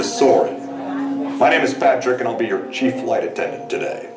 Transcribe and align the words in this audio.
to 0.00 0.06
Soarin'. 0.06 1.36
My 1.36 1.50
name 1.50 1.60
is 1.60 1.74
Patrick, 1.74 2.20
and 2.20 2.28
I'll 2.28 2.38
be 2.38 2.46
your 2.46 2.66
chief 2.72 2.94
flight 3.00 3.22
attendant 3.22 3.68
today. 3.68 4.08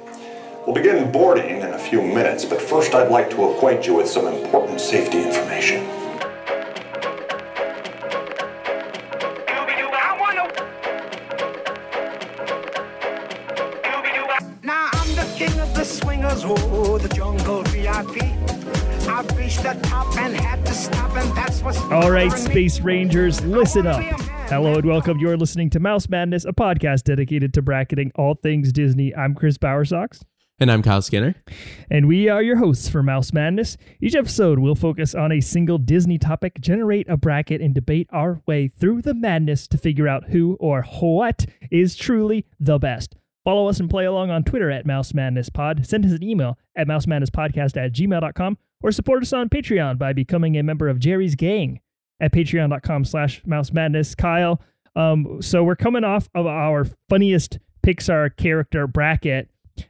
We'll 0.66 0.74
begin 0.74 1.12
boarding 1.12 1.60
in 1.60 1.74
a 1.74 1.78
few 1.78 2.02
minutes, 2.02 2.46
but 2.46 2.62
first 2.62 2.96
I'd 2.96 3.12
like 3.12 3.30
to 3.32 3.50
acquaint 3.50 3.86
you 3.86 3.96
with 3.96 4.08
some 4.08 4.28
important 4.28 4.80
safety 4.80 5.22
information. 5.22 5.86
Now 14.64 14.90
I'm 14.94 15.16
the 15.16 15.30
king 15.36 15.60
of 15.60 15.74
the 15.74 15.84
swingers, 15.84 16.44
oh, 16.46 16.98
the 16.98 17.10
jungle 17.10 17.62
VIP. 17.64 18.24
I've 19.10 19.38
reached 19.38 19.64
the 19.64 19.78
top 19.84 20.18
and 20.18 20.34
had 20.34 20.66
to 20.66 20.74
stop, 20.74 21.14
and 21.18 21.30
that's 21.36 21.62
what's 21.62 21.82
All 21.92 22.10
right. 22.10 22.32
Space 22.32 22.80
Rangers, 22.80 23.44
listen 23.44 23.86
up. 23.86 24.02
Hello 24.54 24.76
and 24.76 24.86
welcome. 24.86 25.18
You're 25.18 25.36
listening 25.36 25.72
to 25.72 25.80
Mouse 25.80 26.08
Madness, 26.08 26.46
a 26.46 26.54
podcast 26.54 27.06
dedicated 27.06 27.56
to 27.56 27.64
bracketing 27.64 28.12
all 28.14 28.36
things 28.36 28.72
Disney. 28.72 29.14
I'm 29.16 29.34
Chris 29.34 29.58
Bowersox, 29.58 30.22
And 30.60 30.72
I'm 30.72 30.84
Kyle 30.84 31.02
Skinner. 31.02 31.34
and 31.90 32.08
we 32.08 32.30
are 32.30 32.44
your 32.44 32.58
hosts 32.58 32.88
for 32.88 33.02
Mouse 33.02 33.34
Madness. 33.34 33.78
Each 34.00 34.14
episode 34.14 34.60
we'll 34.60 34.76
focus 34.76 35.16
on 35.16 35.32
a 35.32 35.42
single 35.42 35.80
Disney 35.80 36.20
topic, 36.20 36.62
generate 36.62 37.10
a 37.10 37.18
bracket, 37.18 37.62
and 37.62 37.74
debate 37.74 38.08
our 38.12 38.44
way 38.46 38.68
through 38.68 39.02
the 39.02 39.16
madness 39.16 39.68
to 39.70 39.78
figure 39.80 40.08
out 40.08 40.26
who 40.30 40.56
or 40.60 40.84
what 40.84 41.48
is 41.72 41.96
truly 41.96 42.46
the 42.60 42.78
best. 42.78 43.16
Follow 43.44 43.68
us 43.68 43.80
and 43.80 43.90
play 43.90 44.06
along 44.06 44.30
on 44.30 44.44
Twitter 44.44 44.70
at 44.70 44.86
Mouse 44.86 45.16
Madness 45.16 45.50
Pod. 45.50 45.86
Send 45.88 46.06
us 46.06 46.12
an 46.12 46.24
email 46.24 46.60
at 46.78 46.88
mousemadnesspodcast 46.88 47.76
at 47.76 47.92
gmail.com 47.92 48.58
or 48.84 48.92
support 48.92 49.24
us 49.24 49.34
on 49.34 49.50
Patreon 49.50 49.98
by 49.98 50.14
becoming 50.14 50.56
a 50.58 50.64
member 50.64 50.90
of 50.90 51.00
Jerry's 51.00 51.34
Gang 51.36 51.80
at 52.24 52.32
patreon.com 52.32 53.04
slash 53.04 53.42
mouse 53.46 53.74
madness. 53.74 54.16
Kyle, 54.16 54.62
um, 54.96 55.42
so 55.42 55.64
we're 55.64 55.76
coming 55.76 56.06
off 56.06 56.30
of 56.34 56.48
our 56.48 56.86
funniest 57.10 57.60
Pixar 57.86 58.36
character 58.38 58.88
bracket. 58.88 59.50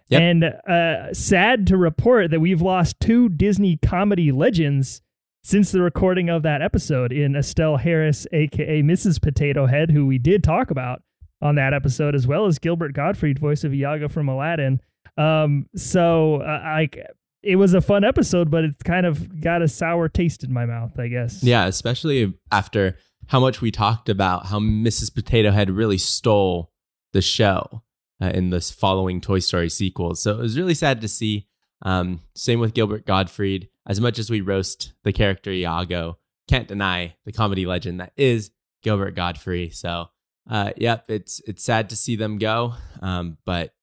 Yep. 0.10 0.22
And 0.22 0.44
uh, 0.44 1.14
sad 1.14 1.68
to 1.68 1.78
report 1.78 2.32
that 2.32 2.40
we've 2.40 2.62
lost 2.62 3.00
two 3.00 3.30
Disney 3.30 3.78
comedy 3.78 4.32
legends 4.32 5.02
since 5.44 5.72
the 5.72 5.82
recording 5.82 6.30
of 6.30 6.42
that 6.44 6.62
episode 6.62 7.12
in 7.12 7.36
Estelle 7.36 7.78
Harris, 7.78 8.26
aka 8.32 8.82
Mrs. 8.82 9.22
Potato 9.22 9.68
Head, 9.68 9.92
who 9.92 10.08
we 10.08 10.18
did 10.18 10.44
talk 10.44 10.72
about 10.72 11.04
on 11.42 11.56
that 11.56 11.74
episode, 11.74 12.16
as 12.16 12.26
well 12.26 12.46
as 12.46 12.58
Gilbert 12.58 12.94
Gottfried, 12.94 13.38
voice 13.38 13.64
of 13.64 13.74
Iago 13.74 14.08
from 14.08 14.30
Aladdin. 14.30 14.82
Um, 15.18 15.68
so 15.76 16.42
uh, 16.42 16.62
like 16.64 16.98
it 17.44 17.58
was 17.58 17.74
a 17.74 17.82
fun 17.82 18.04
episode, 18.04 18.50
but 18.50 18.64
it's 18.64 18.82
kind 18.84 19.06
of 19.06 19.42
got 19.42 19.62
a 19.62 19.68
sour 19.68 20.08
taste 20.08 20.44
in 20.44 20.54
my 20.54 20.66
mouth, 20.66 20.98
I 20.98 21.10
guess. 21.10 21.44
Yeah, 21.44 21.66
especially 21.66 22.34
after 22.52 22.98
how 23.28 23.40
much 23.40 23.62
we 23.62 23.70
talked 23.70 24.10
about 24.10 24.48
how 24.48 24.60
Mrs. 24.60 25.14
Potato 25.14 25.52
Head 25.52 25.70
really 25.70 25.98
stole 25.98 26.72
the 27.12 27.22
show 27.22 27.84
uh, 28.22 28.32
in 28.34 28.50
this 28.50 28.72
following 28.72 29.22
Toy 29.22 29.40
Story 29.40 29.70
sequels. 29.70 30.22
So 30.22 30.32
it 30.32 30.40
was 30.40 30.58
really 30.58 30.74
sad 30.74 31.02
to 31.02 31.08
see. 31.08 31.48
Um, 31.82 32.22
same 32.34 32.60
with 32.60 32.74
Gilbert 32.74 33.06
Gottfried. 33.06 33.68
As 33.86 34.00
much 34.00 34.18
as 34.18 34.30
we 34.30 34.40
roast 34.40 34.94
the 35.04 35.12
character 35.12 35.52
Iago, 35.52 36.18
can't 36.48 36.68
deny 36.68 37.16
the 37.26 37.34
comedy 37.34 37.66
legend 37.66 38.00
that 38.00 38.14
is 38.16 38.52
Gilbert 38.82 39.16
Gottfried. 39.16 39.74
So, 39.74 40.08
uh, 40.50 40.72
yep, 40.78 41.06
it's 41.10 41.42
it's 41.46 41.64
sad 41.64 41.90
to 41.90 41.98
see 41.98 42.16
them 42.16 42.38
go. 42.38 42.76
Um, 43.02 43.38
but 43.46 43.74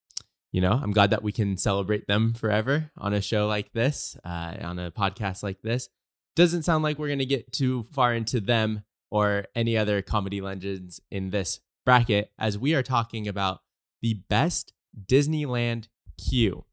you 0.52 0.60
know, 0.60 0.72
I'm 0.72 0.92
glad 0.92 1.10
that 1.10 1.22
we 1.22 1.32
can 1.32 1.56
celebrate 1.56 2.06
them 2.06 2.34
forever 2.34 2.90
on 2.96 3.12
a 3.14 3.20
show 3.20 3.46
like 3.46 3.72
this, 3.72 4.16
uh, 4.24 4.56
on 4.60 4.78
a 4.78 4.90
podcast 4.90 5.42
like 5.42 5.62
this. 5.62 5.88
Doesn't 6.36 6.64
sound 6.64 6.82
like 6.82 6.98
we're 6.98 7.08
going 7.08 7.18
to 7.20 7.26
get 7.26 7.52
too 7.52 7.84
far 7.92 8.14
into 8.14 8.40
them 8.40 8.84
or 9.10 9.46
any 9.54 9.76
other 9.76 10.02
comedy 10.02 10.40
legends 10.40 11.00
in 11.10 11.30
this 11.30 11.60
bracket, 11.84 12.30
as 12.38 12.58
we 12.58 12.74
are 12.74 12.82
talking 12.82 13.28
about 13.28 13.60
the 14.02 14.22
best 14.28 14.72
Disneyland 15.06 15.88
queue. 16.18 16.64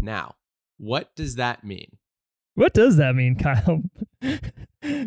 Now, 0.00 0.34
what 0.78 1.14
does 1.14 1.36
that 1.36 1.64
mean? 1.64 1.96
What 2.54 2.74
does 2.74 2.96
that 2.96 3.14
mean, 3.14 3.36
Kyle? 3.38 3.82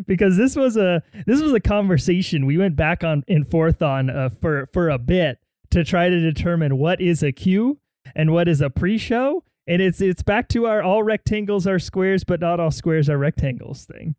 because 0.06 0.36
this 0.36 0.54
was 0.54 0.76
a 0.76 1.02
this 1.26 1.40
was 1.40 1.52
a 1.52 1.60
conversation 1.60 2.46
we 2.46 2.58
went 2.58 2.76
back 2.76 3.02
on 3.02 3.24
and 3.28 3.48
forth 3.48 3.82
on 3.82 4.10
uh, 4.10 4.28
for 4.28 4.66
for 4.72 4.88
a 4.88 4.98
bit 4.98 5.38
to 5.70 5.84
try 5.84 6.08
to 6.08 6.20
determine 6.20 6.78
what 6.78 7.00
is 7.00 7.22
a 7.22 7.32
queue 7.32 7.78
and 8.14 8.32
what 8.32 8.48
is 8.48 8.60
a 8.60 8.70
pre-show, 8.70 9.44
and 9.66 9.82
it's 9.82 10.00
it's 10.00 10.22
back 10.22 10.48
to 10.48 10.66
our 10.66 10.82
all 10.82 11.02
rectangles 11.02 11.66
are 11.66 11.78
squares, 11.78 12.24
but 12.24 12.40
not 12.40 12.60
all 12.60 12.70
squares 12.70 13.08
are 13.08 13.18
rectangles 13.18 13.84
thing. 13.84 14.14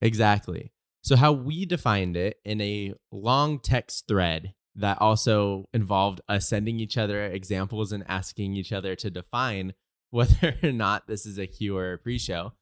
Exactly. 0.00 0.72
So, 1.02 1.16
how 1.16 1.32
we 1.32 1.64
defined 1.64 2.16
it 2.16 2.38
in 2.44 2.60
a 2.60 2.94
long 3.12 3.60
text 3.60 4.06
thread 4.08 4.54
that 4.74 5.00
also 5.00 5.64
involved 5.72 6.20
us 6.28 6.48
sending 6.48 6.78
each 6.78 6.96
other 6.96 7.24
examples 7.24 7.92
and 7.92 8.04
asking 8.08 8.54
each 8.54 8.72
other 8.72 8.94
to 8.96 9.10
define 9.10 9.74
whether 10.10 10.56
or 10.62 10.72
not 10.72 11.06
this 11.06 11.26
is 11.26 11.38
a 11.38 11.46
queue 11.46 11.76
or 11.76 11.92
a 11.92 11.98
pre 11.98 12.18
show. 12.18 12.52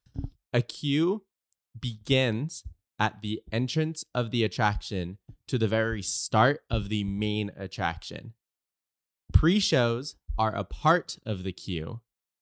A 0.53 0.61
queue 0.61 1.23
begins 1.79 2.63
at 2.99 3.21
the 3.21 3.41
entrance 3.51 4.03
of 4.15 4.31
the 4.31 4.43
attraction 4.43 5.17
to 5.47 5.57
the 5.57 5.67
very 5.67 6.01
start 6.01 6.61
of 6.69 6.89
the 6.89 7.03
main 7.03 7.51
attraction. 7.55 8.33
Pre 9.33 9.59
shows 9.59 10.15
are 10.37 10.55
a 10.55 10.63
part 10.63 11.17
of 11.25 11.43
the 11.43 11.51
queue, 11.51 12.01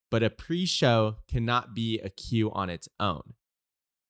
but 0.09 0.23
a 0.23 0.29
pre 0.29 0.65
show 0.65 1.17
cannot 1.27 1.73
be 1.73 1.99
a 1.99 2.09
queue 2.09 2.51
on 2.51 2.69
its 2.69 2.87
own. 2.99 3.33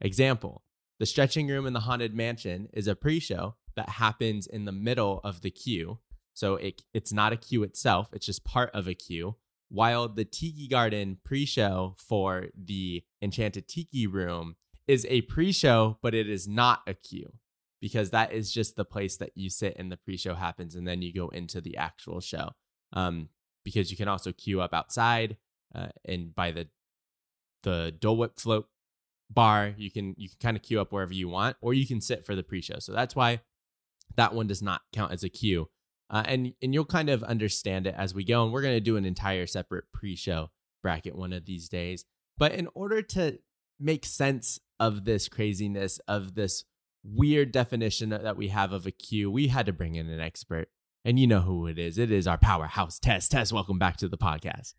Example 0.02 0.64
The 1.00 1.06
stretching 1.06 1.48
room 1.48 1.66
in 1.66 1.74
the 1.74 1.82
Haunted 1.82 2.14
Mansion 2.14 2.70
is 2.74 2.88
a 2.88 2.96
pre 2.96 3.20
show 3.20 3.56
that 3.76 3.90
happens 3.90 4.48
in 4.48 4.66
the 4.66 4.72
middle 4.72 5.20
of 5.24 5.42
the 5.42 5.52
queue. 5.52 6.00
So 6.34 6.56
it, 6.56 6.84
it's 6.94 7.14
not 7.14 7.34
a 7.34 7.38
queue 7.38 7.64
itself, 7.64 8.10
it's 8.14 8.26
just 8.26 8.44
part 8.44 8.70
of 8.74 8.88
a 8.88 8.94
queue. 8.94 9.36
While 9.70 10.08
the 10.08 10.26
Tiki 10.26 10.68
Garden 10.68 11.18
pre 11.24 11.46
show 11.46 11.96
for 11.98 12.48
the 12.56 13.04
Enchanted 13.22 13.68
Tiki 13.68 14.06
Room 14.06 14.58
is 14.88 15.06
a 15.10 15.22
pre 15.22 15.52
show, 15.52 15.98
but 16.02 16.14
it 16.14 16.30
is 16.30 16.48
not 16.48 16.82
a 16.86 16.94
queue 16.94 17.34
because 17.82 18.12
that 18.12 18.32
is 18.32 18.52
just 18.52 18.76
the 18.76 18.86
place 18.86 19.18
that 19.18 19.32
you 19.36 19.50
sit 19.50 19.76
and 19.78 19.92
the 19.92 19.98
pre 19.98 20.18
show 20.18 20.36
happens 20.36 20.76
and 20.76 20.88
then 20.88 21.02
you 21.02 21.14
go 21.14 21.30
into 21.30 21.62
the 21.62 21.78
actual 21.78 22.20
show. 22.20 22.52
Um, 22.94 23.30
because 23.64 23.90
you 23.90 23.98
can 23.98 24.08
also 24.08 24.32
queue 24.32 24.62
up 24.62 24.74
outside 24.74 25.38
uh, 25.76 25.88
and 26.06 26.34
by 26.34 26.52
the 26.52 26.68
the 27.64 27.94
Dole 28.00 28.18
Whip 28.18 28.40
float 28.40 28.68
bar, 29.30 29.74
you 29.78 29.92
can 29.92 30.16
you 30.18 30.30
can 30.30 30.38
kind 30.40 30.58
of 30.58 30.64
queue 30.64 30.80
up 30.80 30.92
wherever 30.92 31.14
you 31.14 31.28
want, 31.28 31.58
or 31.62 31.74
you 31.74 31.86
can 31.86 32.00
sit 32.00 32.26
for 32.26 32.36
the 32.36 32.44
pre-show. 32.44 32.80
So 32.80 32.94
that's 32.94 33.16
why 33.16 33.42
that 34.16 34.34
one 34.34 34.48
does 34.48 34.62
not 34.62 34.82
count 34.94 35.12
as 35.12 35.24
a 35.24 35.30
queue. 35.30 35.70
Uh, 36.10 36.24
and 36.26 36.54
and 36.62 36.74
you'll 36.74 36.86
kind 36.86 37.10
of 37.10 37.24
understand 37.24 37.88
it 37.88 37.96
as 37.98 38.14
we 38.14 38.24
go. 38.24 38.44
And 38.44 38.54
we're 38.54 38.62
going 38.62 38.76
to 38.76 38.80
do 38.80 38.98
an 38.98 39.06
entire 39.06 39.48
separate 39.48 39.86
pre-show 39.92 40.52
bracket 40.84 41.16
one 41.16 41.34
of 41.34 41.46
these 41.46 41.68
days. 41.68 42.06
But 42.38 42.54
in 42.54 42.68
order 42.74 43.02
to 43.02 43.40
make 43.80 44.06
sense 44.06 44.60
of 44.80 45.06
this 45.06 45.28
craziness 45.28 46.00
of 46.08 46.36
this 46.36 46.64
weird 47.04 47.52
definition 47.52 48.10
that 48.10 48.38
we 48.38 48.50
have 48.50 48.72
of 48.72 48.86
a 48.86 48.92
queue, 48.92 49.30
we 49.32 49.48
had 49.48 49.66
to 49.66 49.74
bring 49.74 49.96
in 49.96 50.10
an 50.10 50.20
expert. 50.20 50.70
And 51.06 51.20
you 51.20 51.28
know 51.28 51.42
who 51.42 51.68
it 51.68 51.78
is. 51.78 52.00
It 52.00 52.12
is 52.12 52.26
our 52.26 52.40
powerhouse 52.40 52.98
Tess. 52.98 53.30
Tess, 53.30 53.54
welcome 53.54 53.78
back 53.78 53.96
to 53.98 54.10
the 54.10 54.18
podcast. 54.18 54.74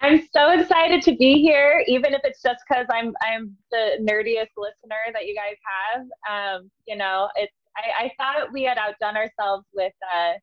I'm 0.00 0.24
so 0.32 0.50
excited 0.50 1.02
to 1.02 1.16
be 1.16 1.42
here, 1.42 1.82
even 1.88 2.14
if 2.14 2.20
it's 2.22 2.40
just 2.40 2.62
because 2.68 2.86
I'm 2.92 3.12
I'm 3.22 3.56
the 3.72 3.98
nerdiest 4.00 4.54
listener 4.56 5.00
that 5.12 5.26
you 5.26 5.34
guys 5.34 5.56
have. 5.66 6.02
Um, 6.30 6.70
you 6.86 6.96
know, 6.96 7.28
it's 7.34 7.52
I, 7.76 8.04
I 8.04 8.10
thought 8.16 8.52
we 8.52 8.62
had 8.62 8.78
outdone 8.78 9.16
ourselves 9.16 9.66
with 9.74 9.92
uh, 10.14 10.34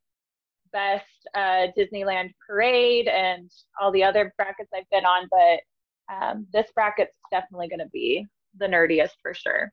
best 0.73 1.05
uh, 1.33 1.67
Disneyland 1.79 2.31
parade 2.45 3.07
and 3.07 3.49
all 3.79 3.93
the 3.93 4.03
other 4.03 4.33
brackets 4.35 4.71
I've 4.75 4.89
been 4.91 5.05
on, 5.05 5.29
but 5.31 6.13
um, 6.13 6.45
this 6.51 6.69
bracket's 6.75 7.15
definitely 7.31 7.69
going 7.69 7.79
to 7.79 7.89
be 7.93 8.25
the 8.57 8.67
nerdiest 8.67 9.11
for 9.21 9.33
sure. 9.33 9.71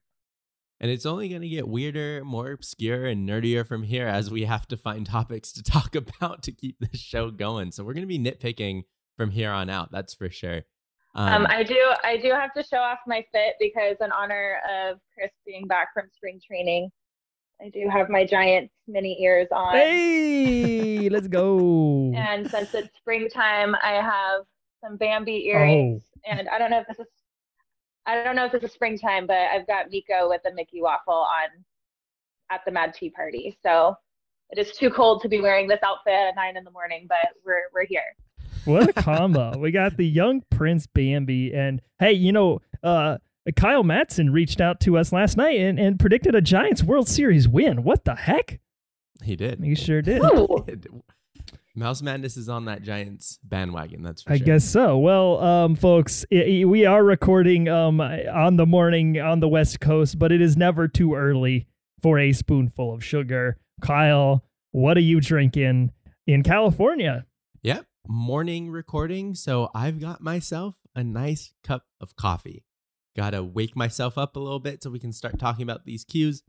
And 0.80 0.90
it's 0.90 1.06
only 1.06 1.28
going 1.28 1.42
to 1.42 1.48
get 1.48 1.66
weirder, 1.66 2.24
more 2.24 2.52
obscure, 2.52 3.06
and 3.06 3.28
nerdier 3.28 3.66
from 3.66 3.82
here 3.82 4.06
as 4.06 4.30
we 4.30 4.44
have 4.44 4.68
to 4.68 4.76
find 4.76 5.04
topics 5.04 5.52
to 5.52 5.62
talk 5.64 5.94
about 5.94 6.42
to 6.44 6.52
keep 6.52 6.78
this 6.78 7.00
show 7.00 7.30
going. 7.30 7.72
So 7.72 7.84
we're 7.84 7.94
going 7.94 8.08
to 8.08 8.18
be 8.18 8.18
nitpicking 8.18 8.82
from 9.16 9.30
here 9.30 9.50
on 9.50 9.70
out. 9.70 9.90
That's 9.90 10.14
for 10.14 10.30
sure. 10.30 10.62
Um, 11.14 11.46
I 11.48 11.64
do 11.64 11.76
I 12.04 12.16
do 12.16 12.30
have 12.30 12.52
to 12.54 12.62
show 12.62 12.76
off 12.76 12.98
my 13.06 13.24
fit 13.32 13.54
because 13.58 13.96
in 14.00 14.12
honor 14.12 14.60
of 14.70 14.98
Chris 15.12 15.32
being 15.44 15.66
back 15.66 15.88
from 15.92 16.04
spring 16.14 16.40
training, 16.46 16.90
I 17.60 17.70
do 17.70 17.88
have 17.90 18.08
my 18.08 18.24
giant 18.24 18.70
mini 18.86 19.20
ears 19.20 19.48
on. 19.50 19.74
Hey, 19.74 21.08
let's 21.08 21.26
go. 21.26 22.12
And 22.14 22.48
since 22.48 22.72
it's 22.74 22.96
springtime, 22.96 23.74
I 23.82 23.94
have 23.94 24.42
some 24.80 24.96
Bambi 24.96 25.46
earrings. 25.46 26.02
Oh. 26.16 26.30
And 26.30 26.48
I 26.48 26.58
don't 26.58 26.70
know 26.70 26.80
if 26.80 26.86
this 26.86 26.98
is 27.00 27.06
I 28.08 28.24
don't 28.24 28.34
know 28.34 28.46
if 28.46 28.52
this 28.52 28.62
is 28.62 28.72
springtime, 28.72 29.26
but 29.26 29.36
I've 29.36 29.66
got 29.66 29.90
Miko 29.90 30.30
with 30.30 30.40
a 30.50 30.54
Mickey 30.54 30.80
waffle 30.80 31.12
on 31.12 31.62
at 32.50 32.62
the 32.64 32.72
Mad 32.72 32.94
Tea 32.94 33.10
Party. 33.10 33.58
So 33.62 33.94
it 34.48 34.58
is 34.58 34.74
too 34.74 34.88
cold 34.88 35.20
to 35.22 35.28
be 35.28 35.42
wearing 35.42 35.68
this 35.68 35.80
outfit 35.84 36.14
at 36.14 36.34
nine 36.34 36.56
in 36.56 36.64
the 36.64 36.70
morning, 36.70 37.04
but 37.06 37.34
we're 37.44 37.64
we're 37.74 37.84
here. 37.84 38.00
what 38.64 38.88
a 38.88 38.94
combo. 38.94 39.58
we 39.58 39.70
got 39.70 39.98
the 39.98 40.06
young 40.06 40.42
Prince 40.50 40.86
Bambi. 40.86 41.52
And 41.52 41.82
hey, 41.98 42.12
you 42.12 42.32
know, 42.32 42.62
uh, 42.82 43.18
Kyle 43.56 43.84
Matson 43.84 44.32
reached 44.32 44.62
out 44.62 44.80
to 44.80 44.96
us 44.96 45.12
last 45.12 45.36
night 45.36 45.58
and, 45.58 45.78
and 45.78 46.00
predicted 46.00 46.34
a 46.34 46.40
Giants 46.40 46.82
World 46.82 47.08
Series 47.08 47.46
win. 47.46 47.82
What 47.82 48.06
the 48.06 48.14
heck? 48.14 48.58
He 49.22 49.36
did. 49.36 49.62
He 49.62 49.74
sure 49.74 50.00
did. 50.00 50.22
Mouse 51.78 52.02
Madness 52.02 52.36
is 52.36 52.48
on 52.48 52.64
that 52.64 52.82
Giants 52.82 53.38
bandwagon. 53.44 54.02
That's 54.02 54.22
for 54.22 54.32
I 54.32 54.38
sure. 54.38 54.46
guess 54.46 54.64
so. 54.64 54.98
Well, 54.98 55.40
um, 55.40 55.76
folks, 55.76 56.26
we 56.30 56.84
are 56.84 57.04
recording 57.04 57.68
um, 57.68 58.00
on 58.00 58.56
the 58.56 58.66
morning 58.66 59.20
on 59.20 59.38
the 59.38 59.48
West 59.48 59.78
Coast, 59.78 60.18
but 60.18 60.32
it 60.32 60.40
is 60.40 60.56
never 60.56 60.88
too 60.88 61.14
early 61.14 61.68
for 62.02 62.18
a 62.18 62.32
spoonful 62.32 62.92
of 62.92 63.04
sugar. 63.04 63.58
Kyle, 63.80 64.44
what 64.72 64.96
are 64.96 65.02
you 65.02 65.20
drinking 65.20 65.92
in 66.26 66.42
California? 66.42 67.26
Yep. 67.62 67.86
Morning 68.08 68.70
recording. 68.70 69.36
So 69.36 69.70
I've 69.72 70.00
got 70.00 70.20
myself 70.20 70.74
a 70.96 71.04
nice 71.04 71.54
cup 71.62 71.84
of 72.00 72.16
coffee. 72.16 72.64
Gotta 73.16 73.44
wake 73.44 73.76
myself 73.76 74.18
up 74.18 74.34
a 74.34 74.40
little 74.40 74.60
bit 74.60 74.82
so 74.82 74.90
we 74.90 74.98
can 74.98 75.12
start 75.12 75.38
talking 75.38 75.62
about 75.62 75.84
these 75.84 76.04
queues. 76.04 76.42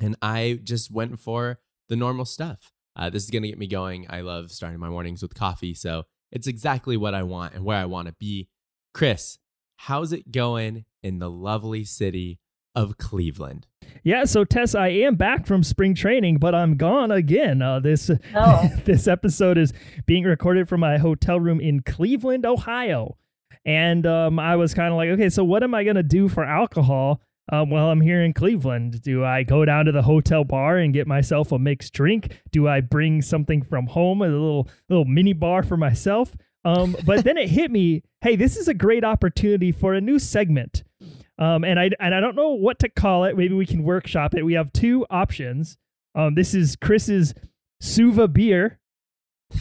And 0.00 0.16
I 0.22 0.60
just 0.62 0.90
went 0.90 1.18
for 1.18 1.58
the 1.88 1.96
normal 1.96 2.24
stuff. 2.24 2.72
Uh, 2.96 3.10
this 3.10 3.24
is 3.24 3.30
gonna 3.30 3.48
get 3.48 3.58
me 3.58 3.66
going. 3.66 4.06
I 4.10 4.20
love 4.20 4.50
starting 4.50 4.78
my 4.80 4.88
mornings 4.88 5.22
with 5.22 5.34
coffee. 5.34 5.74
So 5.74 6.04
it's 6.30 6.46
exactly 6.46 6.96
what 6.96 7.14
I 7.14 7.22
want 7.22 7.54
and 7.54 7.64
where 7.64 7.78
I 7.78 7.84
want 7.86 8.08
to 8.08 8.14
be. 8.18 8.48
Chris, 8.94 9.38
how's 9.76 10.12
it 10.12 10.30
going 10.32 10.84
in 11.02 11.18
the 11.18 11.30
lovely 11.30 11.84
city 11.84 12.38
of 12.74 12.96
Cleveland? 12.98 13.66
Yeah, 14.04 14.24
so 14.24 14.44
Tess, 14.44 14.74
I 14.74 14.88
am 14.88 15.16
back 15.16 15.46
from 15.46 15.62
spring 15.62 15.94
training, 15.94 16.38
but 16.38 16.54
I'm 16.54 16.76
gone 16.76 17.10
again. 17.10 17.60
Uh, 17.62 17.80
this 17.80 18.10
Oh. 18.34 18.68
this 18.84 19.06
episode 19.06 19.58
is 19.58 19.72
being 20.06 20.24
recorded 20.24 20.68
from 20.68 20.80
my 20.80 20.98
hotel 20.98 21.38
room 21.38 21.60
in 21.60 21.82
Cleveland, 21.82 22.46
Ohio, 22.46 23.16
and 23.64 24.06
um, 24.06 24.38
I 24.38 24.56
was 24.56 24.74
kind 24.74 24.88
of 24.92 24.96
like, 24.96 25.10
okay, 25.10 25.28
so 25.28 25.44
what 25.44 25.62
am 25.62 25.74
I 25.74 25.84
gonna 25.84 26.02
do 26.02 26.28
for 26.28 26.44
alcohol? 26.44 27.20
Um, 27.50 27.70
well, 27.70 27.90
I'm 27.90 28.00
here 28.00 28.22
in 28.22 28.32
Cleveland. 28.32 29.02
Do 29.02 29.24
I 29.24 29.42
go 29.42 29.64
down 29.64 29.86
to 29.86 29.92
the 29.92 30.02
hotel 30.02 30.44
bar 30.44 30.78
and 30.78 30.94
get 30.94 31.06
myself 31.06 31.50
a 31.50 31.58
mixed 31.58 31.92
drink? 31.92 32.40
Do 32.52 32.68
I 32.68 32.80
bring 32.80 33.20
something 33.20 33.62
from 33.62 33.86
home, 33.86 34.22
a 34.22 34.28
little 34.28 34.68
little 34.88 35.04
mini 35.04 35.32
bar 35.32 35.62
for 35.62 35.76
myself? 35.76 36.36
Um, 36.64 36.96
but 37.04 37.24
then 37.24 37.36
it 37.36 37.48
hit 37.48 37.70
me, 37.70 38.04
hey, 38.20 38.36
this 38.36 38.56
is 38.56 38.68
a 38.68 38.74
great 38.74 39.04
opportunity 39.04 39.72
for 39.72 39.94
a 39.94 40.00
new 40.00 40.18
segment. 40.18 40.84
Um, 41.38 41.64
and 41.64 41.80
I 41.80 41.90
and 41.98 42.14
I 42.14 42.20
don't 42.20 42.36
know 42.36 42.50
what 42.50 42.78
to 42.80 42.88
call 42.88 43.24
it. 43.24 43.36
Maybe 43.36 43.54
we 43.54 43.66
can 43.66 43.82
workshop 43.82 44.34
it. 44.34 44.44
We 44.44 44.52
have 44.52 44.72
two 44.72 45.04
options. 45.10 45.76
Um, 46.14 46.34
this 46.34 46.54
is 46.54 46.76
Chris's 46.76 47.34
Suva 47.80 48.28
beer, 48.28 48.78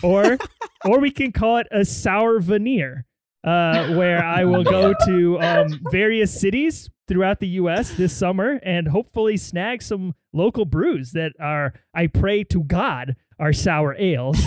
or 0.03 0.37
or 0.85 0.99
we 0.99 1.09
can 1.09 1.31
call 1.31 1.57
it 1.57 1.67
a 1.71 1.83
sour 1.85 2.39
veneer, 2.39 3.05
uh, 3.43 3.93
where 3.93 4.23
I 4.23 4.45
will 4.45 4.63
go 4.63 4.93
to 5.05 5.41
um, 5.41 5.79
various 5.91 6.39
cities 6.39 6.89
throughout 7.07 7.39
the 7.39 7.47
U.S. 7.47 7.91
this 7.91 8.15
summer 8.15 8.59
and 8.63 8.87
hopefully 8.87 9.37
snag 9.37 9.81
some 9.81 10.15
local 10.33 10.65
brews 10.65 11.11
that 11.11 11.33
are, 11.39 11.73
I 11.93 12.07
pray 12.07 12.43
to 12.45 12.63
God, 12.63 13.15
are 13.41 13.51
sour 13.51 13.95
ales. 13.97 14.39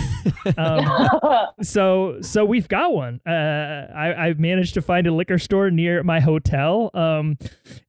Um, 0.57 1.09
so 1.61 2.17
so 2.21 2.45
we've 2.45 2.67
got 2.69 2.93
one. 2.93 3.19
Uh, 3.27 3.87
I 3.93 4.27
I've 4.27 4.39
managed 4.39 4.73
to 4.75 4.81
find 4.81 5.05
a 5.05 5.13
liquor 5.13 5.37
store 5.37 5.69
near 5.69 6.01
my 6.01 6.21
hotel. 6.21 6.91
Um, 6.93 7.37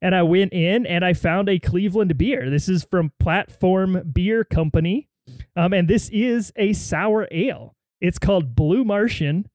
and 0.01 0.13
I 0.13 0.23
went 0.23 0.51
in 0.51 0.85
and 0.85 1.05
I 1.05 1.13
found 1.13 1.47
a 1.47 1.59
Cleveland 1.59 2.17
beer. 2.17 2.49
This 2.49 2.67
is 2.67 2.83
from 2.83 3.13
Platform 3.21 4.03
Beer 4.11 4.43
Company. 4.43 5.07
Um, 5.55 5.71
and 5.71 5.87
this 5.87 6.09
is 6.09 6.51
a 6.57 6.73
sour 6.73 7.27
ale. 7.31 7.75
It's 8.01 8.19
called 8.19 8.53
Blue 8.53 8.83
Martian, 8.83 9.47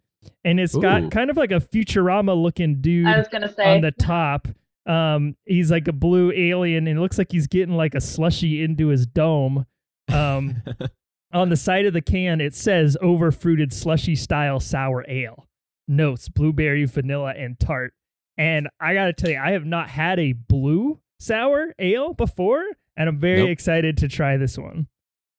and 0.44 0.58
it's 0.60 0.74
Ooh. 0.76 0.80
got 0.82 1.10
kind 1.10 1.30
of 1.30 1.36
like 1.36 1.52
a 1.52 1.60
Futurama 1.60 2.40
looking 2.40 2.80
dude 2.80 3.06
I 3.06 3.19
was 3.19 3.28
gonna 3.28 3.52
say. 3.52 3.74
on 3.74 3.80
the 3.82 3.92
top. 3.92 4.48
Um, 4.86 5.36
he's 5.44 5.70
like 5.70 5.86
a 5.88 5.92
blue 5.92 6.32
alien, 6.32 6.86
and 6.88 6.98
it 6.98 7.00
looks 7.00 7.19
like 7.19 7.30
he's 7.30 7.46
getting 7.46 7.76
like 7.76 7.94
a 7.94 8.00
slushy 8.00 8.62
into 8.62 8.88
his 8.88 9.06
dome. 9.06 9.66
Um, 10.12 10.62
on 11.32 11.48
the 11.50 11.56
side 11.56 11.86
of 11.86 11.92
the 11.92 12.00
can, 12.02 12.40
it 12.40 12.54
says 12.54 12.96
over 13.00 13.30
fruited 13.30 13.72
slushy 13.72 14.16
style 14.16 14.58
sour 14.60 15.04
ale. 15.08 15.46
Notes 15.88 16.28
blueberry, 16.28 16.84
vanilla, 16.84 17.32
and 17.36 17.58
tart. 17.60 17.94
And 18.36 18.68
I 18.80 18.94
gotta 18.94 19.12
tell 19.12 19.30
you, 19.30 19.38
I 19.38 19.52
have 19.52 19.66
not 19.66 19.88
had 19.90 20.18
a 20.18 20.32
blue 20.32 21.00
sour 21.20 21.75
ale 21.78 22.14
before, 22.14 22.64
and 22.96 23.08
I'm 23.08 23.18
very 23.18 23.40
Nope. 23.42 23.50
excited 23.50 23.96
to 23.98 24.08
try 24.08 24.36
this 24.36 24.58
one. 24.58 24.88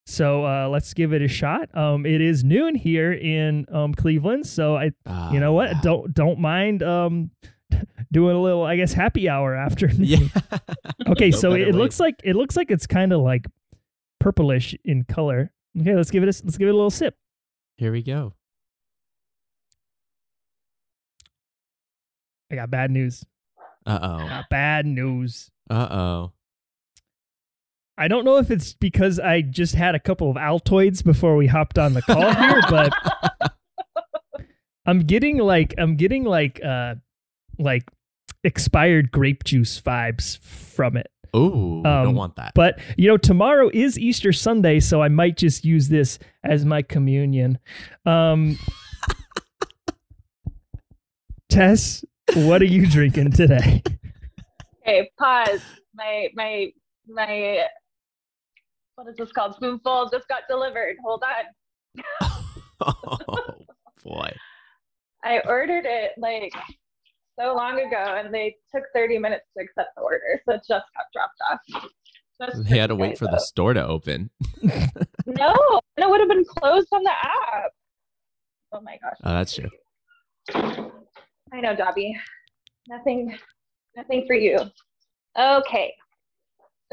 So 0.06 0.44
uh, 0.44 0.68
let's 0.68 0.92
give 0.92 1.12
it 1.14 1.22
a 1.22 1.28
shot. 1.28 1.74
Um, 1.76 2.04
it 2.04 2.20
is 2.20 2.44
noon 2.44 2.74
here 2.74 3.12
in 3.12 3.64
um, 3.72 3.94
Cleveland, 3.94 4.46
so 4.46 4.76
I 4.76 4.90
Ah, 5.06 5.32
you 5.32 5.40
know 5.40 5.52
what? 5.54 5.70
yeah. 5.70 5.80
Don't 5.82 6.12
don't 6.12 6.38
mind 6.38 6.82
um 6.82 7.30
doing 8.12 8.36
a 8.36 8.40
little 8.40 8.62
I 8.64 8.76
guess 8.76 8.92
happy 8.92 9.28
hour 9.28 9.54
after. 9.54 9.88
Yeah. 9.98 10.18
okay, 11.08 11.30
No 11.30 11.38
so 11.38 11.52
it 11.52 11.74
looks 11.74 11.98
like 11.98 12.16
it 12.22 12.36
looks 12.36 12.56
like 12.56 12.70
it's 12.70 12.86
kind 12.86 13.12
of 13.12 13.20
like 13.22 13.46
purplish 14.20 14.74
in 14.84 15.04
color. 15.04 15.52
Okay, 15.80 15.94
let's 15.96 16.10
give 16.10 16.22
it 16.22 16.26
a 16.26 16.42
let's 16.44 16.58
give 16.58 16.68
it 16.68 16.72
a 16.72 16.74
little 16.74 16.90
sip. 16.90 17.16
Here 17.78 17.90
we 17.90 18.02
go. 18.02 18.34
I 22.52 22.56
got 22.56 22.70
bad 22.70 22.90
news. 22.90 23.24
Uh 23.86 23.98
oh. 24.02 24.40
bad 24.50 24.86
news. 24.86 25.50
Uh 25.68 25.88
oh. 25.90 26.32
I 27.96 28.08
don't 28.08 28.24
know 28.24 28.38
if 28.38 28.50
it's 28.50 28.74
because 28.74 29.20
I 29.20 29.42
just 29.42 29.74
had 29.74 29.94
a 29.94 30.00
couple 30.00 30.30
of 30.30 30.36
Altoids 30.36 31.04
before 31.04 31.36
we 31.36 31.46
hopped 31.46 31.78
on 31.78 31.94
the 31.94 32.02
call 32.02 32.34
here, 32.34 32.60
but 32.68 32.92
I'm 34.84 35.00
getting 35.00 35.38
like 35.38 35.74
I'm 35.78 35.96
getting 35.96 36.24
like 36.24 36.62
uh 36.64 36.96
like 37.58 37.84
expired 38.42 39.12
grape 39.12 39.44
juice 39.44 39.80
vibes 39.80 40.38
from 40.40 40.96
it. 40.96 41.06
Ooh, 41.36 41.82
Um, 41.84 42.04
don't 42.04 42.14
want 42.14 42.36
that. 42.36 42.52
But 42.54 42.78
you 42.96 43.08
know, 43.08 43.16
tomorrow 43.16 43.70
is 43.72 43.98
Easter 43.98 44.32
Sunday, 44.32 44.78
so 44.80 45.02
I 45.02 45.08
might 45.08 45.36
just 45.36 45.64
use 45.64 45.88
this 45.88 46.18
as 46.44 46.64
my 46.64 46.82
communion. 46.82 47.58
Um, 48.06 48.56
Tess, 51.48 52.04
what 52.34 52.62
are 52.62 52.66
you 52.66 52.86
drinking 52.86 53.32
today? 53.32 53.82
okay, 54.82 55.10
pause. 55.18 55.60
My 55.94 56.28
my 56.34 56.72
my. 57.08 57.66
What 58.96 59.08
is 59.08 59.16
this 59.16 59.32
called? 59.32 59.54
Spoonful 59.56 60.08
just 60.12 60.28
got 60.28 60.42
delivered. 60.48 60.96
Hold 61.04 61.22
on. 61.24 62.02
oh 62.80 63.58
boy. 64.04 64.30
I 65.24 65.40
ordered 65.46 65.86
it 65.86 66.12
like 66.18 66.52
so 67.38 67.54
long 67.54 67.80
ago, 67.80 68.16
and 68.18 68.32
they 68.32 68.56
took 68.74 68.84
30 68.94 69.18
minutes 69.18 69.46
to 69.56 69.64
accept 69.64 69.90
the 69.96 70.02
order, 70.02 70.40
so 70.46 70.54
it 70.54 70.62
just 70.68 70.86
got 70.94 71.06
dropped 71.12 71.40
off. 71.50 71.90
They 72.68 72.78
had 72.78 72.88
to 72.88 72.96
wait 72.96 73.16
for 73.18 73.26
the 73.26 73.38
store 73.38 73.74
to 73.74 73.84
open. 73.86 74.30
No, 75.26 75.80
and 75.96 76.04
it 76.04 76.10
would 76.10 76.20
have 76.20 76.28
been 76.28 76.44
closed 76.44 76.88
on 76.92 77.02
the 77.02 77.10
app. 77.10 77.70
Oh 78.72 78.80
my 78.82 78.98
gosh. 79.02 79.16
Oh, 79.24 79.32
that's 79.32 79.54
true. 79.54 79.70
I 80.54 81.60
know, 81.60 81.74
Dobby. 81.74 82.14
Nothing, 82.88 83.34
nothing 83.96 84.24
for 84.26 84.34
you. 84.34 84.58
Okay. 85.38 85.94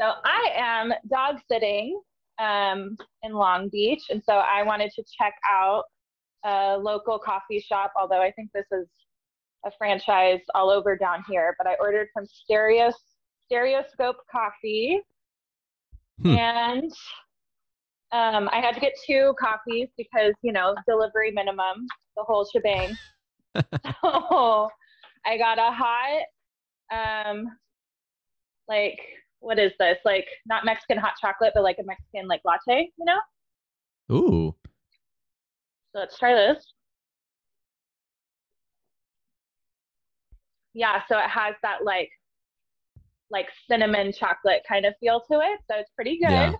So 0.00 0.12
I 0.24 0.50
am 0.56 0.92
dog 1.10 1.36
sitting 1.50 2.00
um, 2.38 2.96
in 3.22 3.32
Long 3.32 3.68
Beach, 3.68 4.02
and 4.10 4.22
so 4.24 4.34
I 4.34 4.62
wanted 4.62 4.90
to 4.96 5.04
check 5.18 5.34
out 5.50 5.84
a 6.44 6.76
local 6.78 7.18
coffee 7.18 7.60
shop. 7.60 7.92
Although 8.00 8.22
I 8.22 8.32
think 8.32 8.50
this 8.52 8.66
is 8.72 8.86
a 9.64 9.70
franchise 9.78 10.40
all 10.54 10.70
over 10.70 10.96
down 10.96 11.22
here, 11.28 11.54
but 11.58 11.66
I 11.66 11.74
ordered 11.80 12.08
from 12.12 12.26
Stereo 12.26 12.90
Stereoscope 13.46 14.16
Coffee, 14.30 15.00
Hmm. 16.22 16.36
and 16.36 16.92
um, 18.12 18.48
I 18.52 18.60
had 18.60 18.74
to 18.74 18.80
get 18.80 18.92
two 19.06 19.34
coffees 19.40 19.88
because 19.96 20.34
you 20.42 20.52
know 20.52 20.74
delivery 20.86 21.32
minimum, 21.32 21.86
the 22.16 22.22
whole 22.22 22.46
shebang. 22.52 22.96
so 24.02 24.68
I 25.24 25.36
got 25.38 25.58
a 25.58 25.70
hot, 25.72 26.22
um, 26.92 27.46
like 28.68 28.98
what 29.42 29.58
is 29.58 29.72
this? 29.78 29.98
Like 30.04 30.26
not 30.46 30.64
Mexican 30.64 30.98
hot 30.98 31.14
chocolate, 31.20 31.52
but 31.54 31.62
like 31.62 31.78
a 31.78 31.84
Mexican 31.84 32.28
like 32.28 32.40
latte, 32.44 32.90
you 32.96 33.04
know? 33.04 33.18
Ooh. 34.16 34.54
So 35.92 36.00
let's 36.00 36.18
try 36.18 36.34
this. 36.34 36.72
Yeah, 40.74 41.02
so 41.08 41.18
it 41.18 41.28
has 41.28 41.54
that 41.62 41.84
like 41.84 42.10
like 43.30 43.48
cinnamon 43.68 44.12
chocolate 44.12 44.62
kind 44.66 44.86
of 44.86 44.94
feel 45.00 45.20
to 45.30 45.40
it. 45.40 45.60
So 45.70 45.78
it's 45.78 45.90
pretty 45.94 46.18
good. 46.18 46.30
Yeah. 46.30 46.52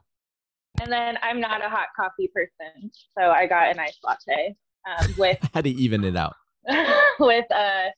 And 0.80 0.90
then 0.90 1.18
I'm 1.22 1.40
not 1.40 1.64
a 1.64 1.68
hot 1.68 1.88
coffee 1.94 2.30
person, 2.34 2.90
so 3.16 3.30
I 3.30 3.46
got 3.46 3.70
a 3.70 3.74
nice 3.74 3.98
latte 4.02 4.54
um, 4.88 5.14
with 5.18 5.38
Had 5.54 5.64
to 5.64 5.70
even 5.70 6.02
it 6.04 6.16
out. 6.16 6.34
with 7.20 7.50
uh 7.50 7.88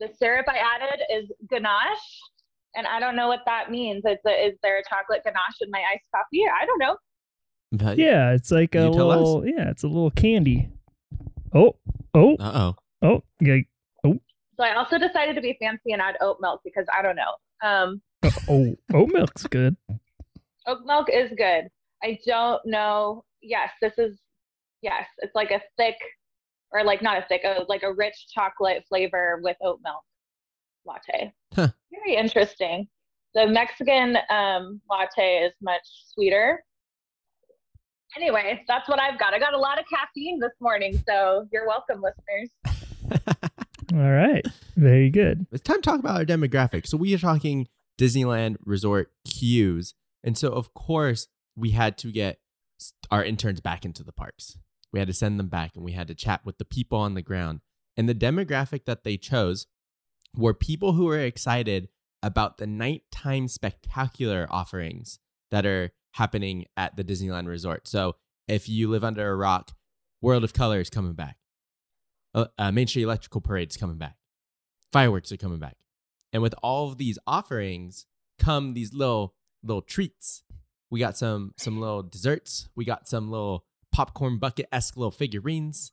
the 0.00 0.10
syrup 0.18 0.46
I 0.48 0.58
added 0.58 1.02
is 1.12 1.30
ganache, 1.48 2.20
and 2.74 2.86
I 2.86 3.00
don't 3.00 3.16
know 3.16 3.28
what 3.28 3.40
that 3.46 3.70
means. 3.70 4.04
Is, 4.04 4.18
is 4.24 4.54
there 4.62 4.78
a 4.78 4.82
chocolate 4.88 5.22
ganache 5.24 5.56
in 5.60 5.70
my 5.70 5.82
iced 5.92 6.04
coffee? 6.14 6.44
I 6.46 6.64
don't 6.66 6.78
know. 6.78 6.96
But, 7.72 7.98
Yeah, 7.98 8.32
it's 8.32 8.50
like 8.50 8.74
a 8.74 8.82
You 8.82 8.88
us. 8.88 8.96
little 8.96 9.46
yeah, 9.46 9.70
it's 9.70 9.82
a 9.84 9.88
little 9.88 10.10
candy. 10.10 10.70
Oh, 11.54 11.76
oh, 12.14 12.36
Uh 12.38 12.72
oh. 12.72 12.76
oh, 13.02 13.22
yeah, 13.40 13.56
So 14.04 14.18
I 14.64 14.74
also 14.76 14.98
decided 14.98 15.34
to 15.34 15.40
be 15.40 15.56
fancy 15.60 15.92
and 15.92 16.02
add 16.02 16.16
oat 16.20 16.38
milk 16.40 16.60
because 16.64 16.86
I 16.96 17.02
don't 17.02 17.16
know. 17.16 17.32
Um, 17.62 18.02
oh, 18.48 18.74
oat 18.94 19.08
milk's 19.12 19.46
good. 19.46 19.76
oat 20.66 20.84
milk 20.84 21.08
is 21.12 21.30
good. 21.36 21.68
I 22.02 22.18
don't 22.26 22.64
know. 22.66 23.24
Yes, 23.42 23.70
this 23.80 23.92
is 23.98 24.18
yes. 24.82 25.06
It's 25.18 25.34
like 25.34 25.50
a 25.50 25.60
thick, 25.76 25.96
or 26.72 26.84
like 26.84 27.02
not 27.02 27.18
a 27.18 27.26
thick, 27.28 27.42
uh, 27.44 27.64
like 27.68 27.82
a 27.82 27.92
rich 27.92 28.26
chocolate 28.34 28.84
flavor 28.88 29.40
with 29.42 29.56
oat 29.62 29.80
milk 29.82 30.02
latte. 30.90 31.32
Huh. 31.54 31.68
Very 31.90 32.16
interesting. 32.16 32.88
The 33.34 33.46
Mexican 33.46 34.16
um, 34.28 34.80
latte 34.90 35.44
is 35.44 35.52
much 35.62 35.82
sweeter. 36.12 36.64
Anyway, 38.16 38.62
that's 38.66 38.88
what 38.88 39.00
I've 39.00 39.18
got. 39.20 39.34
I 39.34 39.38
got 39.38 39.54
a 39.54 39.58
lot 39.58 39.78
of 39.78 39.84
caffeine 39.88 40.40
this 40.40 40.50
morning, 40.60 41.00
so 41.06 41.46
you're 41.52 41.66
welcome, 41.66 42.02
listeners. 42.02 42.50
All 43.92 44.10
right. 44.10 44.44
Very 44.76 45.10
good. 45.10 45.46
it's 45.50 45.62
time 45.62 45.76
to 45.76 45.82
talk 45.82 45.98
about 45.98 46.16
our 46.16 46.24
demographic. 46.24 46.86
So 46.86 46.96
we 46.96 47.14
are 47.14 47.18
talking 47.18 47.68
Disneyland 47.98 48.56
resort 48.64 49.10
queues. 49.24 49.94
And 50.22 50.38
so 50.38 50.50
of 50.50 50.74
course 50.74 51.28
we 51.56 51.70
had 51.70 51.98
to 51.98 52.12
get 52.12 52.38
our 53.10 53.24
interns 53.24 53.60
back 53.60 53.84
into 53.84 54.04
the 54.04 54.12
parks. 54.12 54.58
We 54.92 54.98
had 55.00 55.08
to 55.08 55.14
send 55.14 55.38
them 55.38 55.48
back 55.48 55.72
and 55.74 55.84
we 55.84 55.92
had 55.92 56.08
to 56.08 56.14
chat 56.14 56.42
with 56.44 56.58
the 56.58 56.64
people 56.64 56.98
on 56.98 57.14
the 57.14 57.22
ground. 57.22 57.60
And 57.96 58.08
the 58.08 58.14
demographic 58.14 58.84
that 58.86 59.04
they 59.04 59.16
chose 59.16 59.66
were 60.36 60.54
people 60.54 60.92
who 60.92 61.06
were 61.06 61.18
excited 61.18 61.88
about 62.22 62.58
the 62.58 62.66
nighttime 62.66 63.48
spectacular 63.48 64.46
offerings 64.50 65.18
that 65.50 65.66
are 65.66 65.90
happening 66.12 66.66
at 66.76 66.96
the 66.96 67.04
Disneyland 67.04 67.46
Resort. 67.46 67.88
So 67.88 68.16
if 68.46 68.68
you 68.68 68.88
live 68.88 69.04
under 69.04 69.30
a 69.30 69.36
rock, 69.36 69.72
World 70.20 70.44
of 70.44 70.52
Color 70.52 70.80
is 70.80 70.90
coming 70.90 71.14
back. 71.14 71.36
Uh, 72.34 72.46
uh, 72.58 72.70
Main 72.70 72.86
Street 72.86 73.04
Electrical 73.04 73.40
Parade 73.40 73.70
is 73.70 73.76
coming 73.76 73.96
back. 73.96 74.16
Fireworks 74.92 75.32
are 75.32 75.36
coming 75.36 75.58
back. 75.58 75.76
And 76.32 76.42
with 76.42 76.54
all 76.62 76.88
of 76.88 76.98
these 76.98 77.18
offerings 77.26 78.06
come 78.38 78.74
these 78.74 78.92
little 78.92 79.34
little 79.62 79.82
treats. 79.82 80.42
We 80.90 81.00
got 81.00 81.16
some 81.16 81.54
some 81.56 81.80
little 81.80 82.02
desserts. 82.02 82.68
We 82.74 82.84
got 82.84 83.08
some 83.08 83.30
little 83.30 83.64
popcorn 83.92 84.38
bucket 84.38 84.66
esque 84.72 84.96
little 84.96 85.10
figurines. 85.10 85.92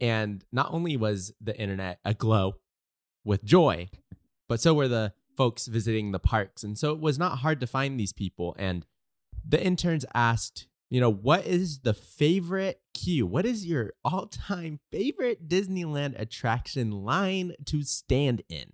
And 0.00 0.44
not 0.52 0.72
only 0.72 0.96
was 0.96 1.32
the 1.40 1.58
internet 1.58 2.00
aglow 2.04 2.56
with 3.26 3.44
joy, 3.44 3.88
but 4.48 4.60
so 4.60 4.72
were 4.72 4.88
the 4.88 5.12
folks 5.36 5.66
visiting 5.66 6.12
the 6.12 6.18
parks. 6.18 6.62
And 6.62 6.78
so 6.78 6.92
it 6.92 7.00
was 7.00 7.18
not 7.18 7.38
hard 7.38 7.60
to 7.60 7.66
find 7.66 8.00
these 8.00 8.12
people. 8.12 8.56
And 8.58 8.86
the 9.46 9.62
interns 9.62 10.06
asked, 10.14 10.66
you 10.88 11.00
know, 11.00 11.10
what 11.10 11.46
is 11.46 11.80
the 11.80 11.92
favorite 11.92 12.80
queue? 12.94 13.26
What 13.26 13.44
is 13.44 13.66
your 13.66 13.92
all 14.04 14.26
time 14.26 14.80
favorite 14.90 15.48
Disneyland 15.48 16.18
attraction 16.18 16.90
line 16.90 17.54
to 17.66 17.82
stand 17.82 18.42
in? 18.48 18.72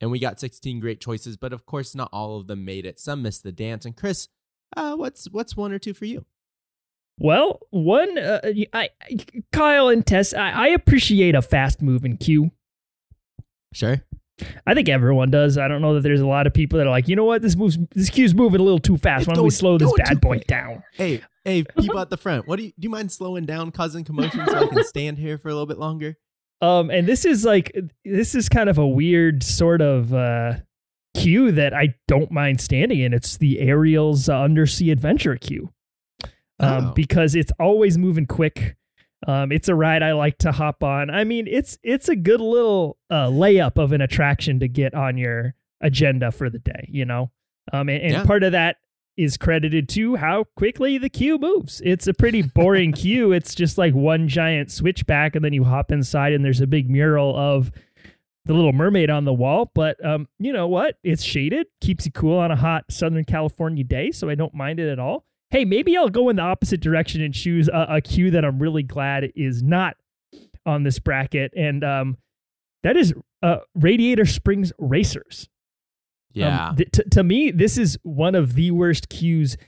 And 0.00 0.10
we 0.10 0.18
got 0.18 0.40
16 0.40 0.80
great 0.80 1.00
choices, 1.00 1.36
but 1.36 1.52
of 1.52 1.64
course, 1.64 1.94
not 1.94 2.10
all 2.12 2.38
of 2.38 2.48
them 2.48 2.64
made 2.64 2.84
it. 2.84 3.00
Some 3.00 3.22
missed 3.22 3.44
the 3.44 3.52
dance. 3.52 3.84
And 3.84 3.96
Chris, 3.96 4.28
uh, 4.76 4.96
what's 4.96 5.26
what's 5.30 5.56
one 5.56 5.72
or 5.72 5.78
two 5.78 5.94
for 5.94 6.06
you? 6.06 6.24
Well, 7.18 7.60
one, 7.70 8.18
uh, 8.18 8.40
I, 8.72 8.88
Kyle 9.52 9.88
and 9.88 10.04
Tess, 10.04 10.34
I, 10.34 10.50
I 10.50 10.66
appreciate 10.68 11.34
a 11.34 11.42
fast 11.42 11.80
moving 11.80 12.16
queue. 12.16 12.50
Sure. 13.72 14.02
I 14.66 14.74
think 14.74 14.88
everyone 14.88 15.30
does. 15.30 15.56
I 15.58 15.68
don't 15.68 15.82
know 15.82 15.94
that 15.94 16.00
there's 16.00 16.20
a 16.20 16.26
lot 16.26 16.46
of 16.46 16.54
people 16.54 16.78
that 16.78 16.86
are 16.86 16.90
like, 16.90 17.06
you 17.08 17.14
know 17.14 17.24
what, 17.24 17.42
this 17.42 17.54
moves, 17.54 17.78
this 17.94 18.10
queue's 18.10 18.34
moving 18.34 18.60
a 18.60 18.64
little 18.64 18.78
too 18.80 18.96
fast. 18.96 19.28
Why 19.28 19.34
don't 19.34 19.44
we 19.44 19.50
slow 19.50 19.78
this 19.78 19.92
bad 19.96 20.20
boy 20.20 20.38
down? 20.48 20.82
Hey, 20.94 21.22
hey, 21.44 21.64
people 21.78 21.98
at 22.00 22.10
the 22.10 22.16
front, 22.18 22.48
what 22.48 22.56
do 22.56 22.64
you 22.64 22.70
do? 22.70 22.74
You 22.78 22.90
mind 22.90 23.12
slowing 23.12 23.44
down, 23.46 23.70
causing 23.70 24.04
commotion, 24.04 24.44
so 24.46 24.56
I 24.58 24.66
can 24.66 24.84
stand 24.84 25.18
here 25.18 25.38
for 25.38 25.48
a 25.48 25.52
little 25.52 25.66
bit 25.66 25.78
longer? 25.78 26.16
Um, 26.62 26.90
and 26.90 27.08
this 27.08 27.24
is 27.24 27.44
like, 27.44 27.72
this 28.04 28.36
is 28.36 28.48
kind 28.48 28.68
of 28.70 28.78
a 28.78 28.86
weird 28.86 29.42
sort 29.42 29.82
of 29.82 30.14
uh, 30.14 30.52
queue 31.12 31.50
that 31.50 31.74
I 31.74 31.96
don't 32.06 32.30
mind 32.30 32.60
standing 32.60 33.00
in. 33.00 33.12
It's 33.12 33.36
the 33.36 33.58
Ariel's 33.58 34.28
uh, 34.28 34.38
Undersea 34.40 34.90
Adventure 34.92 35.34
queue. 35.34 35.72
Um, 36.60 36.86
Oh. 36.86 36.92
because 36.94 37.34
it's 37.34 37.50
always 37.58 37.98
moving 37.98 38.26
quick. 38.26 38.76
Um, 39.26 39.52
it's 39.52 39.68
a 39.68 39.74
ride 39.74 40.02
I 40.02 40.12
like 40.12 40.38
to 40.38 40.52
hop 40.52 40.82
on. 40.82 41.08
I 41.10 41.24
mean, 41.24 41.46
it's 41.46 41.78
it's 41.82 42.08
a 42.08 42.16
good 42.16 42.40
little 42.40 42.98
uh, 43.10 43.26
layup 43.28 43.78
of 43.78 43.92
an 43.92 44.00
attraction 44.00 44.58
to 44.60 44.68
get 44.68 44.94
on 44.94 45.16
your 45.16 45.54
agenda 45.80 46.32
for 46.32 46.50
the 46.50 46.58
day, 46.58 46.88
you 46.90 47.04
know. 47.04 47.30
Um, 47.72 47.88
and, 47.88 48.02
and 48.02 48.12
Yeah. 48.12 48.24
part 48.24 48.42
of 48.42 48.52
that 48.52 48.76
is 49.16 49.36
credited 49.36 49.88
to 49.90 50.16
how 50.16 50.44
quickly 50.56 50.96
the 50.98 51.10
queue 51.10 51.38
moves. 51.38 51.80
It's 51.84 52.06
a 52.06 52.14
pretty 52.14 52.42
boring 52.42 52.92
queue. 52.94 53.30
It's 53.32 53.54
just 53.54 53.76
like 53.78 53.94
one 53.94 54.26
giant 54.26 54.72
switchback, 54.72 55.36
and 55.36 55.44
then 55.44 55.52
you 55.52 55.64
hop 55.64 55.92
inside, 55.92 56.32
and 56.32 56.44
there's 56.44 56.60
a 56.62 56.66
big 56.66 56.88
mural 56.90 57.36
of 57.36 57.70
the 58.44 58.54
Little 58.54 58.72
Mermaid 58.72 59.10
on 59.10 59.24
the 59.24 59.32
wall. 59.32 59.70
But 59.74 60.04
um, 60.04 60.26
you 60.40 60.52
know 60.52 60.66
what? 60.66 60.96
It's 61.04 61.22
shaded, 61.22 61.66
keeps 61.80 62.06
you 62.06 62.12
cool 62.12 62.38
on 62.38 62.50
a 62.50 62.56
hot 62.56 62.86
Southern 62.90 63.24
California 63.24 63.84
day, 63.84 64.10
so 64.10 64.28
I 64.28 64.34
don't 64.34 64.54
mind 64.54 64.80
it 64.80 64.88
at 64.90 64.98
all. 64.98 65.26
Hey, 65.52 65.66
maybe 65.66 65.96
I'll 65.98 66.08
go 66.08 66.30
in 66.30 66.36
the 66.36 66.42
opposite 66.42 66.80
direction 66.80 67.20
and 67.20 67.32
choose 67.34 67.68
a, 67.68 67.86
a 67.90 68.00
queue 68.00 68.30
that 68.30 68.42
I'm 68.42 68.58
really 68.58 68.82
glad 68.82 69.30
is 69.36 69.62
not 69.62 69.96
on 70.64 70.82
this 70.82 70.98
bracket, 70.98 71.52
and 71.54 71.84
um, 71.84 72.16
that 72.82 72.96
is 72.96 73.12
uh, 73.42 73.58
Radiator 73.74 74.24
Springs 74.24 74.72
Racers. 74.78 75.50
Yeah. 76.32 76.68
Um, 76.68 76.76
th- 76.76 76.90
t- 76.90 77.02
to 77.10 77.22
me, 77.22 77.50
this 77.50 77.76
is 77.76 77.98
one 78.02 78.34
of 78.34 78.54
the 78.54 78.70
worst 78.70 79.10
queues 79.10 79.58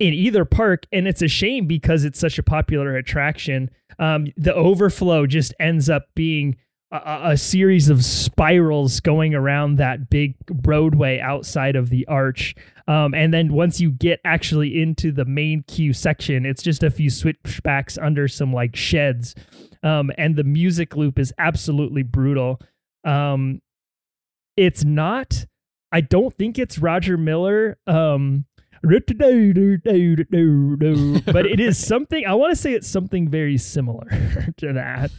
in 0.00 0.12
either 0.12 0.44
park, 0.44 0.86
and 0.90 1.06
it's 1.06 1.22
a 1.22 1.28
shame 1.28 1.66
because 1.66 2.04
it's 2.04 2.18
such 2.18 2.36
a 2.36 2.42
popular 2.42 2.96
attraction. 2.96 3.70
Um, 4.00 4.26
the 4.36 4.52
overflow 4.52 5.26
just 5.26 5.54
ends 5.60 5.88
up 5.88 6.06
being 6.16 6.56
a- 6.90 7.30
a 7.30 7.36
series 7.36 7.88
of 7.88 8.04
spirals 8.04 8.98
going 8.98 9.34
around 9.34 9.76
that 9.76 10.10
big 10.10 10.34
roadway 10.66 11.20
outside 11.20 11.76
of 11.76 11.90
the 11.90 12.04
arch. 12.08 12.56
Um, 12.88 13.14
and 13.14 13.32
then 13.32 13.52
once 13.52 13.80
you 13.80 13.90
get 13.90 14.20
actually 14.24 14.80
into 14.80 15.12
the 15.12 15.24
main 15.24 15.64
queue 15.66 15.92
section, 15.92 16.44
it's 16.44 16.62
just 16.62 16.82
a 16.82 16.90
few 16.90 17.10
switchbacks 17.10 17.98
under 17.98 18.28
some 18.28 18.52
like 18.52 18.76
sheds. 18.76 19.34
Um, 19.82 20.10
and 20.18 20.36
the 20.36 20.44
music 20.44 20.96
loop 20.96 21.18
is 21.18 21.32
absolutely 21.38 22.02
brutal. 22.02 22.60
Um, 23.04 23.60
it's 24.56 24.84
not. 24.84 25.46
I 25.90 26.00
don't 26.00 26.34
think 26.34 26.58
it's 26.58 26.78
Roger 26.78 27.16
Miller. 27.16 27.78
Um, 27.86 28.46
but 31.26 31.46
it 31.46 31.60
is 31.60 31.84
something. 31.84 32.26
I 32.26 32.34
want 32.34 32.52
to 32.52 32.56
say 32.56 32.72
it's 32.72 32.88
something 32.88 33.28
very 33.28 33.56
similar 33.58 34.08
to 34.58 34.72
that. 34.72 35.10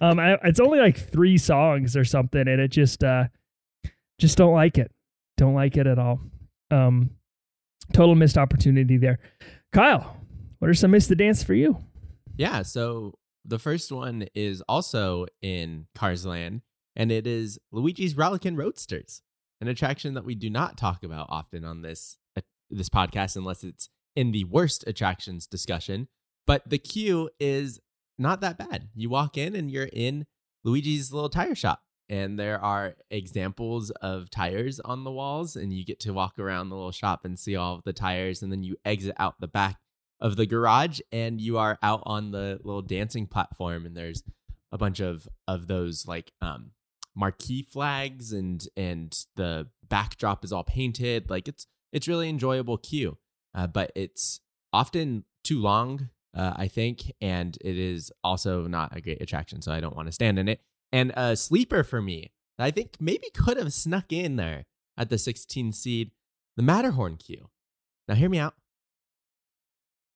Um, 0.00 0.18
I, 0.18 0.34
it's 0.44 0.60
only 0.60 0.78
like 0.78 0.98
three 0.98 1.38
songs 1.38 1.96
or 1.96 2.04
something, 2.04 2.46
and 2.46 2.60
it 2.60 2.68
just, 2.68 3.02
uh, 3.02 3.24
just 4.18 4.36
don't 4.36 4.54
like 4.54 4.78
it. 4.78 4.90
Don't 5.36 5.54
like 5.54 5.76
it 5.76 5.86
at 5.86 5.98
all. 5.98 6.20
Um, 6.70 7.10
total 7.92 8.14
missed 8.14 8.38
opportunity 8.38 8.96
there. 8.96 9.18
Kyle, 9.72 10.16
what 10.58 10.68
are 10.68 10.74
some 10.74 10.90
missed 10.90 11.08
the 11.08 11.16
dance 11.16 11.42
for 11.42 11.54
you? 11.54 11.78
Yeah, 12.36 12.62
so 12.62 13.14
the 13.44 13.58
first 13.58 13.92
one 13.92 14.26
is 14.34 14.62
also 14.68 15.26
in 15.40 15.86
Cars 15.94 16.26
Land, 16.26 16.62
and 16.94 17.12
it 17.12 17.26
is 17.26 17.58
Luigi's 17.72 18.16
Rollickin' 18.16 18.56
Roadsters, 18.56 19.22
an 19.60 19.68
attraction 19.68 20.14
that 20.14 20.24
we 20.24 20.34
do 20.34 20.50
not 20.50 20.76
talk 20.76 21.02
about 21.04 21.26
often 21.30 21.64
on 21.64 21.82
this 21.82 22.18
uh, 22.36 22.42
this 22.70 22.88
podcast 22.88 23.36
unless 23.36 23.62
it's 23.62 23.88
in 24.14 24.32
the 24.32 24.44
worst 24.44 24.84
attractions 24.86 25.46
discussion. 25.46 26.08
But 26.46 26.68
the 26.68 26.78
queue 26.78 27.30
is 27.38 27.80
not 28.18 28.40
that 28.40 28.58
bad. 28.58 28.88
You 28.94 29.10
walk 29.10 29.36
in 29.36 29.54
and 29.54 29.70
you're 29.70 29.90
in 29.92 30.26
Luigi's 30.64 31.12
little 31.12 31.28
tire 31.28 31.54
shop, 31.54 31.82
and 32.08 32.38
there 32.38 32.62
are 32.62 32.94
examples 33.10 33.90
of 33.90 34.30
tires 34.30 34.80
on 34.80 35.04
the 35.04 35.10
walls, 35.10 35.56
and 35.56 35.72
you 35.72 35.84
get 35.84 36.00
to 36.00 36.12
walk 36.12 36.38
around 36.38 36.68
the 36.68 36.76
little 36.76 36.92
shop 36.92 37.24
and 37.24 37.38
see 37.38 37.56
all 37.56 37.74
of 37.74 37.84
the 37.84 37.92
tires, 37.92 38.42
and 38.42 38.50
then 38.50 38.62
you 38.62 38.76
exit 38.84 39.16
out 39.18 39.40
the 39.40 39.48
back 39.48 39.78
of 40.18 40.36
the 40.36 40.46
garage 40.46 41.00
and 41.12 41.42
you 41.42 41.58
are 41.58 41.78
out 41.82 42.02
on 42.06 42.30
the 42.30 42.58
little 42.64 42.80
dancing 42.80 43.26
platform 43.26 43.84
and 43.84 43.94
there's 43.94 44.22
a 44.72 44.78
bunch 44.78 44.98
of 44.98 45.28
of 45.46 45.66
those 45.66 46.06
like 46.06 46.32
um 46.40 46.70
marquee 47.14 47.62
flags 47.62 48.32
and 48.32 48.66
and 48.78 49.26
the 49.36 49.68
backdrop 49.86 50.42
is 50.42 50.52
all 50.52 50.64
painted. 50.64 51.28
Like 51.28 51.48
it's 51.48 51.66
it's 51.92 52.08
really 52.08 52.28
enjoyable 52.28 52.78
queue 52.78 53.18
uh, 53.54 53.66
but 53.66 53.90
it's 53.94 54.40
often 54.72 55.24
too 55.42 55.60
long 55.60 56.10
uh, 56.36 56.52
i 56.56 56.68
think 56.68 57.12
and 57.20 57.56
it 57.62 57.78
is 57.78 58.12
also 58.22 58.66
not 58.66 58.94
a 58.94 59.00
great 59.00 59.20
attraction 59.22 59.62
so 59.62 59.72
i 59.72 59.80
don't 59.80 59.96
want 59.96 60.06
to 60.06 60.12
stand 60.12 60.38
in 60.38 60.48
it 60.48 60.60
and 60.96 61.12
a 61.16 61.36
sleeper 61.36 61.84
for 61.84 62.00
me 62.00 62.30
i 62.58 62.70
think 62.70 62.96
maybe 63.00 63.28
could 63.34 63.56
have 63.56 63.72
snuck 63.72 64.12
in 64.12 64.36
there 64.36 64.64
at 64.96 65.10
the 65.10 65.18
16 65.18 65.72
seed 65.72 66.10
the 66.56 66.62
matterhorn 66.62 67.16
queue 67.16 67.48
now 68.08 68.14
hear 68.14 68.28
me 68.28 68.38
out 68.38 68.54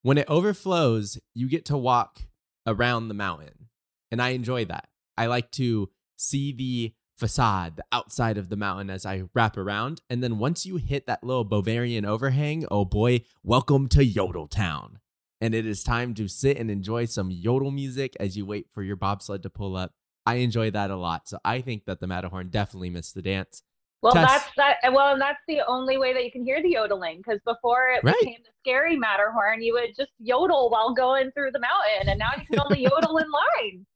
when 0.02 0.16
it 0.16 0.26
overflows, 0.28 1.18
you 1.34 1.48
get 1.48 1.66
to 1.66 1.76
walk 1.76 2.22
around 2.66 3.08
the 3.08 3.14
mountain. 3.14 3.68
And 4.10 4.20
I 4.22 4.30
enjoy 4.30 4.64
that. 4.66 4.88
I 5.16 5.26
like 5.26 5.50
to 5.52 5.90
see 6.16 6.52
the 6.52 6.94
facade, 7.18 7.76
the 7.76 7.84
outside 7.92 8.38
of 8.38 8.48
the 8.48 8.56
mountain 8.56 8.88
as 8.88 9.04
I 9.04 9.24
wrap 9.34 9.58
around. 9.58 10.00
And 10.08 10.22
then 10.22 10.38
once 10.38 10.64
you 10.64 10.76
hit 10.76 11.06
that 11.06 11.22
little 11.22 11.44
Bavarian 11.44 12.06
overhang, 12.06 12.64
oh 12.70 12.86
boy, 12.86 13.22
welcome 13.42 13.88
to 13.88 14.02
Yodel 14.02 14.48
Town. 14.48 15.00
And 15.38 15.54
it 15.54 15.66
is 15.66 15.84
time 15.84 16.14
to 16.14 16.28
sit 16.28 16.56
and 16.56 16.70
enjoy 16.70 17.04
some 17.04 17.30
yodel 17.30 17.70
music 17.70 18.16
as 18.18 18.36
you 18.36 18.46
wait 18.46 18.68
for 18.72 18.82
your 18.82 18.96
bobsled 18.96 19.42
to 19.42 19.50
pull 19.50 19.76
up. 19.76 19.92
I 20.30 20.34
enjoy 20.36 20.70
that 20.70 20.90
a 20.90 20.96
lot. 20.96 21.28
So 21.28 21.38
I 21.44 21.60
think 21.60 21.84
that 21.86 22.00
the 22.00 22.06
Matterhorn 22.06 22.48
definitely 22.48 22.90
missed 22.90 23.14
the 23.14 23.22
dance. 23.22 23.62
Well, 24.02 24.14
Tess. 24.14 24.30
that's 24.30 24.50
that. 24.56 24.92
Well, 24.92 25.12
and 25.12 25.20
that's 25.20 25.40
the 25.46 25.60
only 25.66 25.98
way 25.98 26.14
that 26.14 26.24
you 26.24 26.30
can 26.30 26.44
hear 26.44 26.62
the 26.62 26.70
yodeling 26.70 27.18
because 27.18 27.40
before 27.44 27.90
it 27.90 28.02
Right. 28.02 28.16
became 28.20 28.38
the 28.42 28.50
scary 28.60 28.96
Matterhorn, 28.96 29.60
you 29.62 29.74
would 29.74 29.90
just 29.96 30.12
yodel 30.18 30.70
while 30.70 30.94
going 30.94 31.30
through 31.32 31.50
the 31.50 31.58
mountain, 31.60 32.08
and 32.08 32.18
now 32.18 32.30
you 32.38 32.46
can 32.46 32.58
only 32.58 32.80
yodel 32.82 33.18
in 33.18 33.26
line. 33.30 33.86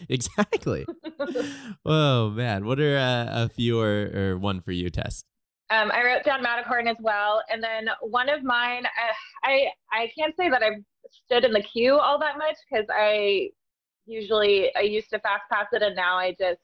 exactly. 0.08 0.86
oh 1.84 2.30
man, 2.30 2.64
what 2.64 2.80
are 2.80 2.96
uh, 2.96 3.44
a 3.44 3.48
few 3.48 3.78
or, 3.78 4.10
or 4.14 4.38
one 4.38 4.60
for 4.60 4.72
you, 4.72 4.90
Tess? 4.90 5.24
Um, 5.70 5.90
I 5.92 6.04
wrote 6.04 6.24
down 6.24 6.42
Matterhorn 6.42 6.88
as 6.88 6.96
well, 7.00 7.42
and 7.50 7.62
then 7.62 7.88
one 8.00 8.28
of 8.28 8.42
mine. 8.42 8.86
Uh, 8.86 9.12
I 9.44 9.66
I 9.92 10.10
can't 10.18 10.34
say 10.36 10.48
that 10.50 10.62
I've 10.62 10.82
stood 11.26 11.44
in 11.44 11.52
the 11.52 11.62
queue 11.62 11.96
all 11.98 12.18
that 12.18 12.38
much 12.38 12.56
because 12.68 12.86
I 12.92 13.50
usually 14.06 14.74
I 14.76 14.80
used 14.80 15.10
to 15.10 15.18
fast 15.20 15.42
pass 15.50 15.66
it, 15.72 15.82
and 15.82 15.96
now 15.96 16.16
I 16.16 16.32
just 16.38 16.60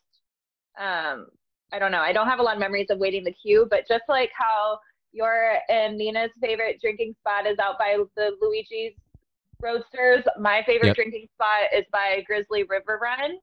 um, 0.79 1.27
I 1.73 1.79
don't 1.79 1.93
know. 1.93 2.01
I 2.01 2.13
don't 2.13 2.27
have 2.27 2.39
a 2.39 2.43
lot 2.43 2.55
of 2.55 2.61
memories 2.61 2.91
of 2.91 2.99
waiting 2.99 3.25
the 3.25 3.33
queue, 3.33 3.67
but 3.71 3.87
just 3.89 4.05
like 4.09 4.31
how 4.37 4.79
your 5.13 5.59
and 5.69 5.97
Nina's 5.97 6.31
favorite 6.41 6.81
drinking 6.81 7.15
spot 7.21 7.47
is 7.47 7.59
out 7.59 7.79
by 7.79 7.99
the 8.17 8.37
Luigi's 8.41 8.95
Roadsters, 9.61 10.25
my 10.39 10.63
favorite 10.67 10.89
Yep. 10.89 10.97
drinking 10.97 11.29
spot 11.35 11.69
is 11.75 11.85
by 11.93 12.23
Grizzly 12.27 12.63
River 12.65 12.99
Run. 13.03 13.39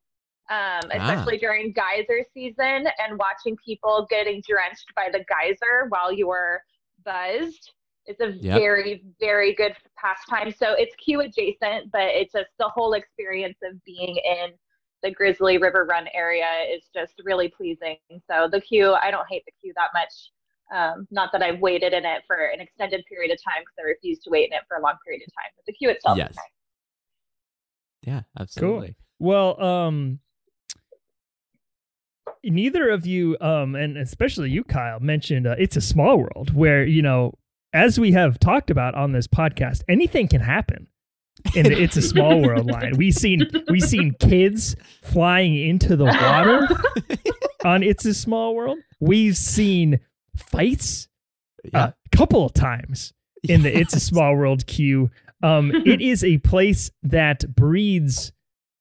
Um, 0.50 0.90
especially 0.92 1.38
during 1.38 1.74
geyser 1.74 2.24
season 2.34 2.88
and 3.00 3.20
watching 3.20 3.58
people 3.66 4.08
getting 4.10 4.42
drenched 4.48 4.94
by 4.96 5.10
the 5.12 5.26
geyser 5.28 5.88
while 5.90 6.10
you're 6.14 6.64
buzzed. 7.04 7.74
It's 8.08 8.22
a 8.22 8.32
Yep. 8.40 8.60
very, 8.60 9.04
very 9.20 9.54
good 9.54 9.76
pastime. 9.98 10.52
So 10.52 10.74
it's 10.74 10.96
queue 10.96 11.22
adjacent, 11.22 11.92
but 11.92 12.04
it's 12.04 12.32
just 12.32 12.50
the 12.58 12.70
whole 12.70 12.94
experience 12.94 13.58
of 13.64 13.84
being 13.84 14.18
in 14.18 14.52
the 15.04 15.12
Grizzly 15.12 15.58
River 15.58 15.86
Run 15.88 16.08
area 16.14 16.48
is 16.74 16.90
just 16.94 17.14
really 17.24 17.50
pleasing. 17.50 17.98
So 18.30 18.48
the 18.52 18.62
queue, 18.62 18.94
I 18.94 19.12
don't 19.12 19.28
hate 19.30 19.44
the 19.46 19.52
queue 19.62 19.74
that 19.76 19.90
much. 19.94 20.32
Um, 20.74 21.08
not 21.12 21.32
that 21.32 21.42
I've 21.42 21.60
waited 21.60 21.94
in 21.94 22.04
it 22.06 22.24
for 22.28 22.36
an 22.36 22.60
extended 22.60 23.04
period 23.08 23.32
of 23.32 23.38
time 23.44 23.62
because 23.62 23.76
I 23.80 23.84
refuse 23.84 24.20
to 24.20 24.30
wait 24.30 24.50
in 24.52 24.54
it 24.54 24.64
for 24.68 24.78
a 24.78 24.82
long 24.82 24.96
period 25.06 25.22
of 25.26 25.34
time. 25.34 25.52
But 25.56 25.66
the 25.66 25.74
queue 25.74 25.90
itself 25.90 26.18
Yes. 26.18 26.32
is 26.32 26.36
nice. 26.36 26.46
Yeah, 28.04 28.22
absolutely. 28.40 28.96
Well, 29.20 29.62
um, 29.62 30.20
neither 32.44 32.90
of 32.90 33.06
you, 33.06 33.38
um, 33.42 33.76
and 33.76 33.98
especially 33.98 34.50
you, 34.50 34.64
Kyle, 34.64 35.00
mentioned 35.00 35.48
uh, 35.48 35.56
it's 35.58 35.76
a 35.76 35.82
small 35.82 36.18
world 36.18 36.54
where 36.54 36.86
you 36.86 37.02
know, 37.02 37.34
as 37.74 38.00
we 38.00 38.12
have 38.14 38.40
talked 38.40 38.70
about 38.70 38.96
on 38.96 39.12
this 39.12 39.28
podcast, 39.28 39.82
anything 39.88 40.28
can 40.28 40.42
happen. 40.42 40.88
In 41.56 41.64
the 41.64 41.82
"It's 41.82 41.96
a 41.98 42.02
Small 42.02 42.42
World" 42.46 42.66
line, 42.66 42.98
we've 42.98 43.14
seen 43.14 43.48
we've 43.70 43.84
seen 43.84 44.16
kids 44.20 44.76
flying 45.04 45.56
into 45.56 45.96
the 45.96 46.06
water 46.06 46.68
on 47.66 47.84
"It's 47.84 48.06
a 48.06 48.14
Small 48.14 48.56
World." 48.56 48.80
We've 49.00 49.38
seen 49.38 50.00
fights 50.36 51.08
Yeah. 51.72 51.92
a 52.12 52.18
couple 52.18 52.44
of 52.46 52.54
times 52.54 53.14
in 53.44 53.62
the 53.62 53.76
"It's 53.78 53.96
a 53.96 54.00
Small 54.00 54.36
World" 54.36 54.66
queue. 54.66 55.12
Um, 55.44 55.72
it 55.86 56.02
is 56.02 56.24
a 56.24 56.40
place 56.40 56.90
that 57.04 57.56
breeds 57.56 58.32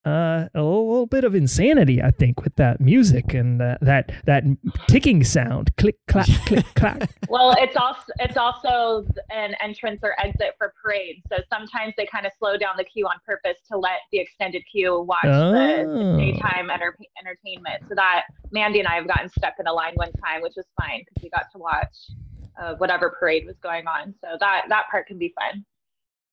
uh, 0.07 0.49
a 0.55 0.63
little, 0.63 0.89
little 0.89 1.07
bit 1.07 1.25
of 1.25 1.35
insanity, 1.35 2.01
I 2.01 2.13
think, 2.13 2.43
with 2.45 2.55
that 2.57 2.81
music 2.81 3.35
and 3.35 3.61
uh, 3.61 3.77
that 3.81 4.13
that 4.27 4.45
ticking 4.89 5.25
sound, 5.25 5.75
click 5.77 5.97
clack, 6.07 6.29
click 6.47 6.65
clack. 6.77 7.11
Well, 7.29 7.55
it's 7.59 7.77
also 7.77 8.03
it's 8.21 8.37
also 8.37 9.05
an 9.31 9.55
entrance 9.61 10.01
or 10.05 10.15
exit 10.21 10.55
for 10.59 10.73
parades. 10.81 11.23
So 11.29 11.39
sometimes 11.53 11.95
they 11.97 12.07
kind 12.07 12.25
of 12.25 12.33
slow 12.39 12.57
down 12.57 12.77
the 12.77 12.85
queue 12.85 13.07
on 13.07 13.17
purpose 13.27 13.57
to 13.71 13.77
let 13.77 13.99
the 14.13 14.19
extended 14.21 14.63
queue 14.71 15.01
watch 15.03 15.25
the, 15.25 15.67
Oh. 15.87 16.13
the 16.13 16.19
daytime 16.19 16.71
enter- 16.71 16.97
entertainment. 17.21 17.83
So 17.89 17.95
that 17.97 18.23
Mandy 18.53 18.79
and 18.79 18.87
I 18.89 18.95
have 18.95 19.09
gotten 19.09 19.29
stuck 19.29 19.55
in 19.59 19.67
a 19.67 19.73
line 19.73 19.93
one 19.95 20.13
time, 20.25 20.41
which 20.41 20.55
was 20.57 20.67
fine 20.81 21.01
because 21.01 21.23
we 21.23 21.31
got 21.31 21.47
to 21.53 21.59
watch 21.59 21.97
uh, 22.63 22.75
whatever 22.77 23.11
parade 23.19 23.45
was 23.45 23.57
going 23.63 23.87
on. 23.89 24.15
So 24.21 24.37
that 24.39 24.67
that 24.69 24.85
part 24.91 25.09
can 25.09 25.19
be 25.19 25.35
fun. 25.39 25.65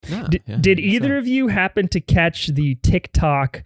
Yeah, 0.07 0.27
Did, 0.29 0.43
yeah, 0.45 0.57
did 0.59 0.79
I 0.79 0.81
so. 0.81 0.85
either 0.87 1.17
of 1.17 1.27
you 1.27 1.47
happen 1.47 1.87
to 1.89 2.01
catch 2.01 2.47
the 2.47 2.75
TikTok 2.75 3.63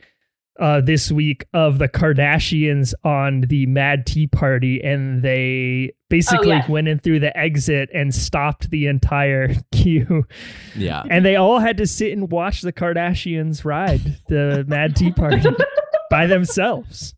uh, 0.59 0.81
this 0.81 1.11
week 1.11 1.45
of 1.53 1.77
the 1.77 1.87
Kardashians 1.87 2.93
on 3.03 3.41
the 3.41 3.65
Mad 3.67 4.05
Tea 4.07 4.25
Party, 4.27 4.81
and 4.83 5.21
they 5.21 5.93
basically 6.09 6.47
yes. 6.49 6.67
went 6.67 6.87
in 6.87 6.97
through 6.97 7.19
the 7.19 7.35
exit 7.37 7.89
and 7.93 8.13
stopped 8.13 8.69
the 8.71 8.87
entire 8.87 9.49
queue, 9.71 10.25
Yeah. 10.75 11.03
and 11.11 11.23
they 11.23 11.35
all 11.35 11.59
had 11.59 11.77
to 11.77 11.85
sit 11.85 12.11
and 12.11 12.31
watch 12.31 12.61
the 12.61 12.73
Kardashians 12.73 13.65
ride 13.65 14.01
the 14.29 14.65
Mad 14.67 14.95
Tea 14.95 15.11
Party 15.11 15.47
by 16.09 16.25
themselves. 16.25 17.13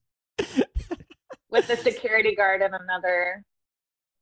With 1.49 1.67
the 1.67 1.77
security 1.77 2.35
guard 2.35 2.61
and 2.61 2.73
another 2.75 3.43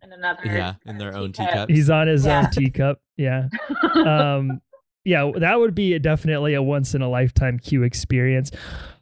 and 0.01 0.13
another 0.13 0.41
Yeah, 0.45 0.75
in 0.85 0.97
their 0.97 1.15
own 1.17 1.31
teacup. 1.33 1.51
teacup. 1.53 1.69
He's 1.71 1.89
on 1.89 2.07
his 2.07 2.25
Yeah. 2.25 2.41
own 2.45 2.51
teacup. 2.51 2.99
Yeah. 3.17 3.47
um 3.95 4.61
yeah 5.07 5.31
that 5.37 5.59
would 5.59 5.73
be 5.73 5.97
definitely 5.99 6.53
a 6.53 6.61
once 6.61 6.93
in 6.93 7.01
a 7.01 7.09
lifetime 7.09 7.57
queue 7.57 7.83
experience. 7.83 8.51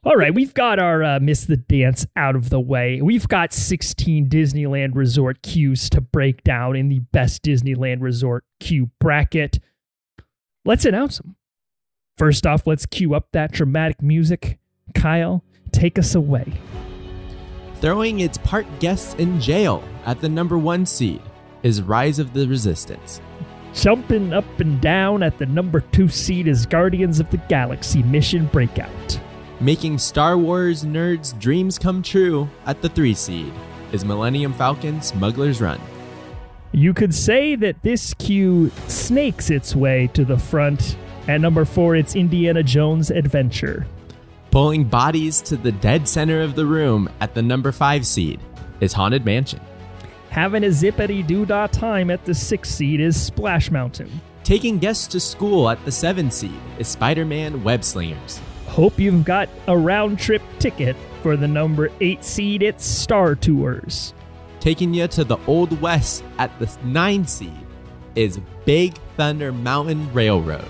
All 0.03 0.15
right 0.15 0.33
we've 0.33 0.53
got 0.53 0.77
our 0.77 1.03
uh, 1.03 1.19
miss 1.19 1.45
the 1.45 1.57
dance 1.57 2.05
out 2.15 2.35
of 2.35 2.49
the 2.49 2.59
way. 2.59 3.01
We've 3.01 3.27
got 3.27 3.51
16 3.51 4.29
disneyland 4.29 4.95
resort 4.95 5.41
queues 5.41 5.89
to 5.89 6.01
break 6.01 6.43
down 6.43 6.75
in 6.75 6.89
the 6.89 6.99
best 6.99 7.43
disneyland 7.43 8.01
resort 8.01 8.45
queue 8.59 8.91
bracket. 8.99 9.59
Let's 10.63 10.85
announce 10.85 11.17
them 11.17 11.35
first 12.17 12.45
off 12.45 12.67
let's 12.67 12.85
cue 12.85 13.15
up 13.15 13.29
that 13.31 13.51
dramatic 13.51 14.01
music. 14.01 14.59
Kyle 14.93 15.43
take 15.71 15.97
us 15.97 16.13
away. 16.15 16.53
Throwing 17.81 18.21
its 18.21 18.37
park 18.37 18.65
guests 18.79 19.15
in 19.15 19.41
jail 19.41 19.83
at 20.05 20.21
the 20.21 20.29
number 20.29 20.57
one 20.57 20.85
seed 20.85 21.21
is 21.63 21.81
Rise 21.81 22.19
of 22.19 22.33
the 22.33 22.47
Resistance. 22.47 23.21
Jumping 23.75 24.33
up 24.33 24.59
and 24.59 24.81
down 24.81 25.21
at 25.21 25.37
the 25.37 25.45
number 25.45 25.81
two 25.81 26.07
seed 26.07 26.47
is 26.47 26.65
guardians 26.65 27.19
of 27.19 27.29
the 27.29 27.37
galaxy 27.49 28.01
mission 28.03 28.47
breakout 28.47 29.19
Making 29.61 29.97
Star 29.97 30.37
Wars 30.37 30.83
nerds' 30.83 31.37
dreams 31.39 31.79
come 31.79 32.03
true 32.03 32.49
at 32.65 32.81
the 32.81 32.89
three 32.89 33.13
seed 33.13 33.53
is 33.93 34.03
Millennium 34.03 34.53
Falcon 34.53 35.01
Smuggler's 35.01 35.61
Run. 35.61 35.79
You 36.73 36.93
could 36.93 37.15
say 37.15 37.55
that 37.55 37.81
this 37.81 38.13
queue 38.15 38.69
snakes 38.87 39.49
its 39.49 39.73
way 39.73 40.07
to 40.07 40.25
the 40.25 40.37
front. 40.37 40.97
At 41.29 41.39
number 41.39 41.63
four, 41.63 41.95
it's 41.95 42.17
Indiana 42.17 42.63
Jones 42.63 43.09
Adventure. 43.11 43.87
Pulling 44.51 44.83
bodies 44.83 45.41
to 45.43 45.55
the 45.55 45.71
dead 45.71 46.05
center 46.05 46.41
of 46.41 46.55
the 46.55 46.65
room 46.65 47.09
at 47.21 47.33
the 47.33 47.41
number 47.41 47.71
five 47.71 48.05
seed 48.05 48.41
is 48.81 48.91
Haunted 48.91 49.23
Mansion. 49.23 49.61
Having 50.29 50.63
a 50.65 50.67
zippity 50.67 51.25
doo 51.25 51.45
dah 51.45 51.67
time 51.67 52.09
at 52.09 52.25
the 52.25 52.33
sixth 52.33 52.73
seed 52.73 52.99
is 52.99 53.19
Splash 53.19 53.71
Mountain. 53.71 54.09
Taking 54.43 54.77
guests 54.77 55.07
to 55.07 55.19
school 55.19 55.69
at 55.69 55.83
the 55.85 55.91
seven 55.91 56.29
seed 56.29 56.59
is 56.77 56.87
Spider 56.87 57.25
Man 57.25 57.63
Web 57.63 57.83
Slingers. 57.83 58.39
Hope 58.67 58.99
you've 58.99 59.25
got 59.25 59.49
a 59.67 59.77
round 59.77 60.19
trip 60.19 60.41
ticket 60.59 60.95
for 61.23 61.37
the 61.37 61.47
number 61.47 61.89
eight 62.01 62.23
seed, 62.23 62.61
it's 62.61 62.85
Star 62.85 63.35
Tours. 63.35 64.13
Taking 64.59 64.93
you 64.93 65.07
to 65.07 65.23
the 65.23 65.37
Old 65.47 65.79
West 65.81 66.23
at 66.37 66.57
the 66.59 66.69
nine 66.83 67.25
seed 67.25 67.53
is 68.15 68.39
Big 68.65 68.95
Thunder 69.15 69.51
Mountain 69.51 70.11
Railroad. 70.13 70.65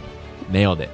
Nailed 0.50 0.82
it. 0.82 0.91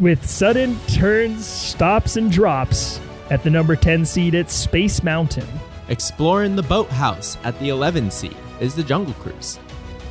With 0.00 0.28
sudden 0.28 0.78
turns, 0.88 1.46
stops, 1.46 2.16
and 2.16 2.30
drops. 2.30 3.00
At 3.30 3.44
the 3.44 3.50
number 3.50 3.76
10 3.76 4.04
seed, 4.04 4.34
it's 4.34 4.52
Space 4.52 5.02
Mountain. 5.02 5.46
Exploring 5.90 6.54
the 6.54 6.62
boathouse 6.62 7.36
at 7.42 7.58
the 7.58 7.70
11 7.70 8.12
seed 8.12 8.36
is 8.60 8.76
the 8.76 8.82
Jungle 8.82 9.12
Cruise. 9.14 9.58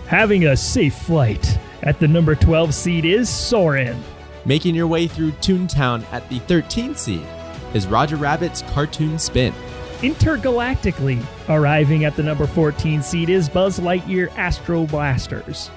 Having 0.08 0.48
a 0.48 0.58
safe 0.58 0.94
flight. 0.94 1.58
At 1.84 2.00
the 2.00 2.08
number 2.08 2.36
12 2.36 2.74
seed 2.74 3.06
is 3.06 3.30
Soarin'. 3.30 4.04
Making 4.44 4.76
your 4.76 4.88
way 4.88 5.08
through 5.08 5.32
Toontown 5.34 6.04
at 6.12 6.28
the 6.28 6.42
13th 6.42 6.98
seed 6.98 7.26
is 7.74 7.88
Roger 7.88 8.18
Rabbit's 8.18 8.62
Cartoon 8.74 9.18
Spin. 9.18 9.54
Intergalactically, 10.02 11.26
arriving 11.48 12.04
at 12.04 12.18
the 12.18 12.24
number 12.24 12.46
14 12.46 13.02
seed 13.02 13.30
is 13.30 13.48
Buzz 13.48 13.80
Lightyear 13.80 14.36
Astro 14.38 14.86
Blasters. 14.86 15.72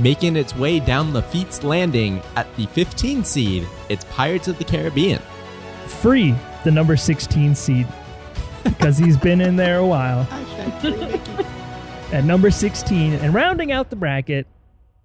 Making 0.00 0.34
its 0.34 0.56
way 0.56 0.80
down 0.80 1.12
Lafitte's 1.12 1.62
Landing 1.62 2.20
at 2.34 2.52
the 2.56 2.66
15th 2.66 3.26
seed, 3.26 3.68
it's 3.88 4.04
Pirates 4.06 4.48
of 4.48 4.58
the 4.58 4.64
Caribbean. 4.64 5.22
Free, 5.86 6.34
the 6.64 6.72
number 6.72 6.96
16 6.96 7.54
seed, 7.54 7.86
because 8.68 8.98
he's 8.98 9.16
been 9.16 9.40
in 9.40 9.56
there 9.56 9.78
a 9.78 9.86
while. 9.86 10.26
At 12.12 12.24
number 12.24 12.50
16, 12.50 13.14
and 13.14 13.34
rounding 13.34 13.72
out 13.72 13.90
the 13.90 13.96
bracket 13.96 14.46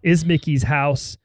is 0.03 0.25
Mickey's 0.25 0.63
House. 0.63 1.17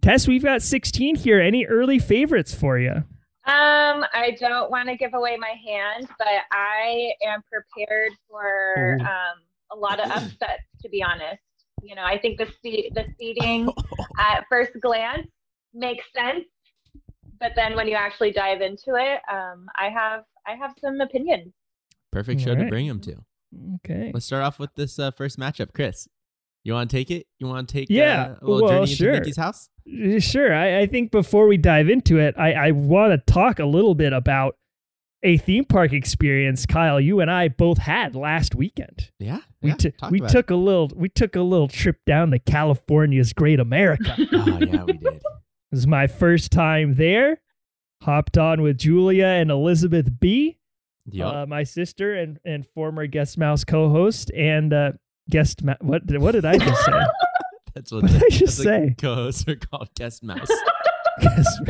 Tess, 0.00 0.26
we've 0.26 0.42
got 0.42 0.62
16 0.62 1.16
here. 1.16 1.40
Any 1.40 1.64
early 1.66 1.98
favorites 1.98 2.52
for 2.52 2.78
you? 2.78 3.04
Um, 3.44 4.04
I 4.14 4.36
don't 4.38 4.70
want 4.70 4.88
to 4.88 4.96
give 4.96 5.14
away 5.14 5.36
my 5.36 5.54
hand, 5.64 6.08
but 6.18 6.28
I 6.52 7.12
am 7.24 7.40
prepared 7.50 8.12
for 8.28 8.96
Ooh. 9.00 9.04
um, 9.04 9.38
a 9.72 9.76
lot 9.76 9.98
of 9.98 10.10
upsets. 10.10 10.62
To 10.82 10.88
be 10.88 11.02
honest, 11.02 11.42
you 11.82 11.94
know, 11.94 12.04
I 12.04 12.18
think 12.18 12.38
the 12.38 12.46
se- 12.62 12.90
the 12.94 13.04
seating 13.18 13.68
at 14.18 14.44
first 14.48 14.72
glance 14.80 15.28
makes 15.74 16.04
sense, 16.14 16.44
but 17.40 17.52
then 17.56 17.74
when 17.74 17.86
you 17.88 17.94
actually 17.94 18.32
dive 18.32 18.60
into 18.60 18.94
it, 18.96 19.20
um, 19.32 19.66
I 19.76 19.88
have 19.88 20.24
I 20.46 20.54
have 20.54 20.72
some 20.80 21.00
opinions. 21.00 21.52
Perfect 22.12 22.40
show 22.42 22.54
to 22.54 22.66
bring 22.66 22.86
them 22.86 23.00
to. 23.00 23.16
Okay. 23.76 24.10
Let's 24.14 24.26
start 24.26 24.42
off 24.44 24.58
with 24.58 24.74
this 24.76 24.98
uh, 24.98 25.10
first 25.10 25.38
matchup, 25.38 25.72
Chris. 25.74 26.08
You 26.64 26.74
want 26.74 26.90
to 26.90 26.96
take 26.96 27.10
it? 27.10 27.26
You 27.40 27.48
want 27.48 27.68
to 27.68 27.72
take 27.72 27.88
Yeah, 27.90 28.22
uh, 28.22 28.36
a 28.40 28.46
little 28.46 28.68
well, 28.68 28.84
journey 28.84 28.94
sure. 28.94 29.08
into 29.10 29.20
Mickey's 29.20 29.36
house? 29.36 29.68
Sure. 30.20 30.54
I, 30.54 30.80
I 30.80 30.86
think 30.86 31.10
before 31.10 31.48
we 31.48 31.56
dive 31.56 31.88
into 31.88 32.18
it, 32.18 32.34
I, 32.38 32.52
I 32.52 32.70
want 32.70 33.12
to 33.26 33.32
talk 33.32 33.58
a 33.58 33.64
little 33.64 33.94
bit 33.96 34.12
about 34.12 34.56
a 35.24 35.38
theme 35.38 35.64
park 35.64 35.92
experience, 35.92 36.64
Kyle. 36.66 37.00
You 37.00 37.20
and 37.20 37.30
I 37.30 37.48
both 37.48 37.78
had 37.78 38.14
last 38.14 38.54
weekend. 38.54 39.10
Yeah, 39.18 39.40
We 39.60 39.70
yeah, 39.70 39.76
took 39.76 39.96
talk 39.96 40.10
we 40.10 40.20
took 40.20 40.50
a 40.50 40.54
little 40.54 40.90
we 40.94 41.08
took 41.08 41.34
a 41.36 41.40
little 41.40 41.68
trip 41.68 41.98
down 42.06 42.30
to 42.30 42.38
California's 42.38 43.32
Great 43.32 43.58
America. 43.60 44.14
it. 44.18 44.28
Oh 44.32 44.58
yeah, 44.60 44.84
we 44.84 44.92
did. 44.94 45.14
It 45.14 45.22
was 45.70 45.86
my 45.86 46.06
first 46.06 46.52
time 46.52 46.94
there. 46.94 47.40
Hopped 48.02 48.36
on 48.36 48.62
with 48.62 48.78
Julia 48.78 49.26
and 49.26 49.50
Elizabeth 49.50 50.08
B, 50.20 50.58
Yup. 51.10 51.34
uh, 51.34 51.46
my 51.46 51.64
sister 51.64 52.14
and 52.14 52.38
and 52.44 52.66
former 52.74 53.06
guest 53.06 53.36
mouse 53.36 53.64
co-host 53.64 54.30
and 54.36 54.72
uh, 54.72 54.92
guest 55.30 55.62
ma- 55.64 55.74
what 55.80 56.06
did- 56.06 56.20
what 56.20 56.32
did 56.32 56.44
I 56.44 56.56
just 56.58 56.84
say? 56.84 56.92
that's 57.74 57.90
what, 57.92 58.02
what 58.02 58.12
the, 58.12 58.18
did 58.20 58.24
I 58.32 58.36
just 58.36 58.58
that's 58.58 58.64
say? 58.64 58.94
co-hosts 59.00 59.48
are 59.48 59.56
called 59.56 59.88
guest 59.94 60.22
mouse. 60.22 60.48
Guest- 61.20 61.60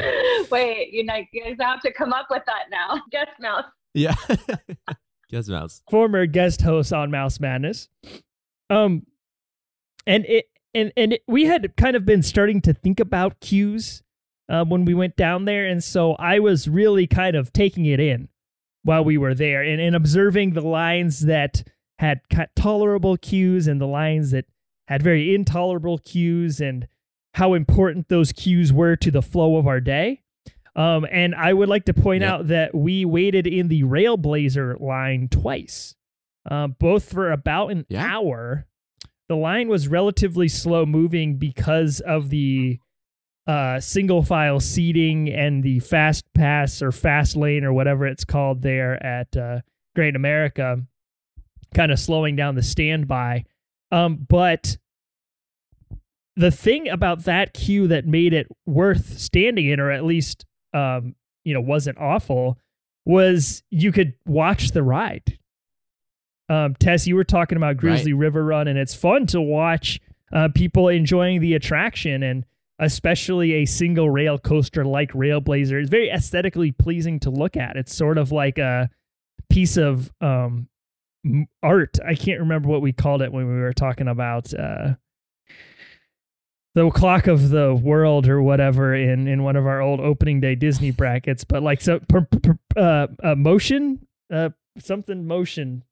Wait, 0.51 0.91
you 0.93 1.05
know, 1.05 1.17
you 1.33 1.43
guys 1.45 1.57
have 1.61 1.81
to 1.81 1.93
come 1.93 2.13
up 2.13 2.29
with 2.31 2.43
that 2.47 2.71
now. 2.71 3.03
Guest 3.11 3.31
mouse. 3.41 3.65
yeah, 3.93 4.15
guest 5.31 5.49
mouse. 5.49 5.83
former 5.91 6.27
guest 6.27 6.63
host 6.63 6.93
on 6.93 7.11
Mouse 7.11 7.41
Madness. 7.41 7.89
Um, 8.71 9.05
and 10.07 10.25
it 10.27 10.47
and 10.75 10.93
and 10.97 11.15
it, 11.15 11.23
we 11.27 11.45
had 11.45 11.77
kind 11.77 11.97
of 11.97 12.07
been 12.07 12.23
starting 12.23 12.61
to 12.63 12.73
think 12.73 13.01
about 13.01 13.41
queues 13.41 14.03
uh, 14.49 14.65
when 14.65 14.85
we 14.85 14.95
went 14.95 15.17
down 15.17 15.45
there, 15.45 15.67
and 15.67 15.83
so 15.83 16.15
I 16.15 16.39
was 16.39 16.69
really 16.69 17.07
kind 17.07 17.35
of 17.37 17.53
taking 17.53 17.85
it 17.87 17.99
in 18.01 18.29
while 18.85 19.05
we 19.05 19.17
were 19.19 19.35
there, 19.35 19.63
and, 19.63 19.81
and 19.81 19.95
observing 19.95 20.53
the 20.53 20.61
lines 20.61 21.21
that 21.21 21.63
had 21.99 22.21
tolerable 22.57 23.17
queues 23.17 23.67
and 23.69 23.81
the 23.81 23.87
lines 23.87 24.31
that 24.33 24.47
had 24.89 25.03
very 25.03 25.35
intolerable 25.35 25.99
queues, 25.99 26.61
and 26.61 26.89
how 27.35 27.55
important 27.55 28.09
those 28.09 28.33
queues 28.33 28.73
were 28.73 28.97
to 28.97 29.11
the 29.11 29.23
flow 29.23 29.57
of 29.57 29.67
our 29.67 29.81
day. 29.81 30.21
Um, 30.75 31.07
and 31.11 31.35
I 31.35 31.53
would 31.53 31.69
like 31.69 31.85
to 31.85 31.95
point 31.95 32.23
Yep. 32.23 32.31
out 32.33 32.47
that 32.49 32.75
we 32.75 33.05
waited 33.05 33.47
in 33.47 33.69
the 33.69 33.83
Railblazer 33.83 34.81
line 34.81 35.29
twice, 35.29 35.95
uh, 36.51 36.67
both 36.67 37.05
for 37.05 37.31
about 37.31 37.69
an 37.69 37.87
Yeah. 37.89 38.05
hour. 38.05 38.67
The 39.29 39.37
line 39.37 39.69
was 39.69 39.89
relatively 39.89 40.49
slow 40.49 40.85
moving 40.85 41.37
because 41.37 42.01
of 42.01 42.31
the 42.31 42.81
uh, 43.47 43.81
single 43.81 44.23
file 44.23 44.61
seating 44.61 45.29
and 45.29 45.63
the 45.63 45.81
fast 45.81 46.25
pass 46.35 46.81
or 46.83 46.93
fast 46.93 47.37
lane 47.37 47.65
or 47.65 47.73
whatever 47.73 48.07
it's 48.07 48.25
called 48.25 48.63
there 48.63 49.05
at 49.05 49.37
uh, 49.37 49.61
Great 49.95 50.15
America, 50.17 50.81
kind 51.75 51.91
of 51.91 51.99
slowing 51.99 52.37
down 52.37 52.55
the 52.55 52.63
standby. 52.63 53.45
Um, 53.91 54.25
but 54.29 54.77
the 56.37 56.51
thing 56.51 56.89
about 56.89 57.25
that 57.25 57.53
queue 57.53 57.89
that 57.89 58.07
made 58.07 58.33
it 58.33 58.47
worth 58.65 59.19
standing 59.19 59.69
in, 59.69 59.81
or 59.81 59.91
at 59.91 60.05
least 60.05 60.47
um, 60.73 61.15
you 61.45 61.53
know, 61.55 61.61
wasn't 61.61 61.99
awful, 61.99 62.59
was 63.05 63.63
you 63.71 63.93
could 63.93 64.15
watch 64.27 64.71
the 64.71 64.83
ride. 64.83 65.39
Um, 66.49 66.75
Tess, 66.75 67.07
you 67.07 67.17
were 67.17 67.25
talking 67.25 67.57
about 67.57 67.77
Grizzly 67.77 68.13
River 68.13 68.45
Run, 68.45 68.69
and 68.69 68.79
it's 68.79 68.95
fun 68.95 69.27
to 69.29 69.41
watch 69.41 70.01
uh, 70.33 70.49
people 70.55 70.89
enjoying 70.89 71.41
the 71.41 71.55
attraction, 71.55 72.23
and 72.23 72.45
especially 72.83 73.53
a 73.53 73.65
single 73.65 74.11
rail 74.11 74.39
coaster 74.39 74.85
like 74.85 75.13
Railblazer. 75.13 75.81
It's 75.81 75.89
very 75.89 76.11
aesthetically 76.11 76.73
pleasing 76.73 77.21
to 77.21 77.31
look 77.31 77.57
at. 77.57 77.77
It's 77.77 77.95
sort 77.95 78.19
of 78.19 78.33
like 78.33 78.59
a 78.59 78.91
piece 79.49 79.77
of 79.77 80.13
um, 80.21 80.69
art. 81.63 81.99
I 82.05 82.17
can't 82.17 82.41
remember 82.41 82.69
what 82.69 82.83
we 82.83 82.93
called 82.93 83.23
it 83.23 83.33
when 83.33 83.47
we 83.47 83.55
were 83.55 83.73
talking 83.73 84.09
about 84.09 84.53
uh, 84.53 84.95
the 86.75 86.91
clock 86.91 87.29
of 87.29 87.51
the 87.51 87.73
world 87.73 88.27
or 88.27 88.43
whatever 88.43 88.97
in 88.97 89.29
in 89.29 89.45
one 89.45 89.55
of 89.55 89.65
our 89.65 89.81
old 89.81 90.01
opening 90.01 90.41
day 90.41 90.57
Disney 90.57 90.91
brackets. 91.01 91.45
But 91.45 91.63
like 91.63 91.81
so, 91.81 92.01
per, 92.01 92.23
per, 92.23 92.59
uh, 92.77 93.07
uh, 93.23 93.35
motion, 93.37 94.09
uh, 94.33 94.51
something 94.79 95.25
motion. 95.25 95.85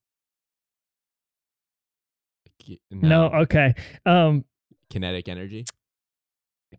No, 2.91 3.27
okay. 3.27 3.75
Um, 4.05 4.45
kinetic 4.91 5.29
energy. 5.29 5.67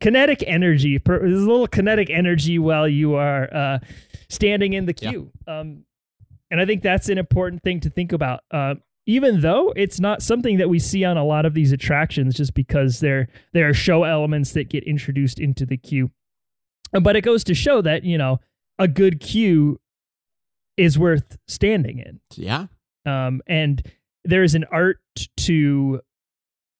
Kinetic 0.01 0.43
energy. 0.45 0.97
There's 0.97 1.41
a 1.41 1.45
little 1.49 1.67
kinetic 1.67 2.09
energy 2.09 2.59
while 2.59 2.87
you 2.87 3.15
are 3.15 3.53
uh, 3.53 3.79
standing 4.29 4.73
in 4.73 4.85
the 4.85 4.95
Yeah. 4.99 5.09
queue. 5.11 5.31
Um, 5.47 5.85
and 6.49 6.59
I 6.59 6.65
think 6.65 6.81
that's 6.83 7.07
an 7.07 7.17
important 7.17 7.63
thing 7.63 7.79
to 7.81 7.89
think 7.89 8.11
about. 8.11 8.41
Uh, 8.51 8.75
even 9.07 9.41
though 9.41 9.73
it's 9.75 9.99
not 9.99 10.21
something 10.21 10.57
that 10.57 10.69
we 10.69 10.77
see 10.79 11.03
on 11.05 11.17
a 11.17 11.23
lot 11.23 11.45
of 11.45 11.53
these 11.53 11.71
attractions, 11.71 12.35
just 12.35 12.53
because 12.53 12.99
there 12.99 13.29
there 13.53 13.67
are 13.69 13.73
show 13.73 14.03
elements 14.03 14.51
that 14.53 14.69
get 14.69 14.83
introduced 14.83 15.39
into 15.39 15.65
the 15.65 15.77
queue. 15.77 16.11
Uh, 16.93 16.99
But 16.99 17.15
it 17.15 17.21
goes 17.21 17.43
to 17.45 17.53
show 17.55 17.81
that 17.81 18.03
you 18.03 18.17
know 18.17 18.39
a 18.77 18.87
good 18.87 19.19
queue 19.19 19.79
is 20.77 20.97
worth 20.99 21.37
standing 21.47 21.99
in 21.99 22.19
Yeah, 22.35 22.67
um, 23.05 23.41
and 23.47 23.81
there 24.23 24.43
is 24.43 24.55
an 24.55 24.65
art 24.71 24.99
to 25.37 26.01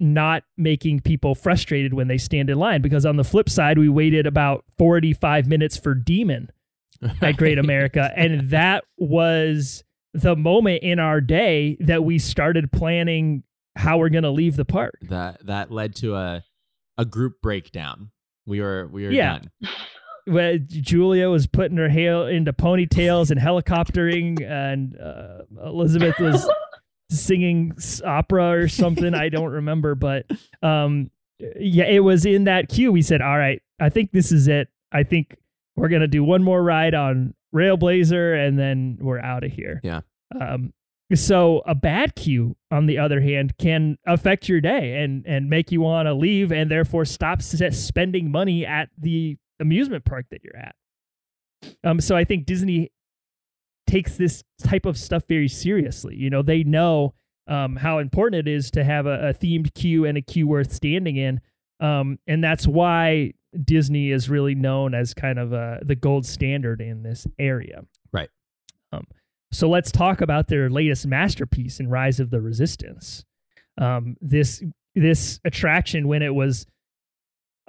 not 0.01 0.43
making 0.57 0.99
people 0.99 1.35
frustrated 1.35 1.93
when 1.93 2.07
they 2.07 2.17
stand 2.17 2.49
in 2.49 2.57
line 2.57 2.81
because 2.81 3.05
on 3.05 3.15
the 3.17 3.23
flip 3.23 3.47
side 3.49 3.77
we 3.77 3.87
waited 3.87 4.25
about 4.27 4.65
45 4.77 5.47
minutes 5.47 5.77
for 5.77 5.93
demon 5.93 6.49
at 7.21 7.37
great 7.37 7.57
america 7.59 8.11
and 8.15 8.49
that 8.49 8.83
was 8.97 9.83
the 10.13 10.35
moment 10.35 10.81
in 10.83 10.99
our 10.99 11.21
day 11.21 11.77
that 11.79 12.03
we 12.03 12.17
started 12.19 12.71
planning 12.71 13.43
how 13.77 13.97
we're 13.97 14.09
going 14.09 14.23
to 14.23 14.31
leave 14.31 14.55
the 14.57 14.65
park 14.65 14.95
that 15.03 15.45
that 15.45 15.71
led 15.71 15.95
to 15.95 16.15
a 16.15 16.43
a 16.97 17.05
group 17.05 17.41
breakdown. 17.41 18.11
We 18.45 18.59
were 18.59 18.87
we 18.91 19.05
were 19.05 19.11
Yeah. 19.11 19.39
done. 19.39 19.71
where 20.25 20.57
Julia 20.59 21.29
was 21.29 21.47
putting 21.47 21.77
her 21.77 21.87
hair 21.89 22.29
into 22.29 22.51
ponytails 22.53 23.31
and 23.31 23.39
helicoptering, 23.39 24.41
and 24.43 24.95
uh, 24.99 25.43
Elizabeth 25.65 26.19
was 26.19 26.47
singing 27.11 27.73
opera 28.05 28.51
or 28.51 28.67
something. 28.67 29.13
I 29.13 29.29
don't 29.29 29.51
remember, 29.51 29.95
but 29.95 30.25
um, 30.61 31.11
yeah, 31.59 31.85
it 31.85 31.99
was 31.99 32.25
in 32.25 32.45
that 32.45 32.69
queue. 32.69 32.91
We 32.91 33.01
said, 33.01 33.21
"All 33.21 33.37
right, 33.37 33.61
I 33.79 33.89
think 33.89 34.11
this 34.11 34.31
is 34.31 34.47
it. 34.47 34.69
I 34.91 35.03
think 35.03 35.37
we're 35.75 35.89
gonna 35.89 36.07
do 36.07 36.23
one 36.23 36.43
more 36.43 36.61
ride 36.63 36.93
on 36.93 37.33
Railblazer, 37.53 38.47
and 38.47 38.57
then 38.57 38.97
we're 39.01 39.19
out 39.19 39.43
of 39.43 39.51
here." 39.51 39.79
Yeah. 39.83 40.01
Um, 40.39 40.73
so 41.13 41.61
a 41.65 41.75
bad 41.75 42.15
queue, 42.15 42.55
on 42.71 42.85
the 42.85 42.97
other 42.97 43.19
hand, 43.19 43.57
can 43.57 43.97
affect 44.05 44.47
your 44.47 44.61
day 44.61 45.03
and 45.03 45.25
and 45.25 45.49
make 45.49 45.71
you 45.71 45.81
want 45.81 46.07
to 46.07 46.13
leave, 46.13 46.51
and 46.51 46.71
therefore 46.71 47.05
stop 47.05 47.41
spending 47.41 48.31
money 48.31 48.65
at 48.65 48.89
the 48.97 49.37
amusement 49.59 50.05
park 50.05 50.25
that 50.31 50.43
you're 50.43 50.57
at. 50.57 50.75
Um, 51.83 51.99
so 51.99 52.15
I 52.15 52.23
think 52.23 52.45
Disney 52.45 52.91
takes 53.91 54.15
this 54.15 54.43
type 54.63 54.85
of 54.85 54.97
stuff 54.97 55.23
very 55.27 55.47
seriously. 55.47 56.15
You 56.15 56.29
know, 56.29 56.41
they 56.41 56.63
know 56.63 57.13
um, 57.47 57.75
how 57.75 57.99
important 57.99 58.47
it 58.47 58.51
is 58.51 58.71
to 58.71 58.83
have 58.83 59.05
a, 59.05 59.29
a 59.29 59.33
themed 59.33 59.73
queue 59.73 60.05
and 60.05 60.17
a 60.17 60.21
queue 60.21 60.47
worth 60.47 60.71
standing 60.71 61.17
in, 61.17 61.41
um, 61.79 62.19
and 62.27 62.43
that's 62.43 62.67
why 62.67 63.33
Disney 63.63 64.11
is 64.11 64.29
really 64.29 64.55
known 64.55 64.93
as 64.93 65.13
kind 65.13 65.37
of 65.37 65.53
uh, 65.53 65.79
the 65.81 65.95
gold 65.95 66.25
standard 66.25 66.79
in 66.79 67.03
this 67.03 67.27
area. 67.37 67.83
Right. 68.13 68.29
Um, 68.93 69.05
so 69.51 69.69
let's 69.69 69.91
talk 69.91 70.21
about 70.21 70.47
their 70.47 70.69
latest 70.69 71.05
masterpiece 71.05 71.79
in 71.79 71.89
Rise 71.89 72.19
of 72.19 72.29
the 72.29 72.39
Resistance. 72.39 73.25
Um, 73.77 74.15
this 74.21 74.63
this 74.95 75.39
attraction 75.45 76.07
when 76.07 76.21
it 76.21 76.33
was 76.33 76.65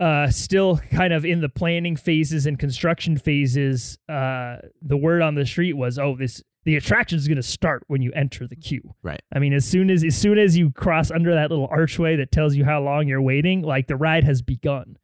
uh, 0.03 0.29
still 0.29 0.79
kind 0.91 1.13
of 1.13 1.25
in 1.25 1.41
the 1.41 1.49
planning 1.49 1.95
phases 1.95 2.45
and 2.45 2.59
construction 2.59 3.17
phases, 3.17 3.99
uh, 4.09 4.57
the 4.83 4.97
word 4.97 5.23
on 5.23 5.37
the 5.37 5.47
street 5.47 5.75
was, 5.75 5.97
"Oh, 5.97 6.17
this 6.17 6.43
the 6.65 6.75
attraction 6.75 7.19
is 7.19 7.29
going 7.29 7.37
to 7.37 7.43
start 7.43 7.85
when 7.87 8.03
you 8.03 8.11
enter 8.13 8.49
the 8.49 8.57
queue." 8.57 8.97
Right. 9.05 9.23
I 9.33 9.39
mean, 9.39 9.53
as 9.53 9.65
soon 9.65 9.91
as 9.91 10.03
as 10.03 10.17
soon 10.17 10.39
as 10.39 10.59
you 10.59 10.73
cross 10.73 11.13
under 11.13 11.33
that 11.33 11.51
little 11.51 11.69
archway 11.71 12.17
that 12.17 12.33
tells 12.33 12.57
you 12.57 12.65
how 12.65 12.83
long 12.83 13.07
you're 13.07 13.23
waiting, 13.23 13.63
like 13.63 13.87
the 13.87 13.95
ride 13.95 14.25
has 14.25 14.43
begun. 14.43 14.97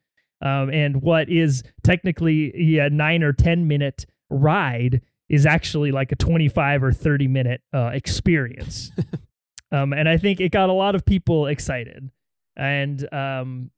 Um, 0.43 0.69
and 0.71 1.01
what 1.01 1.29
is 1.29 1.63
technically 1.85 2.79
a 2.79 2.91
nine 2.91 3.23
or 3.23 3.33
ten 3.33 3.69
minute 3.69 4.05
ride 4.31 5.03
is 5.29 5.47
actually 5.47 5.93
like 5.93 6.11
a 6.11 6.17
twenty 6.17 6.49
five 6.49 6.83
or 6.83 6.91
thirty 6.91 7.29
minute 7.29 7.61
uh, 7.73 7.91
experience. 7.95 8.91
um, 9.71 9.93
and 9.93 10.09
I 10.09 10.17
think 10.17 10.41
it 10.41 10.51
got 10.51 10.71
a 10.71 10.73
lot 10.73 10.97
of 10.97 11.05
people 11.05 11.47
excited. 11.47 12.11
And 12.57 13.15
um, 13.15 13.71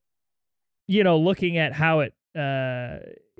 you 0.90 1.04
know, 1.04 1.18
looking 1.18 1.56
at 1.58 1.72
how 1.72 2.00
it 2.00 2.14
uh 2.36 2.98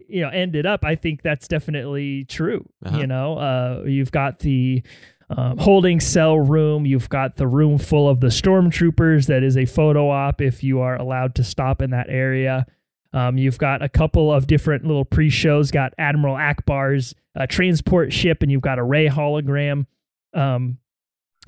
you 0.09 0.21
know 0.23 0.29
ended 0.29 0.67
up, 0.67 0.85
I 0.85 0.95
think 0.95 1.23
that's 1.23 1.49
definitely 1.49 2.25
true. 2.25 2.69
Uh-huh. 2.85 2.99
You 2.99 3.07
know, 3.07 3.39
uh 3.39 3.83
you've 3.87 4.13
got 4.13 4.41
the 4.41 4.83
um, 5.31 5.59
holding 5.59 6.01
cell 6.01 6.39
room. 6.39 6.87
You've 6.87 7.09
got 7.09 7.37
the 7.37 7.47
room 7.47 7.79
full 7.79 8.09
of 8.09 8.21
the 8.21 8.29
stormtroopers. 8.29 9.27
That 9.27 9.43
is 9.43 9.57
a 9.57 9.65
photo 9.65 10.11
op 10.11 10.41
if 10.41 10.65
you 10.65 10.81
are 10.81 10.97
allowed 10.97 11.37
to 11.37 11.45
stop 11.45 11.81
in 11.83 11.91
that 11.91 12.09
area. 12.09 12.67
Um, 13.13 13.39
you've 13.39 13.59
got 13.59 13.83
a 13.83 13.89
couple 13.89 14.33
of 14.33 14.47
different 14.47 14.85
little 14.85 15.05
pre-shows. 15.05 15.71
Got 15.71 15.95
Admiral 15.99 16.37
Ackbar's 16.37 17.15
uh, 17.37 17.47
transport 17.47 18.13
ship, 18.13 18.43
and 18.43 18.51
you've 18.51 18.61
got 18.61 18.79
a 18.79 18.85
Rey 18.85 19.09
hologram. 19.09 19.87
Um, 20.35 20.79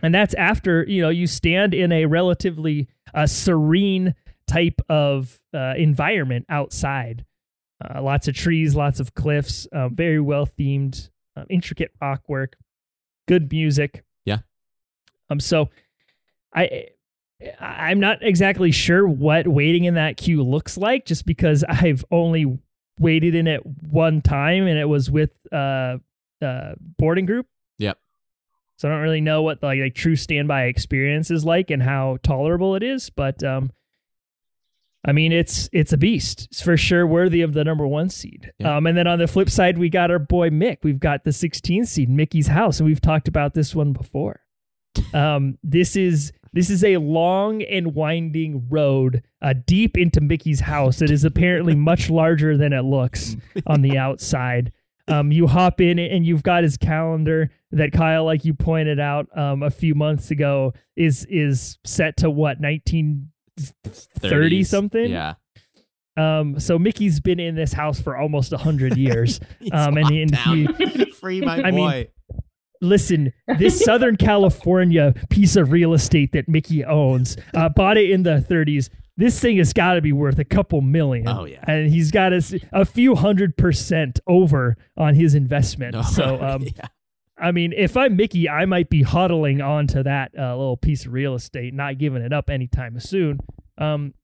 and 0.03 0.15
that's 0.15 0.35
after 0.35 0.85
you 0.88 1.03
know 1.03 1.11
you 1.11 1.27
stand 1.27 1.75
in 1.75 1.93
a 1.93 2.07
relatively 2.07 2.88
uh, 3.15 3.27
serene 3.27 4.15
type 4.46 4.81
of 4.88 5.40
uh, 5.55 5.74
environment 5.76 6.46
outside. 6.48 7.24
Uh, 7.83 8.00
lots 8.00 8.28
of 8.28 8.35
trees, 8.35 8.74
lots 8.74 9.00
of 9.00 9.14
cliffs, 9.14 9.66
uh, 9.72 9.88
very 9.88 10.20
well 10.20 10.46
themed, 10.46 11.11
um, 11.37 11.46
intricate 11.50 11.90
rock 12.00 12.22
work, 12.28 12.57
good 13.26 13.50
music. 13.50 14.05
Yeah. 14.24 14.38
Um. 15.31 15.40
So, 15.40 15.68
I 16.55 16.88
I'm 17.61 17.98
not 17.98 18.18
exactly 18.22 18.70
sure 18.70 19.07
what 19.07 19.48
waiting 19.48 19.85
in 19.85 19.94
that 19.94 20.16
queue 20.16 20.42
looks 20.42 20.76
like, 20.76 21.07
just 21.07 21.26
because 21.26 21.64
I've 21.68 22.05
only 22.11 22.59
waited 23.00 23.35
in 23.35 23.46
it 23.46 23.62
one 23.64 24.20
time, 24.20 24.66
and 24.66 24.78
it 24.78 24.88
was 24.88 25.11
with 25.11 25.33
uh, 25.50 25.98
uh 26.40 26.74
boarding 26.98 27.26
group. 27.26 27.46
Yep. 27.78 27.98
So 28.76 28.88
I 28.88 28.92
don't 28.92 29.02
really 29.02 29.20
know 29.20 29.42
what 29.42 29.61
the 29.61 29.66
like, 29.66 29.81
like 29.81 29.94
true 29.94 30.16
standby 30.16 30.64
experience 30.64 31.31
is 31.31 31.44
like 31.44 31.70
and 31.70 31.83
how 31.83 32.18
tolerable 32.22 32.74
it 32.74 32.83
is, 32.83 33.11
but 33.11 33.42
um, 33.44 33.70
I 35.05 35.12
mean 35.12 35.33
it's 35.33 35.69
it's 35.73 35.93
a 35.93 35.97
beast. 35.97 36.49
It's 36.51 36.62
for 36.62 36.77
sure 36.77 37.07
worthy 37.07 37.43
of 37.43 37.55
the 37.55 37.65
number 37.65 37.87
one 37.87 38.09
seed. 38.09 38.53
Yeah. 38.59 38.77
Um, 38.77 38.87
and 38.87 38.97
then 38.97 39.07
on 39.07 39.19
the 39.19 39.27
flip 39.27 39.51
side, 39.51 39.79
we 39.79 39.88
got 39.88 40.11
our 40.11 40.19
boy 40.19 40.51
Mick. 40.51 40.79
We've 40.83 41.01
got 41.01 41.25
the 41.25 41.33
16 41.33 41.87
seed, 41.87 42.09
Mickey's 42.09 42.47
House, 42.47 42.79
and 42.79 42.88
we've 42.88 43.01
talked 43.01 43.29
about 43.29 43.55
this 43.55 43.75
one 43.75 43.93
before. 43.93 44.41
Um, 45.15 45.59
this 45.62 45.97
is 45.97 46.33
this 46.53 46.69
is 46.69 46.85
a 46.85 46.99
long 46.99 47.62
and 47.62 47.95
winding 47.95 48.69
road 48.69 49.23
uh, 49.41 49.55
deep 49.67 49.97
into 49.97 50.21
Mickey's 50.21 50.61
house 50.61 50.99
that 50.99 51.11
is 51.11 51.25
apparently 51.25 51.75
much 51.75 52.11
larger 52.11 52.57
than 52.57 52.73
it 52.73 52.83
looks 52.83 53.37
on 53.67 53.83
the 53.83 53.97
outside. 53.97 54.73
Um, 55.09 55.33
you 55.33 55.47
hop 55.47 55.81
in 55.81 55.99
and 55.99 56.25
you've 56.25 56.45
got 56.45 56.62
his 56.62 56.77
calendar 56.77 57.51
that 57.73 57.93
Kyle, 57.93 58.25
like 58.25 58.45
you 58.45 58.55
pointed 58.55 59.01
out 59.01 59.27
um, 59.37 59.62
a 59.62 59.71
few 59.71 59.95
months 59.95 60.31
ago, 60.31 60.75
is 60.95 61.27
is 61.29 61.79
set 61.85 62.19
to 62.19 62.31
what 62.31 62.61
nineteen 62.61 63.32
thirty 63.59 64.65
something. 64.65 65.11
Yeah. 65.11 65.35
Um, 66.17 66.61
so 66.61 66.79
Mickey's 66.79 67.21
been 67.21 67.41
in 67.41 67.55
this 67.55 67.73
house 67.73 68.01
for 68.01 68.17
almost 68.17 68.53
a 68.53 68.59
hundred 68.59 68.97
years. 68.99 69.41
Um, 69.73 69.97
and- 69.97 70.11
and 70.11 70.31
down. 70.33 70.69
Free 71.21 71.41
my 71.41 71.62
I 71.62 71.71
mean, 71.71 71.88
boy. 71.88 72.09
Listen, 72.81 73.33
this 73.59 73.79
Southern 73.85 74.17
California 74.17 75.15
piece 75.31 75.55
of 75.57 75.71
real 75.71 75.95
estate 75.95 76.33
that 76.33 76.49
Mickey 76.49 76.85
owns, 76.85 77.37
uh, 77.55 77.69
bought 77.69 77.97
it 77.97 78.11
in 78.11 78.25
the 78.25 78.45
30s. 78.49 78.88
This 79.17 79.38
thing 79.38 79.59
has 79.59 79.73
got 79.73 79.95
to 79.95 80.01
be 80.01 80.12
worth 80.12 80.38
a 80.41 80.45
couple 80.45 80.81
million. 80.81 81.29
Oh, 81.29 81.45
yeah. 81.45 81.62
and 81.69 81.88
he's 81.93 82.11
got 82.11 82.33
a, 82.33 82.61
a 82.73 82.85
few 82.85 83.15
hundred 83.15 83.57
percent 83.57 84.19
over 84.27 84.77
on 84.97 85.15
his 85.15 85.35
investment. 85.37 85.95
So, 86.07 86.43
um, 86.43 86.62
yeah. 86.62 86.87
I 87.38 87.51
mean, 87.51 87.73
if 87.77 87.97
I'm 87.97 88.16
Mickey, 88.16 88.49
I 88.49 88.66
might 88.66 88.88
be 88.90 89.03
huddling 89.03 89.61
onto 89.61 90.03
that 90.03 90.33
uh, 90.38 90.57
little 90.57 90.77
piece 90.77 91.07
of 91.07 91.12
real 91.12 91.35
estate, 91.35 91.75
not 91.75 91.99
giving 91.99 92.23
it 92.23 92.33
up 92.33 92.51
anytime 92.51 93.01
soon. 93.01 93.40
Um, 93.79 94.14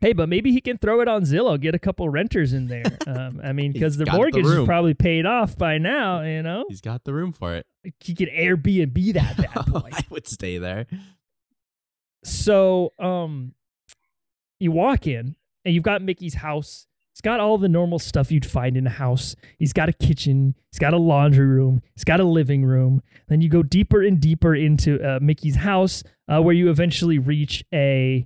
hey, 0.00 0.12
but 0.14 0.28
maybe 0.28 0.50
he 0.52 0.60
can 0.60 0.78
throw 0.78 1.00
it 1.00 1.06
on 1.08 1.22
Zillow, 1.22 1.60
get 1.60 1.74
a 1.74 1.78
couple 1.78 2.08
renters 2.08 2.52
in 2.52 2.66
there. 2.68 2.84
Um, 3.08 3.40
I 3.42 3.52
mean, 3.52 3.72
because 3.72 3.96
the 3.96 4.04
got 4.04 4.12
the 4.12 4.16
mortgage 4.18 4.46
is 4.46 4.66
probably 4.66 4.92
paid 4.92 5.24
off 5.24 5.56
by 5.56 5.78
now. 5.78 6.20
You 6.22 6.42
know, 6.42 6.64
He's 6.68 6.82
got 6.82 7.04
the 7.04 7.14
room 7.14 7.32
for 7.32 7.54
it. 7.54 7.64
he 8.00 8.14
could 8.14 8.28
Airbnb 8.28 9.14
that 9.14 9.36
bad 9.38 9.66
boy. 9.72 9.88
I 9.92 10.04
would 10.10 10.26
stay 10.26 10.58
there. 10.58 10.86
so, 12.24 12.92
um, 12.98 13.54
you 14.60 14.72
walk 14.72 15.06
in 15.06 15.36
and 15.64 15.74
you've 15.74 15.84
got 15.84 16.02
Mickey's 16.02 16.34
house. 16.34 16.86
It's 17.18 17.24
got 17.24 17.40
all 17.40 17.58
the 17.58 17.68
normal 17.68 17.98
stuff 17.98 18.30
you'd 18.30 18.46
find 18.46 18.76
in 18.76 18.86
a 18.86 18.90
house. 18.90 19.34
He's 19.58 19.72
got 19.72 19.88
a 19.88 19.92
kitchen. 19.92 20.54
He's 20.70 20.78
got 20.78 20.94
a 20.94 20.98
laundry 20.98 21.48
room. 21.48 21.82
He's 21.96 22.04
got 22.04 22.20
a 22.20 22.24
living 22.24 22.64
room. 22.64 23.02
Then 23.26 23.40
you 23.40 23.48
go 23.48 23.64
deeper 23.64 24.00
and 24.02 24.20
deeper 24.20 24.54
into 24.54 25.02
uh, 25.02 25.18
Mickey's 25.20 25.56
house, 25.56 26.04
uh, 26.28 26.40
where 26.40 26.54
you 26.54 26.70
eventually 26.70 27.18
reach 27.18 27.64
a 27.74 28.24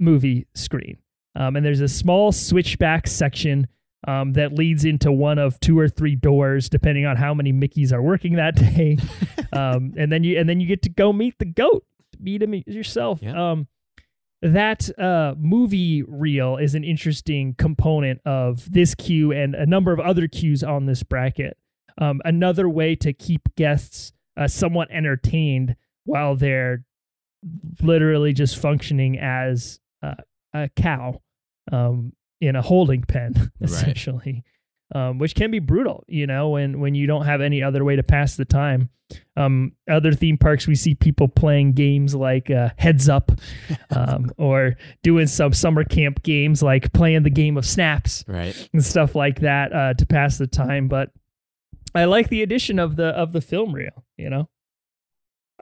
movie 0.00 0.48
screen. 0.56 0.98
Um, 1.36 1.54
and 1.54 1.64
there's 1.64 1.80
a 1.80 1.86
small 1.86 2.32
switchback 2.32 3.06
section 3.06 3.68
um, 4.08 4.32
that 4.32 4.52
leads 4.52 4.84
into 4.84 5.12
one 5.12 5.38
of 5.38 5.60
two 5.60 5.78
or 5.78 5.88
three 5.88 6.16
doors, 6.16 6.68
depending 6.68 7.06
on 7.06 7.14
how 7.14 7.34
many 7.34 7.52
Mickeys 7.52 7.92
are 7.92 8.02
working 8.02 8.34
that 8.34 8.56
day. 8.74 8.98
um, 9.52 9.94
and 9.96 10.10
then 10.10 10.24
you 10.24 10.40
and 10.40 10.48
then 10.48 10.58
you 10.58 10.66
get 10.66 10.82
to 10.82 10.88
go 10.88 11.12
meet 11.12 11.38
the 11.38 11.44
goat, 11.44 11.84
meet 12.18 12.42
him 12.42 12.52
yourself. 12.66 13.20
Yeah. 13.22 13.52
That 14.44 14.90
uh, 14.98 15.34
movie 15.38 16.02
reel 16.02 16.58
is 16.58 16.74
an 16.74 16.84
interesting 16.84 17.54
component 17.54 18.20
of 18.26 18.70
this 18.70 18.94
queue 18.94 19.32
and 19.32 19.54
a 19.54 19.64
number 19.64 19.90
of 19.90 20.00
other 20.00 20.28
queues 20.28 20.62
on 20.62 20.84
this 20.84 21.02
bracket. 21.02 21.56
Um, 21.96 22.20
another 22.26 22.68
way 22.68 22.94
to 22.96 23.14
keep 23.14 23.48
guests 23.56 24.12
uh, 24.36 24.46
somewhat 24.46 24.88
entertained 24.90 25.76
while 26.04 26.36
they're 26.36 26.84
literally 27.80 28.34
just 28.34 28.58
functioning 28.58 29.18
as 29.18 29.80
uh, 30.02 30.16
a 30.52 30.68
cow 30.76 31.22
um, 31.72 32.12
in 32.38 32.54
a 32.54 32.60
holding 32.60 33.00
pen, 33.00 33.50
essentially, 33.62 34.44
um, 34.94 35.18
which 35.18 35.34
can 35.34 35.50
be 35.50 35.58
brutal, 35.58 36.04
you 36.08 36.26
know, 36.26 36.50
when 36.50 36.80
when 36.80 36.94
you 36.94 37.06
don't 37.06 37.24
have 37.26 37.40
any 37.40 37.62
other 37.62 37.84
way 37.84 37.96
to 37.96 38.02
pass 38.02 38.36
the 38.36 38.44
time. 38.44 38.88
Um, 39.36 39.72
other 39.88 40.12
theme 40.12 40.38
parks, 40.38 40.66
we 40.66 40.74
see 40.74 40.94
people 40.94 41.28
playing 41.28 41.72
games 41.74 42.14
like 42.14 42.50
uh, 42.50 42.70
Heads 42.78 43.08
Up, 43.08 43.32
um, 43.90 44.32
or 44.38 44.76
doing 45.02 45.26
some 45.26 45.52
summer 45.52 45.84
camp 45.84 46.22
games 46.22 46.62
like 46.62 46.92
playing 46.94 47.22
the 47.22 47.30
game 47.30 47.56
of 47.58 47.66
Snaps 47.66 48.24
Right. 48.26 48.68
and 48.72 48.82
stuff 48.84 49.14
like 49.14 49.40
that 49.40 49.72
uh, 49.72 49.94
to 49.94 50.06
pass 50.06 50.38
the 50.38 50.46
time. 50.46 50.88
But 50.88 51.10
I 51.94 52.06
like 52.06 52.28
the 52.30 52.42
addition 52.42 52.78
of 52.78 52.96
the 52.96 53.08
of 53.08 53.32
the 53.32 53.40
film 53.42 53.74
reel. 53.74 54.04
You 54.16 54.30
know, 54.30 54.48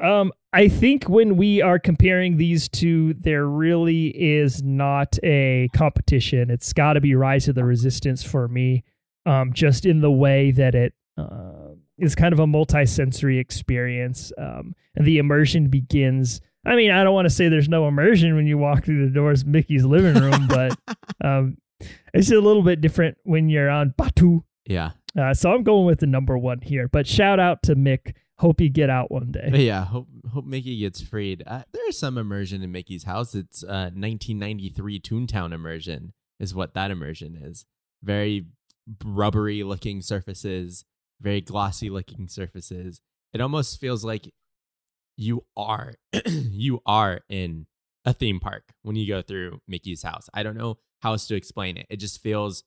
um, 0.00 0.32
I 0.52 0.68
think 0.68 1.08
when 1.08 1.36
we 1.36 1.60
are 1.60 1.78
comparing 1.78 2.36
these 2.36 2.68
two, 2.68 3.14
there 3.14 3.46
really 3.46 4.08
is 4.08 4.62
not 4.62 5.18
a 5.22 5.68
competition. 5.74 6.50
It's 6.50 6.72
got 6.72 6.94
to 6.94 7.00
be 7.00 7.14
Rise 7.14 7.48
of 7.48 7.54
the 7.54 7.64
Resistance 7.64 8.22
for 8.22 8.48
me, 8.48 8.84
um, 9.26 9.52
just 9.52 9.86
in 9.86 10.00
the 10.00 10.10
way 10.10 10.50
that 10.50 10.74
it 10.74 10.94
uh, 11.16 11.74
is 11.98 12.14
kind 12.14 12.32
of 12.32 12.40
a 12.40 12.46
multi-sensory 12.46 13.38
experience, 13.38 14.32
um, 14.38 14.74
and 14.94 15.06
the 15.06 15.18
immersion 15.18 15.68
begins. 15.68 16.40
I 16.64 16.76
mean, 16.76 16.90
I 16.90 17.02
don't 17.02 17.14
want 17.14 17.26
to 17.26 17.30
say 17.30 17.48
there's 17.48 17.68
no 17.68 17.88
immersion 17.88 18.36
when 18.36 18.46
you 18.46 18.58
walk 18.58 18.84
through 18.84 19.06
the 19.06 19.12
doors 19.12 19.42
of 19.42 19.48
Mickey's 19.48 19.84
living 19.84 20.20
room, 20.22 20.46
but 20.48 20.76
um, 21.22 21.58
it's 22.14 22.30
a 22.30 22.40
little 22.40 22.62
bit 22.62 22.80
different 22.80 23.18
when 23.24 23.48
you're 23.48 23.70
on 23.70 23.94
Batuu. 23.98 24.44
Yeah. 24.66 24.90
Uh, 25.18 25.34
so 25.34 25.52
I'm 25.52 25.62
going 25.62 25.86
with 25.86 26.00
the 26.00 26.06
number 26.06 26.38
one 26.38 26.60
here. 26.60 26.88
But 26.88 27.06
shout 27.06 27.40
out 27.40 27.62
to 27.64 27.76
Mick. 27.76 28.14
Hope 28.38 28.60
you 28.60 28.70
get 28.70 28.90
out 28.90 29.10
one 29.10 29.30
day. 29.30 29.48
But 29.50 29.60
yeah, 29.60 29.84
hope 29.84 30.08
hope 30.32 30.44
Mickey 30.44 30.78
gets 30.78 31.00
freed. 31.00 31.44
Uh, 31.46 31.62
there's 31.72 31.98
some 31.98 32.18
immersion 32.18 32.62
in 32.62 32.72
Mickey's 32.72 33.04
house. 33.04 33.34
It's 33.34 33.62
uh 33.62 33.90
1993 33.94 35.00
Toontown 35.00 35.52
immersion 35.52 36.12
is 36.40 36.54
what 36.54 36.74
that 36.74 36.90
immersion 36.90 37.38
is. 37.40 37.66
Very 38.02 38.46
rubbery 39.04 39.62
looking 39.62 40.02
surfaces, 40.02 40.84
very 41.20 41.40
glossy 41.40 41.90
looking 41.90 42.28
surfaces. 42.28 43.00
It 43.32 43.40
almost 43.40 43.80
feels 43.80 44.04
like 44.04 44.32
you 45.16 45.44
are 45.56 45.94
you 46.26 46.80
are 46.86 47.20
in 47.28 47.66
a 48.04 48.12
theme 48.12 48.40
park 48.40 48.72
when 48.82 48.96
you 48.96 49.06
go 49.06 49.22
through 49.22 49.60
Mickey's 49.68 50.02
house. 50.02 50.28
I 50.34 50.42
don't 50.42 50.56
know 50.56 50.78
how 51.00 51.12
else 51.12 51.26
to 51.28 51.36
explain 51.36 51.76
it. 51.76 51.86
It 51.90 51.96
just 51.96 52.20
feels 52.20 52.64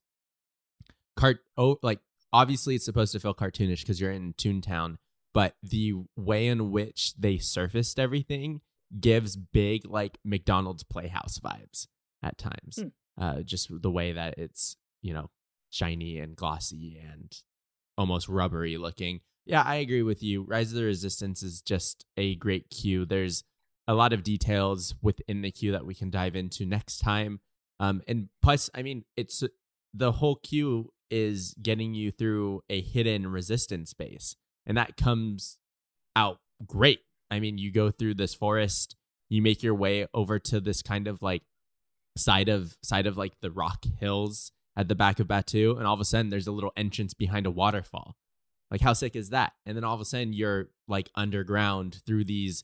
cart 1.16 1.40
oh 1.58 1.78
like 1.82 2.00
obviously 2.34 2.76
it's 2.76 2.86
supposed 2.86 3.14
to 3.14 3.20
feel 3.20 3.34
cartoonish 3.34 3.82
because 3.82 4.00
you're 4.00 4.12
in 4.12 4.34
Toontown, 4.34 4.98
but 5.34 5.56
the 5.64 5.94
way 6.16 6.48
in 6.48 6.72
which 6.72 7.14
they 7.16 7.38
surfaced 7.38 8.00
everything 8.00 8.62
gives 9.00 9.36
big 9.36 9.86
like 9.86 10.18
McDonald's 10.24 10.84
Playhouse 10.84 11.40
vibes 11.40 11.88
at 12.24 12.38
times. 12.38 12.80
Hmm. 12.80 12.88
Uh, 13.18 13.42
just 13.42 13.70
the 13.82 13.92
way 13.92 14.12
that 14.12 14.38
it's 14.38 14.76
you 15.02 15.14
know 15.14 15.30
shiny 15.76 16.20
and 16.20 16.36
glossy 16.36 16.98
and 17.12 17.42
almost 17.98 18.30
rubbery 18.30 18.78
looking. 18.78 19.20
Yeah, 19.46 19.62
I 19.62 19.76
agree 19.76 20.02
with 20.02 20.24
you. 20.24 20.44
Rise 20.44 20.72
of 20.72 20.78
the 20.78 20.86
Resistance 20.86 21.44
is 21.44 21.62
just 21.62 22.06
a 22.18 22.36
great 22.36 22.70
queue. 22.70 23.06
There's 23.06 23.44
a 23.88 23.94
lot 23.94 24.14
of 24.14 24.24
details 24.24 24.96
within 25.02 25.42
the 25.42 25.52
queue 25.52 25.72
that 25.74 25.86
we 25.86 25.94
can 25.94 26.10
dive 26.10 26.36
into 26.36 26.66
next 26.66 27.00
time. 27.00 27.42
Um, 27.80 28.02
and 28.08 28.30
plus, 28.42 28.70
I 28.74 28.82
mean, 28.82 29.04
it's 29.18 29.44
the 29.94 30.14
whole 30.14 30.36
queue 30.36 30.92
is 31.12 31.54
getting 31.62 31.94
you 31.94 32.10
through 32.10 32.64
a 32.70 32.82
hidden 32.82 33.28
resistance 33.28 33.94
base, 33.94 34.36
and 34.66 34.78
that 34.78 34.98
comes 34.98 35.58
out 36.16 36.40
great. 36.66 37.02
I 37.30 37.40
mean, 37.40 37.58
you 37.58 37.72
go 37.72 37.92
through 37.92 38.16
this 38.16 38.34
forest, 38.34 38.96
you 39.30 39.42
make 39.42 39.62
your 39.62 39.76
way 39.76 40.08
over 40.14 40.40
to 40.40 40.60
this 40.60 40.82
kind 40.82 41.08
of 41.08 41.22
like 41.22 41.44
side 42.18 42.50
of 42.50 42.78
side 42.82 43.06
of 43.06 43.18
like 43.18 43.34
the 43.42 43.52
rock 43.52 43.86
hills 44.00 44.52
at 44.78 44.88
the 44.88 44.96
back 44.96 45.20
of 45.20 45.28
Batuu, 45.28 45.78
and 45.78 45.88
all 45.88 45.94
of 45.94 46.00
a 46.00 46.06
sudden 46.06 46.30
there's 46.30 46.48
a 46.48 46.52
little 46.52 46.74
entrance 46.76 47.14
behind 47.14 47.46
a 47.46 47.52
waterfall. 47.52 48.16
Like 48.72 48.82
how 48.82 48.94
sick 48.94 49.16
is 49.16 49.30
that? 49.30 49.54
And 49.66 49.78
then 49.78 49.84
all 49.84 49.96
of 49.96 50.02
a 50.02 50.06
sudden 50.06 50.34
you're 50.34 50.70
like 50.88 51.10
underground 51.16 52.02
through 52.06 52.26
these 52.26 52.64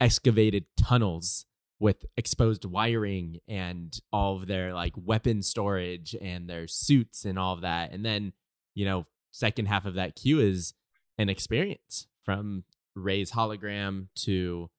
excavated 0.00 0.64
tunnels 0.76 1.46
with 1.78 2.04
exposed 2.16 2.64
wiring 2.64 3.38
and 3.48 4.00
all 4.12 4.36
of 4.36 4.46
their 4.46 4.72
like 4.72 4.92
weapon 4.96 5.42
storage 5.42 6.14
and 6.20 6.48
their 6.48 6.66
suits 6.66 7.24
and 7.24 7.38
all 7.38 7.54
of 7.54 7.60
that. 7.60 7.92
And 7.92 8.04
then, 8.04 8.32
you 8.74 8.84
know, 8.84 9.04
second 9.32 9.66
half 9.66 9.84
of 9.84 9.94
that 9.94 10.14
queue 10.14 10.40
is 10.40 10.74
an 11.18 11.28
experience 11.28 12.06
from 12.22 12.64
Rey's 12.94 13.32
hologram 13.32 14.06
to 14.16 14.70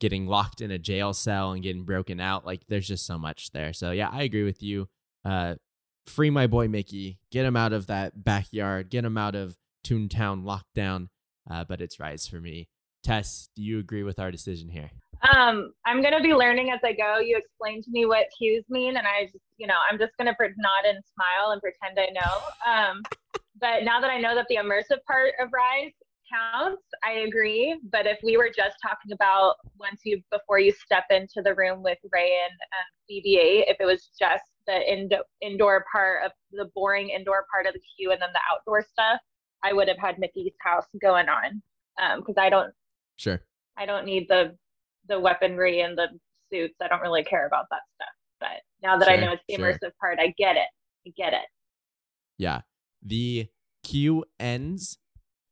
getting 0.00 0.26
locked 0.26 0.60
in 0.60 0.70
a 0.70 0.78
jail 0.78 1.12
cell 1.12 1.52
and 1.52 1.62
getting 1.62 1.84
broken 1.84 2.20
out. 2.20 2.46
Like 2.46 2.62
there's 2.68 2.88
just 2.88 3.06
so 3.06 3.18
much 3.18 3.50
there. 3.52 3.72
So 3.72 3.90
yeah, 3.90 4.10
I 4.10 4.22
agree 4.22 4.44
with 4.44 4.62
you. 4.62 4.88
Uh, 5.24 5.56
free 6.06 6.30
my 6.30 6.46
boy 6.46 6.68
Mickey, 6.68 7.18
get 7.30 7.44
him 7.44 7.56
out 7.56 7.72
of 7.72 7.86
that 7.86 8.24
backyard, 8.24 8.90
get 8.90 9.04
him 9.04 9.16
out 9.16 9.34
of 9.34 9.56
Toontown 9.84 10.44
lockdown. 10.44 11.08
Uh, 11.50 11.64
but 11.64 11.80
it's 11.80 11.98
Rise 11.98 12.26
for 12.26 12.40
me. 12.40 12.68
Tess, 13.02 13.48
do 13.56 13.62
you 13.62 13.78
agree 13.80 14.04
with 14.04 14.18
our 14.20 14.30
decision 14.30 14.68
here? 14.68 14.90
Um, 15.36 15.72
I'm 15.84 16.02
gonna 16.02 16.20
be 16.20 16.34
learning 16.34 16.70
as 16.70 16.80
I 16.84 16.92
go. 16.92 17.18
You 17.18 17.36
explain 17.36 17.82
to 17.82 17.90
me 17.90 18.06
what 18.06 18.26
queues 18.36 18.64
mean, 18.68 18.96
and 18.96 19.06
I 19.06 19.24
just, 19.26 19.44
you 19.56 19.66
know, 19.66 19.76
I'm 19.90 19.98
just 19.98 20.16
gonna 20.18 20.34
nod 20.38 20.84
and 20.86 21.02
smile 21.14 21.52
and 21.52 21.60
pretend 21.60 21.98
I 21.98 22.10
know. 22.12 22.70
Um, 22.70 23.02
but 23.60 23.84
now 23.84 24.00
that 24.00 24.10
I 24.10 24.18
know 24.18 24.34
that 24.34 24.46
the 24.48 24.56
immersive 24.56 25.02
part 25.06 25.34
of 25.40 25.50
Rise 25.52 25.92
counts, 26.32 26.82
I 27.04 27.24
agree. 27.26 27.78
But 27.90 28.06
if 28.06 28.18
we 28.22 28.36
were 28.36 28.50
just 28.54 28.76
talking 28.82 29.12
about 29.12 29.56
once 29.78 30.02
you 30.04 30.20
before 30.30 30.58
you 30.58 30.72
step 30.72 31.04
into 31.10 31.42
the 31.42 31.54
room 31.54 31.82
with 31.82 31.98
Rey 32.12 32.32
and 32.44 32.52
um, 32.52 32.88
BB-8, 33.10 33.70
if 33.70 33.76
it 33.80 33.84
was 33.84 34.10
just 34.18 34.44
the 34.66 34.92
indo- 34.92 35.24
indoor 35.40 35.84
part 35.92 36.24
of 36.24 36.32
the 36.52 36.70
boring 36.74 37.10
indoor 37.10 37.44
part 37.52 37.66
of 37.66 37.74
the 37.74 37.80
queue 37.96 38.12
and 38.12 38.20
then 38.20 38.30
the 38.32 38.40
outdoor 38.50 38.82
stuff, 38.82 39.20
I 39.62 39.72
would 39.72 39.88
have 39.88 39.98
had 39.98 40.18
Mickey's 40.18 40.52
house 40.60 40.86
going 41.00 41.26
on 41.28 41.62
because 42.18 42.36
um, 42.36 42.44
I 42.44 42.48
don't. 42.48 42.72
Sure. 43.16 43.42
I 43.76 43.86
don't 43.86 44.04
need 44.04 44.26
the 44.28 44.56
the 45.08 45.18
weaponry 45.18 45.80
and 45.80 45.96
the 45.96 46.08
suits. 46.52 46.74
I 46.82 46.88
don't 46.88 47.02
really 47.02 47.24
care 47.24 47.46
about 47.46 47.66
that 47.70 47.80
stuff. 47.94 48.08
But 48.40 48.62
now 48.82 48.98
that 48.98 49.06
sure, 49.06 49.14
I 49.14 49.20
know 49.20 49.32
it's 49.32 49.42
the 49.48 49.56
sure. 49.56 49.72
immersive 49.72 49.92
part, 50.00 50.18
I 50.20 50.34
get 50.38 50.56
it. 50.56 50.68
I 51.06 51.12
get 51.16 51.32
it. 51.32 51.46
Yeah. 52.38 52.62
The 53.02 53.46
queue 53.82 54.24
ends 54.38 54.98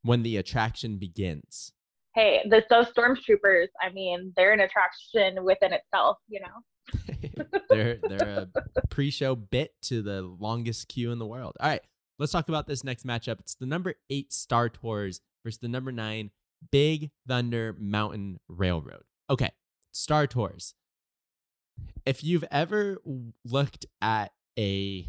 when 0.03 0.23
the 0.23 0.37
attraction 0.37 0.97
begins. 0.99 1.73
Hey, 2.15 2.41
the 2.49 2.63
those 2.69 2.87
stormtroopers, 2.93 3.69
I 3.81 3.93
mean, 3.93 4.33
they're 4.37 4.53
an 4.53 4.61
attraction 4.61 5.45
within 5.45 5.73
itself, 5.73 6.19
you 6.29 6.41
know. 6.41 7.45
they're 7.69 7.99
they're 8.03 8.49
a 8.77 8.87
pre-show 8.89 9.37
bit 9.37 9.73
to 9.83 10.03
the 10.03 10.23
longest 10.23 10.89
queue 10.89 11.13
in 11.13 11.19
the 11.19 11.27
world. 11.27 11.57
All 11.61 11.69
right, 11.69 11.83
let's 12.19 12.33
talk 12.33 12.49
about 12.49 12.67
this 12.67 12.83
next 12.83 13.07
matchup. 13.07 13.39
It's 13.41 13.55
the 13.55 13.67
number 13.67 13.95
eight 14.09 14.33
Star 14.33 14.69
Tours 14.69 15.21
versus 15.45 15.61
the 15.61 15.69
number 15.69 15.93
nine 15.93 16.31
Big 16.73 17.11
Thunder 17.29 17.77
Mountain 17.79 18.41
Railroad. 18.49 19.03
Okay, 19.29 19.51
Star 19.93 20.27
Tours. 20.27 20.75
If 22.05 22.25
you've 22.25 22.45
ever 22.51 22.99
looked 23.45 23.87
at 24.03 24.33
a 24.59 25.07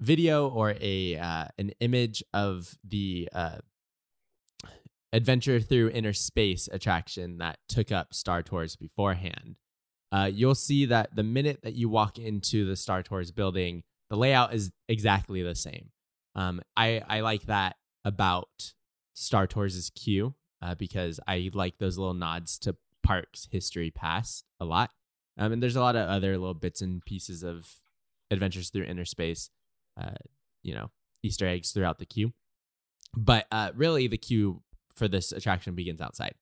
video 0.00 0.48
or 0.48 0.74
a 0.80 1.16
uh, 1.16 1.46
an 1.58 1.72
image 1.80 2.24
of 2.32 2.76
the 2.82 3.28
uh, 3.32 3.58
adventure 5.12 5.60
through 5.60 5.90
inner 5.90 6.12
space 6.12 6.68
attraction 6.70 7.38
that 7.38 7.58
took 7.68 7.90
up 7.90 8.14
Star 8.14 8.42
Tours 8.42 8.76
beforehand, 8.76 9.56
uh, 10.12 10.30
you'll 10.32 10.54
see 10.54 10.86
that 10.86 11.14
the 11.14 11.22
minute 11.22 11.60
that 11.62 11.74
you 11.74 11.88
walk 11.88 12.18
into 12.18 12.64
the 12.64 12.76
Star 12.76 13.02
Tours 13.02 13.30
building, 13.30 13.82
the 14.08 14.16
layout 14.16 14.54
is 14.54 14.70
exactly 14.88 15.42
the 15.42 15.54
same. 15.54 15.90
Um, 16.34 16.60
I 16.76 17.02
I 17.08 17.20
like 17.20 17.42
that 17.42 17.76
about 18.04 18.72
Star 19.14 19.46
Tours' 19.46 19.90
queue 19.94 20.34
uh, 20.62 20.74
because 20.74 21.20
I 21.26 21.50
like 21.54 21.78
those 21.78 21.98
little 21.98 22.14
nods 22.14 22.58
to 22.60 22.76
parks 23.02 23.48
history 23.50 23.90
past 23.90 24.44
a 24.60 24.64
lot. 24.64 24.90
Um, 25.38 25.52
and 25.52 25.62
there's 25.62 25.76
a 25.76 25.80
lot 25.80 25.96
of 25.96 26.08
other 26.08 26.36
little 26.36 26.54
bits 26.54 26.82
and 26.82 27.04
pieces 27.04 27.42
of 27.42 27.68
adventures 28.30 28.70
through 28.70 28.84
inner 28.84 29.04
space, 29.04 29.50
uh, 30.00 30.14
you 30.62 30.74
know, 30.74 30.90
Easter 31.22 31.46
eggs 31.46 31.72
throughout 31.72 31.98
the 31.98 32.06
queue. 32.06 32.32
But 33.16 33.46
uh, 33.50 33.70
really, 33.74 34.06
the 34.06 34.18
queue 34.18 34.62
for 35.00 35.08
this 35.08 35.32
attraction 35.32 35.74
begins 35.74 36.02
outside. 36.02 36.34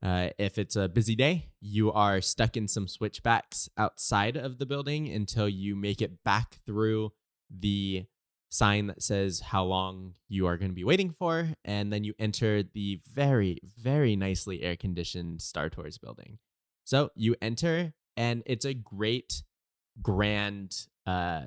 Uh, 0.00 0.28
if 0.38 0.58
it's 0.58 0.76
a 0.76 0.88
busy 0.88 1.16
day, 1.16 1.48
you 1.60 1.92
are 1.92 2.20
stuck 2.20 2.56
in 2.56 2.68
some 2.68 2.86
switchbacks 2.86 3.68
outside 3.76 4.36
of 4.36 4.58
the 4.58 4.64
building 4.64 5.08
until 5.08 5.48
you 5.48 5.74
make 5.74 6.00
it 6.00 6.22
back 6.22 6.58
through 6.64 7.10
the 7.50 8.04
sign 8.48 8.86
that 8.86 9.02
says 9.02 9.40
how 9.40 9.64
long 9.64 10.14
you 10.28 10.46
are 10.46 10.56
going 10.56 10.70
to 10.70 10.74
be 10.74 10.84
waiting 10.84 11.10
for. 11.10 11.48
And 11.64 11.92
then 11.92 12.04
you 12.04 12.14
enter 12.20 12.62
the 12.62 13.00
very, 13.12 13.58
very 13.76 14.14
nicely 14.14 14.62
air 14.62 14.76
conditioned 14.76 15.42
Star 15.42 15.68
Tours 15.68 15.98
building. 15.98 16.38
So 16.84 17.10
you 17.16 17.34
enter, 17.42 17.92
and 18.16 18.44
it's 18.46 18.64
a 18.64 18.74
great, 18.74 19.42
grand 20.00 20.86
uh, 21.06 21.46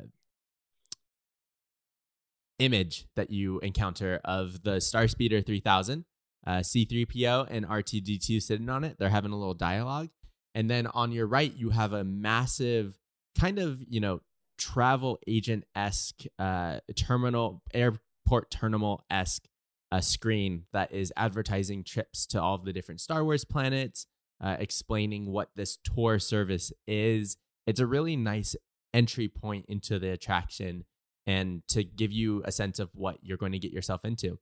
image 2.58 3.06
that 3.16 3.30
you 3.30 3.60
encounter 3.60 4.20
of 4.26 4.64
the 4.64 4.78
Starspeeder 4.78 5.46
3000 5.46 6.04
uh, 6.46 6.60
C3PO 6.60 7.48
and 7.50 7.66
R2D2 7.66 8.42
sitting 8.42 8.70
on 8.70 8.84
it. 8.84 8.98
They're 8.98 9.10
having 9.10 9.32
a 9.32 9.38
little 9.38 9.54
dialogue. 9.54 10.10
And 10.56 10.70
then 10.70 10.88
on 10.88 11.12
your 11.12 11.28
right, 11.28 11.54
you 11.56 11.70
have 11.70 11.94
a 11.94 12.04
massive 12.04 12.98
kind 13.38 13.60
of, 13.60 13.82
you 13.88 14.00
know, 14.00 14.22
travel 14.58 15.20
agent 15.28 15.64
esque 15.76 16.24
uh, 16.38 16.80
terminal, 16.96 17.62
airport 17.74 18.52
terminal 18.52 19.04
esque 19.10 19.48
uh, 19.92 20.02
screen 20.02 20.66
that 20.74 20.92
is 20.92 21.14
advertising 21.16 21.84
trips 21.84 22.26
to 22.28 22.42
all 22.42 22.56
of 22.56 22.66
the 22.66 22.74
different 22.74 23.02
Star 23.02 23.24
Wars 23.24 23.46
planets, 23.46 24.06
uh, 24.42 24.58
explaining 24.60 25.32
what 25.32 25.50
this 25.56 25.78
tour 25.78 26.20
service 26.20 26.72
is. 26.88 27.38
It's 27.66 27.80
a 27.80 27.86
really 27.86 28.16
nice 28.16 28.56
entry 28.94 29.28
point 29.28 29.66
into 29.68 30.00
the 30.00 30.10
attraction 30.10 30.86
and 31.28 31.62
to 31.68 31.84
give 31.84 32.12
you 32.12 32.42
a 32.46 32.52
sense 32.52 32.80
of 32.80 32.90
what 32.94 33.18
you're 33.22 33.38
going 33.38 33.52
to 33.52 33.60
get 33.60 33.72
yourself 33.72 34.04
into. 34.04 34.40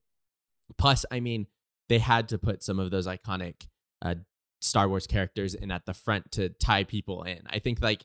Plus, 0.78 1.04
I 1.10 1.20
mean, 1.20 1.46
they 1.88 1.98
had 1.98 2.28
to 2.28 2.38
put 2.38 2.62
some 2.62 2.78
of 2.78 2.90
those 2.90 3.06
iconic 3.06 3.66
uh, 4.02 4.14
Star 4.60 4.88
Wars 4.88 5.06
characters 5.06 5.54
in 5.54 5.70
at 5.70 5.86
the 5.86 5.94
front 5.94 6.32
to 6.32 6.48
tie 6.48 6.84
people 6.84 7.22
in. 7.22 7.40
I 7.48 7.58
think 7.58 7.80
like 7.80 8.04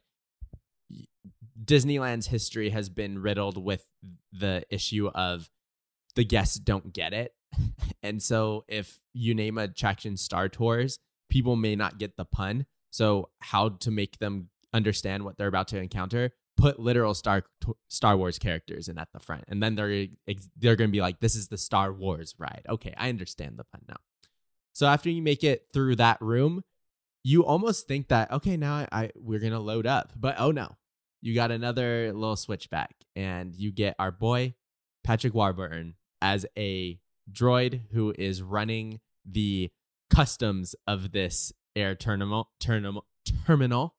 Disneyland's 1.64 2.28
history 2.28 2.70
has 2.70 2.90
been 2.90 3.20
riddled 3.20 3.64
with 3.64 3.86
the 4.32 4.64
issue 4.70 5.10
of 5.10 5.50
the 6.16 6.24
guests 6.24 6.58
don't 6.58 6.94
get 6.94 7.14
it. 7.14 7.34
and 8.04 8.22
so 8.22 8.66
if 8.68 9.00
you 9.14 9.34
name 9.34 9.58
attraction 9.58 10.18
Star 10.18 10.50
Tours, 10.50 11.00
people 11.30 11.56
may 11.56 11.76
not 11.76 11.98
get 11.98 12.18
the 12.18 12.26
pun. 12.26 12.66
So 12.92 13.30
how 13.40 13.70
to 13.70 13.92
make 13.92 14.20
them 14.20 14.50
understand 14.74 15.24
what 15.24 15.38
they're 15.38 15.48
about 15.48 15.68
to 15.70 15.78
encounter? 15.80 16.32
Put 16.56 16.80
literal 16.80 17.14
Star 17.14 17.44
Star 17.90 18.16
Wars 18.16 18.38
characters 18.38 18.88
in 18.88 18.98
at 18.98 19.10
the 19.12 19.20
front, 19.20 19.44
and 19.48 19.62
then 19.62 19.76
they're 19.76 20.08
they're 20.58 20.76
going 20.76 20.90
to 20.90 20.92
be 20.92 21.02
like, 21.02 21.20
"This 21.20 21.36
is 21.36 21.48
the 21.48 21.58
Star 21.58 21.92
Wars 21.92 22.36
ride." 22.38 22.66
Okay, 22.70 22.94
I 22.96 23.10
understand 23.10 23.58
the 23.58 23.64
pun 23.64 23.82
now. 23.88 23.98
So 24.74 24.88
after 24.88 25.10
you 25.10 25.22
make 25.22 25.44
it 25.44 25.68
through 25.74 25.96
that 25.98 26.22
room, 26.22 26.64
you 27.24 27.46
almost 27.46 27.88
think 27.88 28.10
that 28.10 28.32
okay, 28.32 28.56
now 28.58 28.76
I, 28.76 28.88
I 28.92 29.12
we're 29.16 29.40
gonna 29.40 29.60
load 29.60 29.88
up, 29.88 30.14
but 30.16 30.36
oh 30.38 30.52
no, 30.52 30.78
you 31.22 31.34
got 31.34 31.52
another 31.52 32.14
little 32.14 32.36
switchback, 32.36 32.96
and 33.16 33.56
you 33.56 33.72
get 33.72 33.96
our 33.98 34.12
boy 34.12 34.54
Patrick 35.04 35.34
Warburton 35.34 35.96
as 36.22 36.46
a 36.58 37.00
droid 37.32 37.82
who 37.92 38.14
is 38.18 38.42
running 38.42 39.00
the 39.26 39.72
customs 40.10 40.76
of 40.88 41.12
this 41.12 41.52
air 41.76 41.96
terminal 41.96 42.50
terminal 42.60 43.06
terminal 43.46 43.96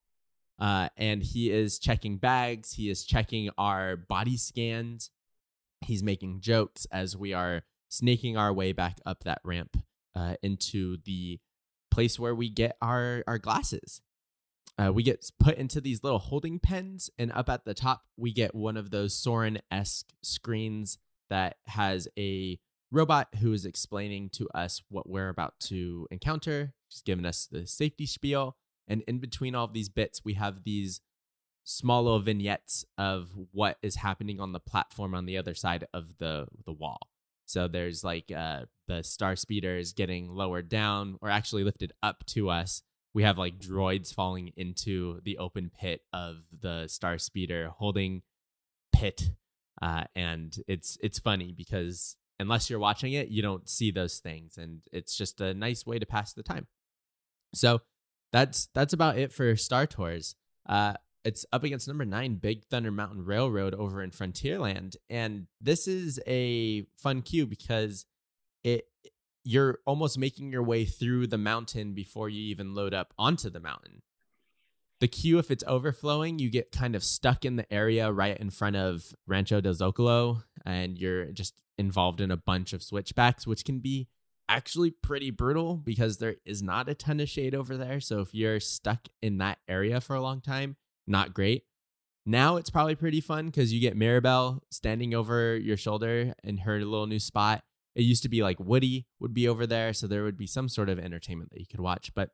uh, 0.59 0.89
and 0.97 1.23
he 1.23 1.51
is 1.51 1.79
checking 1.79 2.17
bags 2.17 2.75
he 2.75 2.89
is 2.89 3.05
checking 3.05 3.51
our 3.59 3.97
body 3.97 4.37
scans 4.37 5.11
he's 5.81 6.03
making 6.03 6.41
jokes 6.41 6.87
as 6.93 7.17
we 7.17 7.33
are 7.33 7.63
snaking 7.89 8.37
our 8.37 8.53
way 8.53 8.73
back 8.73 8.99
up 9.05 9.25
that 9.25 9.41
ramp 9.45 9.77
uh, 10.17 10.35
into 10.43 10.97
the 11.05 11.39
place 11.91 12.19
where 12.19 12.35
we 12.35 12.49
get 12.49 12.77
our 12.81 13.23
our 13.27 13.39
glasses 13.39 14.01
uh, 14.77 14.93
we 14.93 15.03
get 15.03 15.31
put 15.39 15.57
into 15.57 15.81
these 15.81 16.03
little 16.03 16.19
holding 16.19 16.59
pens, 16.59 17.09
and 17.19 17.31
up 17.33 17.49
at 17.49 17.65
the 17.65 17.75
top, 17.75 18.03
we 18.17 18.33
get 18.33 18.55
one 18.55 18.77
of 18.77 18.91
those 18.91 19.15
Soarin' 19.15 19.61
esque 19.71 20.09
screens 20.23 20.99
that 21.31 21.57
has 21.67 22.09
a 22.19 22.59
robot 22.91 23.29
who 23.41 23.53
is 23.53 23.65
explaining 23.65 24.31
to 24.31 24.49
us 24.55 24.83
what 24.89 25.09
we're 25.09 25.29
about 25.29 25.55
to 25.59 26.09
encounter. 26.11 26.75
She's 26.89 27.03
giving 27.03 27.25
us 27.25 27.47
the 27.51 27.67
safety 27.67 28.07
spiel. 28.07 28.57
And 28.87 29.03
in 29.09 29.19
between 29.19 29.55
all 29.55 29.65
of 29.65 29.73
these 29.73 29.89
bits, 29.89 30.23
we 30.25 30.35
have 30.35 30.65
these 30.65 31.01
small 31.65 32.05
little 32.05 32.21
vignettes 32.21 32.85
of 32.99 33.31
what 33.53 33.79
is 33.83 33.97
happening 33.97 34.39
on 34.39 34.53
the 34.53 34.61
platform 34.61 35.15
on 35.15 35.27
the 35.27 35.39
other 35.39 35.55
side 35.55 35.87
of 35.95 36.19
the, 36.19 36.47
the 36.67 36.73
wall. 36.73 37.09
So 37.47 37.69
there's 37.69 38.05
like 38.05 38.31
uh, 38.35 38.63
the 38.87 39.03
star 39.03 39.37
speeder 39.37 39.77
is 39.77 39.93
getting 39.93 40.29
lowered 40.29 40.69
down 40.69 41.19
or 41.21 41.29
actually 41.29 41.65
lifted 41.65 41.93
up 42.03 42.25
to 42.29 42.51
us. 42.51 42.83
We 43.13 43.23
have 43.23 43.39
like 43.39 43.59
droids 43.59 44.15
falling 44.15 44.53
into 44.57 45.21
the 45.25 45.39
open 45.39 45.71
pit 45.79 46.01
of 46.13 46.37
the 46.59 46.89
star 46.89 47.19
speeder 47.19 47.71
holding 47.77 48.23
pit. 48.95 49.31
Uh, 49.81 50.05
and 50.15 50.57
it's 50.67 50.97
it's 51.03 51.19
funny 51.19 51.53
because 51.53 52.17
unless 52.41 52.71
you're 52.71 52.79
watching 52.79 53.13
it 53.13 53.29
you 53.29 53.43
don't 53.43 53.69
see 53.69 53.91
those 53.91 54.19
things. 54.19 54.57
And 54.57 54.81
it's 54.93 55.17
just 55.17 55.41
a 55.41 55.55
nice 55.55 55.87
way 55.87 55.99
to 55.99 56.07
pass 56.07 56.33
the 56.33 56.43
time. 56.43 56.67
So 57.55 57.83
that's 58.35 58.69
that's 58.75 58.93
about 58.93 59.17
it 59.17 59.33
for 59.33 59.57
star 59.57 59.87
tours 59.87 60.35
uh, 60.69 60.95
it's 61.25 61.47
up 61.53 61.65
against 61.65 61.89
number 61.89 62.05
nine 62.05 62.35
big 62.35 62.65
thunder 62.65 62.91
mountain 62.91 63.25
railroad 63.25 63.75
over 63.75 64.03
in 64.03 64.11
frontierland 64.11 64.97
and 65.09 65.47
this 65.61 65.87
is 65.87 66.21
a 66.27 66.85
fun 66.97 67.23
queue 67.23 67.47
because 67.47 68.05
it 68.63 68.89
you're 69.45 69.79
almost 69.87 70.19
making 70.19 70.51
your 70.51 70.63
way 70.63 70.85
through 70.85 71.27
the 71.27 71.39
mountain 71.39 71.93
before 71.93 72.29
you 72.29 72.43
even 72.43 72.75
load 72.75 72.95
up 72.95 73.13
onto 73.19 73.51
the 73.51 73.61
mountain. 73.61 74.03
The 75.01 75.09
queue, 75.09 75.39
if 75.39 75.51
it's 75.51 75.65
overflowing, 75.67 76.39
you 76.39 76.49
get 76.49 76.73
kind 76.73 76.97
of 76.97 77.05
stuck 77.05 77.45
in 77.45 77.57
the 77.57 77.71
area 77.73 78.11
right 78.11 78.39
in 78.39 78.49
front 78.49 78.77
of 78.77 79.15
Rancho 79.27 79.61
del 79.61 79.75
Zocalo, 79.75 80.45
and 80.65 80.97
you're 80.97 81.27
just 81.27 81.61
involved 81.77 82.23
in 82.23 82.31
a 82.31 82.39
bunch 82.39 82.73
of 82.73 82.83
switchbacks, 82.83 83.47
which 83.47 83.65
can 83.65 83.81
be 83.81 84.09
actually 84.49 84.91
pretty 84.91 85.31
brutal 85.31 85.77
because 85.77 86.19
there 86.19 86.37
is 86.45 86.63
not 86.63 86.89
a 86.89 86.95
ton 86.95 87.21
of 87.21 87.29
shade 87.29 87.55
over 87.55 87.77
there. 87.77 88.01
So 88.01 88.21
if 88.21 88.35
you're 88.35 88.61
stuck 88.61 89.09
in 89.23 89.39
that 89.39 89.59
area 89.69 90.01
for 90.01 90.15
a 90.15 90.21
long 90.21 90.41
time, 90.41 90.77
not 91.07 91.35
great. 91.35 91.65
Now 92.27 92.57
it's 92.57 92.71
probably 92.71 92.95
pretty 92.95 93.21
fun 93.21 93.47
because 93.47 93.73
you 93.73 93.81
get 93.81 93.97
Mirabel 93.97 94.63
standing 94.71 95.15
over 95.15 95.57
your 95.57 95.77
shoulder 95.77 96.35
in 96.43 96.59
her 96.59 96.79
little 96.79 97.07
new 97.07 97.19
spot. 97.19 97.63
It 97.95 98.03
used 98.03 98.23
to 98.23 98.29
be 98.29 98.43
like 98.43 98.59
Woody 98.59 99.07
would 99.21 99.35
be 99.35 99.47
over 99.47 99.67
there, 99.67 99.93
so 99.93 100.07
there 100.07 100.25
would 100.25 100.39
be 100.39 100.47
some 100.47 100.69
sort 100.69 100.89
of 100.89 100.99
entertainment 100.99 101.51
that 101.51 101.61
you 101.61 101.67
could 101.67 101.81
watch, 101.81 102.13
but 102.15 102.31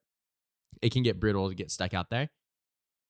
it 0.81 0.93
can 0.93 1.03
get 1.03 1.21
brutal 1.21 1.49
to 1.49 1.55
get 1.55 1.71
stuck 1.71 1.93
out 1.93 2.09
there. 2.11 2.31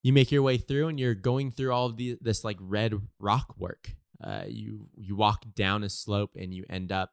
You 0.03 0.11
make 0.11 0.31
your 0.31 0.41
way 0.41 0.57
through, 0.57 0.87
and 0.87 0.99
you're 0.99 1.13
going 1.13 1.51
through 1.51 1.71
all 1.71 1.85
of 1.85 1.95
the, 1.95 2.17
this 2.19 2.43
like 2.43 2.57
red 2.59 2.95
rock 3.19 3.55
work. 3.57 3.95
Uh, 4.21 4.43
you 4.47 4.87
you 4.97 5.15
walk 5.15 5.45
down 5.55 5.83
a 5.83 5.89
slope, 5.89 6.31
and 6.35 6.53
you 6.53 6.65
end 6.69 6.91
up 6.91 7.11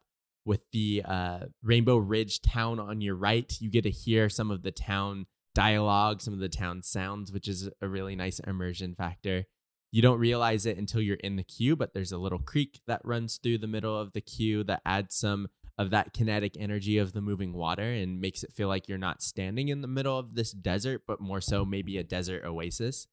with 0.49 0.65
the 0.71 1.03
uh, 1.05 1.41
Rainbow 1.61 1.97
Ridge 1.97 2.41
town 2.41 2.79
on 2.79 3.01
your 3.01 3.13
right. 3.13 3.55
You 3.59 3.69
get 3.69 3.83
to 3.83 3.91
hear 3.91 4.29
some 4.29 4.49
of 4.49 4.63
the 4.63 4.71
town 4.71 5.27
dialogue, 5.53 6.23
some 6.23 6.33
of 6.33 6.39
the 6.39 6.49
town 6.49 6.81
sounds, 6.81 7.31
which 7.31 7.47
is 7.47 7.69
a 7.83 7.87
really 7.87 8.15
nice 8.15 8.39
immersion 8.39 8.95
factor. 8.95 9.45
You 9.91 10.01
don't 10.01 10.19
realize 10.19 10.65
it 10.65 10.79
until 10.79 11.01
you're 11.01 11.17
in 11.17 11.35
the 11.35 11.43
queue, 11.43 11.75
but 11.75 11.93
there's 11.93 12.11
a 12.11 12.17
little 12.17 12.39
creek 12.39 12.81
that 12.87 13.01
runs 13.03 13.37
through 13.37 13.59
the 13.59 13.67
middle 13.67 13.95
of 13.95 14.13
the 14.13 14.21
queue 14.21 14.63
that 14.63 14.81
adds 14.87 15.15
some 15.15 15.49
of 15.77 15.91
that 15.91 16.13
kinetic 16.13 16.55
energy 16.57 16.97
of 16.97 17.13
the 17.13 17.21
moving 17.21 17.53
water 17.53 17.83
and 17.83 18.19
makes 18.19 18.43
it 18.43 18.51
feel 18.51 18.67
like 18.67 18.87
you're 18.87 18.97
not 18.97 19.21
standing 19.21 19.67
in 19.67 19.81
the 19.81 19.87
middle 19.87 20.17
of 20.17 20.33
this 20.33 20.51
desert, 20.51 21.03
but 21.05 21.21
more 21.21 21.41
so 21.41 21.63
maybe 21.63 21.95
a 21.99 22.03
desert 22.03 22.43
oasis. 22.43 23.05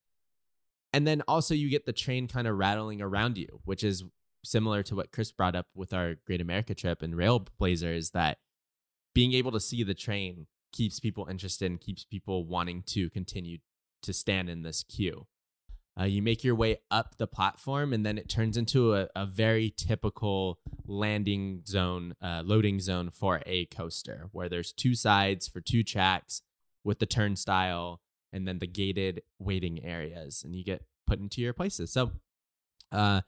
And 0.94 1.06
then 1.06 1.22
also 1.28 1.52
you 1.52 1.68
get 1.68 1.84
the 1.84 1.92
train 1.92 2.28
kind 2.28 2.48
of 2.48 2.56
rattling 2.56 3.02
around 3.02 3.36
you, 3.36 3.60
which 3.66 3.84
is 3.84 4.04
similar 4.46 4.82
to 4.84 4.96
what 4.96 5.12
Chris 5.12 5.32
brought 5.32 5.56
up 5.56 5.66
with 5.74 5.92
our 5.92 6.14
Great 6.26 6.40
America 6.40 6.74
trip 6.74 7.02
and 7.02 7.14
Railblazer 7.14 7.94
is 7.94 8.10
that 8.10 8.38
being 9.14 9.32
able 9.32 9.52
to 9.52 9.60
see 9.60 9.82
the 9.82 9.94
train 9.94 10.46
keeps 10.72 11.00
people 11.00 11.26
interested 11.30 11.70
and 11.70 11.80
keeps 11.80 12.04
people 12.04 12.44
wanting 12.46 12.82
to 12.82 13.08
continue 13.10 13.58
to 14.02 14.12
stand 14.12 14.48
in 14.48 14.62
this 14.62 14.82
queue. 14.82 15.26
Uh, 15.98 16.04
you 16.04 16.20
make 16.20 16.44
your 16.44 16.54
way 16.54 16.76
up 16.90 17.16
the 17.16 17.26
platform, 17.26 17.94
and 17.94 18.04
then 18.04 18.18
it 18.18 18.28
turns 18.28 18.58
into 18.58 18.94
a, 18.94 19.08
a 19.16 19.24
very 19.24 19.72
typical 19.74 20.58
landing 20.86 21.62
zone, 21.66 22.14
uh, 22.20 22.42
loading 22.44 22.78
zone 22.78 23.08
for 23.10 23.40
a 23.46 23.64
coaster, 23.66 24.28
where 24.32 24.50
there's 24.50 24.72
two 24.72 24.94
sides 24.94 25.48
for 25.48 25.62
two 25.62 25.82
tracks 25.82 26.42
with 26.84 26.98
the 26.98 27.06
turnstile 27.06 28.02
and 28.30 28.46
then 28.46 28.58
the 28.58 28.66
gated 28.66 29.22
waiting 29.38 29.82
areas, 29.82 30.42
and 30.44 30.54
you 30.54 30.62
get 30.62 30.84
put 31.06 31.18
into 31.18 31.40
your 31.40 31.54
places. 31.54 31.90
So, 31.90 32.12
uh, 32.92 33.22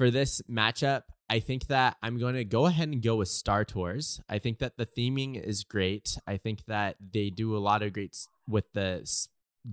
for 0.00 0.10
this 0.10 0.40
matchup, 0.50 1.02
I 1.28 1.40
think 1.40 1.66
that 1.66 1.98
I'm 2.02 2.18
going 2.18 2.34
to 2.34 2.42
go 2.42 2.64
ahead 2.64 2.88
and 2.88 3.02
go 3.02 3.16
with 3.16 3.28
Star 3.28 3.66
Tours. 3.66 4.18
I 4.30 4.38
think 4.38 4.58
that 4.60 4.78
the 4.78 4.86
theming 4.86 5.38
is 5.38 5.62
great. 5.62 6.16
I 6.26 6.38
think 6.38 6.64
that 6.68 6.96
they 7.12 7.28
do 7.28 7.54
a 7.54 7.60
lot 7.60 7.82
of 7.82 7.92
great 7.92 8.16
with 8.48 8.72
the 8.72 9.06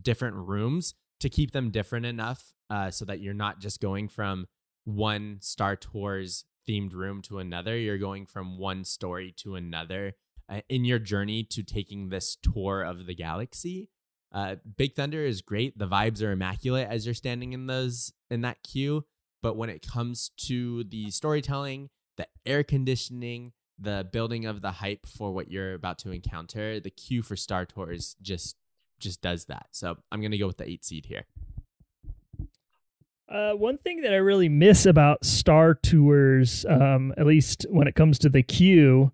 different 0.02 0.36
rooms 0.36 0.96
to 1.22 1.30
keep 1.30 1.52
them 1.52 1.72
different 1.72 2.06
enough 2.06 2.52
uh, 2.70 2.92
so 2.92 3.06
that 3.06 3.22
you're 3.22 3.34
not 3.34 3.60
just 3.60 3.80
going 3.80 4.10
from 4.10 4.48
one 4.84 5.38
Star 5.40 5.78
Tours 5.78 6.44
themed 6.68 6.92
room 6.92 7.22
to 7.22 7.40
another. 7.40 7.78
You're 7.78 7.98
going 7.98 8.26
from 8.26 8.58
one 8.58 8.84
story 8.84 9.34
to 9.38 9.56
another 9.56 10.16
uh, 10.50 10.60
in 10.68 10.84
your 10.84 11.00
journey 11.00 11.46
to 11.52 11.64
taking 11.64 12.10
this 12.10 12.36
tour 12.36 12.84
of 12.84 13.06
the 13.06 13.16
galaxy. 13.16 13.92
Uh, 14.34 14.58
Big 14.76 14.94
Thunder 14.94 15.26
is 15.26 15.42
great. 15.42 15.78
The 15.78 15.88
vibes 15.88 16.22
are 16.22 16.34
immaculate 16.34 16.90
as 16.90 17.06
you're 17.06 17.16
standing 17.16 17.54
in 17.54 17.68
those 17.68 18.12
in 18.30 18.42
that 18.42 18.62
queue. 18.62 19.06
But 19.42 19.56
when 19.56 19.70
it 19.70 19.86
comes 19.86 20.32
to 20.48 20.84
the 20.86 21.12
storytelling, 21.12 21.90
the 22.18 22.28
air 22.46 22.64
conditioning, 22.64 23.54
the 23.80 24.08
building 24.12 24.46
of 24.46 24.62
the 24.62 24.72
hype 24.72 25.06
for 25.06 25.32
what 25.32 25.52
you're 25.52 25.74
about 25.74 26.00
to 26.00 26.12
encounter, 26.12 26.80
the 26.80 26.90
queue 26.90 27.22
for 27.22 27.36
Star 27.36 27.66
Tours 27.66 28.16
just 28.22 28.56
just 29.00 29.22
does 29.22 29.46
that. 29.46 29.68
So 29.72 29.98
I'm 30.12 30.22
gonna 30.22 30.38
go 30.38 30.48
with 30.48 30.58
the 30.58 30.68
eight 30.68 30.84
seed 30.84 31.06
here. 31.06 31.26
Uh, 33.30 33.52
one 33.54 33.78
thing 33.78 34.02
that 34.02 34.14
I 34.14 34.18
really 34.18 34.48
miss 34.48 34.86
about 34.86 35.26
Star 35.26 35.76
Tours, 35.76 36.66
um, 36.70 37.14
at 37.18 37.26
least 37.26 37.66
when 37.70 37.88
it 37.88 37.94
comes 37.94 38.18
to 38.20 38.30
the 38.30 38.42
queue, 38.42 39.12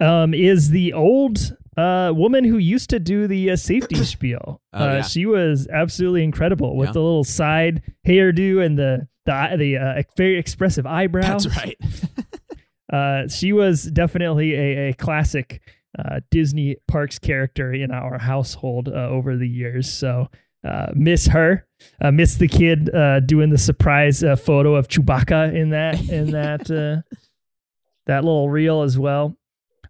um, 0.00 0.34
is 0.34 0.70
the 0.70 0.92
old 0.92 1.56
uh, 1.76 2.12
woman 2.14 2.44
who 2.44 2.58
used 2.58 2.90
to 2.90 2.98
do 3.00 3.26
the 3.26 3.50
uh, 3.52 3.56
safety 3.56 3.94
spiel. 4.04 4.60
Oh, 4.72 4.78
uh, 4.84 4.92
yeah. 4.96 5.02
She 5.02 5.26
was 5.26 5.66
absolutely 5.68 6.22
incredible 6.24 6.76
with 6.76 6.88
Yeah. 6.90 6.92
the 6.94 7.00
little 7.00 7.24
side 7.24 7.82
hairdo 8.06 8.64
and 8.64 8.78
the 8.78 9.08
the 9.26 9.54
the 9.56 9.76
uh, 9.76 10.02
very 10.16 10.38
expressive 10.38 10.86
eyebrows. 10.86 11.44
That's 11.44 11.56
right. 11.56 11.78
Uh, 12.92 13.26
she 13.26 13.54
was 13.54 13.84
definitely 13.84 14.52
a, 14.54 14.88
a 14.90 14.92
classic 14.92 15.62
uh, 15.98 16.20
Disney 16.30 16.76
parks 16.88 17.18
character 17.18 17.72
in 17.72 17.90
our 17.90 18.18
household 18.18 18.88
uh, 18.88 18.92
over 19.08 19.38
the 19.38 19.48
years. 19.48 19.90
So 19.90 20.28
uh, 20.62 20.88
miss 20.94 21.26
her, 21.28 21.66
uh, 22.02 22.10
miss 22.10 22.34
the 22.34 22.48
kid 22.48 22.94
uh, 22.94 23.20
doing 23.20 23.48
the 23.48 23.56
surprise 23.56 24.22
uh, 24.22 24.36
photo 24.36 24.74
of 24.74 24.88
Chewbacca 24.88 25.54
in 25.54 25.70
that 25.70 26.06
in 26.10 26.32
that 26.32 26.70
uh, 26.70 27.00
that 28.06 28.24
little 28.24 28.50
reel 28.50 28.82
as 28.82 28.98
well. 28.98 29.38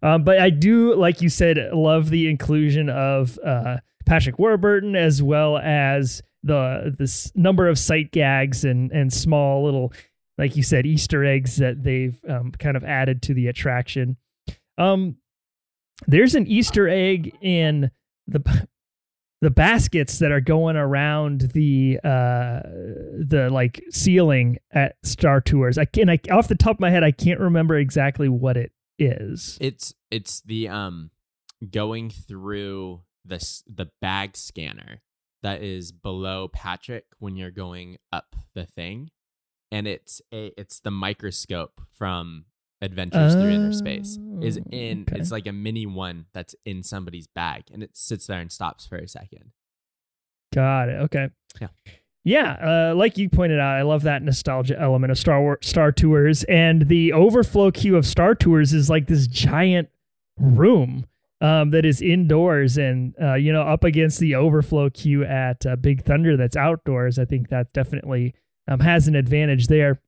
Um, 0.03 0.25
but 0.25 0.39
I 0.39 0.51
do, 0.51 0.95
like 0.95 1.23
you 1.23 1.29
said, 1.29 1.59
love 1.73 2.11
the 2.11 2.29
inclusion 2.29 2.89
of 2.89 3.39
uh, 3.45 3.79
Patrick 4.05 4.39
Warburton 4.39 4.97
as 4.97 5.23
well 5.23 5.59
as 5.59 6.23
the 6.43 6.95
this 6.99 7.31
number 7.37 7.69
of 7.69 7.79
sight 7.79 8.11
gags 8.11 8.65
and 8.65 8.91
and 8.91 9.13
small 9.13 9.65
little 9.65 9.93
like 10.39 10.57
you 10.57 10.63
said, 10.63 10.87
Easter 10.87 11.25
eggs 11.25 11.57
that 11.57 11.83
they've 11.83 12.19
um, 12.29 12.53
kind 12.53 12.77
of 12.77 12.85
added 12.85 13.23
to 13.23 13.35
the 13.35 13.47
attraction. 13.47 14.17
Um, 14.79 15.17
there's 16.07 16.35
an 16.35 16.47
Easter 16.47 16.89
egg 16.89 17.37
in 17.41 17.91
the 18.27 18.67
the 19.41 19.51
baskets 19.51 20.21
that 20.21 20.31
are 20.31 20.41
going 20.41 20.77
around 20.77 21.51
the 21.53 21.99
uh 22.05 22.61
the 22.63 23.49
like 23.53 23.83
ceiling 23.91 24.59
at 24.73 24.97
Star 25.03 25.41
Tours. 25.41 25.79
I 25.79 25.85
can 25.85 26.09
I 26.09 26.19
off 26.31 26.49
the 26.49 26.55
top 26.55 26.77
of 26.77 26.81
my 26.81 26.91
head 26.91 27.05
I 27.05 27.11
can't 27.11 27.41
remember 27.41 27.77
exactly 27.77 28.29
what 28.29 28.57
it 28.57 28.73
is. 28.99 29.59
It's 29.61 29.95
it's 30.11 30.41
the 30.43 30.69
um 30.69 31.11
going 31.71 32.11
through 32.11 33.03
this 33.25 33.63
the 33.67 33.89
bag 34.01 34.37
scanner 34.37 35.01
that 35.43 35.63
is 35.63 35.93
below 35.93 36.49
Patrick 36.49 37.05
when 37.19 37.37
you're 37.37 37.51
going 37.51 37.99
up 38.13 38.37
the 38.55 38.65
thing. 38.67 39.11
And 39.71 39.87
it's 39.87 40.21
a 40.33 40.53
it's 40.59 40.81
the 40.81 40.91
microscope 40.91 41.81
from 41.97 42.45
Adventures 42.83 43.35
Through 43.35 43.49
Inner 43.51 43.73
Space. 43.73 44.19
Is 44.43 44.59
Oh, 44.59 44.71
in 44.71 45.03
okay. 45.09 45.19
it's 45.21 45.31
like 45.31 45.47
a 45.47 45.53
mini 45.53 45.87
one 45.87 46.27
that's 46.35 46.55
in 46.67 46.83
somebody's 46.83 47.27
bag 47.29 47.65
and 47.73 47.83
it 47.83 47.97
sits 47.97 48.27
there 48.27 48.41
and 48.41 48.51
stops 48.53 48.87
for 48.87 48.97
a 48.97 49.09
second. 49.09 49.53
Got 50.53 50.89
it. 50.91 51.01
Okay. 51.03 51.29
Yeah. 51.61 51.69
Yeah, 52.25 52.91
uh, 52.93 52.95
like 52.95 53.19
you 53.19 53.29
pointed 53.29 53.59
out, 53.59 53.77
I 53.77 53.83
love 53.83 54.03
that 54.03 54.23
nostalgia 54.23 54.81
element 54.81 55.11
of 55.11 55.19
Star 55.19 55.41
Wars, 55.41 55.59
Star 55.63 55.91
Tours, 55.91 56.45
and 56.45 56.89
the 56.89 57.13
overflow 57.13 57.71
queue 57.73 57.97
of 57.97 58.07
Star 58.07 58.35
Tours 58.35 58.73
is 58.73 58.89
like 58.89 59.09
this 59.09 59.27
giant 59.27 59.89
room 60.39 61.07
um, 61.41 61.71
that 61.71 61.85
is 61.85 62.01
indoors, 62.01 62.79
and 62.79 63.15
uh, 63.21 63.35
you 63.35 63.53
know, 63.53 63.63
up 63.63 63.83
against 63.83 64.21
the 64.21 64.37
overflow 64.37 64.89
queue 64.89 65.25
at 65.25 65.67
uh, 65.67 65.75
Big 65.75 66.05
Thunder 66.05 66.37
that's 66.37 66.57
outdoors. 66.57 67.19
I 67.19 67.25
think 67.25 67.49
that 67.49 67.73
definitely 67.73 68.35
um, 68.69 68.79
has 68.81 69.09
an 69.09 69.17
advantage 69.17 69.67
there. 69.67 70.01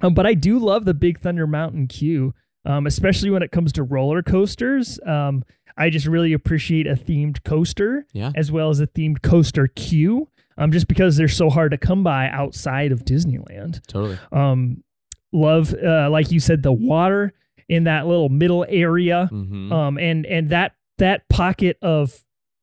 Um, 0.00 0.14
but 0.14 0.26
I 0.26 0.32
do 0.32 0.58
love 0.58 0.86
the 0.86 0.94
Big 0.94 1.20
Thunder 1.20 1.46
Mountain 1.46 1.88
queue, 1.88 2.32
um, 2.64 2.86
especially 2.86 3.28
when 3.28 3.42
it 3.42 3.50
comes 3.52 3.72
to 3.74 3.82
roller 3.82 4.22
coasters. 4.22 4.98
Um, 5.04 5.44
I 5.76 5.90
just 5.90 6.06
really 6.06 6.32
appreciate 6.32 6.86
a 6.86 6.94
themed 6.94 7.44
coaster 7.44 8.06
Yeah. 8.14 8.32
as 8.34 8.50
well 8.50 8.70
as 8.70 8.80
a 8.80 8.86
themed 8.86 9.20
coaster 9.20 9.66
queue, 9.68 10.28
um, 10.58 10.72
just 10.72 10.88
because 10.88 11.16
they're 11.16 11.28
so 11.28 11.50
hard 11.50 11.70
to 11.72 11.78
come 11.78 12.02
by 12.02 12.28
outside 12.28 12.92
of 12.92 13.04
Disneyland. 13.04 13.80
Totally. 13.86 14.18
Um, 14.32 14.82
love, 15.32 15.74
uh, 15.74 16.08
like 16.10 16.30
you 16.30 16.40
said, 16.40 16.62
the 16.62 16.72
water 16.72 17.32
in 17.68 17.84
that 17.84 18.06
little 18.06 18.28
middle 18.28 18.64
area, 18.68 19.28
Mm-hmm. 19.32 19.72
um, 19.72 19.98
and 19.98 20.24
and 20.26 20.50
that 20.50 20.72
that 20.98 21.28
pocket 21.28 21.76
of 21.82 22.20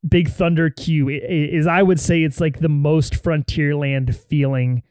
Big 0.08 0.30
Thunder 0.30 0.74
i- 0.78 1.12
is, 1.22 1.68
I 1.68 1.84
would 1.84 2.00
say, 2.00 2.24
it's 2.24 2.40
like 2.42 2.60
the 2.60 2.70
most 2.70 3.14
Frontierland 3.22 4.16
feeling 4.16 4.84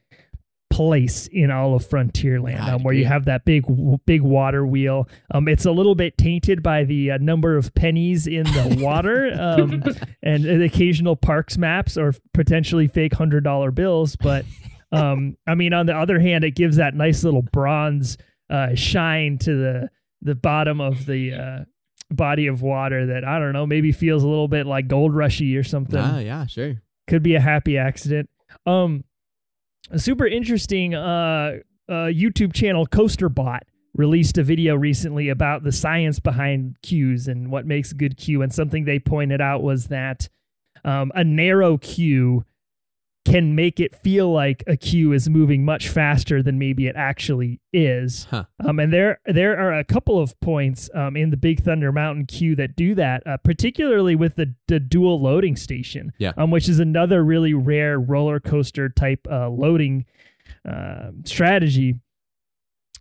place 0.72 1.26
in 1.26 1.50
all 1.50 1.74
of 1.74 1.86
Frontierland, 1.86 2.60
I 2.60 2.72
um, 2.72 2.82
where 2.82 2.94
you 2.94 3.04
have 3.04 3.26
that 3.26 3.44
big 3.44 3.64
big 4.06 4.22
water 4.22 4.66
wheel. 4.66 5.06
Um, 5.30 5.46
it's 5.46 5.66
a 5.66 5.70
little 5.70 5.94
bit 5.94 6.16
tainted 6.16 6.62
by 6.62 6.84
the 6.84 7.12
uh, 7.12 7.18
number 7.18 7.58
of 7.58 7.74
pennies 7.74 8.26
in 8.26 8.44
the 8.44 8.78
water, 8.82 9.30
um, 9.38 9.82
and 10.22 10.44
the 10.44 10.64
occasional 10.64 11.14
parks 11.14 11.58
maps 11.58 11.98
or 11.98 12.14
potentially 12.32 12.88
fake 12.88 13.12
hundred 13.12 13.44
dollar 13.44 13.70
bills. 13.70 14.16
But 14.16 14.46
um, 14.90 15.36
I 15.46 15.54
mean, 15.54 15.74
on 15.74 15.86
the 15.86 15.94
other 15.96 16.18
hand, 16.18 16.42
it 16.42 16.52
gives 16.52 16.76
that 16.76 16.94
nice 16.94 17.22
little 17.22 17.42
bronze 17.42 18.16
uh, 18.48 18.74
shine 18.74 19.36
to 19.38 19.54
the 19.54 19.90
the 20.22 20.34
bottom 20.34 20.80
of 20.80 21.04
the 21.04 21.34
uh, 21.34 21.64
body 22.10 22.46
of 22.46 22.62
water 22.62 23.06
that 23.06 23.24
I 23.24 23.38
don't 23.38 23.52
know, 23.52 23.66
maybe 23.66 23.92
feels 23.92 24.22
a 24.22 24.28
little 24.28 24.48
bit 24.48 24.66
like 24.66 24.88
gold 24.88 25.14
rushy 25.14 25.54
or 25.56 25.64
something. 25.64 26.00
Ah, 26.00 26.18
yeah, 26.18 26.46
sure. 26.46 26.80
Could 27.08 27.22
be 27.22 27.34
a 27.34 27.40
happy 27.40 27.76
accident. 27.76 28.30
Um, 28.64 29.04
a 29.90 29.98
super 29.98 30.26
interesting 30.26 30.94
uh, 30.94 31.58
uh 31.88 32.08
YouTube 32.08 32.52
channel 32.52 32.86
Coaster 32.86 33.28
Bot 33.28 33.64
released 33.94 34.38
a 34.38 34.42
video 34.42 34.74
recently 34.74 35.28
about 35.28 35.64
the 35.64 35.72
science 35.72 36.18
behind 36.18 36.76
queues 36.82 37.28
and 37.28 37.50
what 37.50 37.66
makes 37.66 37.92
a 37.92 37.94
good 37.94 38.16
queue. 38.16 38.42
And 38.42 38.52
something 38.52 38.84
they 38.84 38.98
pointed 38.98 39.40
out 39.40 39.62
was 39.62 39.88
that 39.88 40.28
um, 40.84 41.12
a 41.14 41.24
narrow 41.24 41.78
queue 41.78 42.44
can 43.24 43.54
make 43.54 43.78
it 43.78 43.94
feel 43.94 44.32
like 44.32 44.64
a 44.66 44.76
queue 44.76 45.12
is 45.12 45.28
moving 45.30 45.64
much 45.64 45.88
faster 45.88 46.42
than 46.42 46.58
maybe 46.58 46.86
it 46.88 46.96
actually 46.96 47.60
is. 47.72 48.26
Huh. 48.30 48.44
Um, 48.64 48.80
and 48.80 48.92
there 48.92 49.20
there 49.26 49.56
are 49.58 49.72
a 49.78 49.84
couple 49.84 50.18
of 50.18 50.38
points 50.40 50.90
um, 50.94 51.16
in 51.16 51.30
the 51.30 51.36
Big 51.36 51.62
Thunder 51.62 51.92
Mountain 51.92 52.26
queue 52.26 52.56
that 52.56 52.74
do 52.74 52.94
that, 52.96 53.24
uh, 53.26 53.36
particularly 53.38 54.16
with 54.16 54.34
the, 54.34 54.54
the 54.66 54.80
dual 54.80 55.20
loading 55.20 55.54
station, 55.54 56.12
Yeah. 56.18 56.32
um, 56.36 56.50
which 56.50 56.68
is 56.68 56.80
another 56.80 57.24
really 57.24 57.54
rare 57.54 57.98
roller 58.00 58.40
coaster 58.40 58.88
type 58.88 59.26
uh, 59.30 59.48
loading 59.48 60.04
uh, 60.68 61.10
strategy. 61.24 61.94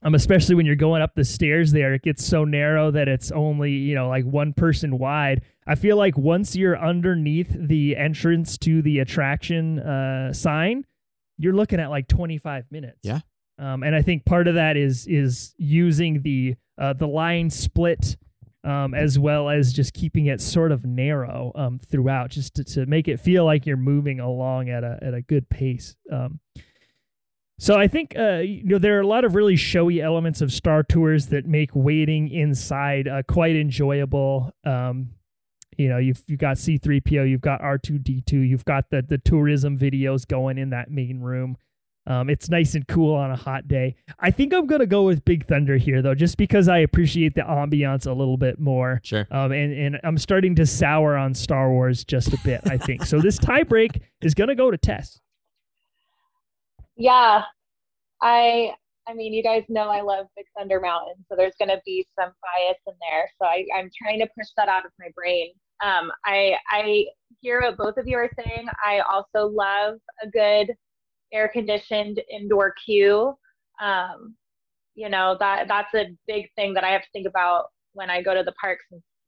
Um, 0.03 0.15
especially 0.15 0.55
when 0.55 0.65
you're 0.65 0.75
going 0.75 1.03
up 1.03 1.13
the 1.13 1.23
stairs 1.23 1.71
there, 1.71 1.93
it 1.93 2.01
gets 2.01 2.25
so 2.25 2.43
narrow 2.43 2.89
that 2.89 3.07
it's 3.07 3.31
only, 3.31 3.71
you 3.71 3.93
know, 3.93 4.09
like 4.09 4.25
one 4.25 4.51
person 4.51 4.97
wide. 4.97 5.43
I 5.67 5.75
feel 5.75 5.95
like 5.95 6.17
once 6.17 6.55
you're 6.55 6.77
underneath 6.77 7.55
the 7.55 7.95
entrance 7.95 8.57
to 8.59 8.81
the 8.81 8.97
attraction 8.97 9.79
uh, 9.79 10.33
sign, 10.33 10.87
you're 11.37 11.53
looking 11.53 11.79
at 11.79 11.91
like 11.91 12.07
25 12.07 12.71
minutes. 12.71 12.99
Yeah. 13.03 13.19
Um, 13.59 13.83
and 13.83 13.95
I 13.95 14.01
think 14.01 14.25
part 14.25 14.47
of 14.47 14.55
that 14.55 14.75
is 14.75 15.05
is 15.05 15.53
using 15.57 16.23
the 16.23 16.55
uh, 16.79 16.93
the 16.93 17.07
line 17.07 17.51
split 17.51 18.17
um, 18.63 18.93
as 18.93 19.17
well 19.17 19.49
as 19.49 19.73
just 19.73 19.93
keeping 19.93 20.27
it 20.27 20.41
sort 20.41 20.71
of 20.71 20.85
narrow 20.85 21.51
um, 21.55 21.79
throughout, 21.79 22.29
just 22.29 22.55
to, 22.55 22.63
to 22.63 22.85
make 22.85 23.07
it 23.07 23.19
feel 23.19 23.45
like 23.45 23.65
you're 23.65 23.77
moving 23.77 24.19
along 24.19 24.69
at 24.69 24.83
a 24.83 24.99
at 25.01 25.13
a 25.13 25.21
good 25.21 25.49
pace. 25.49 25.95
Um, 26.11 26.39
so 27.61 27.77
I 27.77 27.87
think 27.87 28.15
uh, 28.17 28.39
you 28.39 28.63
know 28.63 28.79
there 28.79 28.97
are 28.97 29.01
a 29.01 29.07
lot 29.07 29.23
of 29.23 29.35
really 29.35 29.55
showy 29.55 30.01
elements 30.01 30.41
of 30.41 30.51
Star 30.51 30.81
Tours 30.81 31.27
that 31.27 31.45
make 31.45 31.69
waiting 31.75 32.27
inside 32.27 33.07
uh, 33.07 33.21
quite 33.21 33.55
enjoyable. 33.55 34.51
Um, 34.65 35.11
you 35.77 35.87
know, 35.87 35.99
you've 35.99 36.23
you've 36.25 36.39
got 36.39 36.57
C3PO, 36.57 37.29
you've 37.29 37.39
got 37.39 37.61
R2D2, 37.61 38.31
you've 38.49 38.65
got 38.65 38.89
the 38.89 39.03
the 39.03 39.19
tourism 39.19 39.77
videos 39.77 40.27
going 40.27 40.57
in 40.57 40.71
that 40.71 40.89
main 40.89 41.19
room. 41.19 41.55
Um, 42.07 42.31
it's 42.31 42.49
nice 42.49 42.73
and 42.73 42.87
cool 42.87 43.13
on 43.13 43.29
a 43.29 43.35
hot 43.35 43.67
day. 43.67 43.95
I 44.19 44.31
think 44.31 44.55
I'm 44.55 44.65
gonna 44.65 44.87
go 44.87 45.03
with 45.03 45.23
Big 45.23 45.45
Thunder 45.45 45.77
here 45.77 46.01
though, 46.01 46.15
just 46.15 46.37
because 46.37 46.67
I 46.67 46.79
appreciate 46.79 47.35
the 47.35 47.41
ambiance 47.41 48.07
a 48.07 48.11
little 48.11 48.37
bit 48.37 48.59
more. 48.59 49.01
Sure. 49.03 49.27
Um, 49.29 49.51
and, 49.51 49.71
and 49.71 49.99
I'm 50.03 50.17
starting 50.17 50.55
to 50.55 50.65
sour 50.65 51.15
on 51.15 51.35
Star 51.35 51.69
Wars 51.69 52.03
just 52.03 52.33
a 52.33 52.39
bit, 52.43 52.61
I 52.65 52.77
think. 52.77 53.05
so 53.05 53.21
this 53.21 53.37
tie 53.37 53.61
break 53.61 54.01
is 54.23 54.33
gonna 54.33 54.55
go 54.55 54.71
to 54.71 54.79
Tess. 54.79 55.21
Yeah, 57.01 57.43
I 58.21 58.73
I 59.07 59.13
mean, 59.15 59.33
you 59.33 59.43
guys 59.43 59.63
know 59.69 59.89
I 59.89 60.01
love 60.01 60.27
Big 60.37 60.45
Thunder 60.57 60.79
Mountain, 60.81 61.25
so 61.29 61.35
there's 61.37 61.55
going 61.59 61.69
to 61.69 61.81
be 61.85 62.07
some 62.19 62.31
bias 62.43 62.77
in 62.87 62.93
there. 63.01 63.29
So 63.41 63.47
I, 63.47 63.65
I'm 63.75 63.89
trying 64.01 64.19
to 64.19 64.27
push 64.37 64.47
that 64.57 64.69
out 64.69 64.85
of 64.85 64.91
my 64.99 65.07
brain. 65.15 65.51
Um, 65.83 66.11
I 66.25 66.55
I 66.71 67.05
hear 67.41 67.61
what 67.61 67.77
both 67.77 67.97
of 67.97 68.07
you 68.07 68.17
are 68.17 68.29
saying. 68.37 68.67
I 68.85 68.99
also 69.01 69.47
love 69.49 69.97
a 70.23 70.29
good 70.29 70.75
air 71.33 71.49
conditioned 71.49 72.21
indoor 72.31 72.73
queue. 72.85 73.35
Um, 73.81 74.35
you 74.95 75.09
know 75.09 75.37
that 75.39 75.67
that's 75.69 75.93
a 75.95 76.15
big 76.27 76.47
thing 76.55 76.73
that 76.75 76.83
I 76.85 76.91
have 76.91 77.03
to 77.03 77.09
think 77.13 77.27
about 77.27 77.65
when 77.93 78.09
I 78.11 78.21
go 78.23 78.35
to 78.35 78.43
the 78.43 78.53
parks. 78.61 78.85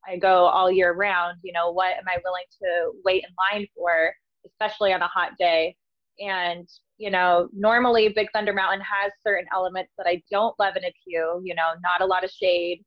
I 0.08 0.18
go 0.18 0.46
all 0.48 0.72
year 0.72 0.94
round. 0.94 1.40
You 1.44 1.54
know, 1.54 1.72
what 1.72 1.94
am 1.98 2.06
I 2.08 2.18
willing 2.24 2.46
to 2.64 2.92
wait 3.06 3.26
in 3.26 3.32
line 3.60 3.68
for, 3.78 4.14
especially 4.48 4.94
on 4.94 5.02
a 5.02 5.08
hot 5.08 5.32
day? 5.40 5.76
And 6.20 6.68
you 6.98 7.10
know, 7.10 7.50
normally 7.54 8.10
Big 8.16 8.28
Thunder 8.34 8.54
Mountain 8.54 8.82
has 8.82 9.12
certain 9.26 9.46
elements 9.54 9.92
that 9.98 10.08
I 10.08 10.22
don't 10.32 10.58
love 10.60 10.76
in 10.76 10.86
a 10.86 10.94
queue. 11.04 11.42
You 11.44 11.56
know, 11.56 11.74
not 11.82 12.02
a 12.02 12.06
lot 12.06 12.24
of 12.24 12.30
shade. 12.30 12.84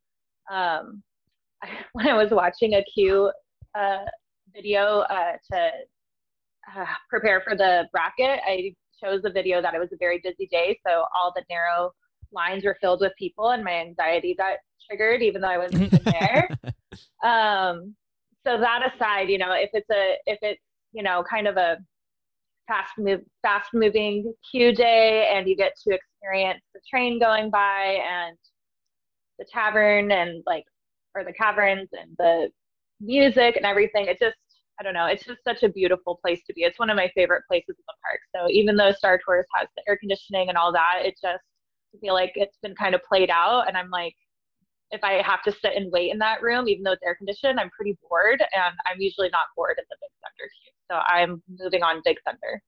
Um, 0.50 1.02
when 1.92 2.06
I 2.06 2.14
was 2.14 2.30
watching 2.30 2.74
a 2.74 2.84
queue 2.94 3.30
uh, 3.78 4.04
video 4.54 5.00
uh, 5.10 5.32
to 5.52 5.70
uh, 6.76 6.84
prepare 7.10 7.42
for 7.42 7.56
the 7.56 7.88
bracket, 7.92 8.40
I 8.46 8.74
chose 9.02 9.22
a 9.24 9.30
video 9.30 9.60
that 9.60 9.74
it 9.74 9.78
was 9.78 9.92
a 9.92 9.98
very 9.98 10.20
busy 10.22 10.48
day, 10.50 10.78
so 10.86 11.04
all 11.14 11.32
the 11.34 11.44
narrow 11.50 11.92
lines 12.32 12.64
were 12.64 12.76
filled 12.80 13.00
with 13.00 13.12
people, 13.18 13.50
and 13.50 13.62
my 13.62 13.72
anxiety 13.72 14.34
got 14.36 14.56
triggered, 14.88 15.22
even 15.22 15.40
though 15.40 15.48
I 15.48 15.58
wasn't 15.58 15.82
even 15.82 16.02
there. 16.04 16.48
Um, 17.22 17.94
so 18.46 18.58
that 18.58 18.90
aside, 18.94 19.28
you 19.28 19.36
know, 19.36 19.52
if 19.52 19.70
it's 19.72 19.90
a 19.90 20.14
if 20.26 20.38
it's 20.40 20.62
you 20.92 21.02
know 21.02 21.24
kind 21.28 21.46
of 21.46 21.56
a 21.56 21.76
fast 22.66 22.92
move 22.98 23.20
fast 23.42 23.70
moving 23.72 24.32
queue 24.50 24.74
day 24.74 25.30
and 25.32 25.48
you 25.48 25.56
get 25.56 25.72
to 25.86 25.94
experience 25.94 26.62
the 26.74 26.80
train 26.88 27.18
going 27.18 27.50
by 27.50 27.98
and 28.08 28.36
the 29.38 29.44
tavern 29.52 30.10
and 30.10 30.42
like 30.46 30.64
or 31.14 31.24
the 31.24 31.32
caverns 31.32 31.88
and 31.92 32.10
the 32.18 32.48
music 33.00 33.56
and 33.56 33.66
everything. 33.66 34.06
It 34.06 34.18
just 34.20 34.36
i 34.78 34.82
don't 34.82 34.92
know 34.92 35.06
it's 35.06 35.24
just 35.24 35.42
such 35.42 35.62
a 35.62 35.68
beautiful 35.68 36.18
place 36.22 36.42
to 36.46 36.52
be. 36.54 36.62
It's 36.62 36.78
one 36.78 36.90
of 36.90 36.96
my 36.96 37.10
favorite 37.14 37.44
places 37.48 37.76
in 37.78 37.84
the 37.86 37.94
park. 38.04 38.20
So 38.34 38.50
even 38.50 38.76
though 38.76 38.92
star 38.92 39.18
tours 39.24 39.46
has 39.54 39.68
the 39.76 39.82
air 39.88 39.96
conditioning 39.98 40.48
and 40.48 40.58
all 40.58 40.72
that 40.72 41.02
it 41.04 41.14
just 41.22 41.42
I 41.94 41.98
feel 41.98 42.14
like 42.14 42.32
it's 42.34 42.58
been 42.62 42.74
kind 42.74 42.94
of 42.94 43.02
played 43.04 43.30
out 43.30 43.68
and 43.68 43.76
i'm 43.76 43.88
like 43.90 44.14
if 44.90 45.02
i 45.02 45.22
have 45.22 45.42
to 45.42 45.52
sit 45.52 45.72
and 45.76 45.90
wait 45.92 46.12
in 46.12 46.18
that 46.18 46.42
room 46.42 46.68
even 46.68 46.82
though 46.82 46.92
it's 46.92 47.02
air 47.04 47.14
conditioned 47.14 47.58
i'm 47.58 47.70
pretty 47.70 47.96
bored 48.08 48.40
and 48.40 48.74
i'm 48.86 49.00
usually 49.00 49.28
not 49.30 49.46
bored 49.56 49.76
in 49.78 49.84
the 49.90 49.96
big 50.00 50.10
thunder 50.22 50.50
queue 50.62 50.72
so 50.90 50.96
I'm 50.96 51.42
moving 51.58 51.82
on 51.82 52.00
Big 52.04 52.16
Thunder. 52.24 52.62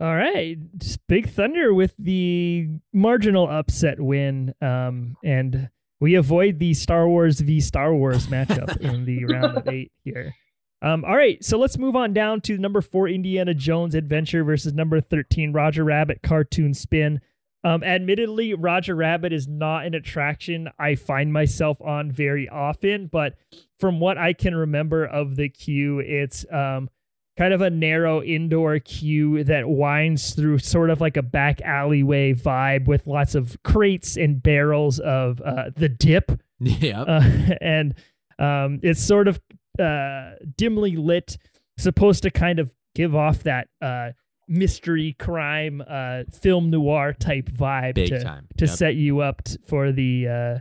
All 0.00 0.14
right, 0.14 0.58
Big 1.06 1.28
Thunder 1.28 1.72
with 1.72 1.94
the 1.98 2.68
marginal 2.92 3.48
upset 3.48 4.00
win, 4.00 4.52
um, 4.60 5.16
and 5.24 5.70
we 6.00 6.16
avoid 6.16 6.58
the 6.58 6.74
Star 6.74 7.08
Wars 7.08 7.40
v 7.40 7.60
Star 7.60 7.94
Wars 7.94 8.26
matchup 8.26 8.76
in 8.80 9.04
the 9.04 9.24
round 9.26 9.56
of 9.56 9.68
eight 9.68 9.92
here. 10.04 10.34
Um, 10.82 11.04
all 11.04 11.16
right, 11.16 11.42
so 11.42 11.58
let's 11.58 11.78
move 11.78 11.94
on 11.94 12.12
down 12.12 12.40
to 12.42 12.58
number 12.58 12.82
four, 12.82 13.08
Indiana 13.08 13.54
Jones 13.54 13.94
Adventure 13.94 14.42
versus 14.42 14.74
number 14.74 15.00
thirteen, 15.00 15.52
Roger 15.52 15.84
Rabbit 15.84 16.22
Cartoon 16.22 16.74
Spin. 16.74 17.20
Um, 17.64 17.82
admittedly, 17.82 18.52
Roger 18.52 18.94
Rabbit 18.94 19.32
is 19.32 19.48
not 19.48 19.86
an 19.86 19.94
attraction 19.94 20.68
I 20.78 20.96
find 20.96 21.32
myself 21.32 21.80
on 21.80 22.12
very 22.12 22.46
often, 22.46 23.06
but 23.06 23.38
from 23.80 24.00
what 24.00 24.18
I 24.18 24.34
can 24.34 24.54
remember 24.54 25.04
of 25.06 25.36
the 25.36 25.48
queue, 25.48 25.98
it's 25.98 26.44
um, 26.52 26.90
kind 27.38 27.54
of 27.54 27.62
a 27.62 27.70
narrow 27.70 28.22
indoor 28.22 28.78
queue 28.80 29.42
that 29.44 29.68
winds 29.68 30.34
through 30.34 30.58
sort 30.58 30.90
of 30.90 31.00
like 31.00 31.16
a 31.16 31.22
back 31.22 31.62
alleyway 31.62 32.34
vibe 32.34 32.86
with 32.86 33.06
lots 33.06 33.34
of 33.34 33.56
crates 33.64 34.16
and 34.16 34.42
barrels 34.42 34.98
of 34.98 35.40
uh, 35.40 35.70
the 35.74 35.88
dip. 35.88 36.32
yeah. 36.60 37.00
Uh, 37.00 37.22
and 37.62 37.94
um, 38.38 38.78
it's 38.82 39.02
sort 39.02 39.26
of 39.26 39.40
uh, 39.78 40.32
dimly 40.56 40.96
lit, 40.96 41.38
supposed 41.78 42.22
to 42.24 42.30
kind 42.30 42.58
of 42.58 42.74
give 42.94 43.14
off 43.14 43.42
that 43.42 43.68
uh, 43.80 44.10
mystery 44.48 45.14
crime 45.18 45.82
uh, 45.86 46.24
film 46.32 46.70
noir 46.70 47.12
type 47.12 47.48
vibe 47.50 47.94
Big 47.94 48.08
to, 48.08 48.22
time. 48.22 48.46
to 48.58 48.66
Yep. 48.66 48.74
set 48.76 48.94
you 48.96 49.20
up 49.20 49.44
t- 49.44 49.56
for 49.66 49.92
the 49.92 50.28
uh, 50.28 50.58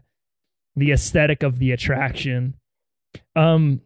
the 0.76 0.92
aesthetic 0.92 1.44
of 1.44 1.60
the 1.60 1.72
attraction. 1.72 2.56
Um, 3.36 3.82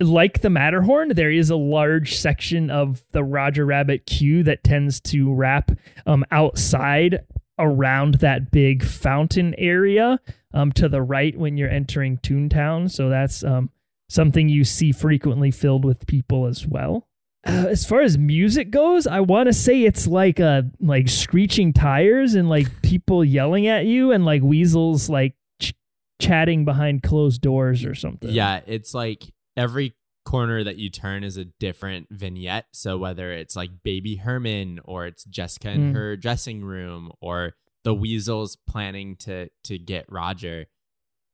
like 0.00 0.40
the 0.42 0.50
Matterhorn, 0.50 1.10
there 1.10 1.30
is 1.30 1.50
a 1.50 1.56
large 1.56 2.16
section 2.16 2.68
of 2.70 3.02
the 3.12 3.22
Roger 3.24 3.64
Rabbit 3.64 4.06
queue 4.06 4.42
that 4.42 4.64
tends 4.64 5.00
to 5.02 5.32
wrap 5.32 5.70
um, 6.04 6.24
outside 6.30 7.24
around 7.58 8.14
that 8.14 8.50
big 8.50 8.82
fountain 8.84 9.54
area 9.56 10.18
um, 10.52 10.72
to 10.72 10.88
the 10.88 11.00
right 11.00 11.38
when 11.38 11.56
you're 11.56 11.70
entering 11.70 12.18
Toontown. 12.18 12.90
So 12.90 13.08
that's 13.08 13.44
um, 13.44 13.70
something 14.08 14.48
you 14.48 14.64
see 14.64 14.90
frequently 14.92 15.52
filled 15.52 15.84
with 15.84 16.06
people 16.06 16.46
as 16.46 16.66
well. 16.66 17.08
Uh, 17.46 17.66
as 17.68 17.84
far 17.84 18.00
as 18.00 18.16
music 18.16 18.70
goes, 18.70 19.06
I 19.06 19.20
want 19.20 19.48
to 19.48 19.52
say 19.52 19.82
it's 19.82 20.06
like 20.06 20.40
uh 20.40 20.62
like 20.80 21.08
screeching 21.08 21.72
tires 21.72 22.34
and 22.34 22.48
like 22.48 22.66
people 22.82 23.24
yelling 23.24 23.66
at 23.66 23.84
you 23.86 24.12
and 24.12 24.24
like 24.24 24.42
weasels 24.42 25.08
like 25.10 25.34
ch- 25.60 25.74
chatting 26.20 26.64
behind 26.64 27.02
closed 27.02 27.40
doors 27.42 27.84
or 27.84 27.94
something. 27.94 28.30
Yeah, 28.30 28.60
it's 28.66 28.94
like 28.94 29.24
every 29.56 29.94
corner 30.24 30.64
that 30.64 30.76
you 30.78 30.88
turn 30.88 31.22
is 31.22 31.36
a 31.36 31.44
different 31.44 32.06
vignette. 32.10 32.64
So 32.72 32.96
whether 32.96 33.30
it's 33.30 33.54
like 33.54 33.70
Baby 33.82 34.16
Herman 34.16 34.80
or 34.84 35.06
it's 35.06 35.24
Jessica 35.24 35.70
in 35.70 35.92
Mm. 35.92 35.94
her 35.94 36.16
dressing 36.16 36.64
room 36.64 37.12
or 37.20 37.52
the 37.84 37.92
weasels 37.94 38.56
planning 38.66 39.16
to 39.16 39.50
to 39.64 39.78
get 39.78 40.10
Roger, 40.10 40.64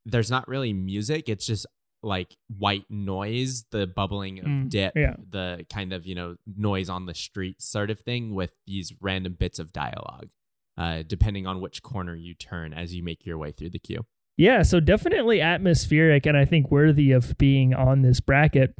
there's 0.05 0.31
not 0.31 0.49
really 0.49 0.73
music. 0.73 1.29
It's 1.29 1.47
just 1.47 1.67
like 2.03 2.37
white 2.59 2.85
noise, 2.89 3.65
the 3.71 3.87
bubbling 3.87 4.39
of 4.41 4.47
Mm, 4.47 4.69
dip, 4.71 4.95
yeah. 4.97 5.17
the 5.29 5.67
kind 5.73 5.93
of, 5.93 6.07
you 6.07 6.15
know, 6.15 6.37
noise 6.57 6.89
on 6.89 7.07
the 7.07 7.15
street 7.15 7.61
sort 7.61 7.91
of 7.91 8.01
thing 8.01 8.35
with 8.35 8.53
these 8.67 8.93
random 9.01 9.35
bits 9.39 9.59
of 9.59 9.73
dialogue. 9.73 10.29
Uh, 10.79 11.03
depending 11.07 11.47
on 11.47 11.61
which 11.61 11.83
corner 11.83 12.15
you 12.17 12.33
turn 12.33 12.73
as 12.73 12.95
you 12.95 13.03
make 13.03 13.27
your 13.27 13.37
way 13.37 13.53
through 13.53 13.69
the 13.69 13.79
queue. 13.79 14.07
Yeah, 14.39 14.63
so 14.63 14.81
definitely 14.81 15.39
atmospheric 15.43 16.25
and 16.25 16.39
I 16.39 16.47
think 16.47 16.71
worthy 16.71 17.13
of 17.13 17.37
being 17.37 17.75
on 17.75 18.01
this 18.01 18.21
bracket. 18.21 18.75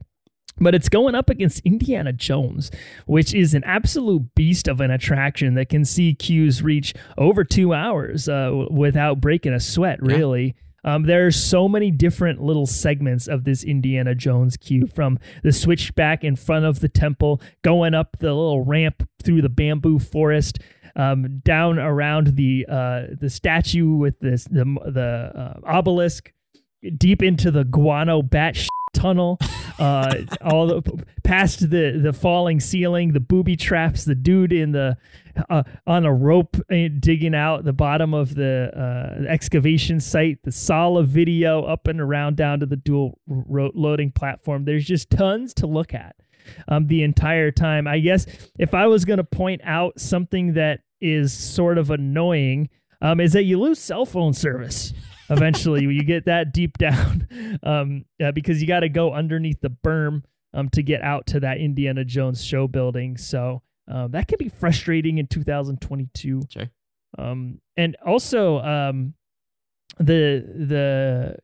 But 0.59 0.75
it's 0.75 0.89
going 0.89 1.15
up 1.15 1.29
against 1.29 1.61
Indiana 1.61 2.15
Jones, 2.15 2.71
which 3.07 3.35
is 3.35 3.53
an 3.53 3.65
absolute 3.65 4.35
beast 4.35 4.67
of 4.67 4.81
an 4.81 4.91
attraction 4.91 5.55
that 5.55 5.69
can 5.69 5.85
see 5.85 6.15
queues 6.15 6.63
reach 6.63 6.95
over 7.19 7.45
two 7.45 7.75
hours 7.75 8.31
uh, 8.31 8.65
without 8.71 9.21
breaking 9.21 9.53
a 9.53 9.61
sweat, 9.61 9.99
Yeah. 10.03 10.17
Um, 10.85 11.05
there 11.05 11.27
are 11.27 11.31
so 11.31 11.69
many 11.69 11.91
different 11.91 12.43
little 12.43 12.67
segments 12.67 13.27
of 13.27 13.45
this 13.45 13.65
Indiana 13.65 14.15
Jones 14.15 14.57
queue 14.57 14.87
from 14.87 15.19
the 15.43 15.53
switchback 15.53 16.25
in 16.25 16.37
front 16.37 16.65
of 16.65 16.81
the 16.81 16.89
temple, 16.89 17.41
going 17.63 17.95
up 17.95 18.17
the 18.19 18.33
little 18.35 18.65
ramp 18.65 19.09
through 19.23 19.43
the 19.43 19.49
bamboo 19.49 19.99
forest, 19.99 20.59
um, 20.97 21.41
down 21.45 21.79
around 21.79 22.37
the 22.37 22.67
uh, 22.69 23.03
the 23.19 23.31
statue 23.31 23.95
with 23.95 24.19
this 24.21 24.45
the 24.45 24.65
the 24.87 25.33
uh, 25.35 25.61
obelisk, 25.65 26.33
deep 26.97 27.23
into 27.23 27.51
the 27.51 27.65
guano 27.65 28.23
bat 28.23 28.57
tunnel, 28.93 29.39
uh, 29.79 30.15
all 30.43 30.67
the 30.67 31.05
past 31.25 31.71
the 31.71 31.99
the 32.03 32.13
falling 32.13 32.61
ceiling, 32.61 33.13
the 33.13 33.21
booby 33.21 33.57
traps, 33.57 34.05
the 34.05 34.15
dude 34.15 34.53
in 34.53 34.73
the 34.73 34.97
uh, 35.49 35.63
on 35.87 36.05
a 36.05 36.13
rope 36.13 36.57
uh, 36.71 36.89
digging 36.99 37.35
out 37.35 37.65
the 37.65 37.73
bottom 37.73 38.15
of 38.15 38.35
the 38.35 38.71
uh, 38.77 39.25
excavation 39.29 40.01
site, 40.01 40.43
the 40.43 40.53
Sallah 40.53 41.05
video 41.05 41.63
up 41.65 41.87
and 41.87 42.01
around 42.01 42.37
down 42.37 42.61
to 42.61 42.67
the 42.67 42.77
dual 42.77 43.19
ro- 43.27 43.73
loading 43.75 44.11
platform. 44.11 44.65
There's 44.65 44.85
just 44.85 45.11
tons 45.11 45.55
to 45.55 45.67
look 45.67 45.95
at 45.95 46.17
um, 46.69 46.87
the 46.87 47.03
entire 47.03 47.51
time. 47.51 47.87
I 47.87 48.01
guess 48.01 48.27
if 48.59 48.75
I 48.75 48.87
was 48.87 49.05
going 49.05 49.19
to 49.19 49.25
point 49.25 49.61
out 49.65 50.01
something 50.01 50.55
that 50.55 50.81
is 51.01 51.33
sort 51.33 51.79
of 51.79 51.91
annoying, 51.91 52.69
um, 53.01 53.21
is 53.21 53.33
that 53.33 53.45
you 53.45 53.59
lose 53.59 53.79
cell 53.79 54.05
phone 54.05 54.35
service 54.35 54.93
eventually 55.31 55.83
you 55.85 56.05
get 56.05 56.27
that 56.27 56.53
deep 56.53 56.77
down 56.79 57.29
um, 57.63 58.05
uh, 58.23 58.33
because 58.33 58.61
you 58.61 58.69
got 58.69 58.81
to 58.81 58.89
go 58.89 59.13
underneath 59.13 59.61
the 59.61 59.71
berm 59.71 60.23
um, 60.53 60.69
to 60.71 60.83
get 60.83 61.03
out 61.03 61.27
to 61.29 61.41
that 61.41 61.59
Indiana 61.59 62.05
Jones 62.05 62.45
show 62.45 62.67
building. 62.67 63.17
So 63.17 63.63
um, 63.89 64.11
that 64.13 64.29
can 64.29 64.39
be 64.39 64.49
frustrating 64.49 65.19
in 65.19 65.27
2022. 65.27 66.43
Sure. 66.49 66.71
Um, 67.19 67.61
and 67.77 67.97
also, 68.05 68.59
um, 68.61 69.15
the 69.99 70.45
the 70.69 71.37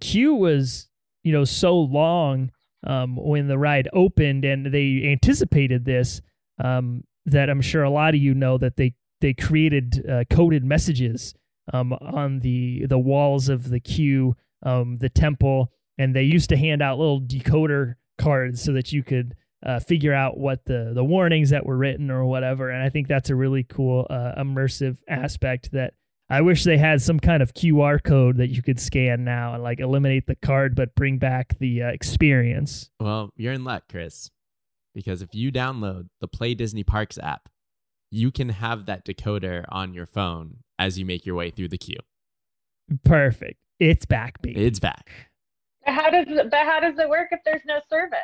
queue 0.00 0.34
was 0.34 0.88
you 1.22 1.32
know 1.32 1.44
so 1.44 1.78
long 1.78 2.50
um, 2.84 3.16
when 3.16 3.46
the 3.46 3.56
ride 3.56 3.88
opened, 3.92 4.44
and 4.44 4.66
they 4.66 5.02
anticipated 5.04 5.84
this. 5.84 6.20
Um, 6.58 7.04
that 7.26 7.50
I'm 7.50 7.60
sure 7.60 7.82
a 7.82 7.90
lot 7.90 8.14
of 8.14 8.20
you 8.20 8.34
know 8.34 8.58
that 8.58 8.76
they 8.76 8.94
they 9.20 9.34
created 9.34 10.04
uh, 10.08 10.24
coded 10.28 10.64
messages 10.64 11.34
um, 11.72 11.92
on 11.92 12.40
the 12.40 12.86
the 12.86 12.98
walls 12.98 13.48
of 13.48 13.70
the 13.70 13.80
queue, 13.80 14.36
um, 14.62 14.96
the 14.96 15.08
temple, 15.08 15.72
and 15.98 16.14
they 16.14 16.22
used 16.22 16.48
to 16.50 16.56
hand 16.56 16.82
out 16.82 16.98
little 16.98 17.20
decoder 17.20 17.94
cards 18.18 18.62
so 18.62 18.72
that 18.72 18.92
you 18.92 19.02
could 19.02 19.34
uh, 19.64 19.80
figure 19.80 20.12
out 20.12 20.38
what 20.38 20.64
the 20.64 20.92
the 20.94 21.04
warnings 21.04 21.50
that 21.50 21.66
were 21.66 21.76
written 21.76 22.10
or 22.10 22.24
whatever. 22.24 22.70
And 22.70 22.82
I 22.82 22.88
think 22.88 23.08
that's 23.08 23.30
a 23.30 23.34
really 23.34 23.64
cool 23.64 24.06
uh, 24.08 24.32
immersive 24.38 24.98
aspect 25.08 25.72
that 25.72 25.94
I 26.28 26.40
wish 26.40 26.64
they 26.64 26.78
had 26.78 27.00
some 27.02 27.20
kind 27.20 27.42
of 27.42 27.54
QR 27.54 28.02
code 28.02 28.38
that 28.38 28.48
you 28.48 28.62
could 28.62 28.80
scan 28.80 29.24
now 29.24 29.54
and 29.54 29.62
like 29.62 29.78
eliminate 29.80 30.26
the 30.26 30.34
card 30.36 30.74
but 30.74 30.94
bring 30.94 31.18
back 31.18 31.58
the 31.58 31.82
uh, 31.84 31.88
experience. 31.88 32.90
Well, 32.98 33.30
you're 33.36 33.52
in 33.52 33.64
luck, 33.64 33.84
Chris, 33.88 34.30
because 34.94 35.22
if 35.22 35.34
you 35.34 35.52
download 35.52 36.08
the 36.20 36.28
Play 36.28 36.54
Disney 36.54 36.82
Parks 36.82 37.18
app, 37.18 37.48
you 38.10 38.30
can 38.30 38.48
have 38.48 38.86
that 38.86 39.04
decoder 39.04 39.64
on 39.68 39.94
your 39.94 40.06
phone 40.06 40.58
as 40.78 40.98
you 40.98 41.04
make 41.06 41.24
your 41.26 41.34
way 41.34 41.50
through 41.50 41.68
the 41.68 41.78
queue. 41.78 41.98
Perfect. 43.04 43.58
It's 43.80 44.06
back, 44.06 44.40
baby. 44.42 44.64
It's 44.64 44.78
back. 44.78 45.10
But 45.84 45.94
how 45.94 46.10
does 46.10 46.26
but 46.50 46.60
how 46.64 46.80
does 46.80 46.98
it 46.98 47.08
work 47.08 47.28
if 47.32 47.40
there's 47.44 47.62
no 47.66 47.80
service? 47.90 48.18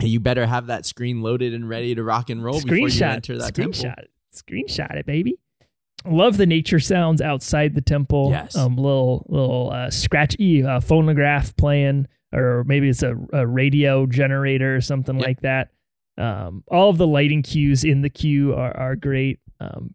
You 0.00 0.20
better 0.20 0.46
have 0.46 0.66
that 0.68 0.86
screen 0.86 1.22
loaded 1.22 1.54
and 1.54 1.68
ready 1.68 1.94
to 1.94 2.02
rock 2.02 2.30
and 2.30 2.42
roll 2.44 2.60
before 2.60 2.76
you 2.88 3.04
enter 3.04 3.36
that 3.38 3.54
temple. 3.54 3.72
screenshot, 3.82 4.04
screenshot 4.34 4.94
it, 4.96 5.06
baby. 5.06 5.38
Love 6.04 6.36
the 6.36 6.46
nature 6.46 6.78
sounds 6.78 7.20
outside 7.20 7.74
the 7.74 7.80
temple. 7.80 8.30
Yes. 8.30 8.54
Um, 8.56 8.76
little 8.76 9.26
little 9.28 9.70
uh, 9.72 9.90
scratchy 9.90 10.62
uh, 10.62 10.78
phonograph 10.80 11.56
playing, 11.56 12.06
or 12.32 12.62
maybe 12.64 12.88
it's 12.88 13.02
a, 13.02 13.16
a 13.32 13.46
radio 13.46 14.06
generator 14.06 14.76
or 14.76 14.80
something 14.80 15.16
Yep. 15.18 15.26
like 15.26 15.40
that. 15.40 15.70
Um, 16.16 16.62
all 16.68 16.90
of 16.90 16.98
the 16.98 17.06
lighting 17.06 17.42
cues 17.42 17.82
in 17.84 18.02
the 18.02 18.10
queue 18.10 18.54
are 18.54 18.76
are 18.76 18.94
great. 18.96 19.40
Um, 19.58 19.94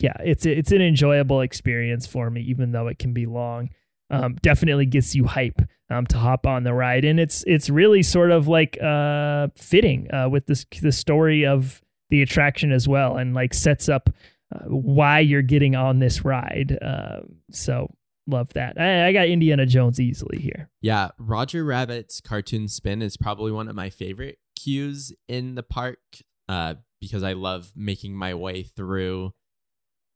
yeah, 0.00 0.16
it's 0.24 0.46
it's 0.46 0.72
an 0.72 0.80
enjoyable 0.80 1.40
experience 1.42 2.06
for 2.06 2.30
me, 2.30 2.40
even 2.42 2.72
though 2.72 2.88
it 2.88 2.98
can 2.98 3.12
be 3.12 3.26
long. 3.26 3.70
Um, 4.12 4.36
definitely 4.42 4.86
gets 4.86 5.14
you 5.14 5.24
hype 5.24 5.60
um, 5.88 6.04
to 6.06 6.18
hop 6.18 6.46
on 6.46 6.64
the 6.64 6.74
ride, 6.74 7.04
and 7.04 7.20
it's 7.20 7.44
it's 7.46 7.70
really 7.70 8.02
sort 8.02 8.30
of 8.30 8.48
like 8.48 8.80
uh, 8.82 9.48
fitting 9.56 10.12
uh, 10.12 10.28
with 10.28 10.46
this 10.46 10.66
the 10.80 10.90
story 10.90 11.46
of 11.46 11.80
the 12.08 12.22
attraction 12.22 12.72
as 12.72 12.88
well, 12.88 13.16
and 13.16 13.34
like 13.34 13.54
sets 13.54 13.88
up 13.88 14.10
uh, 14.54 14.64
why 14.64 15.20
you're 15.20 15.42
getting 15.42 15.76
on 15.76 16.00
this 16.00 16.24
ride. 16.24 16.76
Uh, 16.82 17.20
so 17.52 17.88
love 18.26 18.52
that. 18.54 18.80
I, 18.80 19.08
I 19.08 19.12
got 19.12 19.28
Indiana 19.28 19.66
Jones 19.66 20.00
easily 20.00 20.38
here. 20.38 20.70
Yeah, 20.80 21.10
Roger 21.18 21.64
Rabbit's 21.64 22.20
cartoon 22.20 22.68
spin 22.68 23.02
is 23.02 23.16
probably 23.16 23.52
one 23.52 23.68
of 23.68 23.76
my 23.76 23.90
favorite 23.90 24.38
cues 24.56 25.12
in 25.28 25.54
the 25.54 25.62
park 25.62 26.00
uh, 26.48 26.74
because 27.00 27.22
I 27.22 27.34
love 27.34 27.72
making 27.76 28.14
my 28.14 28.34
way 28.34 28.62
through 28.62 29.34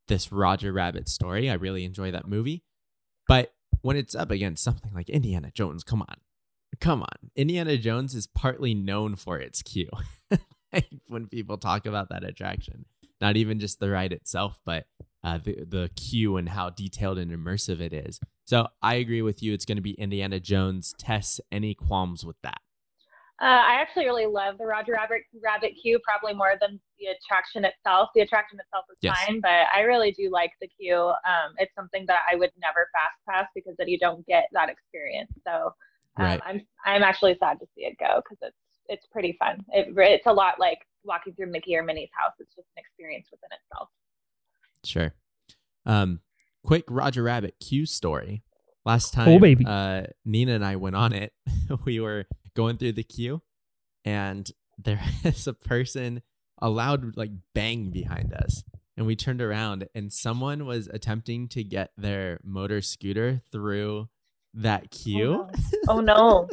this 0.09 0.33
Roger 0.33 0.73
Rabbit 0.73 1.09
story. 1.09 1.51
I 1.51 1.55
really 1.55 1.85
enjoy 1.85 2.11
that 2.11 2.29
movie. 2.29 2.63
But 3.27 3.55
when 3.83 3.97
it's 3.97 4.15
up 4.15 4.31
against 4.31 4.63
something 4.65 4.93
like 4.95 5.09
Indiana 5.09 5.51
Jones, 5.53 5.85
come 5.85 6.03
on. 6.03 6.17
Come 6.81 7.03
on. 7.03 7.31
Indiana 7.37 7.77
Jones 7.77 8.15
is 8.15 8.27
partly 8.27 8.75
known 8.75 9.17
for 9.17 9.39
its 9.39 9.63
queue. 9.63 9.91
like 10.73 10.89
when 11.09 11.27
people 11.27 11.57
talk 11.57 11.87
about 11.87 12.09
that 12.11 12.25
attraction, 12.25 12.85
not 13.21 13.37
even 13.37 13.61
just 13.61 13.81
the 13.81 13.91
ride 13.91 14.13
itself, 14.13 14.61
but 14.65 14.87
uh, 15.23 15.39
the, 15.39 15.65
the 15.67 15.91
queue 15.97 16.37
and 16.37 16.49
how 16.49 16.71
detailed 16.71 17.19
and 17.19 17.31
immersive 17.31 17.81
it 17.81 17.93
is. 17.93 18.21
So 18.45 18.69
I 18.83 18.95
agree 18.97 19.23
with 19.23 19.43
you. 19.43 19.55
It's 19.55 19.65
going 19.65 19.77
to 19.77 19.83
be 19.83 19.93
Indiana 19.93 20.41
Jones. 20.41 20.95
Tess, 20.99 21.41
any 21.51 21.75
qualms 21.75 22.25
with 22.27 22.37
that? 22.43 22.61
Uh, 23.43 23.47
I 23.47 23.75
actually 23.81 24.05
really 24.05 24.27
love 24.27 24.59
the 24.59 24.65
Roger 24.67 24.93
Rabbit 24.93 25.23
Rabbit 25.43 25.73
queue, 25.83 25.99
probably 26.05 26.35
more 26.35 26.53
than 26.61 26.79
the 27.01 27.07
attraction 27.07 27.65
itself. 27.65 28.11
The 28.15 28.21
attraction 28.21 28.61
itself 28.61 28.85
is 28.93 28.99
Yes. 29.01 29.19
fine, 29.27 29.41
but 29.41 29.67
I 29.75 29.81
really 29.81 30.13
do 30.13 30.31
like 30.31 30.53
the 30.61 30.69
queue. 30.69 30.97
Um, 31.27 31.53
it's 31.59 31.75
something 31.75 32.05
that 32.07 32.21
I 32.31 32.37
would 32.37 32.53
never 32.61 32.89
fast 32.93 33.19
pass 33.29 33.49
because 33.55 33.75
then 33.77 33.89
you 33.89 33.99
don't 33.99 34.25
get 34.27 34.45
that 34.53 34.69
experience. 34.69 35.33
So 35.45 35.75
um, 36.17 36.25
Right. 36.25 36.41
I'm 36.45 36.61
I'm 36.85 37.03
actually 37.03 37.37
sad 37.41 37.59
to 37.59 37.67
see 37.75 37.83
it 37.87 37.97
go 37.99 38.23
because 38.23 38.39
it's 38.43 38.57
it's 38.89 39.07
pretty 39.07 39.37
fun. 39.41 39.65
It, 39.73 39.89
it's 39.97 40.27
a 40.27 40.33
lot 40.33 40.61
like 40.61 40.79
walking 41.03 41.35
through 41.35 41.51
Mickey 41.51 41.75
or 41.77 41.83
Minnie's 41.83 42.11
house. 42.17 42.35
It's 42.39 42.55
just 42.55 42.69
an 42.77 42.81
experience 42.81 43.27
within 43.33 43.49
itself. 43.61 43.89
Sure. 44.85 45.13
Um, 45.87 46.21
quick 46.63 46.85
Roger 46.89 47.25
Rabbit 47.25 47.57
queue 47.61 47.85
story. 47.85 48.43
Last 48.85 49.13
time, 49.15 49.29
Oh, 49.29 49.39
baby. 49.41 49.65
uh, 49.67 50.03
Nina 50.25 50.53
and 50.53 50.65
I 50.65 50.77
went 50.77 50.95
on 50.95 51.13
it. 51.13 51.33
we 51.85 51.99
were 52.01 52.27
going 52.55 52.77
through 52.77 52.93
the 52.93 53.03
queue, 53.03 53.43
and 54.05 54.51
there 54.79 55.01
is 55.25 55.47
a 55.47 55.53
person, 55.53 56.23
a 56.61 56.71
loud 56.71 57.17
like 57.17 57.31
bang 57.55 57.91
behind 57.91 58.33
us, 58.33 58.65
and 58.97 59.07
we 59.07 59.17
turned 59.17 59.43
around, 59.43 59.89
and 59.95 60.13
someone 60.13 60.67
was 60.67 60.89
attempting 60.89 61.49
to 61.49 61.65
get 61.65 61.91
their 61.97 62.41
motor 62.45 62.81
scooter 62.81 63.43
through 63.51 64.09
that 64.55 64.85
oh, 64.85 64.89
queue. 64.91 65.49
Oh 65.89 66.01
no! 66.01 66.49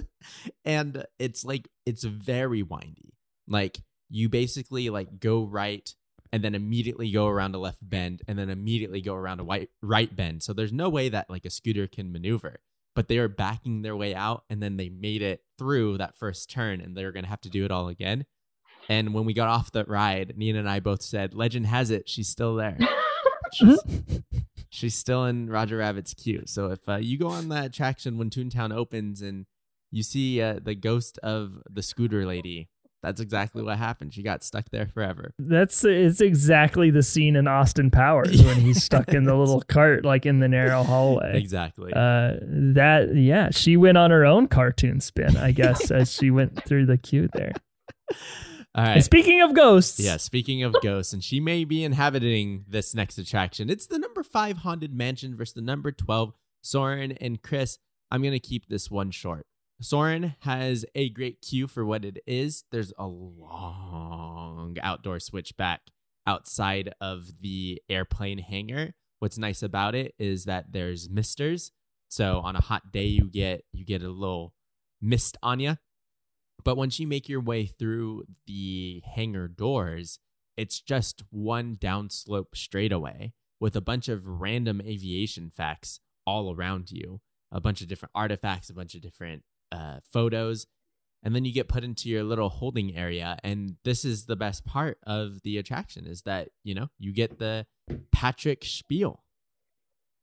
and 0.65 1.05
it's 1.19 1.45
like 1.45 1.69
it's 1.85 2.03
very 2.03 2.63
windy. 2.63 3.13
Like 3.47 3.79
you 4.09 4.27
basically 4.27 4.89
like 4.89 5.19
go 5.19 5.45
right 5.45 5.93
and 6.33 6.43
then 6.43 6.55
immediately 6.55 7.11
go 7.11 7.27
around 7.27 7.55
a 7.55 7.59
left 7.59 7.79
bend 7.81 8.21
and 8.27 8.37
then 8.37 8.49
immediately 8.49 9.01
go 9.01 9.15
around 9.15 9.39
a 9.39 9.43
white 9.43 9.69
right 9.81 10.13
bend. 10.13 10.43
So 10.43 10.53
there's 10.53 10.73
no 10.73 10.89
way 10.89 11.09
that 11.09 11.29
like 11.29 11.45
a 11.45 11.49
scooter 11.49 11.87
can 11.87 12.11
maneuver 12.11 12.59
but 12.95 13.07
they 13.07 13.17
are 13.17 13.27
backing 13.27 13.81
their 13.81 13.95
way 13.95 14.13
out 14.13 14.43
and 14.49 14.61
then 14.61 14.77
they 14.77 14.89
made 14.89 15.21
it 15.21 15.41
through 15.57 15.97
that 15.97 16.17
first 16.17 16.49
turn 16.49 16.81
and 16.81 16.95
they're 16.95 17.11
going 17.11 17.23
to 17.23 17.29
have 17.29 17.41
to 17.41 17.49
do 17.49 17.65
it 17.65 17.71
all 17.71 17.87
again 17.87 18.25
and 18.89 19.13
when 19.13 19.25
we 19.25 19.33
got 19.33 19.47
off 19.47 19.71
the 19.71 19.83
ride 19.85 20.33
nina 20.35 20.59
and 20.59 20.69
i 20.69 20.79
both 20.79 21.01
said 21.01 21.33
legend 21.33 21.65
has 21.65 21.91
it 21.91 22.09
she's 22.09 22.27
still 22.27 22.55
there 22.55 22.77
she's, 23.53 23.79
she's 24.69 24.95
still 24.95 25.25
in 25.25 25.49
Roger 25.49 25.77
Rabbit's 25.77 26.13
queue. 26.13 26.43
So 26.45 26.71
if 26.71 26.87
uh, 26.89 26.97
you 26.97 27.17
go 27.17 27.27
on 27.27 27.49
that 27.49 27.65
attraction 27.65 28.17
when 28.17 28.29
Toontown 28.29 28.73
opens 28.73 29.21
and 29.21 29.45
you 29.91 30.01
see 30.01 30.41
uh, 30.41 30.59
the 30.63 30.73
ghost 30.73 31.19
of 31.19 31.61
the 31.69 31.83
scooter 31.83 32.25
lady, 32.25 32.69
that's 33.01 33.19
exactly 33.19 33.63
what 33.63 33.77
happened. 33.77 34.13
She 34.13 34.21
got 34.21 34.43
stuck 34.43 34.69
there 34.69 34.85
forever. 34.87 35.33
That's 35.39 35.83
it's 35.83 36.21
exactly 36.21 36.91
the 36.91 37.01
scene 37.03 37.35
in 37.35 37.47
Austin 37.47 37.89
Powers 37.89 38.43
when 38.43 38.57
he's 38.57 38.83
stuck 38.83 39.09
in 39.09 39.23
the 39.23 39.35
little 39.35 39.61
cart, 39.61 40.05
like 40.05 40.25
in 40.25 40.39
the 40.39 40.47
narrow 40.47 40.83
hallway. 40.83 41.37
Exactly. 41.37 41.91
Uh, 41.93 42.33
that 42.41 43.15
yeah, 43.15 43.49
she 43.51 43.75
went 43.77 43.97
on 43.97 44.11
her 44.11 44.25
own 44.25 44.47
cartoon 44.47 44.99
spin, 45.01 45.35
I 45.37 45.51
guess, 45.51 45.89
as 45.89 46.11
she 46.11 46.29
went 46.31 46.63
through 46.63 46.85
the 46.85 46.97
queue 46.97 47.27
there. 47.33 47.53
All 48.73 48.85
And 48.85 49.03
speaking 49.03 49.41
of 49.41 49.53
ghosts, 49.53 49.99
Yeah, 49.99 50.17
speaking 50.17 50.63
of 50.63 50.75
ghosts, 50.81 51.11
and 51.11 51.23
she 51.23 51.39
may 51.39 51.65
be 51.65 51.83
inhabiting 51.83 52.65
this 52.67 52.95
next 52.95 53.17
attraction. 53.17 53.69
It's 53.69 53.87
the 53.87 53.99
number 53.99 54.23
five 54.23 54.57
haunted 54.57 54.93
mansion 54.93 55.35
versus 55.35 55.55
the 55.55 55.61
number 55.61 55.91
12 55.91 56.33
Soarin' 56.61 57.13
and 57.13 57.41
Chris, 57.41 57.79
I'm 58.11 58.21
going 58.21 58.33
to 58.33 58.39
keep 58.39 58.67
this 58.67 58.89
one 58.91 59.11
short. 59.11 59.45
Soarin' 59.81 60.35
has 60.41 60.85
a 60.93 61.09
great 61.09 61.41
queue 61.41 61.67
for 61.67 61.83
what 61.83 62.05
it 62.05 62.19
is. 62.27 62.65
There's 62.71 62.93
a 62.99 63.07
long 63.07 64.77
outdoor 64.81 65.19
switchback 65.19 65.81
outside 66.27 66.93
of 67.01 67.41
the 67.41 67.81
airplane 67.89 68.37
hangar. 68.37 68.93
What's 69.19 69.39
nice 69.39 69.63
about 69.63 69.95
it 69.95 70.13
is 70.19 70.45
that 70.45 70.71
there's 70.71 71.09
misters. 71.09 71.71
So 72.09 72.41
on 72.43 72.55
a 72.55 72.61
hot 72.61 72.91
day 72.91 73.05
you 73.05 73.29
get 73.29 73.63
you 73.71 73.83
get 73.83 74.03
a 74.03 74.09
little 74.09 74.53
mist 75.01 75.37
on 75.41 75.59
you. 75.59 75.77
But 76.63 76.77
once 76.77 76.99
you 76.99 77.07
make 77.07 77.27
your 77.27 77.41
way 77.41 77.65
through 77.65 78.25
the 78.45 79.01
hangar 79.15 79.47
doors, 79.47 80.19
it's 80.57 80.79
just 80.79 81.23
one 81.31 81.75
downslope 81.75 82.53
straightaway 82.53 83.33
with 83.59 83.75
a 83.75 83.81
bunch 83.81 84.09
of 84.09 84.27
random 84.27 84.79
aviation 84.81 85.49
facts 85.49 86.01
all 86.27 86.53
around 86.53 86.91
you, 86.91 87.19
a 87.51 87.59
bunch 87.59 87.81
of 87.81 87.87
different 87.87 88.11
artifacts, 88.13 88.69
a 88.69 88.75
bunch 88.75 88.93
of 88.93 89.01
different 89.01 89.43
uh, 89.71 89.99
photos, 90.11 90.67
and 91.23 91.35
then 91.35 91.45
you 91.45 91.53
get 91.53 91.67
put 91.67 91.83
into 91.83 92.09
your 92.09 92.23
little 92.23 92.49
holding 92.49 92.95
area. 92.95 93.37
And 93.43 93.75
this 93.83 94.03
is 94.05 94.25
the 94.25 94.35
best 94.35 94.65
part 94.65 94.97
of 95.03 95.41
the 95.43 95.57
attraction 95.57 96.05
is 96.07 96.23
that 96.23 96.49
you 96.63 96.73
know 96.75 96.87
you 96.99 97.13
get 97.13 97.39
the 97.39 97.65
Patrick 98.11 98.63
spiel, 98.65 99.23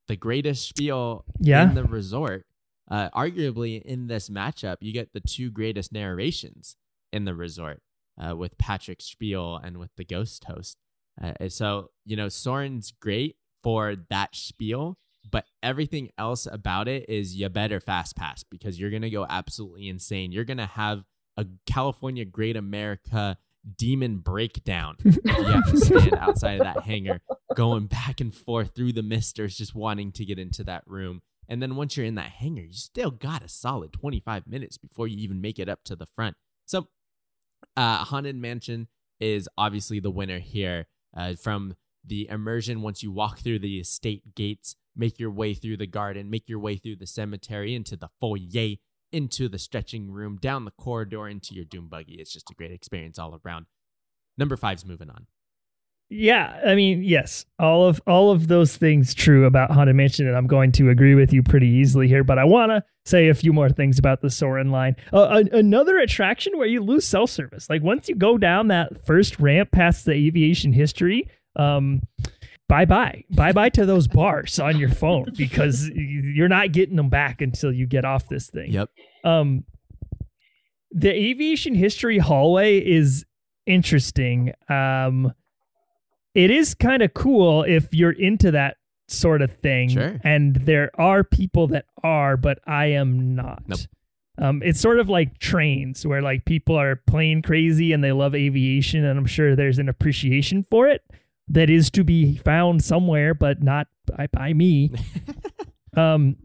the 0.09 0.17
greatest 0.17 0.69
spiel 0.69 1.25
Yeah. 1.41 1.69
in 1.69 1.75
the 1.75 1.85
resort. 1.85 2.47
Uh, 2.91 3.11
arguably, 3.11 3.83
in 3.83 4.07
this 4.07 4.31
matchup, 4.31 4.77
you 4.81 4.93
get 4.95 5.13
the 5.13 5.21
two 5.21 5.51
greatest 5.51 5.93
narrations 5.93 6.77
in 7.13 7.27
the 7.27 7.35
resort 7.35 7.83
uh, 8.19 8.35
with 8.35 8.57
Patrick 8.57 9.03
Spiel 9.03 9.57
and 9.63 9.77
with 9.77 9.91
the 9.97 10.05
ghost 10.07 10.45
host. 10.45 10.79
Uh, 11.23 11.49
so, 11.51 11.91
you 12.07 12.17
know, 12.17 12.29
Soarin's 12.29 12.91
great 12.93 13.37
for 13.63 13.95
that 14.09 14.35
spiel, 14.35 14.97
but 15.31 15.47
everything 15.63 16.11
else 16.19 16.47
about 16.51 16.89
it 16.89 17.09
is 17.09 17.35
you 17.35 17.49
better 17.49 17.81
fast 17.81 18.17
pass 18.17 18.43
because 18.43 18.79
you're 18.79 18.91
going 18.91 19.03
to 19.03 19.11
go 19.11 19.27
absolutely 19.29 19.89
insane. 19.89 20.33
You're 20.33 20.45
going 20.45 20.59
to 20.59 20.67
have 20.67 21.05
a 21.37 21.47
California 21.67 22.25
Great 22.25 22.57
America 22.57 23.39
demon 23.77 24.19
breakdown. 24.19 24.97
if 25.05 25.17
you 25.25 25.45
have 25.45 25.71
to 25.71 25.79
stand 25.79 26.15
outside 26.19 26.61
of 26.61 26.65
that 26.65 26.85
hangar, 26.85 27.21
going 27.55 27.87
back 27.87 28.21
and 28.21 28.35
forth 28.35 28.75
through 28.75 28.93
the 28.93 29.03
misters, 29.03 29.57
just 29.57 29.75
wanting 29.75 30.13
to 30.13 30.25
get 30.25 30.39
into 30.39 30.65
that 30.65 30.83
room. 30.87 31.23
And 31.49 31.63
then 31.63 31.77
once 31.77 31.97
you're 31.97 32.07
in 32.07 32.17
that 32.17 32.31
hangar, 32.31 32.63
you 32.63 32.75
still 32.75 33.11
got 33.11 33.43
a 33.43 33.49
solid 33.49 33.93
25 33.93 34.47
minutes 34.47 34.77
before 34.77 35.09
you 35.09 35.17
even 35.19 35.41
make 35.41 35.59
it 35.59 35.69
up 35.69 35.83
to 35.85 35.97
the 35.97 36.07
front. 36.07 36.37
So, 36.67 36.89
uh, 37.77 38.05
Haunted 38.05 38.37
Mansion 38.37 38.89
is 39.19 39.49
obviously 39.57 40.01
the 40.01 40.11
winner 40.11 40.39
here. 40.39 40.87
Uh, 41.17 41.35
from 41.35 41.75
the 42.05 42.29
immersion, 42.29 42.83
once 42.83 43.03
you 43.03 43.11
walk 43.11 43.39
through 43.39 43.61
the 43.61 43.79
estate 43.79 44.35
gates, 44.35 44.77
make 44.99 45.19
your 45.19 45.31
way 45.31 45.55
through 45.55 45.79
the 45.79 45.87
garden, 45.87 46.29
make 46.29 46.49
your 46.49 46.59
way 46.59 46.77
through 46.77 46.97
the 46.97 47.07
cemetery, 47.07 47.75
into 47.75 47.97
the 47.97 48.09
foyer, 48.21 48.75
into 49.13 49.49
the 49.49 49.59
stretching 49.59 50.11
room, 50.11 50.37
down 50.37 50.65
the 50.65 50.73
corridor, 50.73 51.29
into 51.29 51.55
your 51.55 51.65
doom 51.65 51.89
buggy. 51.89 52.15
It's 52.15 52.33
just 52.33 52.51
a 52.51 52.55
great 52.55 52.73
experience 52.73 53.19
all 53.19 53.41
around. 53.45 53.67
Number 54.37 54.57
five's 54.57 54.85
moving 54.85 55.09
on. 55.09 55.27
Yeah, 56.11 56.59
I 56.67 56.75
mean, 56.75 57.03
yes, 57.03 57.45
all 57.59 57.87
of 57.87 58.01
all 58.07 58.31
of 58.31 58.49
those 58.49 58.75
things 58.75 59.13
true 59.13 59.45
about 59.45 59.71
Haunted 59.71 59.95
Mansion, 59.95 60.27
and 60.27 60.39
I'm 60.39 60.47
going 60.47 60.73
to 60.73 60.89
agree 60.89 61.15
with 61.15 61.35
you 61.35 61.43
pretty 61.43 61.69
easily 61.69 62.09
here. 62.09 62.25
But 62.25 62.39
I 62.39 62.45
want 62.45 62.71
to 62.71 62.83
say 63.05 63.29
a 63.29 63.35
few 63.35 63.53
more 63.53 63.69
things 63.69 63.99
about 63.99 64.23
the 64.23 64.31
Soarin' 64.31 64.71
line. 64.71 64.97
Uh, 65.13 65.43
a- 65.53 65.57
another 65.59 65.99
attraction 65.99 66.57
where 66.57 66.67
you 66.67 66.83
lose 66.83 67.07
self 67.07 67.29
service. 67.29 67.69
Like 67.69 67.83
once 67.83 68.09
you 68.09 68.15
go 68.15 68.39
down 68.39 68.69
that 68.69 69.05
first 69.05 69.39
ramp 69.39 69.71
past 69.71 70.07
the 70.07 70.13
aviation 70.13 70.73
history, 70.73 71.29
um, 71.57 72.01
bye 72.69 72.85
bye, 72.85 73.25
bye 73.31 73.53
bye 73.53 73.71
to 73.71 73.87
those 73.87 74.07
bars 74.07 74.59
on 74.59 74.79
your 74.79 74.91
phone 74.91 75.33
because 75.37 75.89
you're 75.89 76.49
not 76.49 76.73
getting 76.73 76.97
them 76.97 77.09
back 77.09 77.41
until 77.41 77.73
you 77.73 77.87
get 77.87 78.05
off 78.05 78.29
this 78.29 78.49
thing. 78.49 78.71
Yep. 78.73 78.91
Um, 79.25 79.65
the 80.91 81.11
aviation 81.11 81.75
history 81.75 82.19
hallway 82.19 82.79
is 82.79 83.25
interesting. 83.67 84.53
Um, 84.69 85.33
it 86.35 86.51
is 86.51 86.75
kind 86.75 87.03
of 87.03 87.15
cool 87.15 87.63
if 87.63 87.93
you're 87.93 88.13
into 88.13 88.51
that 88.53 88.77
sort 89.09 89.43
of 89.43 89.53
thing. 89.53 89.91
Sure. 89.91 90.21
And 90.23 90.57
there 90.57 90.91
are 90.95 91.25
people 91.25 91.67
that 91.69 91.87
are, 92.03 92.37
but 92.37 92.61
I 92.67 92.87
am 92.87 93.35
not. 93.35 93.63
Nope. 93.67 93.81
Um, 94.41 94.63
it's 94.65 94.81
sort 94.81 95.01
of 95.01 95.09
like 95.09 95.39
trains 95.39 96.07
where 96.07 96.23
like 96.23 96.45
people 96.45 96.77
are 96.79 96.95
plane 96.95 97.43
crazy 97.43 97.93
and 97.93 98.05
they 98.05 98.13
love 98.13 98.37
aviation, 98.37 99.05
and 99.05 99.19
I'm 99.19 99.27
sure 99.27 99.57
there's 99.57 99.81
an 99.81 99.89
appreciation 99.89 100.65
for 100.71 100.87
it 100.87 101.03
that 101.51 101.71
is 101.71 101.91
to 101.91 102.05
be 102.05 102.37
found 102.37 102.83
somewhere, 102.85 103.35
but 103.35 103.63
not 103.63 103.89
by, 104.07 104.27
by 104.33 104.53
me. 104.53 104.91
um, 105.97 106.37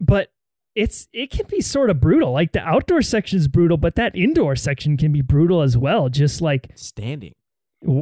but 0.00 0.32
it's 0.74 1.08
it 1.12 1.30
can 1.30 1.46
be 1.48 1.60
sort 1.60 1.90
of 1.90 2.00
brutal. 2.00 2.32
Like 2.32 2.52
the 2.52 2.60
outdoor 2.60 3.02
section 3.02 3.38
is 3.38 3.48
brutal, 3.48 3.76
but 3.76 3.94
that 3.96 4.16
indoor 4.16 4.56
section 4.56 4.96
can 4.96 5.12
be 5.12 5.20
brutal 5.22 5.62
as 5.62 5.76
well. 5.76 6.08
Just 6.08 6.40
like 6.40 6.70
Standing. 6.74 7.34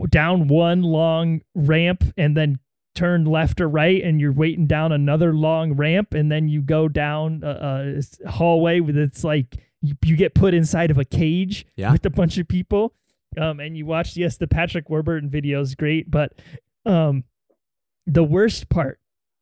down 0.08 0.48
one 0.48 0.82
long 0.82 1.42
ramp 1.54 2.04
and 2.16 2.36
then 2.36 2.58
turn 2.94 3.24
left 3.24 3.60
or 3.60 3.68
right 3.68 4.02
and 4.02 4.20
you're 4.20 4.32
waiting 4.32 4.66
down 4.66 4.90
another 4.92 5.32
long 5.32 5.72
ramp 5.74 6.12
and 6.12 6.30
then 6.30 6.48
you 6.48 6.60
go 6.60 6.88
down 6.88 7.40
a 7.44 8.00
hallway 8.28 8.80
with 8.80 8.96
it's 8.96 9.22
like 9.22 9.58
you, 9.80 9.94
you 10.04 10.16
get 10.16 10.34
put 10.34 10.52
inside 10.54 10.90
of 10.90 10.98
a 10.98 11.04
cage 11.04 11.64
Yeah. 11.76 11.92
with 11.92 12.04
a 12.04 12.10
bunch 12.10 12.36
of 12.36 12.48
people 12.48 12.92
um 13.38 13.60
and 13.60 13.76
you 13.76 13.86
watch 13.86 14.16
yes 14.16 14.36
the 14.36 14.46
Patrick 14.48 14.88
Warburton 14.90 15.30
video 15.30 15.60
is 15.60 15.74
great 15.74 16.10
but 16.10 16.32
um 16.86 17.24
the 18.06 18.24
worst 18.24 18.68
part 18.68 18.98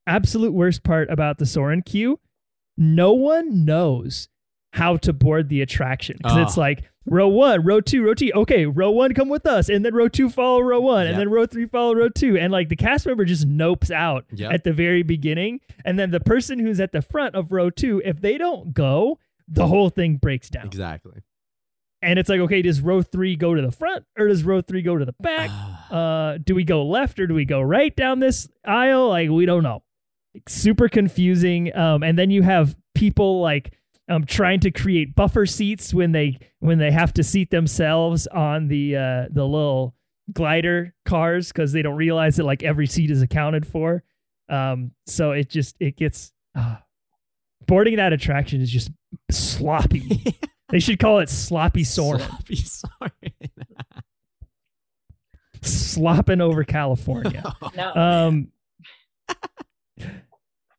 absolute 0.07 0.53
worst 0.53 0.83
part 0.83 1.11
about 1.11 1.39
the 1.39 1.47
Soarin' 1.47 1.83
queue 1.83 2.19
no 2.77 3.13
one 3.13 3.65
knows 3.65 4.29
how 4.75 4.97
to 4.99 5.13
board 5.13 5.49
the 5.49 5.63
attraction 5.63 6.17
because 6.19 6.37
it's 6.39 6.59
Oh. 6.59 6.61
like 6.61 6.85
row 7.07 7.27
one, 7.27 7.65
row 7.65 7.81
two, 7.81 8.05
row 8.05 8.13
two. 8.13 8.31
Okay, 8.35 8.67
row 8.67 8.91
one, 8.91 9.15
come 9.15 9.31
with 9.31 9.47
us, 9.47 9.71
and 9.71 9.83
then 9.85 9.95
row 9.95 10.09
two 10.09 10.29
follow 10.29 10.61
row 10.61 10.79
one, 10.79 11.07
and 11.07 11.19
then 11.19 11.31
row 11.31 11.47
three 11.47 11.67
follow 11.67 11.95
row 11.95 12.11
two, 12.11 12.37
and 12.37 12.53
like 12.53 12.69
the 12.69 12.77
cast 12.77 13.07
member 13.07 13.25
just 13.25 13.49
nopes 13.49 13.91
out 13.91 14.27
Yep. 14.31 14.53
at 14.53 14.65
the 14.65 14.73
very 14.75 15.03
beginning, 15.03 15.61
and 15.87 15.99
then 15.99 16.11
the 16.11 16.21
person 16.21 16.59
who's 16.59 16.79
at 16.81 16.93
the 16.93 17.01
front 17.03 17.35
of 17.35 17.51
row 17.51 17.71
two, 17.71 18.03
if 18.05 18.21
they 18.21 18.37
don't 18.37 18.75
go, 18.75 19.19
the 19.49 19.67
whole 19.67 19.89
thing 19.89 20.17
breaks 20.17 20.51
down, 20.51 20.67
Exactly. 20.67 21.23
And 22.03 22.19
it's 22.19 22.29
like, 22.29 22.41
okay, 22.41 22.63
does 22.63 22.81
row 22.81 23.03
three 23.03 23.37
go 23.37 23.55
to 23.55 23.63
the 23.63 23.73
front 23.73 24.05
or 24.19 24.29
does 24.29 24.45
row 24.45 24.61
three 24.61 24.83
go 24.83 24.97
to 24.97 25.05
the 25.05 25.15
back? 25.21 25.51
uh, 25.91 26.39
do 26.43 26.55
we 26.55 26.65
go 26.65 26.85
left 26.85 27.19
or 27.19 27.27
do 27.27 27.35
we 27.35 27.45
go 27.45 27.61
right 27.61 27.95
down 27.95 28.21
this 28.21 28.49
aisle? 28.65 29.09
Like 29.09 29.31
we 29.31 29.47
don't 29.47 29.63
know. 29.63 29.83
Super 30.47 30.89
confusing. 30.89 31.77
Um, 31.77 32.03
and 32.03 32.19
then 32.19 32.31
you 32.31 32.43
have 32.43 32.77
people 32.95 33.41
like 33.41 33.75
um 34.09 34.25
trying 34.25 34.61
to 34.61 34.71
create 34.71 35.15
buffer 35.15 35.47
seats 35.47 35.93
when 35.93 36.13
they 36.13 36.39
when 36.61 36.79
they 36.79 36.91
have 36.91 37.13
to 37.13 37.23
seat 37.23 37.51
themselves 37.51 38.27
on 38.29 38.69
the 38.69 38.97
uh 38.97 39.27
the 39.31 39.45
little 39.45 39.95
glider 40.33 40.95
cars 41.05 41.49
because 41.49 41.73
they 41.73 41.83
don't 41.83 41.97
realize 41.97 42.37
that 42.37 42.45
like 42.45 42.63
every 42.63 42.87
seat 42.87 43.11
is 43.11 43.23
accounted 43.23 43.67
for. 43.67 44.03
Um, 44.49 44.93
so 45.07 45.33
it 45.33 45.49
just 45.49 45.77
it 45.81 45.97
gets 45.97 46.33
uh, 46.55 46.77
boarding 47.67 47.97
that 47.97 48.13
attraction 48.13 48.61
is 48.61 48.71
just 48.71 48.91
sloppy. 49.31 50.37
they 50.71 50.79
should 50.79 50.99
call 50.99 51.19
it 51.21 51.29
sloppy 51.29 51.85
Soarin', 51.85 52.21
Sloppy 52.21 52.57
Soarin'. 52.57 53.33
slopping 55.63 56.41
over 56.41 56.65
California. 56.65 57.43
No. 57.77 57.95
Um, 57.95 58.49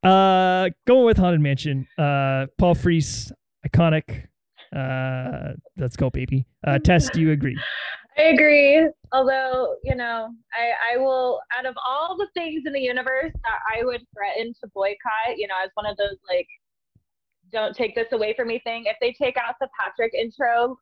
uh, 0.03 0.69
going 0.87 1.05
with 1.05 1.17
Haunted 1.17 1.41
Mansion. 1.41 1.87
Uh, 1.97 2.47
Paul 2.57 2.75
Frees, 2.75 3.31
iconic. 3.67 4.25
Uh, 4.75 5.53
let's 5.77 5.95
go, 5.95 6.09
baby. 6.09 6.45
Uh, 6.65 6.79
Tess, 6.79 7.09
do 7.09 7.21
you 7.21 7.31
agree? 7.31 7.57
I 8.17 8.23
agree. 8.23 8.87
Although, 9.11 9.75
you 9.83 9.95
know, 9.95 10.29
I, 10.53 10.93
I 10.93 10.97
will, 10.97 11.39
out 11.57 11.65
of 11.65 11.75
all 11.87 12.17
the 12.17 12.27
things 12.33 12.63
in 12.65 12.73
the 12.73 12.81
universe 12.81 13.31
that 13.33 13.59
I 13.77 13.83
would 13.83 14.01
threaten 14.13 14.53
to 14.61 14.69
boycott, 14.73 15.37
you 15.37 15.47
know, 15.47 15.55
as 15.63 15.69
one 15.73 15.85
of 15.85 15.97
those 15.97 16.17
like, 16.27 16.47
don't 17.51 17.75
take 17.75 17.95
this 17.95 18.07
away 18.11 18.33
from 18.35 18.47
me 18.47 18.59
thing, 18.63 18.85
if 18.85 18.95
they 19.01 19.11
take 19.13 19.37
out 19.37 19.55
the 19.59 19.67
Patrick 19.79 20.13
intro, 20.13 20.77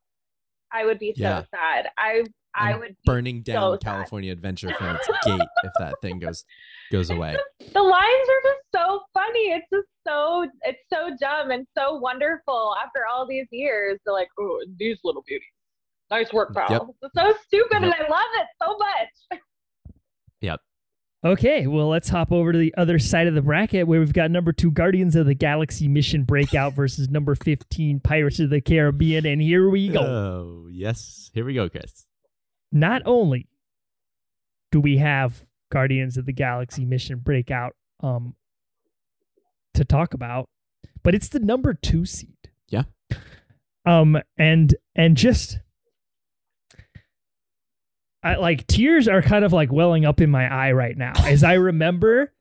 I 0.71 0.85
would 0.85 0.99
be 0.99 1.13
so 1.15 1.21
Yeah. 1.23 1.43
sad. 1.51 1.89
I, 1.97 2.23
I 2.55 2.75
would 2.75 2.89
be 2.89 2.95
burning 3.05 3.41
down 3.41 3.61
so 3.61 3.71
sad. 3.73 3.81
California 3.81 4.31
Adventure 4.31 4.73
from 4.73 4.95
its 4.95 5.07
gate 5.23 5.47
if 5.63 5.71
that 5.77 5.95
thing 6.01 6.19
goes 6.19 6.43
goes 6.91 7.09
away. 7.11 7.35
the 7.73 7.81
lines 7.81 8.29
are 8.29 8.41
just 8.43 8.65
so 8.75 9.01
funny. 9.13 9.51
It's 9.51 9.67
just 9.71 9.87
so 10.07 10.47
it's 10.63 10.79
so 10.91 11.15
dumb 11.19 11.51
and 11.51 11.67
so 11.77 11.97
wonderful 11.97 12.75
after 12.83 13.01
all 13.09 13.27
these 13.27 13.47
years. 13.51 13.99
They're 14.05 14.13
like, 14.13 14.29
oh, 14.39 14.63
these 14.77 14.97
little 15.03 15.23
beauties. 15.27 15.47
Nice 16.09 16.33
work, 16.33 16.53
pal. 16.55 16.71
Yep. 16.71 16.81
It's 17.03 17.13
so 17.15 17.33
stupid 17.45 17.81
Yep. 17.81 17.83
and 17.83 17.93
I 17.93 18.07
love 18.09 18.27
it 18.39 18.47
so 18.63 18.77
much. 18.77 19.41
Okay, 21.25 21.65
well, 21.65 21.87
let's 21.87 22.09
hop 22.09 22.31
over 22.31 22.51
to 22.51 22.57
the 22.57 22.73
other 22.77 22.99
side 22.99 23.25
of 23.25 23.33
the 23.33 23.41
bracket 23.41 23.87
where 23.87 23.99
we've 23.99 24.13
got 24.13 24.29
number 24.29 24.53
two 24.53 24.69
Guardians 24.69 25.15
of 25.15 25.25
the 25.25 25.33
Galaxy 25.33 25.87
Mission 25.87 26.23
Breakout 26.23 26.73
versus 26.73 27.09
number 27.09 27.33
15 27.33 27.99
Pirates 28.01 28.39
of 28.39 28.51
the 28.51 28.61
Caribbean. 28.61 29.25
And 29.25 29.41
here 29.41 29.67
we 29.67 29.89
go. 29.89 30.01
Oh, 30.01 30.67
yes. 30.71 31.31
Here 31.33 31.43
we 31.43 31.55
go, 31.55 31.69
Chris. 31.69 32.05
Not 32.71 33.01
only 33.05 33.47
do 34.71 34.79
we 34.79 34.97
have 34.97 35.47
Guardians 35.71 36.17
of 36.17 36.27
the 36.27 36.33
Galaxy 36.33 36.85
Mission 36.85 37.17
Breakout 37.17 37.75
um, 38.01 38.35
to 39.73 39.83
talk 39.83 40.13
about, 40.13 40.49
but 41.01 41.15
it's 41.15 41.29
the 41.29 41.39
number 41.39 41.73
two 41.73 42.05
seed. 42.05 42.37
Yeah. 42.69 42.83
Um, 43.85 44.21
and 44.37 44.75
and 44.95 45.17
just 45.17 45.59
I 48.23 48.35
like 48.35 48.65
tears 48.67 49.07
are 49.07 49.21
kind 49.21 49.45
of 49.45 49.53
like 49.53 49.71
welling 49.71 50.05
up 50.05 50.19
in 50.21 50.29
my 50.29 50.51
eye 50.51 50.71
right 50.71 50.97
now 50.97 51.13
as 51.25 51.43
I 51.43 51.53
remember 51.53 52.33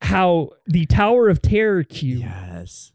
how 0.00 0.50
the 0.66 0.86
Tower 0.86 1.28
of 1.28 1.40
Terror 1.42 1.82
cube 1.82 2.20
Yes. 2.20 2.92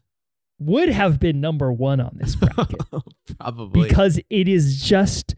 would 0.58 0.88
have 0.88 1.18
been 1.18 1.40
number 1.40 1.72
one 1.72 2.00
on 2.00 2.12
this 2.14 2.36
bracket 2.36 2.80
Probably. 3.38 3.88
because 3.88 4.20
it 4.30 4.48
is 4.48 4.80
just 4.82 5.34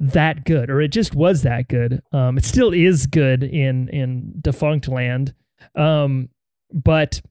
that 0.00 0.44
good, 0.44 0.68
or 0.68 0.80
it 0.80 0.88
just 0.88 1.14
was 1.14 1.42
that 1.42 1.68
good. 1.68 2.02
Um, 2.10 2.36
it 2.38 2.44
still 2.44 2.72
is 2.72 3.06
good 3.06 3.44
in 3.44 3.88
in 3.90 4.32
defunct 4.40 4.88
land, 4.88 5.32
um, 5.76 6.28
but 6.72 7.22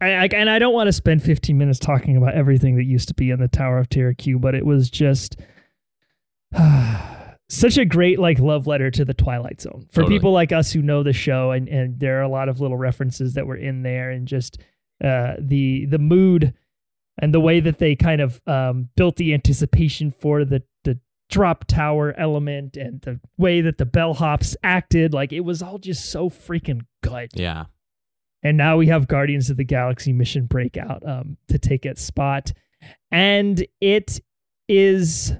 I, 0.00 0.12
I 0.14 0.28
and 0.34 0.48
I 0.48 0.58
don't 0.58 0.72
want 0.72 0.88
to 0.88 0.92
spend 0.92 1.22
15 1.22 1.58
minutes 1.58 1.78
talking 1.78 2.16
about 2.16 2.32
everything 2.34 2.76
that 2.76 2.84
used 2.84 3.08
to 3.08 3.14
be 3.14 3.30
in 3.30 3.40
the 3.40 3.48
Tower 3.48 3.76
of 3.76 3.90
Terror 3.90 4.14
queue, 4.14 4.38
but 4.38 4.54
it 4.54 4.64
was 4.64 4.88
just 4.88 5.38
such 7.48 7.76
a 7.76 7.84
great 7.84 8.18
like 8.18 8.38
love 8.38 8.66
letter 8.66 8.90
to 8.90 9.04
the 9.04 9.14
Twilight 9.14 9.60
Zone 9.60 9.86
for 9.90 10.02
Totally. 10.02 10.18
people 10.18 10.32
like 10.32 10.52
us 10.52 10.72
who 10.72 10.82
know 10.82 11.02
the 11.02 11.12
show, 11.12 11.50
and 11.50 11.68
and 11.68 11.98
there 11.98 12.18
are 12.18 12.22
a 12.22 12.28
lot 12.28 12.48
of 12.48 12.60
little 12.60 12.76
references 12.76 13.34
that 13.34 13.46
were 13.46 13.56
in 13.56 13.82
there, 13.82 14.10
and 14.10 14.26
just 14.26 14.58
uh, 15.02 15.34
the 15.38 15.86
the 15.86 15.98
mood 15.98 16.54
and 17.18 17.34
the 17.34 17.40
way 17.40 17.60
that 17.60 17.78
they 17.78 17.94
kind 17.94 18.20
of 18.20 18.40
um, 18.46 18.88
built 18.96 19.16
the 19.16 19.34
anticipation 19.34 20.10
for 20.10 20.44
the 20.44 20.62
the 20.84 20.98
drop 21.28 21.64
tower 21.66 22.14
element 22.18 22.76
and 22.76 23.00
the 23.02 23.18
way 23.38 23.60
that 23.60 23.78
the 23.78 23.86
bellhops 23.86 24.54
acted 24.62 25.14
like 25.14 25.32
it 25.32 25.40
was 25.40 25.62
all 25.62 25.78
just 25.78 26.10
so 26.10 26.28
freaking 26.28 26.82
good 27.02 27.30
yeah. 27.32 27.64
and 28.42 28.58
now 28.58 28.76
we 28.76 28.86
have 28.86 29.08
guardians 29.08 29.48
of 29.48 29.56
the 29.56 29.64
galaxy 29.64 30.12
mission 30.12 30.44
breakout 30.44 31.02
um, 31.08 31.38
to 31.48 31.58
take 31.58 31.86
its 31.86 32.02
spot 32.02 32.52
and 33.10 33.66
it 33.80 34.20
is 34.68 35.32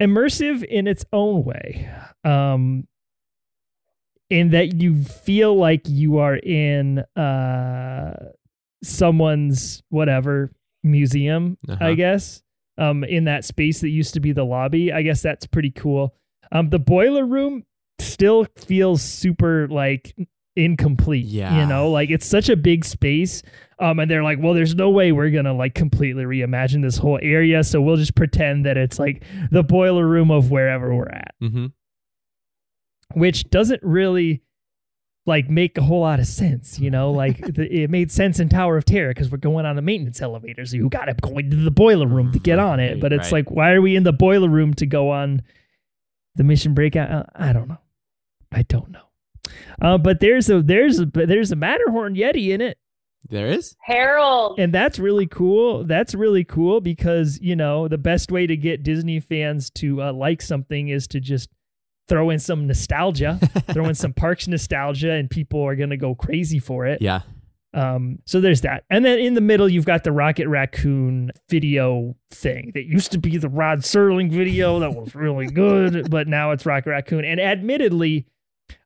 immersive 0.00 0.62
in 0.64 0.86
its 0.86 1.04
own 1.12 1.44
way 1.44 1.88
um, 2.24 2.86
in 4.30 4.50
that 4.50 4.80
you 4.80 5.02
feel 5.02 5.56
like 5.56 5.82
you 5.88 6.18
are 6.18 6.36
in 6.36 6.98
uh, 7.16 8.12
someone's 8.82 9.82
whatever 9.88 10.52
museum 10.84 11.56
Uh-huh. 11.68 11.84
i 11.84 11.94
guess 11.94 12.42
um, 12.78 13.02
in 13.02 13.24
that 13.24 13.44
space 13.44 13.80
that 13.80 13.88
used 13.88 14.14
to 14.14 14.20
be 14.20 14.32
the 14.32 14.44
lobby 14.44 14.92
i 14.92 15.02
guess 15.02 15.20
that's 15.22 15.46
pretty 15.46 15.70
cool 15.70 16.14
um, 16.52 16.70
the 16.70 16.78
boiler 16.78 17.26
room 17.26 17.64
still 17.98 18.46
feels 18.56 19.02
super 19.02 19.66
like 19.68 20.14
incomplete 20.58 21.24
Yeah. 21.26 21.60
you 21.60 21.66
know 21.66 21.90
like 21.90 22.10
it's 22.10 22.26
such 22.26 22.48
a 22.48 22.56
big 22.56 22.84
space 22.84 23.42
um 23.78 23.98
and 24.00 24.10
they're 24.10 24.24
like 24.24 24.38
well 24.42 24.54
there's 24.54 24.74
no 24.74 24.90
way 24.90 25.12
we're 25.12 25.30
gonna 25.30 25.54
like 25.54 25.74
completely 25.74 26.24
reimagine 26.24 26.82
this 26.82 26.96
whole 26.98 27.18
area 27.22 27.62
so 27.62 27.80
we'll 27.80 27.96
just 27.96 28.14
pretend 28.16 28.66
that 28.66 28.76
it's 28.76 28.98
like 28.98 29.22
the 29.50 29.62
boiler 29.62 30.06
room 30.06 30.30
of 30.30 30.50
wherever 30.50 30.94
we're 30.94 31.08
at 31.08 31.34
Mm-hmm. 31.42 31.66
which 33.14 33.48
doesn't 33.50 33.82
really 33.82 34.42
like 35.26 35.48
make 35.50 35.76
a 35.76 35.82
whole 35.82 36.00
lot 36.00 36.20
of 36.20 36.26
sense 36.26 36.78
you 36.80 36.90
know 36.90 37.10
like 37.22 37.38
the, 37.54 37.66
it 37.82 37.90
made 37.90 38.10
sense 38.10 38.40
in 38.40 38.48
tower 38.48 38.76
of 38.76 38.84
terror 38.84 39.10
because 39.10 39.30
we're 39.30 39.38
going 39.38 39.66
on 39.66 39.76
the 39.76 39.82
maintenance 39.82 40.20
elevator 40.20 40.64
so 40.64 40.76
you 40.76 40.88
gotta 40.88 41.14
go 41.14 41.38
into 41.38 41.56
the 41.56 41.70
boiler 41.70 42.06
room 42.06 42.32
to 42.32 42.38
get 42.38 42.58
on 42.58 42.80
it 42.80 43.00
but 43.00 43.12
it's 43.12 43.30
right. 43.32 43.46
like 43.46 43.50
why 43.50 43.70
are 43.72 43.80
we 43.82 43.94
in 43.96 44.02
the 44.04 44.12
boiler 44.12 44.48
room 44.48 44.74
to 44.74 44.86
go 44.86 45.10
on 45.10 45.42
the 46.36 46.44
mission 46.44 46.74
breakout 46.74 47.10
Uh, 47.10 47.22
i 47.34 47.52
don't 47.52 47.68
know 47.68 47.78
i 48.52 48.62
don't 48.62 48.90
know 48.90 49.02
uh, 49.82 49.98
but 49.98 50.20
there's 50.20 50.48
a 50.50 50.62
there's 50.62 51.00
a 51.00 51.06
there's 51.06 51.52
a 51.52 51.56
matterhorn 51.56 52.14
yeti 52.14 52.48
in 52.50 52.60
it 52.60 52.78
There 53.28 53.46
is? 53.48 53.76
Harold. 53.82 54.58
and 54.58 54.72
that's 54.72 54.98
really 54.98 55.26
cool 55.26 55.84
that's 55.84 56.14
really 56.14 56.44
cool 56.44 56.80
because 56.80 57.38
you 57.40 57.56
know 57.56 57.88
the 57.88 57.98
best 57.98 58.30
way 58.32 58.46
to 58.46 58.56
get 58.56 58.82
disney 58.82 59.20
fans 59.20 59.70
to 59.70 60.02
uh, 60.02 60.12
like 60.12 60.40
something 60.42 60.88
is 60.88 61.06
to 61.08 61.20
just 61.20 61.48
throw 62.08 62.30
in 62.30 62.38
some 62.38 62.66
nostalgia 62.66 63.38
throw 63.72 63.84
in 63.86 63.94
some 63.94 64.12
parks 64.14 64.48
nostalgia 64.48 65.12
and 65.12 65.28
people 65.30 65.62
are 65.62 65.76
going 65.76 65.90
to 65.90 65.96
go 65.96 66.14
crazy 66.14 66.58
for 66.58 66.86
it 66.86 67.02
Yeah. 67.02 67.20
um 67.74 68.18
so 68.24 68.40
there's 68.40 68.62
that 68.62 68.84
and 68.88 69.04
then 69.04 69.18
in 69.18 69.34
the 69.34 69.42
middle 69.42 69.68
you've 69.68 69.84
got 69.84 70.04
the 70.04 70.12
rocket 70.12 70.48
raccoon 70.48 71.30
video 71.50 72.16
thing 72.30 72.70
that 72.74 72.84
used 72.86 73.12
to 73.12 73.18
be 73.18 73.36
the 73.36 73.50
rod 73.50 73.80
serling 73.80 74.30
video 74.32 74.78
that 74.80 74.94
was 74.94 75.14
really 75.14 75.46
good 75.48 76.08
but 76.10 76.28
now 76.28 76.52
it's 76.52 76.64
rocket 76.64 76.88
raccoon 76.88 77.26
and 77.26 77.38
admittedly 77.40 78.26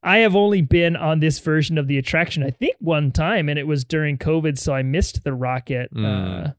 I 0.03 0.19
have 0.19 0.35
only 0.35 0.63
been 0.63 0.97
on 0.97 1.21
this 1.21 1.39
version 1.39 1.79
of 1.79 1.87
the 1.87 1.97
attraction, 1.99 2.43
I 2.43 2.51
think, 2.51 2.75
one 2.81 3.13
time, 3.13 3.49
and 3.49 3.59
it 3.59 3.67
was 3.67 3.85
during 3.85 4.19
COVID, 4.19 4.59
so 4.59 4.75
I 4.75 4.83
missed 4.83 5.23
the 5.25 5.33
rocket. 5.33 5.91
Uh, 5.95 5.99
Mm. 5.99 6.55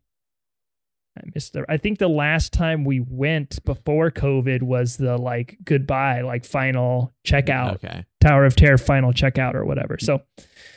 I 1.15 1.21
missed 1.35 1.53
the. 1.53 1.63
I 1.69 1.77
think 1.77 1.99
the 1.99 2.07
last 2.07 2.53
time 2.53 2.83
we 2.85 2.99
went 2.99 3.63
before 3.65 4.09
COVID 4.09 4.63
was 4.63 4.97
the 4.97 5.15
like 5.15 5.57
goodbye, 5.63 6.21
like 6.21 6.43
final 6.43 7.13
checkout, 7.23 7.75
Okay. 7.75 8.05
Tower 8.19 8.45
of 8.45 8.55
Terror 8.55 8.79
final 8.79 9.13
checkout 9.13 9.53
or 9.53 9.63
whatever. 9.63 9.97
So 9.99 10.23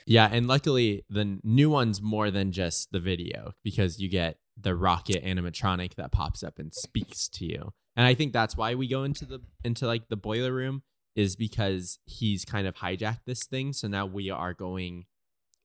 Yeah, 0.07 0.29
and 0.31 0.47
luckily 0.47 1.07
the 1.09 1.39
new 1.43 1.71
one's 1.71 2.03
more 2.03 2.31
than 2.31 2.53
just 2.53 2.93
the 2.93 3.01
video 3.01 3.53
because 3.64 3.99
you 3.99 4.11
get 4.11 4.37
the 4.61 4.75
rocket 4.75 5.25
animatronic 5.25 5.95
that 5.95 6.12
pops 6.12 6.43
up 6.43 6.59
and 6.59 6.75
speaks 6.75 7.29
to 7.29 7.47
you. 7.47 7.73
And 7.97 8.07
I 8.07 8.12
think 8.12 8.35
that's 8.35 8.59
why 8.59 8.75
we 8.75 8.89
go 8.89 9.05
into 9.05 9.25
the 9.25 9.41
into 9.64 9.87
like 9.87 10.09
the 10.09 10.17
boiler 10.17 10.53
room 10.53 10.83
is 11.17 11.35
because 11.35 11.99
he's 12.05 12.45
kind 12.45 12.67
of 12.67 12.77
hijacked 12.77 13.25
this 13.27 13.45
thing. 13.45 13.73
So 13.73 13.89
now 13.89 14.07
we 14.07 14.31
are 14.31 14.55
going 14.55 15.07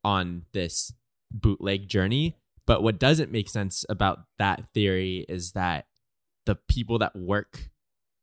on 0.03 0.45
this 0.53 0.93
bootleg 1.31 1.87
journey. 1.87 2.37
But 2.65 2.81
what 2.81 2.99
doesn't 2.99 3.31
make 3.31 3.49
sense 3.49 3.85
about 3.89 4.19
that 4.39 4.73
theory 4.73 5.25
is 5.27 5.51
that 5.51 5.85
the 6.45 6.55
people 6.55 6.97
that 6.99 7.15
work 7.15 7.69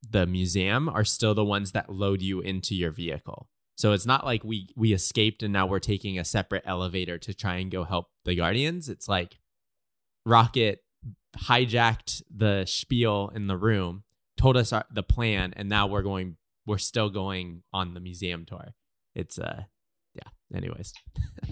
the 0.08 0.26
museum 0.26 0.88
are 0.88 1.04
still 1.04 1.34
the 1.34 1.44
ones 1.44 1.72
that 1.72 1.90
load 1.90 2.22
you 2.22 2.40
into 2.40 2.74
your 2.74 2.90
vehicle. 2.90 3.48
So 3.76 3.92
it's 3.92 4.06
not 4.06 4.24
like 4.24 4.42
we 4.42 4.68
we 4.76 4.92
escaped 4.92 5.42
and 5.42 5.52
now 5.52 5.66
we're 5.66 5.78
taking 5.78 6.18
a 6.18 6.24
separate 6.24 6.64
elevator 6.66 7.18
to 7.18 7.34
try 7.34 7.56
and 7.56 7.70
go 7.70 7.84
help 7.84 8.08
the 8.24 8.34
guardians. 8.34 8.88
It's 8.88 9.08
like 9.08 9.38
Rocket 10.26 10.80
hijacked 11.36 12.22
the 12.34 12.64
spiel 12.66 13.30
in 13.34 13.46
the 13.46 13.56
room, 13.56 14.02
told 14.36 14.56
us 14.56 14.72
our, 14.72 14.84
the 14.90 15.04
plan, 15.04 15.52
and 15.56 15.68
now 15.68 15.86
we're 15.86 16.02
going. 16.02 16.36
We're 16.68 16.78
still 16.78 17.08
going 17.10 17.62
on 17.72 17.94
the 17.94 18.00
museum 18.00 18.44
tour. 18.46 18.74
It's 19.14 19.38
uh, 19.38 19.62
yeah. 20.14 20.56
Anyways, 20.56 20.92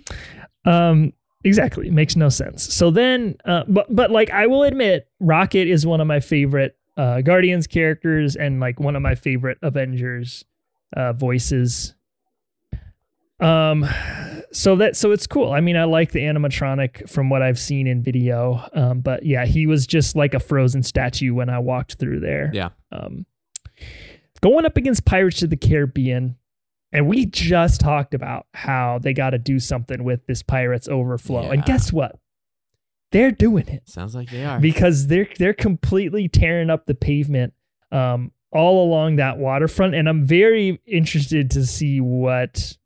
Um, 0.65 1.13
exactly. 1.45 1.89
It 1.89 1.93
makes 1.93 2.17
no 2.17 2.29
sense. 2.29 2.63
So 2.75 2.91
then, 2.91 3.37
uh, 3.45 3.65
but 3.67 3.87
but 3.95 4.11
like 4.11 4.31
I 4.31 4.47
will 4.47 4.63
admit, 4.63 5.09
Rocket 5.21 5.69
is 5.69 5.87
one 5.87 6.01
of 6.01 6.07
my 6.07 6.21
favorite 6.21 6.77
uh, 6.97 7.21
Guardians 7.23 7.67
characters 7.67 8.37
and 8.37 8.61
like 8.61 8.79
one 8.81 8.95
of 8.97 9.03
my 9.03 9.15
favorite 9.15 9.59
Avengers 9.63 10.45
uh, 10.97 11.13
voices. 11.13 11.95
Um, 13.39 13.87
so 14.53 14.77
that 14.77 14.97
so 14.97 15.13
it's 15.13 15.27
cool. 15.27 15.53
I 15.53 15.61
mean, 15.61 15.77
I 15.77 15.85
like 15.85 16.13
the 16.13 16.21
animatronic 16.21 17.09
from 17.09 17.29
what 17.29 17.43
I've 17.43 17.59
seen 17.59 17.87
in 17.87 18.03
video. 18.03 18.67
Um, 18.75 19.01
but 19.01 19.25
yeah, 19.27 19.45
he 19.45 19.67
was 19.67 19.87
just 19.87 20.17
like 20.17 20.33
a 20.35 20.41
frozen 20.41 20.83
statue 20.83 21.35
when 21.35 21.49
I 21.51 21.59
walked 21.59 21.95
through 21.97 22.21
there. 22.21 22.51
yeah, 22.55 22.71
Um, 22.93 23.27
going 24.47 24.65
up 24.65 24.77
against 24.77 25.05
Pirates 25.05 25.43
of 25.43 25.51
the 25.51 25.57
Caribbean, 25.57 26.37
and 26.93 27.09
we 27.09 27.27
just 27.27 27.81
talked 27.81 28.15
about 28.15 28.47
how 28.55 29.01
they 29.03 29.13
got 29.13 29.31
to 29.31 29.39
do 29.39 29.59
something 29.59 30.05
with 30.05 30.25
this 30.27 30.43
Pirates 30.43 30.89
overflow. 30.89 31.51
And 31.51 31.65
guess 31.65 31.93
what? 31.93 32.17
They're 33.11 33.33
doing 33.33 33.67
it 33.69 33.89
sounds 33.89 34.15
like 34.15 34.31
they 34.31 34.45
are. 34.45 34.61
because 34.61 35.09
they're 35.09 35.29
they're 35.39 35.55
completely 35.55 36.29
tearing 36.29 36.71
up 36.71 36.87
the 36.87 36.95
pavement 36.95 37.55
um, 37.91 38.31
all 38.53 38.85
along 38.87 39.17
that 39.17 39.39
waterfront, 39.39 39.97
and 39.97 40.09
I'm 40.09 40.25
very 40.25 40.81
interested 40.87 41.51
to 41.53 41.67
see 41.67 42.01
what 42.01 42.77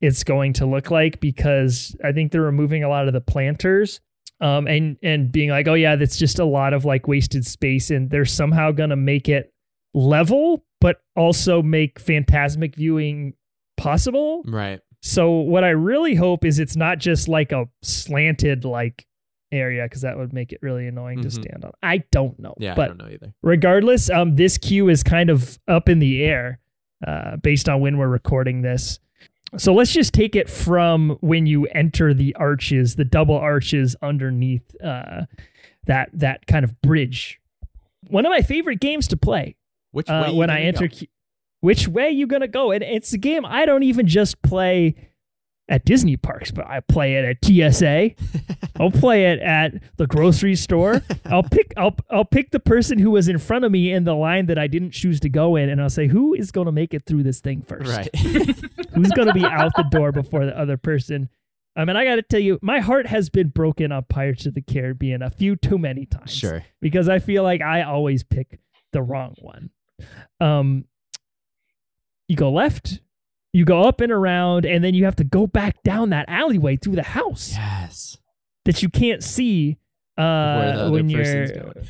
it's 0.00 0.22
going 0.22 0.52
to 0.54 0.66
look 0.66 0.92
like 0.92 1.18
because 1.18 1.96
I 2.04 2.12
think 2.12 2.30
they're 2.30 2.40
removing 2.40 2.84
a 2.84 2.88
lot 2.88 3.08
of 3.08 3.14
the 3.14 3.20
planters. 3.20 4.00
Um, 4.40 4.68
and 4.68 4.96
and 5.02 5.32
being 5.32 5.50
like, 5.50 5.66
oh 5.66 5.74
yeah, 5.74 5.96
that's 5.96 6.16
just 6.16 6.38
a 6.38 6.44
lot 6.44 6.72
of 6.72 6.84
like 6.84 7.08
wasted 7.08 7.44
space, 7.44 7.90
and 7.90 8.08
they're 8.10 8.24
somehow 8.24 8.70
gonna 8.70 8.94
make 8.94 9.28
it 9.28 9.52
level, 9.94 10.64
but 10.80 11.00
also 11.16 11.62
make 11.62 12.00
Fantasmic 12.02 12.74
viewing 12.76 13.34
possible. 13.76 14.42
right. 14.46 14.80
So 15.00 15.30
what 15.30 15.62
I 15.62 15.70
really 15.70 16.16
hope 16.16 16.44
is 16.44 16.58
it's 16.58 16.74
not 16.76 16.98
just 16.98 17.28
like 17.28 17.52
a 17.52 17.68
slanted 17.82 18.64
like 18.64 19.06
area 19.52 19.84
because 19.84 20.02
that 20.02 20.18
would 20.18 20.32
make 20.32 20.52
it 20.52 20.58
really 20.60 20.88
annoying 20.88 21.22
to 21.22 21.28
Mhm. 21.28 21.32
stand 21.32 21.64
on. 21.64 21.70
I 21.82 21.98
don't 22.10 22.36
know. 22.40 22.54
Yeah, 22.58 22.72
I 22.72 22.88
don't 22.88 22.98
know 22.98 23.08
either. 23.08 23.32
regardless, 23.42 24.10
um, 24.10 24.34
this 24.34 24.58
queue 24.58 24.88
is 24.88 25.02
kind 25.04 25.30
of 25.30 25.58
up 25.68 25.88
in 25.88 26.00
the 26.00 26.24
air, 26.24 26.58
uh, 27.06 27.36
based 27.36 27.68
on 27.68 27.80
when 27.80 27.96
we're 27.96 28.08
recording 28.08 28.62
this. 28.62 28.98
So 29.56 29.72
let's 29.72 29.92
just 29.92 30.12
take 30.12 30.34
it 30.36 30.50
from 30.50 31.16
when 31.20 31.46
you 31.46 31.66
enter 31.66 32.12
the 32.12 32.34
arches, 32.34 32.96
the 32.96 33.04
double 33.04 33.36
arches 33.36 33.94
underneath 34.02 34.74
uh, 34.82 35.26
that 35.86 36.10
that 36.12 36.46
kind 36.48 36.64
of 36.64 36.78
bridge. 36.82 37.40
One 38.08 38.26
of 38.26 38.30
my 38.30 38.42
favorite 38.42 38.80
games 38.80 39.06
to 39.08 39.16
play 39.16 39.54
Which 39.98 40.08
uh, 40.08 40.30
when 40.30 40.48
I 40.48 40.60
enter. 40.60 40.86
go? 40.86 40.96
Which 41.60 41.88
way 41.88 42.10
you 42.10 42.28
gonna 42.28 42.46
go? 42.46 42.70
And 42.70 42.84
it's 42.84 43.12
a 43.12 43.18
game 43.18 43.44
I 43.44 43.66
don't 43.66 43.82
even 43.82 44.06
just 44.06 44.40
play 44.42 44.94
at 45.68 45.84
Disney 45.84 46.16
parks, 46.16 46.52
but 46.52 46.68
I 46.68 46.78
play 46.78 47.16
it 47.16 47.24
at 47.24 47.44
TSA. 47.44 48.12
I'll 48.80 48.92
play 48.92 49.32
it 49.32 49.40
at 49.40 49.74
the 49.96 50.06
grocery 50.06 50.54
store. 50.54 51.02
I'll 51.24 51.42
pick 51.42 51.74
I'll 51.76 51.96
I'll 52.12 52.24
pick 52.24 52.52
the 52.52 52.60
person 52.60 53.00
who 53.00 53.10
was 53.10 53.26
in 53.26 53.38
front 53.38 53.64
of 53.64 53.72
me 53.72 53.90
in 53.92 54.04
the 54.04 54.14
line 54.14 54.46
that 54.46 54.56
I 54.56 54.68
didn't 54.68 54.92
choose 54.92 55.18
to 55.18 55.28
go 55.28 55.56
in 55.56 55.68
and 55.68 55.82
I'll 55.82 55.90
say 55.90 56.06
who 56.06 56.32
is 56.32 56.52
going 56.52 56.66
to 56.66 56.72
make 56.72 56.94
it 56.94 57.04
through 57.04 57.24
this 57.24 57.40
thing 57.40 57.62
first? 57.62 57.90
Right. 57.90 58.14
Who's 58.94 59.10
going 59.10 59.26
to 59.26 59.34
be 59.34 59.44
out 59.44 59.72
the 59.76 59.88
door 59.90 60.12
before 60.12 60.46
the 60.46 60.56
other 60.56 60.76
person? 60.76 61.28
I 61.76 61.84
mean, 61.84 61.96
I 61.96 62.04
got 62.04 62.16
to 62.16 62.22
tell 62.22 62.40
you, 62.40 62.60
my 62.62 62.78
heart 62.78 63.08
has 63.08 63.30
been 63.30 63.48
broken 63.48 63.90
on 63.90 64.04
Pirates 64.08 64.46
of 64.46 64.54
the 64.54 64.62
Caribbean 64.62 65.22
a 65.22 65.30
few 65.30 65.56
too 65.56 65.78
many 65.78 66.06
times. 66.06 66.32
sure. 66.32 66.64
Because 66.80 67.08
I 67.08 67.18
feel 67.18 67.42
like 67.42 67.60
I 67.60 67.82
always 67.82 68.22
pick 68.22 68.58
the 68.92 69.02
wrong 69.02 69.34
one. 69.40 69.70
Um, 70.40 70.84
you 72.28 72.36
go 72.36 72.50
left, 72.52 73.00
you 73.52 73.64
go 73.64 73.82
up 73.84 74.00
and 74.00 74.12
around, 74.12 74.64
and 74.66 74.84
then 74.84 74.94
you 74.94 75.04
have 75.04 75.16
to 75.16 75.24
go 75.24 75.46
back 75.46 75.82
down 75.82 76.10
that 76.10 76.26
alleyway 76.28 76.76
through 76.76 76.96
the 76.96 77.02
house 77.02 77.52
Yes. 77.54 78.18
that 78.64 78.82
you 78.82 78.88
can't 78.88 79.22
see 79.22 79.78
uh, 80.16 80.88
when 80.90 81.08
you're. 81.10 81.46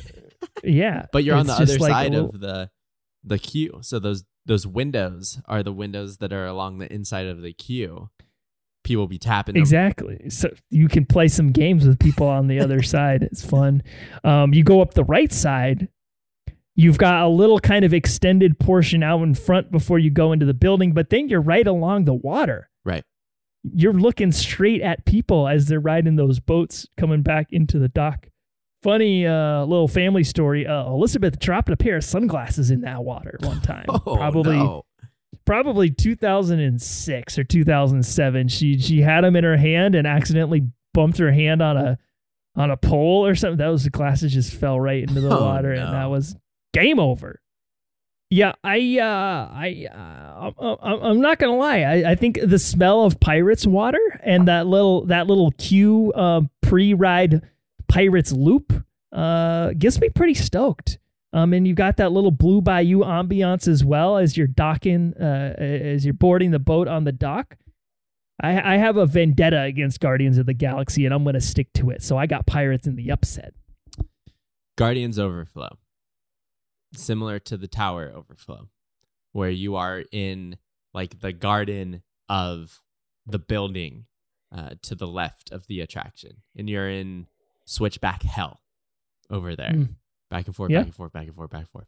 Yeah, 0.63 1.05
But 1.13 1.23
you're 1.23 1.35
on 1.37 1.47
the 1.47 1.53
other 1.53 1.77
like 1.77 1.91
side 1.91 2.11
little- 2.11 2.29
of 2.29 2.39
the 2.39 2.69
the 3.23 3.37
queue. 3.39 3.79
So 3.81 3.99
those 3.99 4.23
those 4.45 4.65
windows 4.65 5.41
are 5.45 5.63
the 5.63 5.71
windows 5.73 6.17
that 6.17 6.33
are 6.33 6.45
along 6.47 6.79
the 6.79 6.91
inside 6.91 7.27
of 7.27 7.41
the 7.41 7.53
queue. 7.53 8.09
People 8.83 9.07
be 9.07 9.19
tapping 9.19 9.53
them. 9.53 9.61
Exactly. 9.61 10.29
So 10.29 10.49
you 10.69 10.87
can 10.87 11.05
play 11.05 11.27
some 11.27 11.51
games 11.51 11.85
with 11.85 11.99
people 11.99 12.27
on 12.27 12.47
the 12.47 12.59
other 12.59 12.81
side. 12.93 13.23
It's 13.23 13.45
fun. 13.45 13.83
Um, 14.23 14.53
you 14.53 14.63
go 14.63 14.81
up 14.81 14.93
the 14.95 15.03
right 15.03 15.31
side. 15.31 15.89
You've 16.79 16.97
got 16.97 17.23
a 17.23 17.27
little 17.27 17.59
kind 17.59 17.83
of 17.83 17.93
extended 17.93 18.57
portion 18.59 19.03
out 19.03 19.21
in 19.21 19.33
front 19.35 19.69
before 19.71 19.99
you 19.99 20.09
go 20.09 20.31
into 20.31 20.45
the 20.45 20.53
building, 20.53 20.93
but 20.93 21.09
then 21.09 21.27
you're 21.27 21.41
right 21.41 21.67
along 21.67 22.05
the 22.05 22.13
water. 22.13 22.69
Right. 22.85 23.03
You're 23.73 23.91
looking 23.93 24.31
straight 24.31 24.81
at 24.81 25.05
people 25.05 25.47
as 25.47 25.67
they're 25.67 25.79
riding 25.81 26.15
those 26.15 26.39
boats 26.39 26.87
coming 26.97 27.21
back 27.21 27.47
into 27.51 27.79
the 27.79 27.89
dock. 27.89 28.27
Funny 28.81 29.25
uh, 29.27 29.65
little 29.65 29.89
family 29.89 30.23
story. 30.23 30.65
Uh, 30.65 30.85
Elizabeth 30.85 31.37
dropped 31.37 31.69
a 31.69 31.75
pair 31.75 31.97
of 31.97 32.03
sunglasses 32.05 32.71
in 32.71 32.79
that 32.81 33.03
water 33.03 33.35
one 33.41 33.59
time. 33.59 33.85
Oh, 33.89 34.15
Probably 34.15 34.55
no. 34.57 34.85
probably 35.45 35.89
2006 35.89 37.37
or 37.37 37.43
2007 37.43 38.47
she 38.47 38.79
she 38.79 39.01
had 39.01 39.23
them 39.23 39.35
in 39.35 39.43
her 39.43 39.57
hand 39.57 39.95
and 39.95 40.07
accidentally 40.07 40.69
bumped 40.93 41.17
her 41.17 41.31
hand 41.31 41.61
on 41.61 41.75
a 41.77 41.97
on 42.55 42.71
a 42.71 42.77
pole 42.77 43.25
or 43.25 43.35
something 43.35 43.57
that 43.57 43.67
was 43.67 43.83
the 43.83 43.89
glasses 43.89 44.33
just 44.33 44.53
fell 44.53 44.79
right 44.79 45.03
into 45.03 45.19
the 45.21 45.29
Oh, 45.37 45.41
water 45.43 45.75
no. 45.75 45.83
and 45.85 45.93
that 45.93 46.05
was 46.05 46.35
game 46.73 46.99
over 46.99 47.41
yeah 48.29 48.53
i 48.63 48.77
uh 48.99 49.49
i 49.53 49.87
uh, 49.91 50.51
I'm- 50.59 50.77
I'm, 50.81 51.01
I'm 51.03 51.21
not 51.21 51.39
gonna 51.39 51.55
lie 51.55 51.79
I, 51.81 52.11
I 52.11 52.15
think 52.15 52.39
the 52.43 52.59
smell 52.59 53.03
of 53.03 53.19
pirates 53.19 53.65
water 53.65 53.99
and 54.23 54.47
that 54.47 54.67
little 54.67 55.05
that 55.07 55.27
little 55.27 55.51
queue 55.57 56.11
uh, 56.15 56.41
pre-ride 56.61 57.41
pirates 57.87 58.31
loop 58.31 58.71
uh 59.11 59.71
gets 59.77 59.99
me 59.99 60.09
pretty 60.09 60.35
stoked 60.35 60.99
um, 61.31 61.53
and 61.53 61.67
you've 61.67 61.77
got 61.77 61.97
that 61.97 62.11
little 62.11 62.31
blue 62.31 62.59
bayou 62.61 63.01
ambiance 63.01 63.67
as 63.67 63.85
well 63.85 64.17
as 64.17 64.35
you're 64.35 64.47
docking, 64.47 65.13
uh, 65.21 65.53
as 65.59 66.03
you're 66.03 66.11
boarding 66.15 66.49
the 66.49 66.57
boat 66.57 66.87
on 66.87 67.03
the 67.03 67.11
dock. 67.11 67.55
I, 68.41 68.73
I 68.73 68.77
have 68.77 68.97
a 68.97 69.05
vendetta 69.05 69.61
against 69.61 69.99
Guardians 69.99 70.39
of 70.39 70.47
the 70.47 70.55
Galaxy, 70.55 71.05
and 71.05 71.13
I'm 71.13 71.21
going 71.23 71.35
to 71.35 71.39
stick 71.39 71.71
to 71.73 71.91
it. 71.91 72.01
So 72.01 72.17
I 72.17 72.25
got 72.25 72.47
Pirates 72.47 72.87
in 72.87 72.95
the 72.95 73.11
upset. 73.11 73.53
Guardians 74.75 75.19
Overflow. 75.19 75.77
Similar 76.93 77.39
to 77.39 77.57
the 77.57 77.67
Tower 77.67 78.11
Overflow, 78.15 78.69
where 79.31 79.49
you 79.49 79.75
are 79.75 80.03
in 80.11 80.57
like 80.93 81.19
the 81.19 81.31
garden 81.31 82.01
of 82.27 82.81
the 83.27 83.39
building 83.39 84.05
uh, 84.55 84.71
to 84.81 84.95
the 84.95 85.07
left 85.07 85.51
of 85.51 85.67
the 85.67 85.81
attraction, 85.81 86.37
and 86.57 86.67
you're 86.69 86.89
in 86.89 87.27
Switchback 87.65 88.23
Hell 88.23 88.61
over 89.29 89.55
there. 89.55 89.71
Mm. 89.73 89.89
Back 90.31 90.47
and 90.47 90.55
forth, 90.55 90.71
Yeah. 90.71 90.79
back 90.79 90.87
and 90.87 90.95
forth, 90.95 91.13
back 91.13 91.27
and 91.27 91.35
forth, 91.35 91.49
back 91.51 91.59
and 91.61 91.69
forth. 91.69 91.87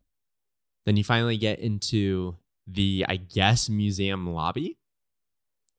Then 0.85 0.97
you 0.97 1.03
finally 1.03 1.37
get 1.37 1.59
into 1.59 2.37
the, 2.67 3.05
I 3.07 3.15
guess, 3.17 3.69
museum 3.69 4.31
lobby. 4.31 4.77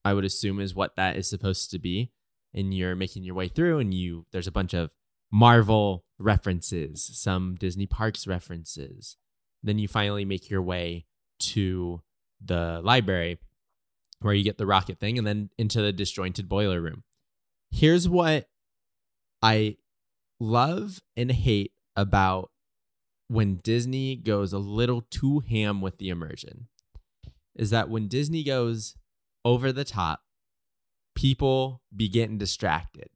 I 0.03 0.13
would 0.13 0.25
assume 0.25 0.59
is 0.59 0.75
what 0.75 0.97
that 0.97 1.15
is 1.15 1.29
supposed 1.29 1.71
to 1.71 1.79
be. 1.79 2.11
And 2.53 2.73
you're 2.73 2.95
making 2.95 3.23
your 3.23 3.35
way 3.35 3.47
through, 3.47 3.79
and 3.79 3.93
you 3.93 4.25
there's 4.31 4.47
a 4.47 4.51
bunch 4.51 4.73
of 4.73 4.91
Marvel 5.33 6.05
references, 6.19 7.09
some 7.11 7.55
Disney 7.55 7.87
Parks 7.87 8.27
references. 8.27 9.17
Then 9.63 9.79
you 9.79 9.87
finally 9.87 10.25
make 10.25 10.51
your 10.51 10.61
way 10.61 11.07
to 11.39 12.01
the 12.39 12.81
library 12.83 13.39
where 14.21 14.35
you 14.35 14.43
get 14.43 14.59
the 14.59 14.67
rocket 14.67 14.99
thing 14.99 15.17
and 15.17 15.25
then 15.25 15.49
into 15.57 15.81
the 15.81 15.91
disjointed 15.91 16.47
boiler 16.47 16.79
room. 16.79 17.03
Here's 17.71 18.07
what 18.07 18.47
I 19.41 19.77
love 20.39 21.01
and 21.17 21.31
hate 21.31 21.71
about 21.95 22.51
when 23.27 23.55
Disney 23.55 24.15
goes 24.15 24.53
a 24.53 24.59
little 24.59 25.01
too 25.01 25.39
ham 25.39 25.81
with 25.81 25.97
the 25.97 26.09
immersion 26.09 26.67
is 27.55 27.71
that 27.71 27.89
when 27.89 28.07
Disney 28.07 28.43
goes 28.43 28.95
over 29.43 29.71
the 29.71 29.83
top, 29.83 30.21
people 31.15 31.81
be 31.95 32.07
getting 32.07 32.37
distracted. 32.37 33.09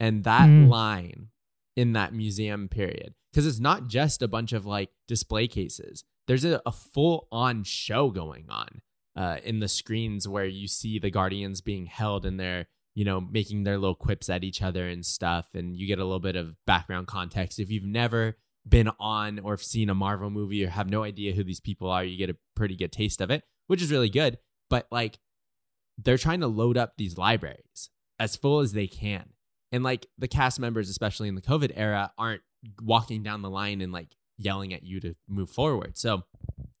And 0.00 0.24
that 0.24 0.48
Mm. 0.48 0.68
line 0.68 1.28
in 1.76 1.92
that 1.92 2.12
museum 2.12 2.68
period, 2.68 3.14
because 3.32 3.46
it's 3.46 3.60
not 3.60 3.88
just 3.88 4.22
a 4.22 4.28
bunch 4.28 4.52
of 4.52 4.66
like 4.66 4.90
display 5.08 5.46
cases, 5.48 6.04
there's 6.26 6.44
a, 6.44 6.60
a 6.66 6.72
full 6.72 7.28
on 7.30 7.64
show 7.64 8.10
going 8.10 8.46
on 8.48 8.80
uh, 9.16 9.38
in 9.44 9.60
the 9.60 9.68
screens 9.68 10.26
where 10.26 10.46
you 10.46 10.66
see 10.68 10.98
the 10.98 11.10
Guardians 11.10 11.60
being 11.60 11.86
held 11.86 12.24
and 12.26 12.38
they're, 12.40 12.66
you 12.94 13.04
know, 13.04 13.20
making 13.20 13.64
their 13.64 13.78
little 13.78 13.94
quips 13.94 14.28
at 14.28 14.42
each 14.44 14.62
other 14.62 14.88
and 14.88 15.04
stuff. 15.04 15.48
And 15.54 15.76
you 15.76 15.86
get 15.86 15.98
a 15.98 16.04
little 16.04 16.20
bit 16.20 16.36
of 16.36 16.56
background 16.66 17.06
context. 17.06 17.58
If 17.58 17.70
you've 17.70 17.84
never 17.84 18.36
been 18.66 18.90
on 18.98 19.38
or 19.40 19.56
seen 19.58 19.90
a 19.90 19.94
Marvel 19.94 20.30
movie 20.30 20.64
or 20.64 20.70
have 20.70 20.88
no 20.88 21.02
idea 21.04 21.34
who 21.34 21.44
these 21.44 21.60
people 21.60 21.90
are, 21.90 22.02
you 22.04 22.16
get 22.16 22.30
a 22.30 22.36
pretty 22.56 22.76
good 22.76 22.92
taste 22.92 23.20
of 23.20 23.30
it, 23.30 23.44
which 23.66 23.82
is 23.82 23.90
really 23.90 24.08
good. 24.08 24.38
But 24.70 24.86
like, 24.90 25.18
they're 25.98 26.18
trying 26.18 26.40
to 26.40 26.46
load 26.46 26.76
up 26.76 26.94
these 26.96 27.18
libraries 27.18 27.90
as 28.18 28.36
full 28.36 28.60
as 28.60 28.72
they 28.72 28.86
can. 28.86 29.33
And 29.74 29.82
like 29.82 30.06
the 30.18 30.28
cast 30.28 30.60
members, 30.60 30.88
especially 30.88 31.26
in 31.26 31.34
the 31.34 31.42
COVID 31.42 31.72
era, 31.74 32.12
aren't 32.16 32.42
walking 32.80 33.24
down 33.24 33.42
the 33.42 33.50
line 33.50 33.80
and 33.80 33.92
like 33.92 34.14
yelling 34.38 34.72
at 34.72 34.84
you 34.84 35.00
to 35.00 35.16
move 35.28 35.50
forward. 35.50 35.98
So 35.98 36.22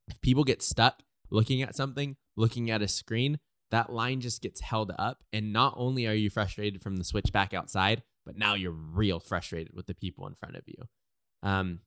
if 0.06 0.20
people 0.20 0.44
get 0.44 0.62
stuck 0.62 1.02
looking 1.28 1.60
at 1.60 1.74
something, 1.74 2.14
looking 2.36 2.70
at 2.70 2.82
a 2.82 2.86
screen, 2.86 3.40
that 3.72 3.92
line 3.92 4.20
just 4.20 4.42
gets 4.42 4.60
held 4.60 4.92
up. 4.96 5.24
And 5.32 5.52
not 5.52 5.74
only 5.76 6.06
are 6.06 6.14
you 6.14 6.30
frustrated 6.30 6.82
from 6.82 6.94
the 6.94 7.02
switch 7.02 7.32
back 7.32 7.52
outside, 7.52 8.04
but 8.24 8.38
now 8.38 8.54
you're 8.54 8.70
real 8.70 9.18
frustrated 9.18 9.74
with 9.74 9.86
the 9.86 9.94
people 9.94 10.28
in 10.28 10.36
front 10.36 10.54
of 10.54 10.62
you. 10.66 10.84
Um, 11.42 11.80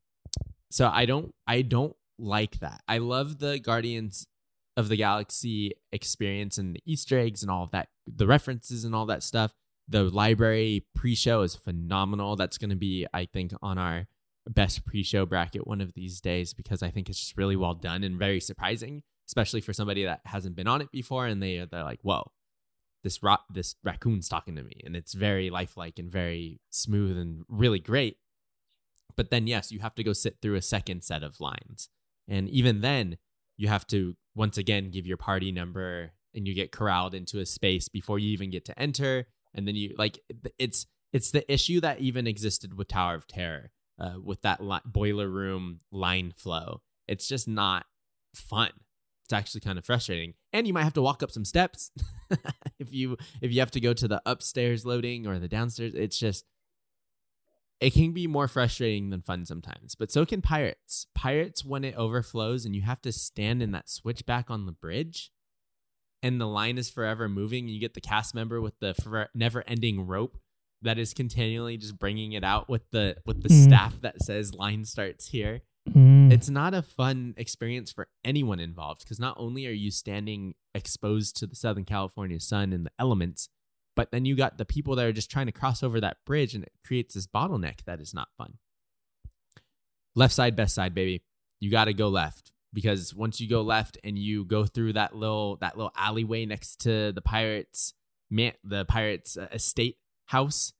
so 0.69 0.91
I 0.93 1.05
don't, 1.05 1.33
I 1.47 1.61
don't 1.61 1.95
like 2.19 2.59
that. 2.59 2.81
I 2.85 2.97
love 2.97 3.39
the 3.39 3.59
Guardians 3.59 4.27
of 4.75 4.89
the 4.89 4.97
Galaxy 4.97 5.71
experience 5.93 6.57
and 6.57 6.75
the 6.75 6.81
Easter 6.85 7.17
eggs 7.17 7.43
and 7.43 7.49
all 7.49 7.63
of 7.63 7.71
that, 7.71 7.87
the 8.05 8.27
references 8.27 8.83
and 8.83 8.93
all 8.93 9.05
that 9.05 9.23
stuff. 9.23 9.53
The 9.87 10.03
library 10.03 10.85
pre-show 10.95 11.41
is 11.41 11.55
phenomenal. 11.55 12.35
That's 12.35 12.57
going 12.57 12.71
to 12.71 12.75
be, 12.75 13.07
I 13.13 13.25
think, 13.25 13.53
on 13.61 13.77
our 13.77 14.07
best 14.49 14.85
pre-show 14.85 15.25
bracket 15.25 15.67
one 15.67 15.81
of 15.81 15.93
these 15.93 16.21
days 16.21 16.53
because 16.53 16.81
I 16.83 16.89
think 16.89 17.09
it's 17.09 17.19
just 17.19 17.37
really 17.37 17.55
well 17.55 17.73
done 17.73 18.03
and 18.03 18.17
very 18.17 18.39
surprising, 18.39 19.03
especially 19.27 19.61
for 19.61 19.73
somebody 19.73 20.03
that 20.05 20.21
hasn't 20.25 20.55
been 20.55 20.67
on 20.67 20.81
it 20.81 20.91
before 20.91 21.25
and 21.27 21.41
they 21.41 21.65
they're 21.69 21.83
like, 21.83 21.99
"Whoa, 22.01 22.31
this 23.03 23.21
ro- 23.21 23.37
this 23.49 23.75
raccoon's 23.83 24.29
talking 24.29 24.55
to 24.55 24.63
me," 24.63 24.81
and 24.85 24.95
it's 24.95 25.13
very 25.13 25.49
lifelike 25.49 25.99
and 25.99 26.11
very 26.11 26.59
smooth 26.69 27.17
and 27.17 27.43
really 27.47 27.79
great. 27.79 28.17
But 29.15 29.31
then, 29.31 29.47
yes, 29.47 29.71
you 29.71 29.79
have 29.79 29.95
to 29.95 30.03
go 30.03 30.13
sit 30.13 30.37
through 30.41 30.55
a 30.55 30.61
second 30.61 31.03
set 31.03 31.23
of 31.23 31.39
lines, 31.39 31.89
and 32.27 32.49
even 32.49 32.81
then, 32.81 33.17
you 33.57 33.67
have 33.67 33.87
to 33.87 34.15
once 34.35 34.57
again 34.57 34.91
give 34.91 35.07
your 35.07 35.17
party 35.17 35.51
number, 35.51 36.11
and 36.33 36.47
you 36.47 36.53
get 36.53 36.71
corralled 36.71 37.13
into 37.13 37.39
a 37.39 37.45
space 37.45 37.89
before 37.89 38.19
you 38.19 38.29
even 38.29 38.49
get 38.51 38.63
to 38.65 38.79
enter, 38.79 39.27
and 39.57 39.67
then 39.67 39.75
you 39.75 39.93
like 39.97 40.19
it's 40.57 40.85
it's 41.11 41.31
the 41.31 41.51
issue 41.51 41.81
that 41.81 41.99
even 41.99 42.27
existed 42.27 42.77
with 42.77 42.87
Tower 42.87 43.15
of 43.15 43.27
Terror 43.27 43.71
uh, 43.99 44.15
with 44.23 44.41
that 44.43 44.61
li- 44.61 44.79
boiler 44.85 45.27
room 45.27 45.79
line 45.91 46.33
flow. 46.37 46.81
It's 47.07 47.27
just 47.27 47.47
not 47.47 47.85
fun. 48.35 48.69
It's 49.25 49.33
actually 49.33 49.61
kind 49.61 49.77
of 49.77 49.85
frustrating, 49.85 50.35
and 50.53 50.65
you 50.65 50.73
might 50.73 50.83
have 50.83 50.93
to 50.93 51.01
walk 51.01 51.21
up 51.21 51.31
some 51.31 51.43
steps 51.43 51.91
if 52.79 52.93
you 52.93 53.17
if 53.41 53.51
you 53.51 53.59
have 53.59 53.71
to 53.71 53.81
go 53.81 53.93
to 53.93 54.07
the 54.07 54.21
upstairs 54.25 54.85
loading 54.85 55.27
or 55.27 55.39
the 55.39 55.49
downstairs. 55.49 55.93
It's 55.95 56.17
just 56.17 56.45
it 57.79 57.93
can 57.93 58.11
be 58.11 58.25
more 58.25 58.47
frustrating 58.47 59.09
than 59.09 59.21
fun 59.21 59.45
sometimes. 59.45 59.95
But 59.95 60.11
so 60.11 60.25
can 60.25 60.41
pirates. 60.41 61.07
Pirates 61.13 61.63
when 61.63 61.83
it 61.83 61.95
overflows 61.95 62.65
and 62.65 62.75
you 62.75 62.81
have 62.83 63.01
to 63.01 63.11
stand 63.11 63.61
in 63.61 63.71
that 63.71 63.89
switchback 63.89 64.49
on 64.49 64.65
the 64.65 64.71
bridge, 64.71 65.31
and 66.23 66.39
the 66.41 66.47
line 66.47 66.77
is 66.77 66.89
forever 66.89 67.27
moving, 67.29 67.65
and 67.65 67.73
you 67.73 67.79
get 67.79 67.93
the 67.93 68.01
cast 68.01 68.33
member 68.35 68.59
with 68.61 68.79
the 68.79 69.27
never-ending 69.33 70.05
rope 70.07 70.37
that 70.81 70.97
is 70.97 71.13
continually 71.13 71.77
just 71.77 71.97
bringing 71.97 72.33
it 72.33 72.43
out 72.43 72.69
with 72.69 72.89
the 72.91 73.17
with 73.25 73.41
the 73.43 73.49
Mhm. 73.49 73.63
staff 73.63 73.99
that 74.01 74.21
says 74.23 74.53
line 74.53 74.85
starts 74.85 75.29
here 75.29 75.61
Mm. 75.89 76.31
it's 76.33 76.49
not 76.49 76.73
a 76.73 76.81
fun 76.81 77.33
experience 77.37 77.91
for 77.93 78.09
anyone 78.25 78.59
involved 78.59 79.01
because 79.03 79.19
not 79.19 79.35
only 79.39 79.65
are 79.67 79.71
you 79.71 79.89
standing 79.89 80.53
exposed 80.75 81.37
to 81.37 81.47
the 81.47 81.55
Southern 81.55 81.85
California 81.85 82.39
sun 82.41 82.73
and 82.73 82.85
the 82.85 82.91
elements, 82.99 83.47
but 83.95 84.11
then 84.11 84.25
you 84.25 84.35
got 84.35 84.57
the 84.57 84.65
people 84.65 84.95
that 84.97 85.05
are 85.05 85.13
just 85.13 85.31
trying 85.31 85.45
to 85.45 85.51
cross 85.53 85.81
over 85.81 86.01
that 86.01 86.17
bridge 86.25 86.53
and 86.53 86.63
it 86.65 86.73
creates 86.85 87.13
this 87.15 87.25
bottleneck 87.25 87.85
that 87.85 88.01
is 88.01 88.13
not 88.13 88.27
fun. 88.37 88.57
Left 90.13 90.33
side, 90.33 90.55
best 90.55 90.75
side, 90.75 90.93
baby. 90.93 91.23
You 91.59 91.71
got 91.71 91.85
to 91.85 91.93
go 91.93 92.09
left 92.09 92.51
because 92.77 93.15
once 93.15 93.41
you 93.41 93.49
go 93.49 93.63
left 93.63 93.97
and 94.03 94.19
you 94.19 94.45
go 94.45 94.63
through 94.63 94.93
that 94.93 95.15
little 95.15 95.55
that 95.61 95.75
little 95.75 95.91
alleyway 95.97 96.45
next 96.45 96.75
to 96.75 97.11
the 97.11 97.23
pirates 97.23 97.95
man 98.29 98.53
the 98.63 98.85
pirates 98.85 99.35
uh, 99.35 99.47
estate 99.51 99.97
house, 100.27 100.73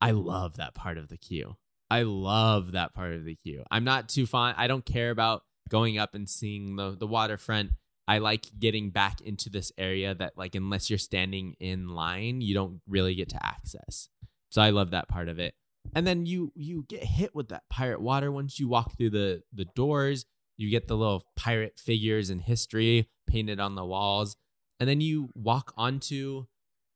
I 0.00 0.12
love 0.12 0.58
that 0.58 0.72
part 0.72 0.98
of 0.98 1.08
the 1.08 1.16
queue. 1.16 1.56
I 1.90 2.02
love 2.02 2.72
that 2.72 2.94
part 2.94 3.12
of 3.14 3.24
the 3.24 3.34
queue. 3.34 3.64
I'm 3.72 3.82
not 3.82 4.08
too 4.08 4.24
fond. 4.24 4.54
I 4.56 4.68
don't 4.68 4.86
care 4.86 5.10
about 5.10 5.42
going 5.68 5.98
up 5.98 6.14
and 6.14 6.30
seeing 6.30 6.76
the 6.76 6.94
the 6.96 7.08
waterfront. 7.08 7.72
I 8.06 8.18
like 8.18 8.46
getting 8.56 8.90
back 8.90 9.20
into 9.20 9.50
this 9.50 9.72
area 9.76 10.14
that 10.14 10.38
like 10.38 10.54
unless 10.54 10.90
you're 10.90 10.98
standing 11.00 11.56
in 11.58 11.88
line, 11.88 12.40
you 12.40 12.54
don't 12.54 12.80
really 12.86 13.16
get 13.16 13.30
to 13.30 13.44
access. 13.44 14.08
So 14.52 14.62
I 14.62 14.70
love 14.70 14.92
that 14.92 15.08
part 15.08 15.28
of 15.28 15.40
it. 15.40 15.54
And 15.92 16.06
then 16.06 16.24
you 16.24 16.52
you 16.54 16.84
get 16.88 17.02
hit 17.02 17.34
with 17.34 17.48
that 17.48 17.64
pirate 17.68 18.00
water 18.00 18.30
once 18.30 18.60
you 18.60 18.68
walk 18.68 18.96
through 18.96 19.10
the 19.10 19.42
the 19.52 19.66
doors. 19.74 20.24
You 20.56 20.70
get 20.70 20.88
the 20.88 20.96
little 20.96 21.24
pirate 21.36 21.78
figures 21.78 22.30
and 22.30 22.42
history 22.42 23.08
painted 23.26 23.60
on 23.60 23.74
the 23.74 23.84
walls. 23.84 24.36
And 24.78 24.88
then 24.88 25.00
you 25.00 25.30
walk 25.34 25.72
onto 25.76 26.46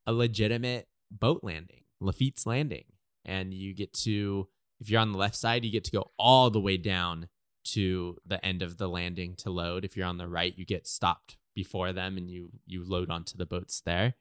a 0.07 0.13
legitimate 0.13 0.89
boat 1.11 1.41
landing, 1.43 1.85
Lafitte's 2.01 2.47
Landing. 2.47 2.85
And 3.25 3.53
you 3.53 3.75
get 3.75 3.93
to 3.95 4.49
if 4.81 4.91
you're 4.91 5.01
on 5.01 5.13
the 5.13 5.19
left 5.19 5.37
side, 5.37 5.65
you 5.65 5.73
get 5.73 5.85
to 5.85 5.91
go 5.91 6.11
all 6.19 6.51
the 6.51 6.61
way 6.61 6.77
down 6.77 7.29
to 7.65 8.17
the 8.25 8.45
end 8.45 8.63
of 8.63 8.77
the 8.77 8.89
landing 8.89 9.35
to 9.37 9.51
load. 9.51 9.85
If 9.85 9.97
you're 9.97 10.07
on 10.07 10.19
the 10.19 10.29
right, 10.29 10.57
you 10.57 10.65
get 10.65 10.87
stopped 10.87 11.37
before 11.55 11.93
them 11.93 12.17
and 12.17 12.31
you 12.31 12.51
you 12.67 12.85
load 12.85 13.11
onto 13.11 13.37
the 13.37 13.47
boats 13.47 13.81
there. 13.85 14.15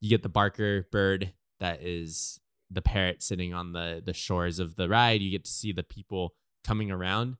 You 0.00 0.08
get 0.08 0.22
the 0.22 0.28
Barker 0.28 0.86
bird 0.90 1.32
that 1.60 1.82
is 1.82 2.40
the 2.70 2.82
parrot 2.82 3.22
sitting 3.22 3.52
on 3.52 3.72
the 3.72 4.02
the 4.04 4.14
shores 4.14 4.58
of 4.58 4.76
the 4.76 4.88
ride. 4.88 5.20
You 5.20 5.30
get 5.30 5.44
to 5.44 5.50
see 5.50 5.72
the 5.72 5.82
people 5.82 6.34
coming 6.64 6.90
around. 6.90 7.36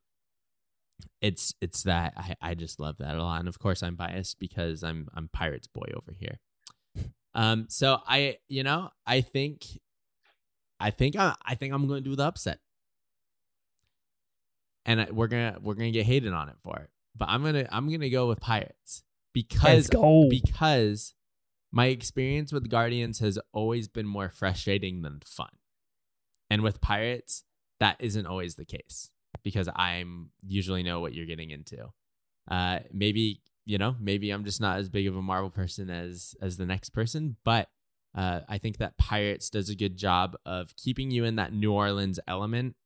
It's 1.20 1.54
it's 1.60 1.84
that 1.84 2.14
I, 2.16 2.36
I 2.40 2.54
just 2.54 2.80
love 2.80 2.98
that 2.98 3.14
a 3.14 3.22
lot. 3.22 3.40
And 3.40 3.48
of 3.48 3.58
course 3.58 3.82
I'm 3.82 3.96
biased 3.96 4.38
because 4.38 4.82
I'm 4.82 5.08
I'm 5.14 5.28
Pirates 5.32 5.66
boy 5.66 5.86
over 5.96 6.12
here. 6.12 6.38
Um 7.34 7.66
so 7.68 7.98
I 8.06 8.38
you 8.48 8.62
know, 8.62 8.90
I 9.06 9.20
think 9.20 9.64
I 10.82 10.90
think 10.90 11.16
I, 11.16 11.34
I 11.44 11.54
think 11.54 11.72
I'm 11.72 11.86
going 11.86 12.02
to 12.02 12.10
do 12.10 12.16
the 12.16 12.24
upset, 12.24 12.58
and 14.84 15.00
I, 15.00 15.08
we're 15.12 15.28
gonna 15.28 15.56
we're 15.62 15.74
gonna 15.74 15.92
get 15.92 16.06
hated 16.06 16.32
on 16.32 16.48
it 16.48 16.56
for 16.64 16.76
it. 16.80 16.90
But 17.16 17.28
I'm 17.28 17.44
gonna 17.44 17.68
I'm 17.70 17.88
gonna 17.88 18.10
go 18.10 18.28
with 18.28 18.40
Pirates 18.40 19.04
because 19.32 19.88
because 20.28 21.14
my 21.70 21.86
experience 21.86 22.52
with 22.52 22.68
Guardians 22.68 23.20
has 23.20 23.38
always 23.52 23.86
been 23.86 24.06
more 24.06 24.28
frustrating 24.28 25.02
than 25.02 25.20
fun, 25.24 25.50
and 26.50 26.62
with 26.62 26.80
Pirates 26.80 27.44
that 27.78 27.96
isn't 28.00 28.26
always 28.26 28.56
the 28.56 28.64
case 28.64 29.10
because 29.42 29.68
I'm 29.74 30.30
usually 30.46 30.82
know 30.82 31.00
what 31.00 31.14
you're 31.14 31.26
getting 31.26 31.50
into. 31.50 31.92
Uh, 32.50 32.80
maybe 32.92 33.40
you 33.64 33.78
know 33.78 33.94
maybe 34.00 34.30
I'm 34.30 34.44
just 34.44 34.60
not 34.60 34.78
as 34.78 34.88
big 34.88 35.06
of 35.06 35.16
a 35.16 35.22
Marvel 35.22 35.50
person 35.50 35.90
as 35.90 36.34
as 36.40 36.56
the 36.56 36.66
next 36.66 36.90
person, 36.90 37.36
but 37.44 37.68
uh, 38.14 38.40
I 38.48 38.58
think 38.58 38.78
that 38.78 38.98
Pirates 38.98 39.48
does 39.48 39.68
a 39.68 39.74
good 39.74 39.96
job 39.96 40.36
of 40.44 40.74
keeping 40.76 41.10
you 41.10 41.24
in 41.24 41.36
that 41.36 41.52
New 41.52 41.72
Orleans 41.72 42.20
element 42.28 42.76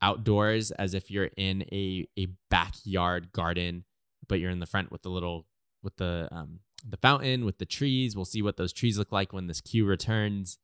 outdoors 0.00 0.70
as 0.72 0.94
if 0.94 1.10
you're 1.10 1.30
in 1.36 1.62
a, 1.72 2.06
a 2.16 2.28
backyard 2.50 3.32
garden, 3.32 3.84
but 4.28 4.38
you're 4.38 4.50
in 4.50 4.60
the 4.60 4.66
front 4.66 4.92
with 4.92 5.02
the 5.02 5.08
little 5.08 5.46
with 5.82 5.96
the 5.96 6.28
um 6.30 6.60
the 6.88 6.96
fountain 6.96 7.44
with 7.44 7.58
the 7.58 7.66
trees. 7.66 8.14
We'll 8.14 8.24
see 8.24 8.42
what 8.42 8.56
those 8.56 8.72
trees 8.72 8.98
look 8.98 9.12
like 9.12 9.32
when 9.32 9.46
this 9.46 9.60
queue 9.60 9.84
returns 9.84 10.58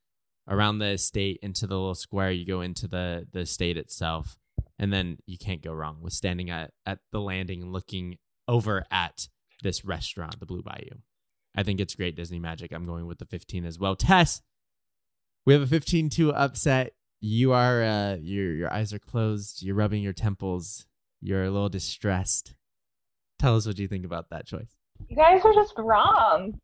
around 0.48 0.78
the 0.78 0.90
estate 0.90 1.38
into 1.42 1.66
the 1.66 1.74
little 1.74 1.94
square. 1.94 2.30
You 2.30 2.46
go 2.46 2.60
into 2.60 2.86
the 2.86 3.26
the 3.32 3.40
estate 3.40 3.76
itself, 3.76 4.36
and 4.78 4.92
then 4.92 5.18
you 5.26 5.38
can't 5.38 5.62
go 5.62 5.72
wrong 5.72 5.98
with 6.00 6.12
standing 6.12 6.50
at 6.50 6.72
at 6.86 6.98
the 7.12 7.20
landing 7.20 7.62
and 7.62 7.72
looking 7.72 8.18
over 8.48 8.84
at 8.90 9.28
this 9.62 9.84
restaurant, 9.84 10.40
the 10.40 10.46
Blue 10.46 10.62
Bayou. 10.62 11.00
I 11.56 11.62
think 11.62 11.80
it's 11.80 11.94
great 11.94 12.16
Disney 12.16 12.38
magic. 12.38 12.72
I'm 12.72 12.84
going 12.84 13.06
with 13.06 13.18
the 13.18 13.24
15 13.24 13.64
as 13.64 13.78
well. 13.78 13.94
Tess, 13.94 14.42
we 15.46 15.52
have 15.52 15.62
a 15.62 15.66
15-2 15.78 16.32
upset. 16.34 16.92
You 17.20 17.52
are 17.52 17.82
uh 17.82 18.16
your 18.16 18.52
your 18.52 18.72
eyes 18.72 18.92
are 18.92 18.98
closed. 18.98 19.62
You're 19.62 19.76
rubbing 19.76 20.02
your 20.02 20.12
temples. 20.12 20.86
You're 21.22 21.44
a 21.44 21.50
little 21.50 21.70
distressed. 21.70 22.54
Tell 23.38 23.56
us 23.56 23.66
what 23.66 23.78
you 23.78 23.88
think 23.88 24.04
about 24.04 24.28
that 24.30 24.46
choice. 24.46 24.76
You 25.08 25.16
guys 25.16 25.40
are 25.44 25.54
just 25.54 25.74
wrong. 25.78 26.60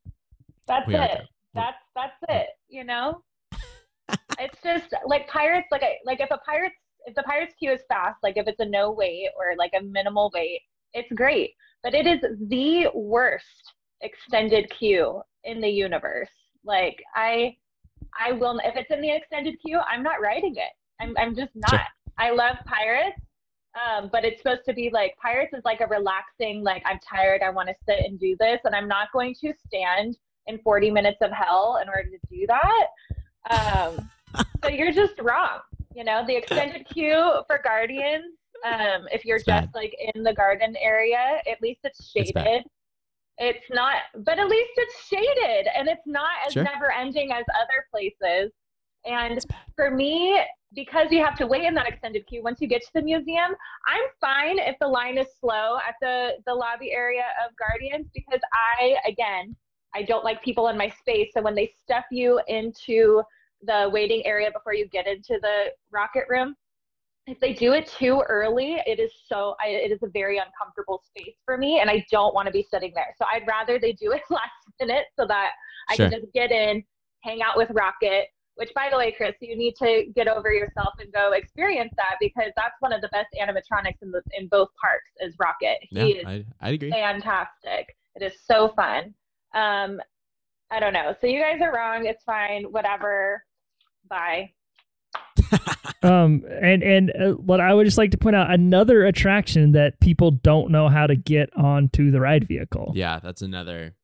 That's 0.66 0.86
We 0.86 0.96
it. 0.96 1.22
That's 1.54 1.78
that's 1.94 2.16
it. 2.28 2.48
You 2.68 2.84
know, 2.84 3.22
it's 4.38 4.62
just 4.62 4.94
like 5.06 5.28
pirates. 5.28 5.68
Like 5.70 5.82
I 5.82 5.96
like 6.04 6.20
if 6.20 6.30
a 6.30 6.38
pirates 6.38 6.76
if 7.10 7.16
the 7.16 7.22
pirates 7.24 7.54
queue 7.58 7.72
is 7.72 7.80
fast, 7.88 8.18
like 8.22 8.36
if 8.36 8.46
it's 8.46 8.60
a 8.60 8.64
no 8.64 8.92
wait 8.92 9.28
or 9.36 9.56
like 9.58 9.72
a 9.78 9.82
minimal 9.82 10.30
wait, 10.32 10.62
it's 10.94 11.12
great. 11.12 11.50
But 11.82 11.94
it 11.94 12.06
is 12.06 12.20
the 12.48 12.88
worst 12.94 13.74
extended 14.00 14.70
queue 14.70 15.20
in 15.44 15.60
the 15.60 15.68
universe. 15.68 16.30
Like 16.64 17.02
I 17.14 17.56
I 18.18 18.32
will 18.32 18.60
if 18.64 18.76
it's 18.76 18.90
in 18.90 19.00
the 19.00 19.10
extended 19.10 19.56
queue, 19.64 19.80
I'm 19.80 20.02
not 20.02 20.20
writing 20.20 20.54
it. 20.56 20.72
I'm 21.00 21.16
I'm 21.18 21.34
just 21.34 21.52
not. 21.54 21.70
Sure. 21.70 21.80
I 22.18 22.30
love 22.30 22.56
pirates. 22.64 23.20
Um, 23.74 24.10
but 24.10 24.24
it's 24.24 24.42
supposed 24.42 24.64
to 24.66 24.74
be 24.74 24.90
like 24.92 25.16
pirates 25.22 25.52
is 25.54 25.62
like 25.64 25.80
a 25.80 25.86
relaxing, 25.86 26.64
like 26.64 26.82
I'm 26.84 26.98
tired, 27.08 27.40
I 27.40 27.50
want 27.50 27.68
to 27.68 27.74
sit 27.86 28.04
and 28.04 28.18
do 28.18 28.36
this, 28.40 28.58
and 28.64 28.74
I'm 28.74 28.88
not 28.88 29.12
going 29.12 29.32
to 29.42 29.52
stand 29.64 30.16
in 30.48 30.58
40 30.58 30.90
minutes 30.90 31.18
of 31.20 31.30
hell 31.30 31.78
in 31.80 31.88
order 31.88 32.10
to 32.10 32.18
do 32.28 32.48
that. 32.48 32.86
Um, 33.48 34.10
so 34.64 34.70
you're 34.70 34.90
just 34.90 35.20
wrong. 35.20 35.60
You 35.94 36.04
know, 36.04 36.24
the 36.26 36.36
extended 36.36 36.86
queue 36.92 37.42
for 37.46 37.60
Guardians, 37.62 38.36
um, 38.64 39.06
if 39.12 39.24
you're 39.24 39.36
It's 39.36 39.44
just 39.46 39.72
bad. 39.72 39.74
like 39.74 39.94
in 40.14 40.22
the 40.22 40.32
garden 40.34 40.76
area, 40.80 41.40
at 41.50 41.60
least 41.62 41.80
it's 41.84 41.98
It's 42.14 42.30
shaded. 42.30 42.64
It's 43.38 43.64
not, 43.70 43.94
but 44.18 44.38
at 44.38 44.48
least 44.48 44.70
it's 44.76 45.06
shaded 45.06 45.66
and 45.74 45.88
it's 45.88 46.06
not 46.06 46.28
as 46.46 46.52
Sure. 46.52 46.62
never 46.62 46.92
ending 46.92 47.32
as 47.32 47.44
other 47.60 47.86
places. 47.90 48.52
And 49.06 49.40
for 49.76 49.90
me, 49.90 50.38
because 50.74 51.08
you 51.10 51.24
have 51.24 51.36
to 51.38 51.46
wait 51.46 51.64
in 51.64 51.72
that 51.74 51.88
extended 51.88 52.26
queue 52.26 52.42
once 52.42 52.60
you 52.60 52.68
get 52.68 52.82
to 52.82 52.90
the 52.94 53.02
museum, 53.02 53.56
I'm 53.88 54.02
fine 54.20 54.58
if 54.58 54.76
the 54.78 54.86
line 54.86 55.16
is 55.16 55.26
slow 55.40 55.78
at 55.78 55.94
the 56.02 56.32
the 56.46 56.54
lobby 56.54 56.92
area 56.92 57.24
of 57.44 57.56
Guardians 57.56 58.08
because 58.14 58.40
I 58.52 58.96
again, 59.06 59.56
I 59.94 60.02
don't 60.02 60.22
like 60.22 60.42
people 60.42 60.68
in 60.68 60.76
my 60.76 60.90
space. 60.90 61.30
So 61.32 61.40
when 61.40 61.54
they 61.54 61.72
stuff 61.82 62.04
you 62.12 62.40
into 62.46 63.22
the 63.62 63.88
waiting 63.92 64.24
area 64.26 64.50
before 64.52 64.74
you 64.74 64.88
get 64.88 65.06
into 65.06 65.38
the 65.42 65.66
rocket 65.90 66.24
room, 66.28 66.54
if 67.26 67.38
they 67.38 67.52
do 67.52 67.72
it 67.74 67.86
too 67.86 68.22
early, 68.28 68.78
it 68.86 68.98
is 68.98 69.12
so 69.26 69.54
I, 69.64 69.68
it 69.68 69.92
is 69.92 70.02
a 70.02 70.08
very 70.08 70.38
uncomfortable 70.38 71.02
space 71.04 71.36
for 71.44 71.56
me, 71.56 71.80
and 71.80 71.88
I 71.90 72.04
don't 72.10 72.34
want 72.34 72.46
to 72.46 72.52
be 72.52 72.66
sitting 72.68 72.92
there. 72.94 73.14
So 73.18 73.24
I'd 73.32 73.46
rather 73.46 73.78
they 73.78 73.92
do 73.92 74.12
it 74.12 74.22
last 74.30 74.50
minute 74.80 75.04
so 75.18 75.26
that 75.26 75.50
I 75.88 75.96
Sure. 75.96 76.10
can 76.10 76.20
just 76.20 76.32
get 76.32 76.50
in, 76.50 76.82
hang 77.22 77.42
out 77.42 77.56
with 77.56 77.70
Rocket. 77.70 78.26
Which, 78.56 78.70
by 78.74 78.88
the 78.90 78.98
way, 78.98 79.12
Chris, 79.12 79.34
you 79.40 79.56
need 79.56 79.74
to 79.76 80.06
get 80.14 80.28
over 80.28 80.52
yourself 80.52 80.94
and 80.98 81.10
go 81.12 81.32
experience 81.32 81.92
that 81.96 82.16
because 82.20 82.50
that's 82.56 82.74
one 82.80 82.92
of 82.92 83.00
the 83.00 83.08
best 83.08 83.28
animatronics 83.40 84.02
in 84.02 84.10
the 84.10 84.22
in 84.36 84.48
both 84.48 84.68
parks. 84.80 85.10
Is 85.20 85.34
Rocket? 85.38 85.78
Yeah, 85.90 86.04
He 86.04 86.10
is 86.12 86.26
I 86.26 86.44
I'd 86.60 86.74
agree. 86.74 86.90
fantastic. 86.90 87.94
It 88.16 88.22
is 88.22 88.32
so 88.44 88.68
fun. 88.74 89.14
Um, 89.54 90.00
I 90.70 90.78
don't 90.80 90.92
know. 90.92 91.14
So 91.20 91.26
you 91.26 91.40
guys 91.40 91.60
are 91.62 91.72
wrong. 91.72 92.06
It's 92.06 92.24
fine. 92.24 92.64
Whatever. 92.64 93.42
Bye. 94.08 94.52
Um, 96.02 96.44
and 96.62 96.82
and 96.82 97.12
uh, 97.14 97.32
what 97.32 97.60
I 97.60 97.74
would 97.74 97.84
just 97.84 97.98
like 97.98 98.12
to 98.12 98.16
point 98.16 98.34
out 98.34 98.50
another 98.50 99.04
attraction 99.04 99.72
that 99.72 100.00
people 100.00 100.30
don't 100.30 100.70
know 100.70 100.88
how 100.88 101.06
to 101.06 101.14
get 101.14 101.50
onto 101.54 102.10
the 102.10 102.20
ride 102.20 102.48
vehicle. 102.48 102.92
Yeah, 102.94 103.20
that's 103.22 103.42
another 103.42 103.94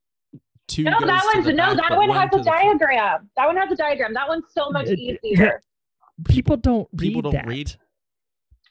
two. 0.69 0.83
No, 0.83 0.91
that 1.01 1.23
to 1.23 1.39
one's 1.39 1.47
no. 1.47 1.75
back, 1.75 1.89
That 1.89 1.97
one 1.97 2.11
has 2.11 2.29
a 2.35 2.37
the 2.37 2.45
front. 2.45 2.81
diagram. 2.81 3.31
That 3.37 3.47
one 3.47 3.57
has 3.57 3.73
a 3.73 3.77
diagram. 3.77 4.13
That 4.13 4.29
one's 4.29 4.45
so 4.53 4.69
much 4.71 4.89
It- 4.89 4.99
easier. 5.25 5.63
People 6.29 6.59
don't 6.59 6.95
People 6.99 7.23
don't 7.23 7.33
that. 7.33 7.47
read. 7.47 7.75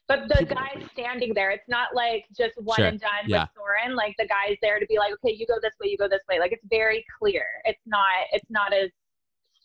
But 0.08 0.28
the 0.28 0.36
People 0.36 0.58
guy's 0.58 0.84
standing 0.92 1.34
there. 1.34 1.50
It's 1.50 1.68
not 1.68 1.96
like 1.96 2.26
just 2.38 2.54
one 2.62 2.76
Sure. 2.76 2.86
and 2.86 3.00
done 3.00 3.10
Yeah. 3.26 3.44
with 3.44 3.50
Soarin'. 3.56 3.96
Like 3.96 4.14
the 4.20 4.28
guy's 4.28 4.58
there 4.62 4.78
to 4.80 4.86
be 4.86 5.00
like, 5.00 5.14
okay, 5.14 5.34
you 5.36 5.48
go 5.48 5.56
this 5.64 5.74
way, 5.82 5.90
you 5.90 5.98
go 5.98 6.08
this 6.08 6.22
way. 6.30 6.40
Like 6.40 6.52
it's 6.52 6.66
very 6.70 7.04
clear. 7.20 7.44
It's 7.64 7.82
not. 7.88 8.04
It's 8.34 8.46
not 8.52 8.72
as 8.72 8.92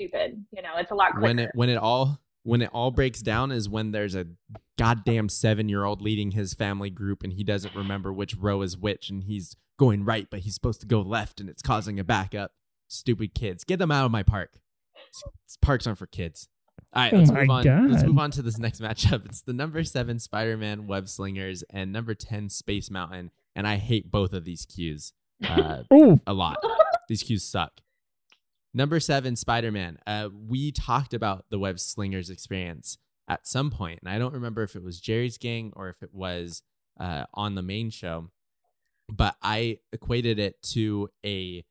stupid. 0.01 0.45
You 0.53 0.63
know, 0.63 0.71
it's 0.79 0.91
a 0.91 0.95
lot 0.95 1.13
quicker. 1.13 1.23
when 1.23 1.39
it 1.39 1.51
when 1.55 1.69
it 1.69 1.77
all 1.77 2.19
when 2.43 2.63
it 2.63 2.71
all 2.73 2.91
breaks 2.91 3.21
down 3.21 3.53
is 3.53 3.69
when 3.69 3.93
there's 3.93 4.15
a 4.15 4.27
goddamn 4.79 5.29
seven 5.29 5.69
year 5.69 5.85
old 5.85 6.01
leading 6.01 6.31
his 6.31 6.55
family 6.55 6.91
group 6.91 7.23
and 7.23 7.33
he 7.35 7.45
doesn't 7.45 7.75
remember 7.75 8.13
which 8.13 8.35
row 8.37 8.63
is 8.63 8.77
which 8.79 9.11
and 9.11 9.25
he's 9.25 9.57
going 9.79 10.05
right 10.05 10.29
but 10.31 10.41
he's 10.41 10.55
supposed 10.55 10.81
to 10.81 10.87
go 10.87 11.01
left 11.01 11.41
and 11.41 11.49
it's 11.51 11.63
causing 11.63 11.99
a 12.01 12.05
backup. 12.05 12.53
Stupid 12.89 13.35
kids, 13.35 13.63
get 13.65 13.79
them 13.79 13.91
out 13.91 14.05
of 14.05 14.11
my 14.11 14.23
park. 14.23 14.59
It's- 14.97 15.23
Parks 15.63 15.87
aren't 15.87 15.99
for 15.99 16.07
kids. 16.07 16.49
All 16.95 17.03
right, 17.03 17.13
Oh 17.13 17.19
let's 17.19 17.31
my 17.31 17.41
move 17.43 17.51
on. 17.51 17.91
Let's 17.93 18.05
move 18.05 18.19
on 18.19 18.31
to 18.33 18.43
this 18.43 18.59
next 18.59 18.81
matchup. 18.83 19.25
It's 19.27 19.43
the 19.43 19.53
number 19.53 19.85
seven 19.85 20.19
Spider-Man 20.19 20.87
Web 20.87 21.09
Slingers 21.09 21.63
and 21.71 21.93
number 21.93 22.15
ten 22.15 22.49
Space 22.49 22.91
Mountain. 22.91 23.31
And 23.55 23.67
I 23.67 23.77
hate 23.77 24.11
both 24.11 24.33
of 24.33 24.45
these 24.45 24.65
queues 24.67 25.13
uh, 25.47 25.83
Oh, 25.91 26.21
a 26.27 26.33
lot. 26.33 26.59
These 27.09 27.23
queues 27.25 27.45
suck. 27.45 27.81
Number 28.73 29.01
seven, 29.01 29.35
Spider 29.37 29.73
Man. 29.73 29.99
Uh, 30.07 30.29
we 30.49 30.71
talked 30.71 31.13
about 31.15 31.45
the 31.51 31.59
Web 31.59 31.81
Slingers 31.81 32.31
experience 32.31 32.99
at 33.29 33.47
some 33.47 33.71
point, 33.71 33.99
and 34.03 34.09
I 34.09 34.19
don't 34.19 34.35
remember 34.35 34.63
if 34.63 34.77
it 34.77 34.83
was 34.83 35.01
Jerry's 35.01 35.39
gang 35.39 35.73
or 35.75 35.89
if 35.89 36.03
it 36.03 36.15
was 36.15 36.63
uh, 36.99 37.25
on 37.35 37.55
the 37.57 37.63
main 37.63 37.91
show, 37.91 38.31
but 39.09 39.35
I 39.43 39.79
equated 39.93 40.39
it 40.39 40.63
to 40.75 41.09
a 41.25 41.65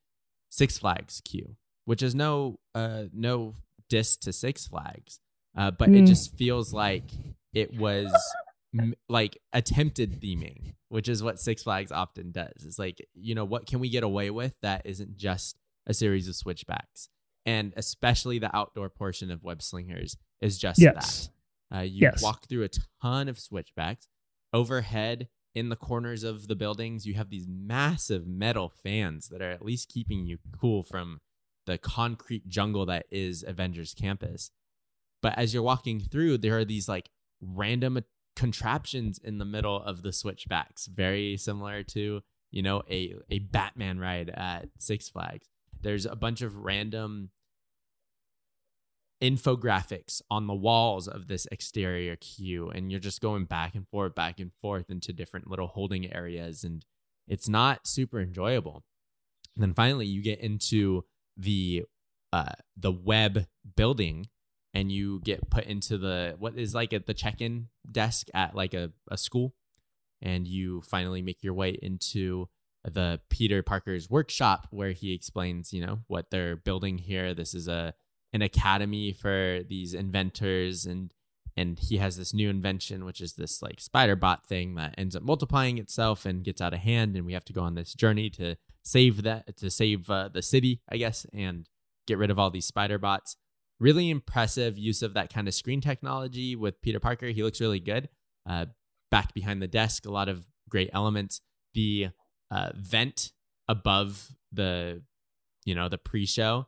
Six 0.50 0.78
Flags 0.78 1.22
queue, 1.24 1.56
which 1.86 2.02
is 2.02 2.16
no 2.16 2.60
uh, 2.76 3.04
no 3.14 3.56
diss 3.90 4.18
to 4.18 4.34
Six 4.34 4.68
Flags, 4.68 5.20
uh, 5.58 5.72
but 5.72 5.90
it 5.90 6.04
Mm. 6.04 6.08
just 6.08 6.36
feels 6.36 6.74
like 6.74 7.04
it 7.54 7.74
was 7.78 8.12
m- 8.78 8.94
like 9.08 9.38
attempted 9.54 10.20
theming, 10.22 10.74
which 10.90 11.08
is 11.08 11.24
what 11.24 11.40
Six 11.40 11.64
Flags 11.64 11.92
often 11.92 12.32
does. 12.32 12.66
It's 12.66 12.80
like, 12.80 13.00
you 13.14 13.36
know, 13.36 13.46
what 13.46 13.68
can 13.68 13.80
we 13.80 13.90
get 13.90 14.04
away 14.04 14.30
with 14.32 14.56
that 14.62 14.82
isn't 14.86 15.18
just 15.18 15.56
a 15.88 15.93
series 15.93 16.27
of 16.27 16.35
switchbacks? 16.35 17.10
And 17.45 17.73
especially 17.77 18.39
the 18.39 18.56
outdoor 18.56 18.89
portion 18.89 19.31
of 19.31 19.43
Web 19.43 19.61
Slingers 19.61 20.18
is 20.41 20.57
just 20.57 20.80
Yes. 20.80 21.30
that. 21.69 21.77
Uh, 21.77 21.81
you 21.81 22.01
Yes. 22.01 22.22
walk 22.22 22.47
through 22.47 22.64
a 22.64 22.69
ton 23.01 23.27
of 23.30 23.39
switchbacks. 23.39 24.07
Overhead 24.53 25.30
in 25.56 25.69
the 25.69 25.76
corners 25.76 26.23
of 26.23 26.47
the 26.47 26.56
buildings, 26.56 27.06
you 27.06 27.14
have 27.15 27.30
these 27.30 27.47
massive 27.47 28.27
metal 28.27 28.69
fans 28.84 29.30
that 29.30 29.41
are 29.41 29.51
at 29.51 29.64
least 29.65 29.89
keeping 29.89 30.26
you 30.26 30.38
cool 30.60 30.84
from 30.84 31.22
the 31.65 31.77
concrete 31.77 32.47
jungle 32.47 32.85
that 32.88 33.06
is 33.11 33.43
Avengers 33.47 33.93
Campus. 33.93 34.51
But 35.22 35.38
as 35.38 35.53
you're 35.53 35.64
walking 35.64 35.99
through, 35.99 36.39
there 36.39 36.57
are 36.57 36.65
these 36.65 36.88
like 36.88 37.10
random 37.41 37.99
contraptions 38.35 39.18
in 39.19 39.38
the 39.38 39.45
middle 39.45 39.81
of 39.81 40.01
the 40.01 40.14
switchbacks, 40.14 40.88
very 40.88 41.35
similar 41.38 41.84
to, 41.84 42.22
you 42.51 42.61
know, 42.61 42.81
a, 42.89 43.15
a 43.30 43.39
Batman 43.39 43.99
ride 43.99 44.30
at 44.30 44.69
Six 44.80 45.10
Flags. 45.10 45.47
There's 45.81 46.06
a 46.06 46.15
bunch 46.15 46.41
of 46.41 46.57
random 46.57 47.30
infographics 49.22 50.22
on 50.30 50.47
the 50.47 50.53
walls 50.53 51.07
of 51.07 51.27
this 51.27 51.47
exterior 51.51 52.15
queue, 52.15 52.69
and 52.69 52.91
you're 52.91 52.99
just 52.99 53.22
going 53.22 53.45
back 53.45 53.76
and 53.76 53.88
forth, 53.88 54.15
back 54.15 54.39
and 54.39 54.51
forth 54.61 54.89
into 54.89 55.14
different 55.14 55.49
little 55.49 55.68
holding 55.68 56.11
areas, 56.14 56.64
and 56.64 56.85
it's 57.27 57.49
not 57.49 57.88
super 57.88 58.19
enjoyable. 58.19 58.84
And 59.56 59.64
then 59.64 59.73
finally, 59.73 60.06
you 60.06 60.22
get 60.22 60.39
into 60.39 61.06
the 61.35 61.85
uh, 62.31 62.53
the 62.77 62.91
web 62.91 63.47
building 63.76 64.27
and 64.73 64.91
you 64.91 65.19
get 65.22 65.49
put 65.49 65.65
into 65.65 65.97
the 65.97 66.35
what 66.38 66.57
is 66.57 66.76
like 66.76 66.93
at 66.93 67.07
the 67.07 67.14
check-in 67.14 67.68
desk 67.91 68.27
at 68.34 68.56
like 68.56 68.73
a, 68.73 68.91
a 69.10 69.18
school 69.18 69.53
and 70.22 70.47
you 70.47 70.81
finally 70.81 71.22
make 71.22 71.41
your 71.41 71.53
way 71.53 71.77
into 71.81 72.47
the 72.85 73.19
peter 73.30 73.61
parker's 73.61 74.10
workshop 74.10 74.68
where 74.72 74.91
he 74.91 75.14
explains 75.14 75.73
you 75.73 75.85
know 75.85 75.99
what 76.07 76.31
they're 76.31 76.56
building 76.56 76.97
here 76.97 77.34
this 77.34 77.53
is 77.53 77.68
a 77.68 77.93
an 78.31 78.41
academy 78.41 79.11
for 79.11 79.61
these 79.68 79.93
inventors 79.93 80.85
and 80.85 81.14
and 81.57 81.80
he 81.80 81.97
has 81.97 82.15
this 82.15 82.34
new 82.34 82.49
invention 82.49 83.03
which 83.03 83.19
is 83.19 83.34
this 83.34 83.61
like 83.61 83.81
spider 83.81 84.15
bot 84.15 84.45
thing 84.45 84.76
that 84.76 84.95
ends 84.97 85.15
up 85.15 85.23
multiplying 85.23 85.77
itself 85.77 86.26
and 86.26 86.43
gets 86.43 86.61
out 86.61 86.73
of 86.73 86.80
hand 86.80 87.15
and 87.15 87.26
we 87.26 87.34
have 87.34 87.45
to 87.45 87.53
go 87.53 87.61
on 87.61 87.76
this 87.76 87.93
journey 87.93 88.30
to 88.30 88.56
save 88.84 89.23
that 89.23 89.57
to 89.57 89.69
save 89.69 90.10
uh, 90.10 90.30
the 90.30 90.41
city 90.41 90.81
i 90.89 90.95
guess 90.95 91.26
and 91.34 91.68
get 92.07 92.18
rid 92.18 92.31
of 92.31 92.39
all 92.39 92.49
these 92.49 92.65
spider 92.65 92.97
bots 92.97 93.35
really 93.80 94.10
impressive 94.10 94.77
use 94.77 95.01
of 95.01 95.14
that 95.14 95.34
kind 95.34 95.47
of 95.47 95.53
screen 95.53 95.81
technology 95.81 96.56
with 96.56 96.81
Peter 96.81 96.99
Parker. 96.99 97.27
He 97.27 97.43
looks 97.43 97.61
really 97.61 97.80
good. 97.80 98.10
Uh, 98.47 98.65
back 99.10 99.34
behind 99.34 99.61
the 99.61 99.68
desk, 99.68 100.06
a 100.06 100.11
lot 100.11 100.30
of 100.30 100.45
great 100.69 100.89
elements. 100.93 101.41
The 101.73 102.10
uh, 102.52 102.72
vent 102.76 103.32
above 103.68 104.30
the, 104.52 105.02
you 105.66 105.76
know, 105.76 105.90
the 105.90 105.98
pre-show 105.98 106.68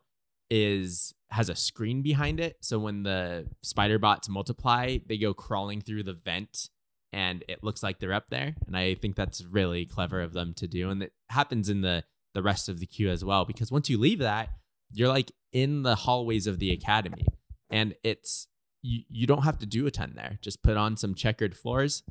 is 0.49 1.13
has 1.29 1.47
a 1.47 1.55
screen 1.55 2.01
behind 2.01 2.41
it. 2.41 2.57
So 2.61 2.77
when 2.77 3.03
the 3.03 3.47
spider 3.63 3.97
bots 3.97 4.27
multiply, 4.27 4.97
they 5.05 5.17
go 5.17 5.33
crawling 5.33 5.81
through 5.81 6.03
the 6.03 6.13
vent, 6.13 6.69
and 7.13 7.43
it 7.47 7.63
looks 7.63 7.81
like 7.81 7.99
they're 7.99 8.13
up 8.13 8.29
there. 8.29 8.55
And 8.67 8.75
I 8.75 8.95
think 8.95 9.15
that's 9.15 9.45
really 9.45 9.85
clever 9.85 10.21
of 10.21 10.33
them 10.33 10.53
to 10.55 10.67
do, 10.67 10.89
and 10.89 11.03
it 11.03 11.13
happens 11.29 11.69
in 11.69 11.81
the 11.81 12.03
the 12.33 12.43
rest 12.43 12.69
of 12.69 12.79
the 12.79 12.85
queue 12.85 13.09
as 13.09 13.25
well. 13.25 13.45
Because 13.45 13.71
once 13.71 13.89
you 13.89 13.97
leave 13.97 14.19
that, 14.19 14.49
you're 14.93 15.09
like 15.09 15.31
in 15.51 15.83
the 15.83 15.95
hallways 15.95 16.47
of 16.47 16.59
the 16.59 16.71
academy 16.71 17.25
and 17.69 17.95
it's 18.03 18.47
you, 18.81 19.03
you 19.09 19.27
don't 19.27 19.43
have 19.43 19.59
to 19.59 19.65
do 19.65 19.85
a 19.87 19.91
ton 19.91 20.13
there 20.15 20.39
just 20.41 20.61
put 20.63 20.77
on 20.77 20.97
some 20.97 21.13
checkered 21.13 21.55
floors 21.55 22.03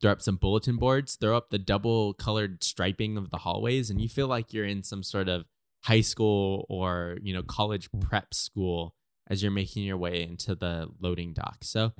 throw 0.00 0.12
up 0.12 0.22
some 0.22 0.36
bulletin 0.36 0.76
boards 0.76 1.16
throw 1.16 1.36
up 1.36 1.50
the 1.50 1.58
double 1.58 2.14
colored 2.14 2.62
striping 2.62 3.16
of 3.16 3.30
the 3.30 3.38
hallways 3.38 3.90
and 3.90 4.00
you 4.00 4.08
feel 4.08 4.26
like 4.26 4.52
you're 4.52 4.64
in 4.64 4.82
some 4.82 5.02
sort 5.02 5.28
of 5.28 5.44
high 5.84 6.00
school 6.00 6.66
or 6.68 7.16
you 7.22 7.32
know 7.32 7.42
college 7.42 7.88
prep 8.00 8.34
school 8.34 8.94
as 9.28 9.42
you're 9.42 9.52
making 9.52 9.84
your 9.84 9.96
way 9.96 10.22
into 10.22 10.54
the 10.54 10.88
loading 11.00 11.32
dock. 11.32 11.58
So 11.62 11.92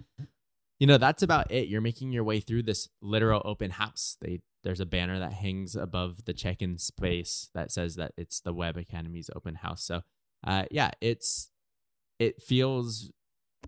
you 0.79 0.87
know 0.87 0.99
that's 0.99 1.23
about 1.23 1.51
it. 1.51 1.69
You're 1.69 1.81
making 1.81 2.13
your 2.13 2.25
way 2.25 2.41
through 2.41 2.65
this 2.65 2.89
literal 3.01 3.43
open 3.45 3.71
house. 3.71 4.17
They 4.21 4.41
there's 4.63 4.81
a 4.81 4.87
banner 4.87 5.19
that 5.19 5.33
hangs 5.33 5.75
above 5.75 6.25
the 6.27 6.35
check-in 6.35 6.77
space 6.77 7.49
that 7.55 7.73
says 7.73 7.97
that 7.97 8.13
it's 8.19 8.41
the 8.41 8.53
web 8.53 8.77
academy's 8.77 9.31
open 9.35 9.57
house. 9.57 9.85
So 9.85 10.03
uh 10.47 10.65
yeah 10.71 10.91
it's 11.01 11.51
it 12.19 12.43
feels 12.43 13.11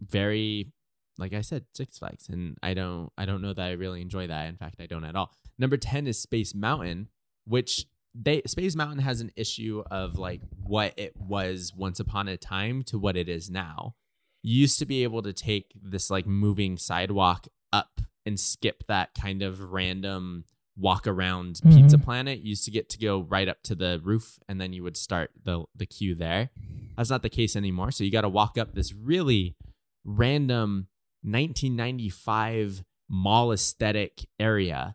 very 0.01 0.73
like 1.19 1.33
i 1.33 1.41
said 1.41 1.65
six 1.75 1.99
flags 1.99 2.29
and 2.29 2.57
i 2.63 2.75
don't 2.75 3.11
i 3.19 3.25
don't 3.25 3.43
know 3.43 3.53
that 3.53 3.69
i 3.69 3.73
really 3.73 4.01
enjoy 4.01 4.27
that. 4.27 4.49
In 4.49 4.57
fact 4.57 4.77
i 4.81 4.87
don't 4.87 5.05
at 5.05 5.17
all. 5.17 5.33
Number 5.59 5.77
10 5.77 6.07
is 6.07 6.19
space 6.19 6.55
mountain 6.55 7.09
which 7.45 7.87
they 8.15 8.43
space 8.47 8.77
mountain 8.77 8.99
has 8.99 9.21
an 9.21 9.31
issue 9.37 9.83
of 9.91 10.19
like 10.19 10.43
what 10.63 10.95
it 10.97 11.17
was 11.17 11.73
once 11.75 11.99
upon 11.99 12.29
a 12.29 12.37
time 12.37 12.83
to 12.85 12.99
what 12.99 13.17
it 13.17 13.29
is 13.29 13.51
now. 13.51 13.95
You 14.43 14.61
used 14.61 14.79
to 14.81 14.87
be 14.87 15.03
able 15.03 15.23
to 15.23 15.33
take 15.33 15.73
this 15.81 16.11
like 16.11 16.27
moving 16.27 16.77
sidewalk 16.77 17.47
up 17.73 18.01
and 18.27 18.39
skip 18.39 18.85
that 18.89 19.15
kind 19.15 19.43
of 19.43 19.73
random 19.73 20.45
walk 20.77 21.07
around 21.07 21.57
mm-hmm. 21.57 21.77
pizza 21.77 21.99
planet. 21.99 22.41
You 22.41 22.51
used 22.51 22.65
to 22.65 22.71
get 22.71 22.89
to 22.91 22.99
go 22.99 23.21
right 23.21 23.49
up 23.49 23.63
to 23.65 23.75
the 23.75 24.01
roof 24.03 24.39
and 24.49 24.61
then 24.61 24.73
you 24.73 24.83
would 24.83 24.97
start 24.97 25.31
the 25.45 25.65
the 25.75 25.87
queue 25.87 26.15
there. 26.15 26.51
That's 26.97 27.11
not 27.11 27.23
the 27.23 27.31
case 27.31 27.57
anymore. 27.57 27.91
So 27.91 28.05
you 28.05 28.11
got 28.11 28.23
to 28.23 28.29
walk 28.29 28.59
up 28.59 28.75
this 28.75 28.93
really 28.93 29.57
random 30.05 30.89
1995 31.23 32.85
mall 33.09 33.53
aesthetic 33.53 34.27
area 34.41 34.95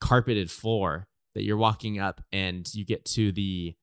carpeted 0.00 0.50
floor 0.50 1.06
that 1.34 1.42
you're 1.42 1.56
walking 1.56 1.98
up 1.98 2.20
and 2.32 2.72
you 2.74 2.84
get 2.84 3.04
to 3.04 3.32
the 3.32 3.74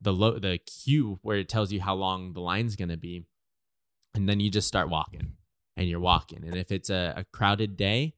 the 0.00 0.12
the 0.12 0.58
queue 0.66 1.18
where 1.22 1.38
it 1.38 1.48
tells 1.48 1.72
you 1.72 1.80
how 1.80 1.94
long 1.94 2.34
the 2.34 2.40
line's 2.40 2.76
going 2.76 2.90
to 2.90 2.96
be 2.96 3.24
and 4.14 4.28
then 4.28 4.38
you 4.40 4.50
just 4.50 4.68
start 4.68 4.90
walking 4.90 5.32
and 5.76 5.88
you're 5.88 6.00
walking 6.00 6.44
and 6.44 6.56
if 6.56 6.70
it's 6.70 6.90
a, 6.90 7.14
a 7.16 7.24
crowded 7.32 7.76
day 7.76 8.14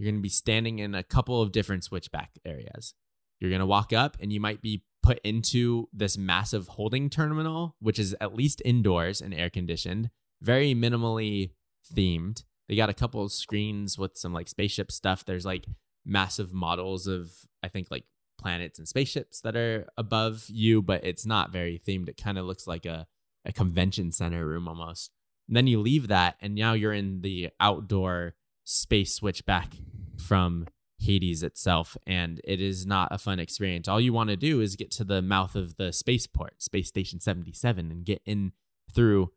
you're 0.00 0.10
going 0.10 0.18
to 0.18 0.22
be 0.22 0.30
standing 0.30 0.78
in 0.78 0.94
a 0.94 1.02
couple 1.02 1.42
of 1.42 1.52
different 1.52 1.84
switchback 1.84 2.30
areas. 2.46 2.94
You're 3.38 3.50
going 3.50 3.60
to 3.60 3.66
walk 3.66 3.92
up 3.92 4.16
and 4.18 4.32
you 4.32 4.40
might 4.40 4.62
be 4.62 4.82
put 5.02 5.18
into 5.22 5.90
this 5.92 6.16
massive 6.16 6.68
holding 6.68 7.10
terminal 7.10 7.76
which 7.80 7.98
is 7.98 8.16
at 8.18 8.34
least 8.34 8.62
indoors 8.64 9.20
and 9.20 9.32
air 9.32 9.48
conditioned 9.48 10.10
very 10.42 10.74
minimally 10.74 11.50
themed 11.94 12.44
they 12.70 12.76
got 12.76 12.88
a 12.88 12.94
couple 12.94 13.28
screens 13.28 13.98
with 13.98 14.16
some 14.16 14.32
like 14.32 14.48
spaceship 14.48 14.92
stuff. 14.92 15.24
There's 15.24 15.44
like 15.44 15.66
massive 16.06 16.52
models 16.52 17.06
of 17.06 17.30
i 17.62 17.68
think 17.68 17.88
like 17.90 18.04
planets 18.38 18.78
and 18.78 18.88
spaceships 18.88 19.42
that 19.42 19.54
are 19.54 19.86
above 19.98 20.46
you 20.48 20.80
but 20.80 21.04
it's 21.04 21.26
not 21.26 21.52
very 21.52 21.82
themed. 21.86 22.08
It 22.08 22.16
kind 22.16 22.38
of 22.38 22.46
looks 22.46 22.68
like 22.68 22.86
a, 22.86 23.06
a 23.44 23.52
convention 23.52 24.12
center 24.12 24.46
room 24.46 24.68
almost. 24.68 25.10
And 25.48 25.56
then 25.56 25.66
you 25.66 25.80
leave 25.80 26.06
that 26.08 26.36
and 26.40 26.54
now 26.54 26.72
you're 26.72 26.92
in 26.92 27.22
the 27.22 27.50
outdoor 27.58 28.36
space 28.62 29.14
switchback 29.14 29.74
from 30.16 30.68
hades 31.00 31.42
itself 31.42 31.96
and 32.06 32.40
it 32.44 32.60
is 32.60 32.86
not 32.86 33.08
a 33.10 33.18
fun 33.18 33.40
experience. 33.40 33.88
All 33.88 34.00
you 34.00 34.12
want 34.12 34.30
to 34.30 34.36
do 34.36 34.60
is 34.60 34.76
get 34.76 34.92
to 34.92 35.04
the 35.04 35.20
mouth 35.20 35.56
of 35.56 35.76
the 35.76 35.92
spaceport 35.92 36.62
space 36.62 36.86
station 36.86 37.18
77 37.18 37.90
and 37.90 38.04
get 38.04 38.22
in 38.24 38.52
through 38.94 39.32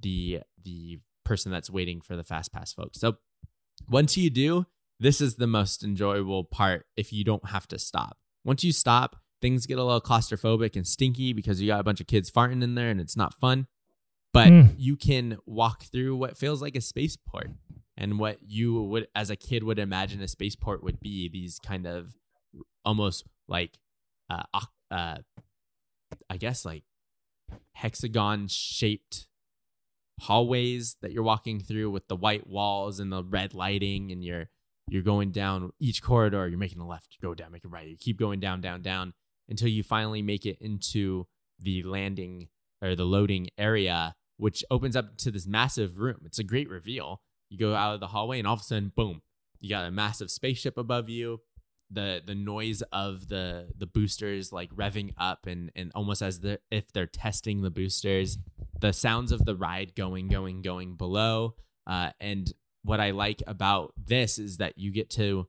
the 0.00 0.40
the 0.64 1.00
person 1.28 1.52
that's 1.52 1.70
waiting 1.70 2.00
for 2.00 2.16
the 2.16 2.24
fast 2.24 2.52
pass 2.52 2.72
folks. 2.72 2.98
So 3.00 3.16
once 3.88 4.16
you 4.16 4.30
do 4.30 4.66
this 5.00 5.20
is 5.20 5.36
the 5.36 5.46
most 5.46 5.84
enjoyable 5.84 6.42
part 6.44 6.86
if 6.96 7.12
you 7.12 7.22
don't 7.30 7.48
have 7.50 7.68
to 7.68 7.78
stop. 7.78 8.16
Once 8.44 8.64
you 8.64 8.72
stop 8.72 9.16
things 9.40 9.66
get 9.66 9.78
a 9.78 9.84
little 9.84 10.00
claustrophobic 10.00 10.74
and 10.74 10.86
stinky 10.86 11.32
because 11.32 11.60
you 11.60 11.68
got 11.68 11.78
a 11.80 11.84
bunch 11.84 12.00
of 12.00 12.08
kids 12.08 12.28
farting 12.30 12.62
in 12.62 12.74
there 12.74 12.90
and 12.90 13.00
it's 13.00 13.16
not 13.16 13.32
fun. 13.34 13.66
But 14.32 14.48
Mm. 14.48 14.74
you 14.76 14.96
can 14.96 15.38
walk 15.46 15.84
through 15.84 16.16
what 16.16 16.36
feels 16.36 16.60
like 16.60 16.76
a 16.76 16.80
spaceport 16.80 17.50
and 17.96 18.18
what 18.18 18.38
you 18.42 18.82
would 18.82 19.06
as 19.14 19.30
a 19.30 19.36
kid 19.36 19.62
would 19.62 19.78
imagine 19.78 20.20
a 20.20 20.28
spaceport 20.28 20.82
would 20.82 20.98
be 21.00 21.28
these 21.28 21.58
kind 21.60 21.86
of 21.86 22.14
almost 22.84 23.24
like 23.46 23.78
uh, 24.30 24.42
uh 24.90 25.18
i 26.30 26.36
guess 26.36 26.64
like 26.64 26.84
hexagon 27.72 28.48
shaped 28.48 29.27
hallways 30.20 30.96
that 31.02 31.12
you're 31.12 31.22
walking 31.22 31.60
through 31.60 31.90
with 31.90 32.06
the 32.08 32.16
white 32.16 32.46
walls 32.46 33.00
and 33.00 33.12
the 33.12 33.22
red 33.22 33.54
lighting 33.54 34.10
and 34.10 34.24
you're 34.24 34.48
you're 34.90 35.02
going 35.02 35.30
down 35.30 35.70
each 35.78 36.02
corridor 36.02 36.48
you're 36.48 36.58
making 36.58 36.80
a 36.80 36.86
left 36.86 37.16
you 37.20 37.28
go 37.28 37.34
down 37.34 37.52
make 37.52 37.64
a 37.64 37.68
right 37.68 37.88
you 37.88 37.96
keep 37.98 38.18
going 38.18 38.40
down 38.40 38.60
down 38.60 38.82
down 38.82 39.12
until 39.48 39.68
you 39.68 39.82
finally 39.82 40.22
make 40.22 40.44
it 40.44 40.58
into 40.60 41.26
the 41.60 41.82
landing 41.82 42.48
or 42.82 42.94
the 42.94 43.04
loading 43.04 43.48
area 43.56 44.14
which 44.36 44.64
opens 44.70 44.94
up 44.94 45.16
to 45.16 45.32
this 45.32 45.48
massive 45.48 45.98
room. 45.98 46.20
It's 46.24 46.38
a 46.38 46.44
great 46.44 46.68
reveal. 46.68 47.22
You 47.50 47.58
go 47.58 47.74
out 47.74 47.94
of 47.94 48.00
the 48.00 48.06
hallway 48.08 48.38
and 48.38 48.46
all 48.46 48.54
of 48.54 48.60
a 48.60 48.64
sudden 48.64 48.92
boom 48.94 49.22
you 49.60 49.68
got 49.68 49.84
a 49.84 49.90
massive 49.90 50.30
spaceship 50.30 50.76
above 50.76 51.08
you 51.08 51.40
the 51.90 52.22
the 52.24 52.34
noise 52.34 52.82
of 52.92 53.28
the 53.28 53.68
the 53.76 53.86
boosters 53.86 54.52
like 54.52 54.70
revving 54.70 55.12
up 55.18 55.46
and 55.46 55.70
and 55.74 55.90
almost 55.94 56.20
as 56.22 56.40
the 56.40 56.60
if 56.70 56.92
they're 56.92 57.06
testing 57.06 57.62
the 57.62 57.70
boosters 57.70 58.38
the 58.80 58.92
sounds 58.92 59.32
of 59.32 59.44
the 59.44 59.56
ride 59.56 59.94
going 59.94 60.28
going 60.28 60.62
going 60.62 60.94
below. 60.94 61.54
Uh, 61.86 62.10
and 62.20 62.52
what 62.82 63.00
i 63.00 63.10
like 63.10 63.42
about 63.46 63.92
this 63.96 64.38
is 64.38 64.58
that 64.58 64.78
you 64.78 64.92
get 64.92 65.10
to 65.10 65.46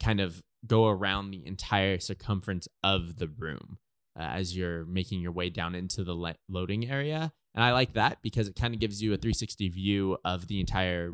kind 0.00 0.20
of 0.20 0.42
go 0.66 0.86
around 0.88 1.30
the 1.30 1.44
entire 1.46 1.98
circumference 1.98 2.68
of 2.84 3.16
the 3.16 3.28
room 3.28 3.78
uh, 4.18 4.22
as 4.22 4.56
you're 4.56 4.84
making 4.84 5.20
your 5.20 5.32
way 5.32 5.48
down 5.50 5.74
into 5.74 6.04
the 6.04 6.14
le- 6.14 6.36
loading 6.48 6.88
area. 6.88 7.32
And 7.54 7.64
i 7.64 7.72
like 7.72 7.94
that 7.94 8.18
because 8.22 8.46
it 8.46 8.56
kind 8.56 8.74
of 8.74 8.80
gives 8.80 9.02
you 9.02 9.12
a 9.12 9.16
360 9.16 9.68
view 9.70 10.18
of 10.24 10.46
the 10.46 10.60
entire 10.60 11.12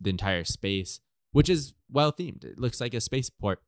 the 0.00 0.10
entire 0.10 0.44
space 0.44 1.00
which 1.32 1.48
is 1.48 1.72
well 1.90 2.12
themed 2.12 2.44
it 2.44 2.58
looks 2.58 2.80
like 2.80 2.94
a 2.94 3.00
spaceport 3.00 3.60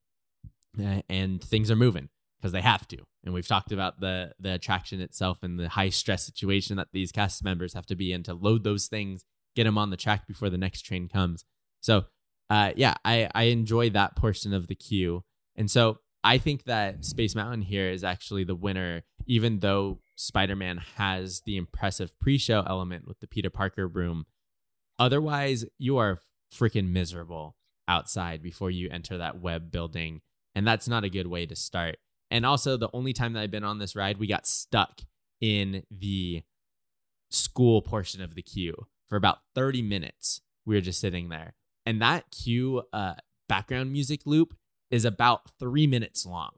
and 0.78 1.42
things 1.42 1.70
are 1.70 1.76
moving 1.76 2.08
because 2.38 2.52
they 2.52 2.60
have 2.60 2.88
to. 2.88 2.98
And 3.24 3.32
we've 3.32 3.46
talked 3.46 3.72
about 3.72 4.00
the 4.00 4.32
the 4.40 4.54
attraction 4.54 5.00
itself 5.00 5.42
and 5.42 5.58
the 5.58 5.68
high 5.68 5.90
stress 5.90 6.24
situation 6.24 6.76
that 6.76 6.88
these 6.92 7.12
cast 7.12 7.44
members 7.44 7.74
have 7.74 7.86
to 7.86 7.96
be 7.96 8.12
in 8.12 8.22
to 8.24 8.34
load 8.34 8.64
those 8.64 8.88
things, 8.88 9.24
get 9.54 9.64
them 9.64 9.78
on 9.78 9.90
the 9.90 9.96
track 9.96 10.26
before 10.26 10.50
the 10.50 10.58
next 10.58 10.82
train 10.82 11.08
comes. 11.08 11.44
So, 11.80 12.06
uh, 12.50 12.72
yeah, 12.76 12.94
I 13.04 13.28
I 13.34 13.44
enjoy 13.44 13.90
that 13.90 14.16
portion 14.16 14.52
of 14.52 14.66
the 14.66 14.74
queue, 14.74 15.24
and 15.56 15.70
so 15.70 15.98
I 16.24 16.38
think 16.38 16.64
that 16.64 17.04
Space 17.04 17.34
Mountain 17.34 17.62
here 17.62 17.88
is 17.90 18.04
actually 18.04 18.44
the 18.44 18.54
winner, 18.54 19.02
even 19.26 19.60
though 19.60 20.00
Spider 20.16 20.56
Man 20.56 20.78
has 20.96 21.42
the 21.46 21.56
impressive 21.56 22.18
pre 22.18 22.38
show 22.38 22.64
element 22.66 23.06
with 23.06 23.20
the 23.20 23.26
Peter 23.26 23.50
Parker 23.50 23.86
room. 23.86 24.26
Otherwise, 24.98 25.64
you 25.78 25.96
are 25.96 26.20
freaking 26.54 26.90
miserable 26.90 27.56
outside 27.88 28.42
before 28.42 28.70
you 28.70 28.88
enter 28.90 29.18
that 29.18 29.40
web 29.40 29.70
building 29.70 30.20
and 30.54 30.66
that's 30.66 30.88
not 30.88 31.04
a 31.04 31.10
good 31.10 31.26
way 31.26 31.46
to 31.46 31.56
start. 31.56 31.96
And 32.30 32.46
also, 32.46 32.76
the 32.76 32.90
only 32.92 33.12
time 33.12 33.34
that 33.34 33.40
I've 33.40 33.50
been 33.50 33.64
on 33.64 33.78
this 33.78 33.94
ride, 33.94 34.18
we 34.18 34.26
got 34.26 34.46
stuck 34.46 35.02
in 35.40 35.82
the 35.90 36.42
school 37.30 37.82
portion 37.82 38.22
of 38.22 38.34
the 38.34 38.42
queue 38.42 38.86
for 39.08 39.16
about 39.16 39.38
30 39.54 39.82
minutes. 39.82 40.40
We 40.64 40.74
were 40.74 40.80
just 40.80 41.00
sitting 41.00 41.28
there. 41.28 41.54
And 41.84 42.00
that 42.00 42.30
queue 42.30 42.82
uh, 42.92 43.14
background 43.48 43.92
music 43.92 44.22
loop 44.24 44.54
is 44.90 45.04
about 45.04 45.50
three 45.58 45.86
minutes 45.86 46.24
long. 46.24 46.52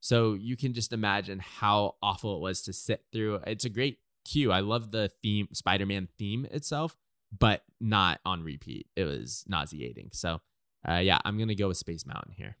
So 0.00 0.34
you 0.34 0.56
can 0.56 0.74
just 0.74 0.92
imagine 0.92 1.40
how 1.40 1.96
awful 2.02 2.36
it 2.36 2.40
was 2.40 2.62
to 2.62 2.72
sit 2.72 3.04
through. 3.12 3.40
It's 3.46 3.64
a 3.64 3.70
great 3.70 3.98
queue. 4.24 4.52
I 4.52 4.60
love 4.60 4.92
the 4.92 5.10
theme, 5.22 5.48
Spider 5.52 5.86
Man 5.86 6.08
theme 6.18 6.46
itself, 6.50 6.96
but 7.36 7.62
not 7.80 8.20
on 8.24 8.42
repeat. 8.42 8.86
It 8.94 9.04
was 9.04 9.44
nauseating. 9.48 10.10
So, 10.12 10.40
uh, 10.88 10.98
yeah, 10.98 11.18
I'm 11.24 11.36
going 11.38 11.48
to 11.48 11.54
go 11.54 11.68
with 11.68 11.78
Space 11.78 12.06
Mountain 12.06 12.34
here. 12.36 12.56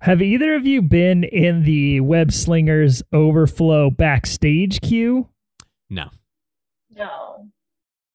Have 0.00 0.22
either 0.22 0.54
of 0.54 0.66
you 0.66 0.80
been 0.82 1.24
in 1.24 1.64
the 1.64 2.00
Web 2.00 2.32
Slingers 2.32 3.02
Overflow 3.12 3.90
backstage 3.90 4.80
queue? 4.80 5.28
No. 5.90 6.06
No. 6.94 7.46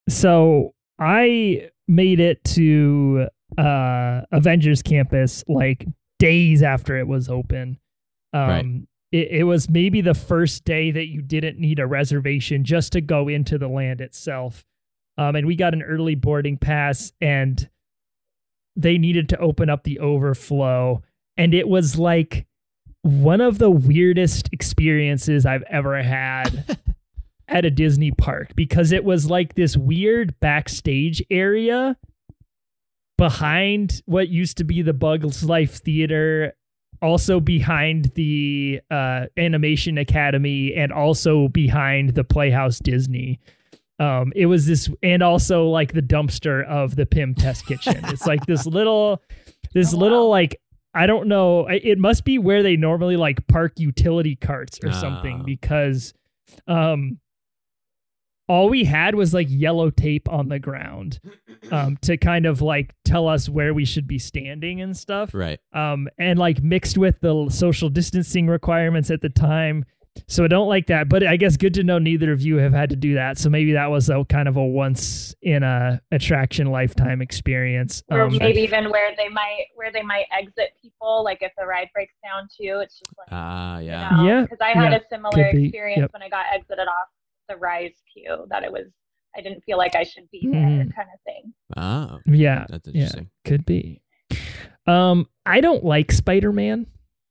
So 0.10 0.74
I 1.00 1.70
made 1.88 2.20
it 2.20 2.44
to 2.44 3.28
uh 3.58 4.22
Avengers 4.32 4.82
Campus 4.82 5.44
like 5.48 5.86
days 6.20 6.64
after 6.64 6.98
it 6.98 7.08
was 7.08 7.30
open. 7.30 7.78
Um 8.34 8.50
Right. 8.50 8.66
it, 9.12 9.28
it 9.32 9.44
was 9.44 9.70
maybe 9.70 10.02
the 10.02 10.14
first 10.16 10.66
day 10.66 10.92
that 10.92 11.08
you 11.08 11.22
didn't 11.22 11.60
need 11.60 11.80
a 11.80 11.86
reservation 11.88 12.64
just 12.64 12.92
to 12.94 13.02
go 13.02 13.28
into 13.28 13.58
the 13.58 13.68
land 13.68 14.02
itself. 14.02 14.66
Um 15.18 15.36
and 15.36 15.46
we 15.46 15.56
got 15.56 15.74
an 15.74 15.84
early 15.84 16.16
boarding 16.16 16.58
pass 16.58 17.12
and 17.22 17.70
they 18.76 18.98
needed 18.98 19.30
to 19.30 19.40
open 19.40 19.70
up 19.70 19.84
the 19.84 20.00
overflow 20.00 21.04
and 21.38 21.54
it 21.54 21.68
was 21.68 21.98
like 21.98 22.46
one 23.02 23.42
of 23.42 23.60
the 23.60 23.70
weirdest 23.70 24.50
experiences 24.52 25.46
I've 25.46 25.64
ever 25.70 26.02
had 26.02 26.78
at 27.48 27.66
a 27.66 27.70
Disney 27.72 28.12
park 28.12 28.56
because 28.56 28.92
it 28.92 29.04
was 29.04 29.30
like 29.30 29.54
this 29.54 29.78
weird 29.78 30.40
backstage 30.40 31.24
area 31.30 31.98
behind 33.18 34.02
what 34.06 34.30
used 34.30 34.58
to 34.58 34.64
be 34.64 34.82
the 34.82 34.94
Bugs 34.94 35.44
Life 35.44 35.76
Theater, 35.78 36.54
also 37.02 37.40
behind 37.40 38.12
the 38.16 38.82
uh, 38.92 39.26
Animation 39.38 39.98
Academy, 39.98 40.74
and 40.74 40.92
also 40.92 41.48
behind 41.48 42.16
the 42.16 42.24
Playhouse 42.24 42.80
Disney. 42.80 43.40
Um, 44.00 44.34
it 44.36 44.48
was 44.48 44.66
this, 44.66 44.90
and 45.02 45.24
also 45.24 45.68
like 45.68 45.94
the 45.94 46.02
dumpster 46.02 46.66
of 46.66 46.96
the 46.96 47.06
Pym 47.06 47.34
Test 47.36 47.66
Kitchen. 47.66 48.02
it's 48.06 48.26
like 48.26 48.46
this 48.46 48.66
little, 48.66 49.22
this 49.74 49.94
Oh, 49.94 49.98
little 49.98 50.30
like 50.30 50.60
I 50.96 51.06
don't 51.08 51.28
know. 51.28 51.68
It 51.68 52.00
must 52.00 52.24
be 52.24 52.38
where 52.40 52.64
they 52.64 52.78
normally 52.78 53.18
like 53.18 53.46
park 53.48 53.80
utility 53.80 54.36
carts 54.36 54.80
or 54.84 54.92
something 54.94 55.40
Ah. 55.42 55.44
because 55.44 56.14
um 56.68 57.20
all 58.48 58.70
we 58.70 58.84
had 58.84 59.16
was 59.16 59.34
like 59.34 59.48
yellow 59.50 59.90
tape 59.90 60.30
on 60.30 60.50
the 60.50 60.60
ground 60.60 61.20
um 61.72 61.98
to 61.98 62.16
kind 62.16 62.46
of 62.46 62.62
like 62.62 62.94
tell 63.04 63.28
us 63.28 63.50
where 63.50 63.74
we 63.74 63.84
should 63.86 64.08
be 64.08 64.20
standing 64.20 64.82
and 64.82 64.96
stuff. 64.96 65.34
Right. 65.34 65.60
Um 65.74 66.08
and 66.18 66.38
like 66.40 66.64
mixed 66.64 66.98
with 66.98 67.20
the 67.22 67.50
social 67.50 67.90
distancing 67.90 68.48
requirements 68.48 69.10
at 69.12 69.22
the 69.22 69.30
time. 69.30 69.84
So 70.28 70.44
I 70.44 70.48
don't 70.48 70.68
like 70.70 70.88
that, 70.88 71.10
but 71.10 71.26
I 71.28 71.36
guess 71.38 71.58
good 71.58 71.74
to 71.76 71.84
know 71.84 72.00
neither 72.00 72.32
of 72.32 72.42
you 72.42 72.58
have 72.58 72.72
had 72.74 72.90
to 72.90 72.96
do 72.96 73.16
that. 73.16 73.38
So 73.38 73.50
maybe 73.50 73.74
that 73.74 73.92
was 73.92 74.10
a 74.10 74.24
kind 74.26 74.48
of 74.48 74.56
a 74.58 74.64
once 74.66 75.36
in 75.42 75.62
a 75.64 76.02
attraction 76.12 76.68
lifetime 76.72 77.22
experience. 77.22 78.02
Or 78.10 78.22
Um, 78.22 78.38
maybe 78.38 78.62
even 78.62 78.90
where 78.92 79.14
they 79.18 79.28
might 79.30 79.66
where 79.76 79.92
they 79.92 80.02
might 80.02 80.26
exit 80.32 80.72
people, 80.82 81.24
like 81.24 81.40
if 81.42 81.52
the 81.58 81.66
ride 81.66 81.90
breaks 81.94 82.14
down 82.24 82.44
too, 82.48 82.80
it's 82.82 82.98
just 82.98 83.14
like 83.18 83.28
Ah, 83.32 83.80
you 83.80 83.88
yeah. 83.88 84.10
know, 84.12 84.24
Yeah, 84.28 84.42
Because 84.44 84.60
I 84.62 84.70
had 84.70 84.92
yeah, 84.94 84.98
a 85.00 85.02
similar 85.10 85.52
be, 85.52 85.66
experience 85.66 86.00
yep. 86.02 86.14
when 86.14 86.24
I 86.24 86.30
got 86.30 86.46
exited 86.54 86.88
off 86.88 87.08
the 87.50 87.58
Rise 87.58 88.02
queue. 88.14 88.46
That 88.50 88.64
it 88.64 88.72
was 88.72 88.88
I 89.38 89.42
didn't 89.42 89.64
feel 89.66 89.78
like 89.78 89.96
I 89.96 90.04
should 90.04 90.32
be 90.32 90.48
there, 90.50 90.62
Mhm. 90.62 90.96
kind 90.96 91.10
of 91.14 91.20
thing. 91.26 91.54
Oh, 91.76 92.20
yeah, 92.26 92.66
that's 92.70 92.88
yeah. 92.88 92.94
interesting. 92.94 93.30
Could 93.44 93.66
be. 93.66 94.02
Um, 94.88 95.28
I 95.46 95.60
don't 95.60 95.84
like 95.84 96.12
Spider 96.14 96.54
Man. 96.54 96.88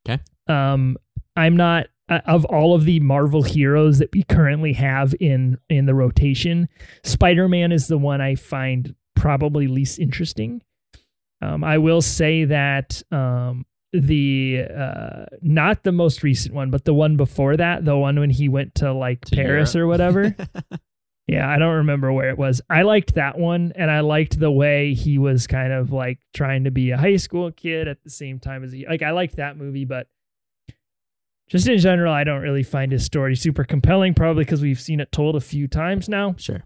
Okay. 0.06 0.22
Um, 0.46 0.98
I'm 1.34 1.56
not 1.56 1.86
uh, 2.08 2.20
of 2.26 2.44
all 2.46 2.74
of 2.74 2.84
the 2.84 3.00
Marvel 3.00 3.42
heroes 3.42 3.98
that 3.98 4.10
we 4.12 4.22
currently 4.24 4.72
have 4.74 5.14
in 5.20 5.58
in 5.68 5.86
the 5.86 5.94
rotation. 5.94 6.68
Spider 7.02 7.48
Man 7.48 7.72
is 7.72 7.86
the 7.88 7.98
one 7.98 8.20
I 8.20 8.34
find 8.34 8.94
probably 9.16 9.66
least 9.66 9.98
interesting. 9.98 10.62
Um, 11.42 11.64
I 11.64 11.78
will 11.78 12.02
say 12.02 12.44
that 12.44 13.02
um 13.10 13.64
the 13.92 14.64
uh 14.76 15.26
not 15.40 15.84
the 15.84 15.92
most 15.92 16.22
recent 16.22 16.54
one, 16.54 16.70
but 16.70 16.84
the 16.84 16.94
one 16.94 17.16
before 17.16 17.56
that, 17.56 17.84
the 17.84 17.96
one 17.96 18.18
when 18.18 18.30
he 18.30 18.48
went 18.48 18.74
to 18.76 18.92
like 18.92 19.24
To 19.26 19.36
Paris 19.36 19.74
Europe. 19.74 19.84
or 19.84 19.88
whatever. 19.88 20.36
Yeah, 21.26 21.48
I 21.48 21.58
don't 21.58 21.76
remember 21.76 22.12
where 22.12 22.28
it 22.28 22.36
was. 22.36 22.60
I 22.68 22.82
liked 22.82 23.14
that 23.14 23.38
one, 23.38 23.72
and 23.76 23.90
I 23.90 24.00
liked 24.00 24.38
the 24.38 24.50
way 24.50 24.92
he 24.92 25.16
was 25.16 25.46
kind 25.46 25.72
of 25.72 25.90
like 25.90 26.18
trying 26.34 26.64
to 26.64 26.70
be 26.70 26.90
a 26.90 26.98
high 26.98 27.16
school 27.16 27.50
kid 27.50 27.88
at 27.88 28.04
the 28.04 28.10
same 28.10 28.38
time 28.38 28.62
as 28.62 28.72
he 28.72 28.86
like. 28.86 29.00
I 29.00 29.12
liked 29.12 29.36
that 29.36 29.56
movie, 29.56 29.86
but 29.86 30.06
just 31.48 31.68
in 31.68 31.78
general, 31.78 32.12
I 32.12 32.24
don't 32.24 32.40
really 32.40 32.62
find 32.62 32.90
his 32.90 33.04
story 33.04 33.36
super 33.36 33.64
compelling. 33.64 34.14
Probably 34.14 34.44
because 34.44 34.62
we've 34.62 34.80
seen 34.80 35.00
it 35.00 35.12
told 35.12 35.36
a 35.36 35.40
few 35.40 35.68
times 35.68 36.08
now. 36.08 36.34
sure. 36.38 36.64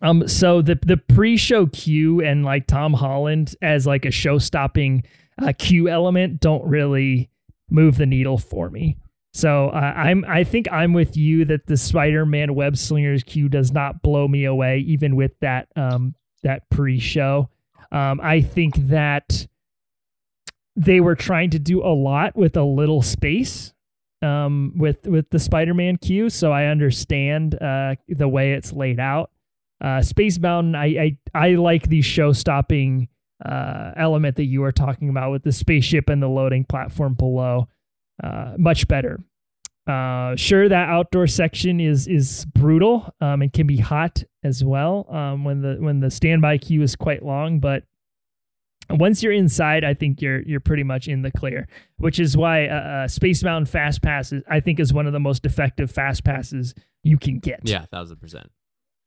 Um, 0.00 0.26
so 0.26 0.62
the 0.62 0.78
the 0.84 0.96
pre-show 0.96 1.66
queue 1.66 2.20
and 2.20 2.44
like 2.44 2.66
Tom 2.66 2.94
Holland 2.94 3.54
as 3.62 3.86
like 3.86 4.04
a 4.04 4.10
show-stopping 4.10 5.04
uh, 5.40 5.52
queue 5.56 5.88
element 5.88 6.40
don't 6.40 6.64
really 6.64 7.30
move 7.70 7.96
the 7.96 8.06
needle 8.06 8.38
for 8.38 8.70
me. 8.70 8.96
So 9.32 9.68
uh, 9.68 9.92
I'm 9.96 10.24
I 10.26 10.44
think 10.44 10.70
I'm 10.72 10.92
with 10.92 11.16
you 11.16 11.44
that 11.46 11.66
the 11.66 11.76
Spider-Man 11.76 12.54
web 12.54 12.76
slingers 12.76 13.22
queue 13.22 13.48
does 13.48 13.72
not 13.72 14.02
blow 14.02 14.26
me 14.26 14.44
away, 14.44 14.78
even 14.78 15.14
with 15.14 15.38
that 15.40 15.68
um 15.76 16.14
that 16.42 16.68
pre-show. 16.70 17.48
Um, 17.92 18.20
I 18.22 18.40
think 18.40 18.74
that 18.88 19.46
they 20.74 21.00
were 21.00 21.14
trying 21.14 21.50
to 21.50 21.58
do 21.58 21.82
a 21.84 21.94
lot 21.94 22.34
with 22.34 22.56
a 22.56 22.64
little 22.64 23.02
space 23.02 23.72
um 24.22 24.72
with 24.76 25.06
with 25.06 25.28
the 25.30 25.38
Spider-Man 25.38 25.96
queue, 25.98 26.30
so 26.30 26.52
I 26.52 26.66
understand 26.66 27.60
uh 27.60 27.96
the 28.08 28.28
way 28.28 28.52
it's 28.52 28.72
laid 28.72 29.00
out. 29.00 29.30
Uh, 29.80 30.00
Space 30.00 30.38
Mountain, 30.38 30.76
I, 30.76 30.86
I 30.86 31.16
I 31.34 31.54
like 31.54 31.88
the 31.88 32.02
show-stopping 32.02 33.08
uh, 33.44 33.90
element 33.96 34.36
that 34.36 34.44
you 34.44 34.60
were 34.60 34.70
talking 34.70 35.08
about 35.08 35.32
with 35.32 35.42
the 35.42 35.50
spaceship 35.50 36.08
and 36.08 36.22
the 36.22 36.28
loading 36.28 36.64
platform 36.64 37.14
below. 37.14 37.66
Uh, 38.22 38.54
much 38.56 38.86
better. 38.86 39.18
Uh, 39.84 40.36
sure, 40.36 40.68
that 40.68 40.88
outdoor 40.88 41.26
section 41.26 41.80
is 41.80 42.06
is 42.06 42.44
brutal 42.54 43.12
um, 43.20 43.42
and 43.42 43.52
can 43.52 43.66
be 43.66 43.78
hot 43.78 44.22
as 44.44 44.62
well 44.62 45.06
um, 45.10 45.42
when 45.42 45.60
the 45.60 45.76
when 45.80 45.98
the 45.98 46.10
standby 46.10 46.58
queue 46.58 46.82
is 46.82 46.94
quite 46.94 47.24
long. 47.24 47.58
But 47.58 47.82
once 48.92 49.22
you're 49.22 49.32
inside, 49.32 49.84
I 49.84 49.94
think 49.94 50.20
you're 50.20 50.40
you're 50.42 50.60
pretty 50.60 50.82
much 50.82 51.08
in 51.08 51.22
the 51.22 51.30
clear. 51.30 51.68
Which 51.98 52.18
is 52.18 52.36
why 52.36 52.66
uh, 52.66 52.74
uh, 52.74 53.08
Space 53.08 53.42
Mountain 53.42 53.66
Fast 53.66 54.02
Passes 54.02 54.42
I 54.48 54.60
think 54.60 54.80
is 54.80 54.92
one 54.92 55.06
of 55.06 55.12
the 55.12 55.20
most 55.20 55.44
effective 55.46 55.90
fast 55.90 56.24
passes 56.24 56.74
you 57.02 57.18
can 57.18 57.38
get. 57.38 57.60
Yeah, 57.64 57.84
thousand 57.86 58.18
percent. 58.18 58.50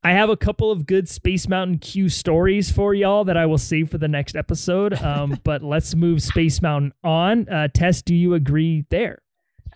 I 0.04 0.12
have 0.12 0.30
a 0.30 0.38
couple 0.38 0.72
of 0.72 0.86
good 0.86 1.10
Space 1.10 1.48
Mountain 1.48 1.80
queue 1.80 2.10
stories 2.10 2.72
for 2.72 2.94
y'all 2.94 3.24
that 3.24 3.38
I 3.38 3.48
will 3.48 3.58
save 3.58 3.90
for 3.90 3.98
the 3.98 4.08
next 4.08 4.36
episode. 4.36 5.00
Um, 5.06 5.40
but 5.44 5.62
let's 5.62 5.94
move 5.96 6.22
Space 6.22 6.62
Mountain 6.62 6.94
on. 7.04 7.48
Uh, 7.48 7.68
Tess, 7.74 8.02
do 8.02 8.14
you 8.14 8.34
agree 8.34 8.86
there? 8.90 9.22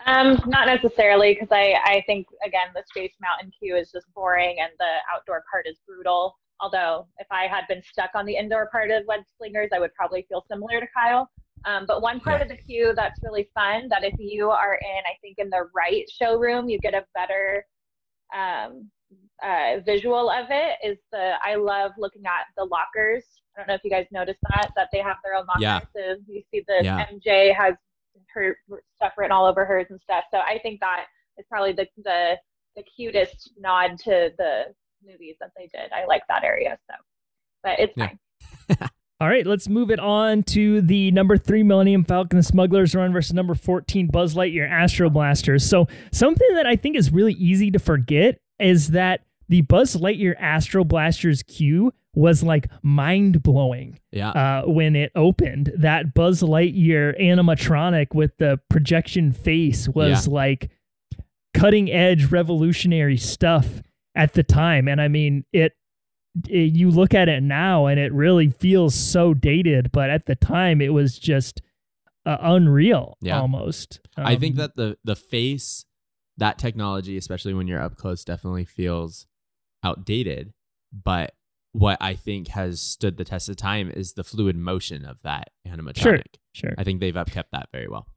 Um, 0.06 0.42
not 0.48 0.66
necessarily, 0.66 1.34
because 1.34 1.50
I, 1.52 1.76
I 1.84 2.04
think 2.08 2.28
again 2.46 2.68
the 2.74 2.84
Space 2.88 3.14
Mountain 3.22 3.52
queue 3.58 3.76
is 3.76 3.92
just 3.92 4.08
boring 4.14 4.58
and 4.60 4.72
the 4.80 5.16
outdoor 5.16 5.44
part 5.52 5.68
is 5.68 5.78
brutal. 5.88 6.36
Although 6.62 7.08
if 7.18 7.28
I 7.32 7.48
had 7.48 7.64
been 7.68 7.82
stuck 7.82 8.12
on 8.16 8.26
the 8.26 8.36
indoor 8.36 8.70
part 8.72 8.92
of 8.92 9.04
Web 9.08 9.22
Slingers, 9.38 9.70
I 9.74 9.80
would 9.80 9.94
probably 9.94 10.26
feel 10.30 10.44
similar 10.50 10.80
to 10.80 10.88
Kyle. 10.94 11.30
Um, 11.66 11.86
but 11.86 12.02
one 12.02 12.20
part 12.20 12.42
of 12.42 12.48
the 12.48 12.56
queue 12.56 12.94
that's 12.96 13.20
really 13.24 13.50
fun 13.54 13.88
that 13.90 14.04
if 14.04 14.14
you 14.18 14.50
are 14.50 14.76
in, 14.76 15.04
I 15.06 15.18
think 15.22 15.38
in 15.40 15.50
the 15.50 15.70
right 15.76 16.06
showroom, 16.10 16.70
you 16.70 16.80
get 16.80 16.94
a 16.94 17.06
better 17.14 17.66
um, 18.36 18.90
uh, 19.44 19.80
visual 19.86 20.30
of 20.30 20.48
it. 20.50 20.78
Is 20.84 20.98
the 21.12 21.34
I 21.44 21.56
love 21.56 21.92
looking 21.98 22.26
at 22.26 22.46
the 22.58 22.66
lockers. 22.66 23.24
I 23.56 23.62
don't 23.62 23.68
know 23.68 23.74
if 23.74 23.82
you 23.84 23.90
guys 23.90 24.06
noticed 24.12 24.40
that 24.50 24.72
that 24.76 24.90
they 24.94 25.00
have 25.00 25.18
their 25.24 25.36
own 25.36 25.46
lockers. 25.48 25.88
Yeah. 25.96 26.16
So 26.16 26.22
you 26.28 26.42
see 26.52 26.64
the 26.68 26.82
Yeah. 26.84 27.06
MJ 27.08 27.54
has 27.56 27.76
her 28.34 28.56
stuff 28.96 29.14
written 29.18 29.32
all 29.32 29.46
over 29.46 29.66
hers 29.66 29.88
and 29.90 30.00
stuff. 30.02 30.26
So 30.32 30.40
I 30.40 30.60
think 30.60 30.80
that 30.82 31.06
is 31.38 31.46
probably 31.50 31.74
the 31.74 31.88
the 32.04 32.38
the 32.76 32.84
cutest 32.84 33.52
nod 33.58 33.98
to 34.00 34.32
the 34.38 34.74
movies 35.06 35.36
that 35.40 35.52
they 35.58 35.68
did. 35.68 35.92
I 35.92 36.06
like 36.06 36.24
that 36.30 36.44
area. 36.44 36.78
So, 36.90 36.96
but 37.64 37.80
it's 37.80 37.94
Yeah. 37.96 38.10
fine. 38.78 38.90
All 39.22 39.28
right, 39.28 39.46
let's 39.46 39.68
move 39.68 39.92
it 39.92 40.00
on 40.00 40.44
to 40.44 40.80
the 40.82 41.12
number 41.12 41.38
three 41.38 41.62
Millennium 41.62 42.06
Falcon 42.06 42.38
the 42.38 42.44
Smugglers 42.44 42.96
Run 42.96 43.12
versus 43.12 43.34
number 43.34 43.54
14 43.54 44.08
Buzz 44.08 44.34
Lightyear 44.34 44.70
Astro 44.70 45.10
Blasters. 45.10 45.66
So, 45.66 45.88
something 46.14 46.48
that 46.54 46.66
I 46.66 46.78
think 46.78 46.96
is 46.96 47.12
really 47.12 47.34
easy 47.34 47.70
to 47.72 47.80
forget 47.80 48.40
is 48.60 48.90
that 48.92 49.22
the 49.50 49.60
Buzz 49.62 49.98
Lightyear 49.98 50.36
Astro 50.40 50.86
Blasters 50.86 51.44
queue 51.44 51.92
was 52.16 52.44
like 52.44 52.68
mind 52.82 53.44
blowing 53.44 54.00
Yeah. 54.12 54.30
uh, 54.30 54.64
when 54.68 54.96
it 54.96 55.12
opened. 55.16 55.74
That 55.78 56.14
Buzz 56.14 56.42
Lightyear 56.42 57.20
animatronic 57.22 58.16
with 58.16 58.38
the 58.38 58.60
projection 58.70 59.34
face 59.34 59.90
was 59.90 60.30
like 60.30 60.70
cutting 61.54 61.92
edge, 61.92 62.32
revolutionary 62.32 63.18
stuff 63.18 63.82
at 64.16 64.34
the 64.34 64.44
time. 64.44 64.88
And 64.88 65.00
I 65.02 65.08
mean, 65.08 65.46
it, 65.54 65.74
it. 66.48 66.76
You 66.76 66.90
look 66.92 67.14
at 67.14 67.30
it 67.30 67.42
now, 67.44 67.86
and 67.88 68.00
it 68.00 68.14
really 68.14 68.50
feels 68.50 68.96
so 68.96 69.34
dated. 69.34 69.92
But 69.92 70.10
at 70.10 70.26
the 70.26 70.36
time, 70.36 70.82
it 70.82 70.94
was 70.94 71.18
just 71.20 71.62
uh, 72.26 72.38
unreal, 72.42 73.18
Yeah. 73.22 73.40
almost. 73.40 74.00
I 74.18 74.36
think 74.36 74.54
Um, 74.54 74.58
that 74.58 74.76
the 74.76 74.98
the 75.04 75.16
face, 75.16 75.86
that 76.38 76.58
technology, 76.60 77.18
especially 77.18 77.54
when 77.54 77.68
you're 77.68 77.82
up 77.82 77.96
close, 77.96 78.24
definitely 78.24 78.66
feels 78.66 79.26
outdated. 79.84 80.54
But 80.92 81.34
what 81.72 81.98
I 82.02 82.16
think 82.16 82.50
has 82.50 82.82
stood 82.82 83.18
the 83.18 83.24
test 83.26 83.48
of 83.50 83.56
time 83.56 83.90
is 83.92 84.14
the 84.14 84.24
fluid 84.24 84.56
motion 84.56 85.06
of 85.06 85.22
that 85.24 85.52
animatronic. 85.68 85.98
Sure. 86.02 86.24
Sure. 86.54 86.74
I 86.78 86.84
think 86.84 87.00
they've 87.00 87.14
upkept 87.14 87.52
that 87.52 87.70
very 87.72 87.88
well. 87.88 88.08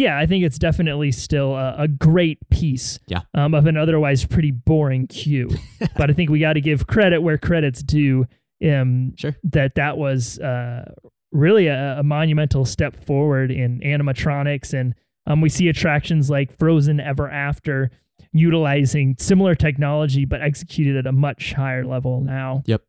Yeah, 0.00 0.18
I 0.18 0.26
think 0.26 0.44
it's 0.44 0.58
definitely 0.58 1.12
still 1.12 1.54
a, 1.54 1.74
a 1.82 1.88
great 1.88 2.38
piece 2.50 2.98
Yeah. 3.06 3.20
um, 3.34 3.54
of 3.54 3.66
an 3.66 3.76
otherwise 3.76 4.24
pretty 4.24 4.50
boring 4.50 5.06
queue. 5.18 5.50
but 5.96 6.08
I 6.10 6.12
think 6.14 6.30
we 6.30 6.38
got 6.40 6.54
to 6.54 6.60
give 6.60 6.86
credit 6.86 7.20
where 7.22 7.36
credit's 7.38 7.82
due. 7.82 8.26
Um, 8.64 9.14
Sure. 9.16 9.34
that 9.44 9.74
that 9.76 9.96
was 9.98 10.38
uh, 10.38 10.90
really 11.32 11.66
a, 11.66 12.00
a 12.00 12.02
monumental 12.02 12.64
step 12.64 12.94
forward 13.04 13.50
in 13.50 13.80
animatronics, 13.80 14.72
and 14.72 14.94
um, 15.26 15.40
we 15.40 15.48
see 15.48 15.68
attractions 15.68 16.28
like 16.30 16.56
Frozen 16.58 17.00
Ever 17.00 17.28
After 17.30 17.90
utilizing 18.32 19.16
similar 19.18 19.54
technology 19.54 20.24
but 20.24 20.40
executed 20.42 20.96
at 20.96 21.06
a 21.06 21.12
much 21.12 21.52
higher 21.54 21.84
level 21.84 22.20
now. 22.20 22.62
Yep. 22.66 22.82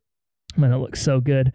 Man, 0.56 0.72
it 0.72 0.76
looks 0.78 1.00
so 1.02 1.20
good. 1.20 1.52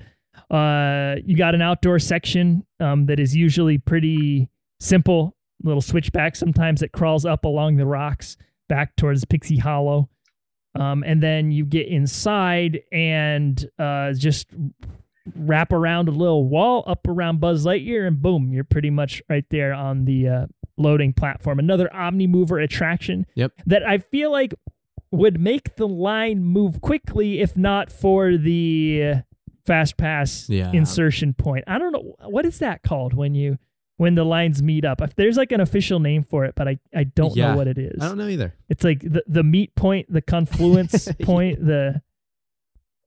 Uh, 0.50 1.16
you 1.24 1.36
got 1.38 1.56
an 1.56 1.62
outdoor 1.62 2.00
section 2.00 2.66
um, 2.80 3.06
that 3.08 3.20
is 3.20 3.36
usually 3.36 3.78
pretty 3.78 4.50
simple 4.80 5.36
little 5.64 5.82
switchback. 5.82 6.36
Sometimes 6.36 6.82
it 6.82 6.92
crawls 6.92 7.26
up 7.26 7.46
along 7.46 7.78
the 7.78 7.86
rocks 7.86 8.38
back 8.70 8.96
towards 8.96 9.26
Pixie 9.26 9.58
Hollow. 9.58 10.10
Um, 10.76 11.04
and 11.04 11.24
then 11.24 11.52
you 11.52 11.66
get 11.66 11.88
inside 11.88 12.82
and 12.92 13.68
uh, 13.80 14.14
just 14.14 14.48
wrap 15.36 15.72
around 15.74 16.08
a 16.08 16.12
little 16.12 16.48
wall 16.48 16.84
up 16.86 17.08
around 17.08 17.40
Buzz 17.40 17.66
Lightyear, 17.66 18.08
and 18.08 18.22
boom, 18.22 18.54
you're 18.54 18.64
pretty 18.64 18.90
much 18.92 19.22
right 19.30 19.46
there 19.50 19.74
on 19.74 20.06
the 20.06 20.28
uh, 20.28 20.46
loading 20.78 21.14
platform. 21.14 21.58
Another 21.60 21.94
Omni 21.94 22.28
Mover 22.28 22.60
attraction 22.60 23.26
Yep. 23.36 23.54
that 23.66 23.84
I 23.86 23.98
feel 23.98 24.32
like 24.32 24.54
would 25.12 25.40
make 25.40 25.76
the 25.78 25.88
line 25.88 26.44
move 26.44 26.82
quickly 26.82 27.40
if 27.42 27.58
not 27.58 27.92
for 27.92 28.38
the 28.38 29.16
fast 29.66 29.98
pass 29.98 30.48
Yeah. 30.50 30.72
insertion 30.74 31.34
point. 31.34 31.64
I 31.68 31.80
don't 31.80 31.92
know 31.92 32.16
what 32.28 32.46
is 32.46 32.60
that 32.60 32.84
called 32.84 33.14
when 33.14 33.34
you 33.34 33.58
when 33.98 34.16
the 34.16 34.24
lines 34.24 34.62
meet 34.64 34.86
up. 34.86 35.02
If 35.02 35.16
there's 35.16 35.38
like 35.38 35.52
an 35.52 35.60
official 35.60 36.00
name 36.00 36.24
for 36.24 36.46
it, 36.46 36.54
but 36.56 36.68
I, 36.68 36.78
I 36.96 37.04
don't 37.04 37.36
Yeah. 37.36 37.52
know 37.52 37.58
what 37.58 37.68
it 37.68 37.78
is. 37.78 38.00
I 38.02 38.08
don't 38.08 38.18
know 38.18 38.28
either. 38.28 38.54
It's 38.70 38.84
like 38.84 39.02
the 39.02 39.24
the 39.28 39.44
meet 39.44 39.76
point, 39.76 40.12
the 40.12 40.22
confluence 40.22 41.10
point, 41.24 41.66
the 41.66 42.02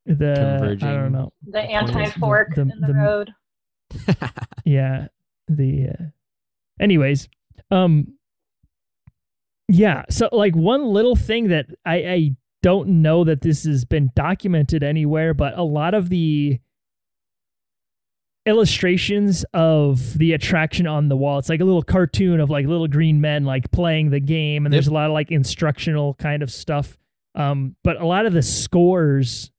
the 0.07 0.79
I 0.83 0.93
don't 0.93 1.13
know. 1.13 1.33
The 1.47 1.61
anti-fork 1.61 2.55
the- 2.55 2.63
in 2.63 2.69
the, 2.81 2.87
the- 2.89 2.95
road. 2.95 3.31
Yeah, 4.65 5.09
the 5.49 5.89
uh, 5.89 6.05
anyways, 6.81 7.29
um 7.71 8.15
yeah, 9.69 10.05
so 10.11 10.29
like 10.33 10.55
one 10.57 10.85
little 10.87 11.17
thing 11.17 11.49
that 11.49 11.67
I 11.87 11.95
I 11.95 12.37
don't 12.63 13.03
know 13.03 13.25
that 13.25 13.41
this 13.41 13.65
has 13.65 13.85
been 13.85 14.11
documented 14.15 14.83
anywhere, 14.83 15.33
but 15.35 15.57
a 15.59 15.63
lot 15.63 15.95
of 15.95 16.09
the 16.11 16.59
illustrations 18.47 19.45
of 19.55 20.19
the 20.19 20.33
attraction 20.33 20.87
on 20.87 21.09
the 21.09 21.17
wall. 21.17 21.39
It's 21.39 21.49
like 21.49 21.61
a 21.61 21.65
little 21.65 21.83
cartoon 21.83 22.41
of 22.41 22.51
like 22.51 22.67
little 22.67 22.89
green 22.89 23.21
men 23.21 23.45
like 23.45 23.71
playing 23.71 24.11
the 24.11 24.21
game 24.21 24.65
and 24.67 24.73
there's 24.73 24.87
a 24.89 24.93
lot 24.93 25.07
of 25.07 25.13
like 25.13 25.31
instructional 25.31 26.15
kind 26.15 26.43
of 26.43 26.51
stuff. 26.51 26.97
Um 27.35 27.77
but 27.85 28.01
a 28.01 28.07
lot 28.07 28.27
of 28.27 28.33
the 28.33 28.43
scores 28.43 29.51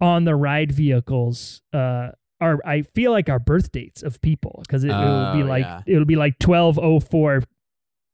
on 0.00 0.24
the 0.24 0.34
ride 0.34 0.72
vehicles 0.72 1.62
uh 1.72 2.08
are 2.40 2.58
I 2.66 2.82
feel 2.82 3.12
like 3.12 3.28
are 3.28 3.38
birth 3.38 3.72
dates 3.72 4.02
of 4.02 4.20
people 4.20 4.60
because 4.66 4.84
it, 4.84 4.88
will 4.88 5.32
be 5.34 5.42
Oh, 5.42 5.46
like 5.46 5.64
yeah. 5.64 5.80
it'll 5.86 6.04
be 6.04 6.16
like 6.16 6.34
1204 6.44 7.42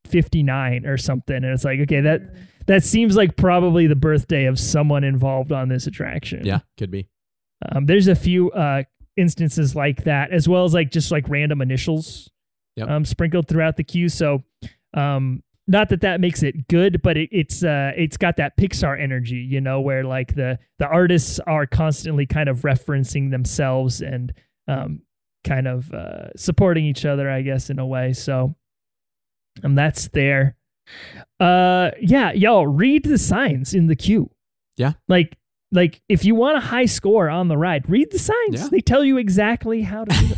59 0.06 0.86
or 0.86 0.97
something 0.98 1.36
and 1.36 1.47
it's 1.47 1.64
like 1.64 1.81
okay 1.81 2.01
that 2.02 2.20
that 2.66 2.85
seems 2.85 3.16
like 3.16 3.36
probably 3.36 3.86
the 3.86 3.97
birthday 3.97 4.44
of 4.44 4.59
someone 4.59 5.05
involved 5.05 5.52
on 5.52 5.68
this 5.68 5.86
attraction. 5.86 6.47
yeah, 6.47 6.60
could 6.78 6.90
be. 6.90 7.09
Um, 7.70 7.85
there's 7.85 8.09
a 8.09 8.14
few 8.14 8.51
uh, 8.52 8.85
instances 9.16 9.74
like 9.76 10.04
that, 10.04 10.30
as 10.32 10.48
well 10.48 10.64
as 10.64 10.74
like 10.74 10.90
just 10.90 11.10
like 11.10 11.28
random 11.28 11.60
initials 11.60 12.30
Yep. 12.76 12.88
um, 12.88 13.04
sprinkled 13.04 13.46
throughout 13.46 13.76
the 13.76 13.84
queue. 13.84 14.08
So, 14.08 14.42
um, 14.94 15.42
not 15.66 15.88
that 15.90 16.00
that 16.02 16.20
makes 16.20 16.42
it 16.42 16.66
good, 16.68 17.00
but 17.02 17.16
it, 17.16 17.28
it's 17.32 17.62
uh, 17.62 17.92
it's 17.96 18.16
got 18.16 18.36
that 18.36 18.56
Pixar 18.56 19.00
energy, 19.00 19.36
you 19.36 19.60
know, 19.60 19.80
where 19.80 20.02
like 20.04 20.34
the 20.34 20.58
the 20.78 20.86
artists 20.86 21.38
are 21.40 21.66
constantly 21.66 22.26
kind 22.26 22.48
of 22.48 22.62
referencing 22.62 23.30
themselves 23.30 24.00
and 24.02 24.32
um, 24.68 25.02
kind 25.44 25.68
of 25.68 25.92
uh, 25.94 26.34
supporting 26.36 26.84
each 26.84 27.04
other, 27.04 27.30
I 27.30 27.42
guess, 27.42 27.70
in 27.70 27.78
a 27.78 27.86
way. 27.86 28.12
So, 28.12 28.56
um, 29.62 29.74
that's 29.76 30.08
there. 30.08 30.56
Uh, 31.40 31.92
yeah, 32.00 32.32
y'all 32.32 32.66
read 32.66 33.04
the 33.04 33.18
signs 33.18 33.72
in 33.72 33.86
the 33.86 33.96
queue. 33.96 34.30
Yeah. 34.76 34.94
like 35.08 35.38
like 35.72 36.00
if 36.08 36.24
you 36.24 36.34
want 36.34 36.56
a 36.56 36.60
high 36.60 36.86
score 36.86 37.28
on 37.28 37.48
the 37.48 37.56
ride, 37.56 37.88
read 37.88 38.10
the 38.10 38.18
signs. 38.18 38.62
Yeah. 38.62 38.68
They 38.70 38.80
tell 38.80 39.04
you 39.04 39.16
exactly 39.18 39.82
how 39.82 40.04
to 40.04 40.10
do 40.14 40.34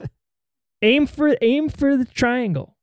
it. 0.00 0.10
aim 0.82 1.06
for 1.06 1.36
aim 1.42 1.68
for 1.68 1.96
the 1.96 2.04
triangle. 2.04 2.76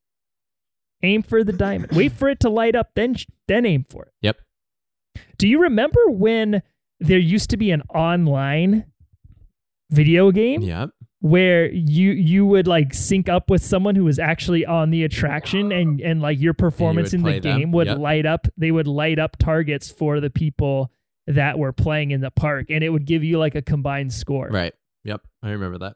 Aim 1.01 1.23
for 1.23 1.43
the 1.43 1.53
diamond. 1.53 1.93
Wait 1.93 2.11
for 2.11 2.27
it 2.30 2.39
to 2.41 2.49
light 2.49 2.76
up, 2.76 2.91
then 2.95 3.15
then 3.47 3.65
aim 3.65 3.85
for 3.89 4.03
it. 4.03 4.11
Yep. 4.22 4.38
Do 5.38 5.47
you 5.47 5.61
remember 5.61 5.99
when 6.10 6.61
there 6.99 7.18
used 7.19 7.49
to 7.51 7.57
be 7.57 7.72
an 7.72 7.81
online 7.95 8.85
video 9.89 10.31
game 10.31 10.61
Yep. 10.61 10.89
where 11.22 11.72
you 11.72 12.11
you 12.11 12.45
would 12.45 12.68
like 12.68 12.93
sync 12.93 13.30
up 13.30 13.49
with 13.49 13.64
someone 13.64 13.95
who 13.95 14.03
was 14.03 14.19
actually 14.19 14.65
on 14.65 14.91
the 14.91 15.03
attraction 15.06 15.72
and 15.72 16.01
and 16.01 16.22
like 16.22 16.39
your 16.39 16.53
performance 16.53 17.14
in 17.14 17.22
the 17.23 17.30
play 17.31 17.39
them. 17.39 17.57
game 17.60 17.72
would 17.72 17.88
Yep. 17.88 17.97
light 17.99 18.26
up 18.26 18.47
they 18.57 18.72
would 18.72 18.88
light 18.88 19.18
up 19.18 19.38
targets 19.38 19.89
for 19.89 20.19
the 20.19 20.30
people 20.30 20.91
that 21.30 21.57
were 21.57 21.72
playing 21.72 22.11
in 22.11 22.22
the 22.22 22.31
park 22.31 22.68
and 22.69 22.84
it 22.84 22.89
would 22.89 23.06
give 23.06 23.23
you 23.23 23.39
like 23.39 23.56
a 23.56 23.61
combined 23.61 24.11
score 24.14 24.49
Right. 24.51 24.73
Yep. 25.06 25.22
I 25.41 25.51
remember 25.51 25.77
that. 25.80 25.95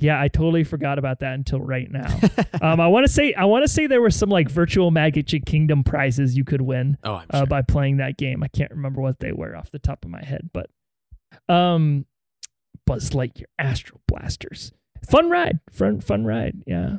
Yeah, 0.00 0.20
I 0.20 0.26
totally 0.28 0.64
forgot 0.64 0.98
about 0.98 1.20
that 1.20 1.34
until 1.34 1.60
right 1.60 1.88
now. 1.90 2.18
um, 2.60 2.80
I 2.80 2.88
want 2.88 3.06
to 3.06 3.12
say 3.12 3.32
I 3.32 3.44
want 3.44 3.62
to 3.64 3.68
say 3.68 3.86
there 3.86 4.00
were 4.02 4.10
some 4.10 4.28
like 4.28 4.50
virtual 4.50 4.90
Magic 4.90 5.46
Kingdom 5.46 5.84
prizes 5.84 6.36
you 6.36 6.44
could 6.44 6.60
win 6.60 6.98
Oh, 7.04 7.22
uh, 7.30 7.38
sure. 7.38 7.46
by 7.46 7.62
playing 7.62 7.98
that 7.98 8.16
game. 8.18 8.42
I 8.42 8.48
can't 8.48 8.72
remember 8.72 9.00
what 9.00 9.20
they 9.20 9.30
were 9.32 9.56
off 9.56 9.70
the 9.70 9.78
top 9.78 10.04
of 10.04 10.10
my 10.10 10.22
head, 10.24 10.50
but 10.52 10.68
um, 11.48 12.06
Buzz 12.86 13.10
Lightyear 13.10 13.44
Astral 13.58 14.00
Blasters, 14.08 14.72
fun 15.08 15.30
ride, 15.30 15.60
fun 15.70 16.00
fun 16.00 16.24
ride, 16.24 16.64
yeah. 16.66 16.96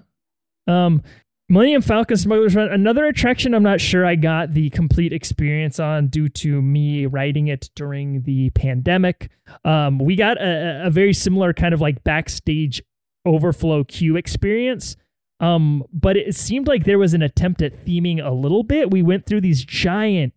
Um, 0.67 1.03
Millennium 1.47 1.84
Falcon 1.84 2.17
Smugglers 2.17 2.55
Run, 2.55 2.69
another 2.69 3.05
attraction. 3.05 3.53
I'm 3.53 3.61
not 3.61 3.80
sure 3.80 4.03
I 4.03 4.15
got 4.15 4.53
the 4.53 4.72
complete 4.72 5.13
experience 5.13 5.80
on 5.80 6.07
due 6.07 6.27
to 6.30 6.59
me 6.59 7.05
writing 7.05 7.47
it 7.49 7.69
during 7.76 8.23
the 8.23 8.49
pandemic. 8.51 9.30
Um, 9.63 9.99
we 9.99 10.15
got 10.15 10.41
a, 10.41 10.88
a 10.88 10.89
very 10.89 11.13
similar 11.13 11.53
kind 11.53 11.73
of 11.73 11.81
like 11.81 12.03
backstage 12.03 12.81
overflow 13.26 13.84
queue 13.84 14.15
experience. 14.15 14.95
Um, 15.39 15.84
but 15.93 16.17
it 16.17 16.35
seemed 16.35 16.67
like 16.67 16.85
there 16.85 16.97
was 16.97 17.13
an 17.13 17.22
attempt 17.22 17.61
at 17.61 17.85
theming 17.85 18.26
a 18.26 18.31
little 18.31 18.63
bit. 18.63 18.89
We 18.89 19.03
went 19.03 19.27
through 19.27 19.41
these 19.41 19.63
giant, 19.63 20.34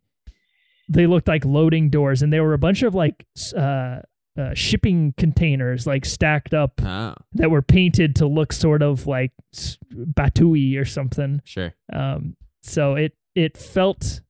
they 0.90 1.06
looked 1.06 1.28
like 1.28 1.44
loading 1.44 1.88
doors, 1.88 2.20
and 2.20 2.30
there 2.30 2.42
were 2.42 2.54
a 2.54 2.58
bunch 2.58 2.82
of 2.82 2.94
like 2.94 3.24
uh, 3.56 4.00
uh, 4.38 4.54
shipping 4.54 5.12
containers 5.16 5.86
like 5.86 6.04
stacked 6.04 6.54
up 6.54 6.80
oh, 6.84 7.14
that 7.32 7.50
were 7.50 7.62
painted 7.62 8.14
to 8.16 8.26
look 8.26 8.52
sort 8.52 8.82
of 8.82 9.06
like 9.06 9.32
Batuu 9.92 10.80
or 10.80 10.84
something. 10.84 11.42
sure. 11.44 11.74
Um, 11.92 12.36
so 12.62 12.94
it 12.94 13.14
it 13.34 13.56
felt 13.56 14.20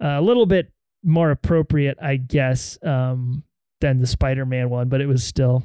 a 0.00 0.20
little 0.20 0.46
bit 0.46 0.72
more 1.04 1.30
appropriate, 1.30 1.98
I 2.00 2.16
guess, 2.16 2.78
um, 2.82 3.44
than 3.80 3.98
the 3.98 4.06
Spider-Man 4.06 4.70
one, 4.70 4.88
but 4.88 5.00
it 5.00 5.06
was 5.06 5.24
still 5.24 5.64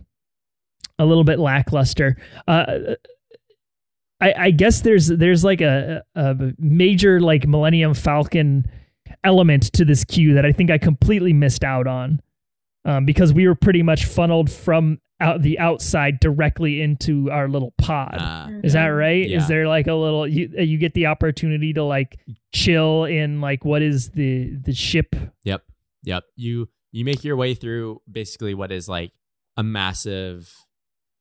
a 1.00 1.06
little 1.06 1.24
bit 1.24 1.40
lackluster. 1.40 2.18
Uh, 2.48 2.96
I, 4.20 4.34
I 4.38 4.52
guess 4.52 4.82
there's 4.82 5.08
there's 5.08 5.44
like 5.44 5.62
a, 5.62 6.04
a 6.16 6.36
major 6.58 7.20
like 7.20 7.48
Millennium 7.48 7.94
Falcon 7.94 8.66
element 9.24 9.72
to 9.74 9.86
this 9.86 10.04
queue 10.04 10.34
that 10.34 10.46
I 10.46 10.52
think 10.52 10.72
I 10.72 10.78
completely 10.78 11.34
missed 11.34 11.64
out 11.64 11.88
on 11.88 12.20
um, 12.88 13.06
because 13.06 13.34
we 13.34 13.48
were 13.48 13.54
pretty 13.54 13.84
much 13.84 14.06
funneled 14.06 14.50
from 14.50 15.00
out 15.20 15.42
the 15.42 15.60
outside 15.60 16.20
directly 16.20 16.82
into 16.82 17.30
our 17.32 17.48
little 17.48 17.74
pod. 17.78 18.16
Uh, 18.18 18.48
Is 18.64 18.74
that 18.74 18.88
right? 18.88 19.28
Yeah. 19.28 19.38
Is 19.38 19.48
there 19.48 19.68
like 19.68 19.88
a 19.88 19.94
little 19.94 20.28
you 20.28 20.52
uh, 20.58 20.62
you 20.62 20.78
get 20.78 20.94
the 20.94 21.08
opportunity 21.08 21.74
to 21.74 21.84
like 21.84 22.20
chill 22.54 23.04
in 23.06 23.42
like 23.42 23.66
what 23.66 23.82
is 23.82 24.12
the 24.12 24.56
the 24.64 24.74
ship? 24.74 25.16
Yep. 25.44 25.64
Yep. 26.04 26.24
You 26.36 26.70
you 26.92 27.04
make 27.04 27.24
your 27.24 27.36
way 27.36 27.56
through 27.56 28.02
basically 28.10 28.54
what 28.54 28.72
is 28.72 28.88
like 28.88 29.12
a 29.58 29.64
massive 29.64 30.54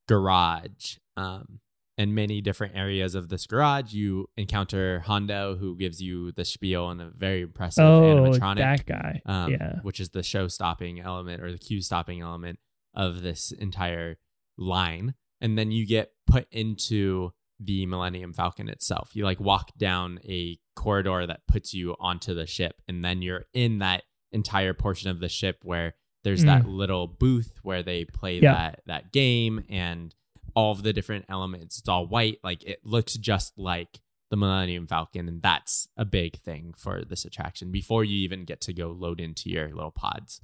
garage. 0.09 0.99
Um 1.17 1.61
in 1.99 2.15
many 2.15 2.41
different 2.43 2.77
areas 2.77 3.15
of 3.15 3.29
this 3.29 3.47
garage, 3.47 3.93
you 3.95 4.29
encounter 4.37 5.01
Hondo, 5.01 5.57
who 5.57 5.77
gives 5.77 6.01
you 6.03 6.33
the 6.33 6.45
spiel 6.45 6.91
and 6.91 7.01
a 7.01 7.11
very 7.17 7.43
impressive 7.43 7.85
Oh, 7.85 8.03
animatronic, 8.03 8.57
that 8.59 8.87
guy. 8.87 9.23
um, 9.25 9.53
yeah. 9.53 9.77
which 9.83 9.99
is 10.01 10.11
the 10.11 10.23
show 10.23 10.47
stopping 10.49 11.01
element 11.01 11.43
or 11.43 11.51
the 11.51 11.59
queue 11.59 11.81
stopping 11.81 12.21
element 12.21 12.59
of 12.95 13.23
this 13.23 13.51
entire 13.51 14.19
line. 14.59 15.15
And 15.41 15.57
then 15.59 15.71
you 15.71 15.87
get 15.87 16.11
put 16.27 16.47
into 16.51 17.33
the 17.59 17.87
Millennium 17.87 18.33
Falcon 18.35 18.69
itself. 18.69 19.11
You 19.15 19.25
like 19.25 19.41
walk 19.41 19.73
down 19.79 20.19
a 20.25 20.59
corridor 20.75 21.27
that 21.27 21.41
puts 21.49 21.73
you 21.73 21.95
onto 21.99 22.35
the 22.35 22.47
ship, 22.47 22.75
and 22.87 23.03
then 23.05 23.23
you're 23.23 23.47
in 23.55 23.79
that 23.79 24.03
entire 24.33 24.75
portion 24.75 25.09
of 25.11 25.21
the 25.21 25.29
ship 25.31 25.61
where 25.63 25.95
there's 26.25 26.45
that 26.45 26.67
little 26.67 27.07
booth 27.07 27.59
where 27.63 27.83
they 27.83 28.05
play 28.05 28.39
Mm. 28.39 28.43
Yeah. 28.43 28.53
that 28.55 28.81
that 28.87 29.13
game 29.13 29.65
and 29.71 30.15
of 30.57 30.83
the 30.83 30.93
different 30.93 31.27
elements. 31.29 31.79
It's 31.79 31.89
all 31.89 32.07
white, 32.07 32.39
like 32.43 32.65
it 32.65 32.81
looks 32.83 33.15
just 33.15 33.57
like 33.59 34.01
the 34.31 34.37
Millennium 34.37 34.87
Falcon, 34.87 35.29
and 35.29 35.43
that's 35.43 35.89
a 35.97 36.05
big 36.05 36.37
thing 36.39 36.75
for 36.77 37.05
this 37.05 37.25
attraction 37.25 37.71
before 37.71 38.03
you 38.03 38.17
even 38.17 38.45
get 38.45 38.61
to 38.63 38.73
go 38.73 38.89
load 38.89 39.21
into 39.21 39.51
your 39.51 39.69
little 39.69 39.93
pods. 39.93 40.41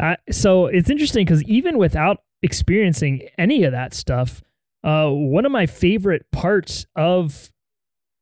Uh, 0.00 0.16
so 0.30 0.66
it's 0.66 0.90
interesting 0.90 1.24
because 1.24 1.44
even 1.44 1.76
without 1.78 2.22
experiencing 2.42 3.28
any 3.38 3.62
of 3.64 3.72
that 3.72 3.94
stuff, 3.94 4.42
uh, 4.82 5.08
one 5.08 5.46
of 5.46 5.52
my 5.52 5.66
favorite 5.66 6.26
parts 6.32 6.86
of 6.96 7.52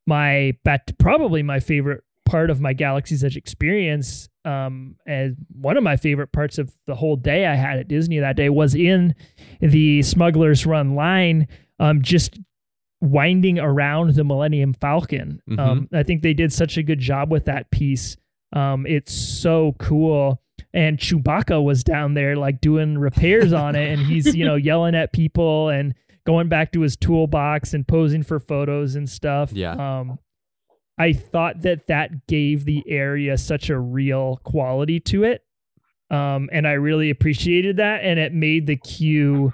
my 0.07 0.57
bat, 0.65 0.91
probably 0.99 1.43
my 1.43 1.61
favorite 1.61 2.03
part 2.31 2.49
of 2.51 2.61
my 2.61 2.73
Galaxy's 2.73 3.25
Edge 3.25 3.37
experience, 3.37 4.29
um, 4.45 4.97
and 5.07 5.37
one 5.53 5.77
of 5.77 5.83
my 5.83 5.97
favorite 5.97 6.33
parts 6.33 6.59
of 6.59 6.73
the 6.87 6.95
whole 6.95 7.17
day 7.17 7.47
I 7.47 7.55
had 7.57 7.79
at 7.79 7.89
Disney 7.89 8.21
that 8.21 8.37
day 8.37 8.49
was 8.49 8.75
in 8.75 9.15
the 9.61 10.03
Smugglers 10.03 10.65
Run 10.65 10.95
line, 10.95 11.49
um, 11.79 12.03
just 12.03 12.39
winding 13.01 13.59
around 13.59 14.15
the 14.15 14.25
Millennium 14.25 14.75
Falcon. 14.75 15.41
Mhm. 15.49 15.59
Um, 15.59 15.89
I 15.93 16.03
think 16.03 16.23
they 16.23 16.35
did 16.35 16.53
such 16.53 16.77
a 16.77 16.83
good 16.83 16.99
job 17.01 17.31
with 17.31 17.47
that 17.47 17.71
piece. 17.71 18.17
Um, 18.53 18.87
it's 18.87 19.13
so 19.13 19.75
cool. 19.79 20.43
And 20.73 20.99
Chewbacca 20.99 21.63
was 21.63 21.83
down 21.83 22.15
there 22.15 22.37
like 22.37 22.61
doing 22.61 22.97
repairs 22.99 23.53
on 23.53 23.75
it, 23.75 23.91
and 23.91 24.03
he's 24.07 24.37
you 24.37 24.45
know 24.45 24.55
yelling 24.69 24.95
at 24.95 25.13
people 25.13 25.69
and 25.69 25.95
going 26.27 26.49
back 26.49 26.71
to 26.73 26.81
his 26.83 26.97
toolbox 26.97 27.75
and 27.75 27.89
posing 27.89 28.23
for 28.23 28.39
photos 28.39 28.95
and 28.95 29.09
stuff. 29.09 29.53
Yeah. 29.53 29.73
Um, 29.73 30.19
I 31.01 31.13
thought 31.13 31.63
that 31.63 31.87
that 31.89 32.27
gave 32.27 32.65
the 32.65 32.83
area 32.87 33.37
such 33.39 33.71
a 33.71 33.79
real 33.79 34.41
quality 34.45 35.01
to 35.01 35.25
it, 35.25 35.43
um, 36.11 36.49
and 36.53 36.67
I 36.69 36.73
really 36.73 37.11
appreciated 37.11 37.79
that, 37.79 38.03
and 38.05 38.19
it 38.19 38.33
made 38.33 38.67
the 38.67 38.77
queue 38.77 39.53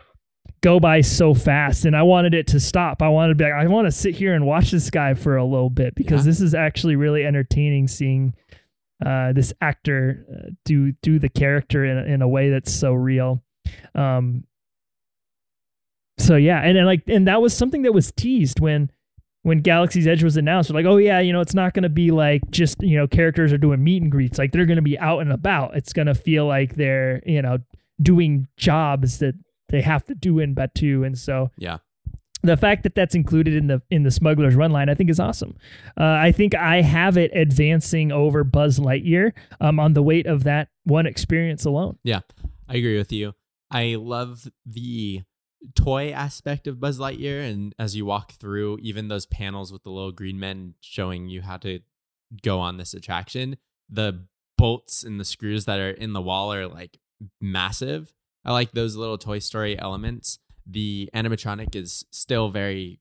go 0.62 0.80
by 0.80 1.00
so 1.02 1.32
fast 1.34 1.84
and 1.84 1.94
I 1.94 2.02
wanted 2.02 2.34
it 2.34 2.48
to 2.48 2.58
stop. 2.58 3.00
I 3.02 3.08
wanted 3.08 3.28
to 3.28 3.34
be 3.36 3.44
like, 3.44 3.52
I 3.52 3.66
want 3.68 3.86
to 3.86 3.92
sit 3.92 4.16
here 4.16 4.34
and 4.34 4.44
watch 4.46 4.70
this 4.72 4.90
guy 4.90 5.14
for 5.14 5.36
a 5.36 5.44
little 5.44 5.70
bit 5.70 5.94
because 5.94 6.24
Yeah. 6.24 6.30
this 6.30 6.40
is 6.40 6.54
actually 6.54 6.96
really 6.96 7.24
entertaining 7.24 7.86
seeing 7.86 8.34
uh, 9.04 9.32
this 9.32 9.52
actor 9.60 10.24
uh, 10.32 10.50
do 10.64 10.92
do 11.02 11.18
the 11.20 11.28
character 11.28 11.84
in 11.84 11.98
a, 11.98 12.02
in 12.14 12.22
a 12.22 12.26
way 12.28 12.50
that's 12.50 12.72
so 12.72 12.94
real. 12.94 13.44
Um, 13.94 14.44
so 16.18 16.36
yeah, 16.36 16.60
and, 16.62 16.76
and 16.78 16.86
like 16.86 17.02
and 17.06 17.28
that 17.28 17.42
was 17.42 17.54
something 17.54 17.82
that 17.82 17.92
was 17.92 18.10
teased 18.10 18.58
when 18.58 18.90
when 19.46 19.58
Galaxy's 19.60 20.08
Edge 20.08 20.24
was 20.24 20.36
announced. 20.36 20.70
We're 20.70 20.74
like, 20.80 20.86
oh 20.86 20.96
yeah, 20.96 21.20
you 21.20 21.32
know, 21.32 21.40
it's 21.40 21.54
not 21.54 21.72
going 21.72 21.84
to 21.84 21.88
be 21.88 22.10
like 22.10 22.42
just 22.50 22.82
you 22.82 22.96
know 22.96 23.06
characters 23.06 23.52
are 23.52 23.58
doing 23.58 23.82
meet 23.84 24.02
and 24.02 24.10
greets. 24.10 24.38
Like 24.38 24.50
they're 24.50 24.66
going 24.66 24.74
to 24.76 24.82
be 24.82 24.98
out 24.98 25.20
and 25.20 25.32
about. 25.32 25.76
It's 25.76 25.92
going 25.92 26.06
to 26.06 26.14
feel 26.16 26.46
like 26.46 26.74
they're 26.74 27.22
you 27.24 27.40
know 27.42 27.58
doing 28.02 28.48
jobs 28.56 29.20
that 29.20 29.34
they 29.68 29.82
have 29.82 30.04
to 30.06 30.14
do 30.16 30.40
in 30.40 30.54
Batuu, 30.54 31.06
and 31.06 31.16
so 31.16 31.50
Yeah. 31.58 31.78
the 32.42 32.56
fact 32.56 32.82
that 32.82 32.94
that's 32.96 33.14
included 33.14 33.54
in 33.54 33.68
the 33.68 33.82
in 33.88 34.02
the 34.02 34.10
Smuggler's 34.10 34.56
Run 34.56 34.72
line, 34.72 34.88
I 34.88 34.94
think, 34.94 35.10
is 35.10 35.20
awesome. 35.20 35.56
Uh, 35.96 36.04
I 36.04 36.32
think 36.32 36.56
I 36.56 36.82
have 36.82 37.16
it 37.16 37.30
advancing 37.32 38.10
over 38.10 38.42
Buzz 38.42 38.80
Lightyear 38.80 39.32
um, 39.60 39.78
on 39.78 39.92
the 39.92 40.02
weight 40.02 40.26
of 40.26 40.42
that 40.42 40.68
one 40.82 41.06
experience 41.06 41.64
alone. 41.64 41.98
Yeah, 42.02 42.20
I 42.68 42.76
agree 42.76 42.98
with 42.98 43.12
you. 43.12 43.34
I 43.70 43.94
love 43.96 44.48
the 44.64 45.22
toy 45.74 46.10
aspect 46.10 46.66
of 46.66 46.80
Buzz 46.80 46.98
Lightyear, 46.98 47.50
and 47.50 47.74
as 47.78 47.96
you 47.96 48.06
walk 48.06 48.32
through, 48.32 48.78
even 48.82 49.08
those 49.08 49.26
panels 49.26 49.72
with 49.72 49.82
the 49.82 49.90
little 49.90 50.12
green 50.12 50.38
men 50.38 50.74
showing 50.80 51.28
you 51.28 51.42
how 51.42 51.56
to 51.58 51.80
go 52.42 52.58
on 52.58 52.76
this 52.76 52.94
attraction, 52.94 53.56
the 53.88 54.26
bolts 54.58 55.02
and 55.02 55.20
the 55.20 55.24
screws 55.24 55.64
that 55.66 55.78
are 55.78 55.90
in 55.90 56.12
the 56.12 56.22
wall 56.22 56.52
are 56.52 56.66
like 56.66 56.98
massive. 57.40 58.12
I 58.44 58.52
like 58.52 58.72
those 58.72 58.96
little 58.96 59.18
Toy 59.18 59.38
Story 59.38 59.78
elements. 59.78 60.38
The 60.66 61.08
animatronic 61.14 61.74
is 61.74 62.04
still 62.10 62.48
very 62.50 63.00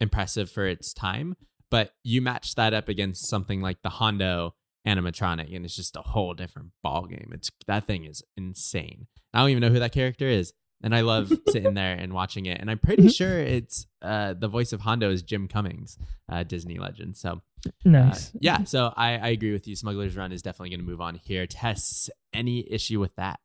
impressive 0.00 0.50
for 0.50 0.66
its 0.66 0.92
time, 0.92 1.36
but 1.70 1.94
you 2.02 2.20
match 2.20 2.54
that 2.56 2.74
up 2.74 2.88
against 2.88 3.26
something 3.26 3.60
like 3.60 3.82
the 3.82 3.90
Hondo 3.90 4.54
animatronic, 4.86 5.54
and 5.54 5.64
it's 5.64 5.76
just 5.76 5.96
a 5.96 6.02
whole 6.02 6.34
different 6.34 6.70
ball 6.82 7.06
game. 7.06 7.30
It's 7.32 7.50
that 7.66 7.84
thing 7.84 8.04
is 8.04 8.22
insane. 8.36 9.06
I 9.32 9.40
don't 9.40 9.50
even 9.50 9.60
know 9.60 9.70
who 9.70 9.78
that 9.78 9.92
character 9.92 10.26
is, 10.26 10.52
and 10.82 10.94
I 10.94 11.00
love 11.02 11.32
sitting 11.48 11.74
there 11.74 11.94
and 11.94 12.12
watching 12.12 12.46
it. 12.46 12.60
And 12.60 12.70
I'm 12.70 12.78
pretty 12.78 13.08
sure 13.08 13.38
it's 13.38 13.86
uh, 14.02 14.34
the 14.34 14.48
voice 14.48 14.72
of 14.72 14.80
Hondo 14.80 15.10
is 15.10 15.22
Jim 15.22 15.48
Cummings, 15.48 15.98
uh, 16.28 16.42
Disney 16.42 16.78
legend. 16.78 17.16
So 17.16 17.40
uh, 17.66 17.70
Nice. 17.84 18.32
yeah, 18.40 18.64
so 18.64 18.92
I, 18.96 19.16
I 19.18 19.28
agree 19.28 19.52
with 19.52 19.66
you. 19.68 19.76
Smuggler's 19.76 20.16
Run 20.16 20.32
is 20.32 20.42
definitely 20.42 20.70
going 20.70 20.80
to 20.84 20.90
move 20.90 21.00
on 21.00 21.14
here. 21.16 21.46
Tess 21.46 22.10
any 22.32 22.70
issue 22.72 22.98
with 23.00 23.14
that? 23.16 23.38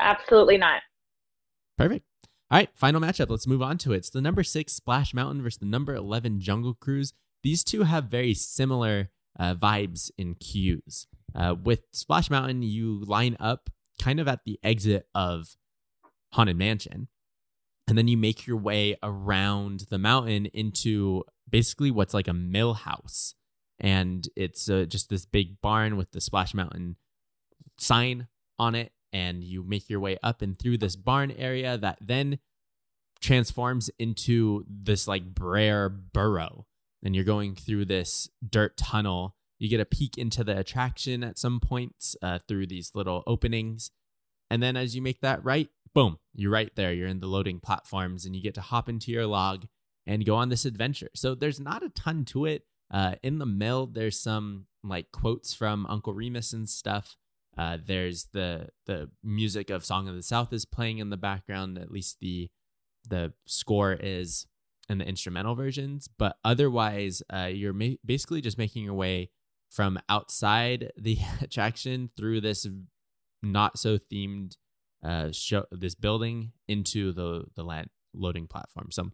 Absolutely 0.00 0.58
not. 0.58 0.82
Perfect. 1.78 2.04
All 2.50 2.58
right, 2.58 2.68
final 2.74 3.00
matchup. 3.00 3.30
Let's 3.30 3.46
move 3.46 3.62
on 3.62 3.78
to 3.78 3.92
it. 3.92 3.98
It's 3.98 4.10
the 4.10 4.20
number 4.20 4.42
six 4.44 4.72
Splash 4.74 5.14
Mountain 5.14 5.42
versus 5.42 5.58
the 5.58 5.66
number 5.66 5.94
11 5.94 6.40
Jungle 6.40 6.74
Cruise. 6.74 7.12
These 7.42 7.64
two 7.64 7.82
have 7.82 8.04
very 8.04 8.34
similar 8.34 9.08
uh, 9.38 9.54
vibes 9.54 10.10
in 10.18 10.34
queues. 10.34 11.06
Uh, 11.34 11.54
with 11.60 11.82
Splash 11.92 12.30
Mountain, 12.30 12.62
you 12.62 13.02
line 13.06 13.36
up 13.40 13.70
kind 14.00 14.20
of 14.20 14.28
at 14.28 14.40
the 14.44 14.58
exit 14.62 15.08
of 15.14 15.56
Haunted 16.34 16.56
Mansion, 16.56 17.08
and 17.86 17.96
then 17.96 18.08
you 18.08 18.16
make 18.16 18.46
your 18.46 18.56
way 18.56 18.96
around 19.02 19.86
the 19.90 19.98
mountain 19.98 20.46
into 20.46 21.22
basically 21.48 21.90
what's 21.90 22.14
like 22.14 22.28
a 22.28 22.32
mill 22.32 22.74
house. 22.74 23.34
And 23.78 24.28
it's 24.36 24.68
uh, 24.68 24.86
just 24.88 25.10
this 25.10 25.26
big 25.26 25.60
barn 25.60 25.96
with 25.96 26.12
the 26.12 26.20
Splash 26.20 26.54
Mountain 26.54 26.96
sign 27.78 28.28
on 28.58 28.74
it 28.74 28.92
and 29.12 29.44
you 29.44 29.62
make 29.62 29.88
your 29.88 30.00
way 30.00 30.16
up 30.22 30.42
and 30.42 30.58
through 30.58 30.78
this 30.78 30.96
barn 30.96 31.30
area 31.32 31.78
that 31.78 31.98
then 32.00 32.38
transforms 33.20 33.90
into 33.98 34.64
this 34.68 35.06
like 35.06 35.34
Brer 35.34 35.88
burrow. 35.88 36.66
And 37.04 37.14
you're 37.14 37.24
going 37.24 37.54
through 37.54 37.84
this 37.84 38.28
dirt 38.48 38.76
tunnel. 38.76 39.36
You 39.58 39.68
get 39.68 39.80
a 39.80 39.84
peek 39.84 40.18
into 40.18 40.42
the 40.42 40.58
attraction 40.58 41.22
at 41.22 41.38
some 41.38 41.60
points 41.60 42.16
uh, 42.22 42.40
through 42.48 42.66
these 42.66 42.92
little 42.94 43.22
openings. 43.26 43.90
And 44.50 44.62
then 44.62 44.76
as 44.76 44.96
you 44.96 45.02
make 45.02 45.20
that 45.20 45.44
right, 45.44 45.68
boom, 45.94 46.18
you're 46.34 46.50
right 46.50 46.74
there. 46.74 46.92
You're 46.92 47.08
in 47.08 47.20
the 47.20 47.26
loading 47.26 47.60
platforms 47.60 48.26
and 48.26 48.34
you 48.34 48.42
get 48.42 48.54
to 48.54 48.60
hop 48.60 48.88
into 48.88 49.10
your 49.12 49.26
log 49.26 49.66
and 50.06 50.26
go 50.26 50.34
on 50.34 50.48
this 50.48 50.64
adventure. 50.64 51.10
So 51.14 51.34
there's 51.34 51.60
not 51.60 51.82
a 51.82 51.88
ton 51.90 52.24
to 52.26 52.46
it. 52.46 52.64
Uh, 52.90 53.14
in 53.22 53.38
the 53.38 53.46
mill, 53.46 53.86
there's 53.86 54.20
some 54.20 54.66
like 54.82 55.10
quotes 55.12 55.54
from 55.54 55.86
Uncle 55.86 56.12
Remus 56.12 56.52
and 56.52 56.68
stuff. 56.68 57.16
Uh, 57.56 57.78
there's 57.84 58.24
the 58.32 58.68
the 58.86 59.08
music 59.22 59.70
of 59.70 59.84
Song 59.84 60.08
of 60.08 60.16
the 60.16 60.22
South 60.22 60.52
is 60.52 60.64
playing 60.64 60.98
in 60.98 61.10
the 61.10 61.16
background. 61.16 61.78
At 61.78 61.90
least 61.90 62.18
the 62.20 62.50
the 63.08 63.32
score 63.46 63.92
is 63.92 64.46
in 64.88 64.98
the 64.98 65.06
instrumental 65.06 65.54
versions. 65.54 66.08
But 66.18 66.36
otherwise, 66.44 67.22
uh, 67.32 67.50
you're 67.52 67.72
ma- 67.72 67.96
basically 68.04 68.40
just 68.40 68.58
making 68.58 68.84
your 68.84 68.94
way 68.94 69.30
from 69.70 69.98
outside 70.08 70.92
the 70.96 71.18
attraction 71.40 72.10
through 72.16 72.40
this 72.40 72.66
not 73.42 73.78
so 73.78 73.98
themed 73.98 74.56
uh, 75.04 75.30
show 75.32 75.64
this 75.70 75.94
building 75.94 76.52
into 76.68 77.12
the 77.12 77.44
the 77.54 77.62
land 77.62 77.90
loading 78.14 78.46
platform. 78.46 78.88
So 78.90 79.10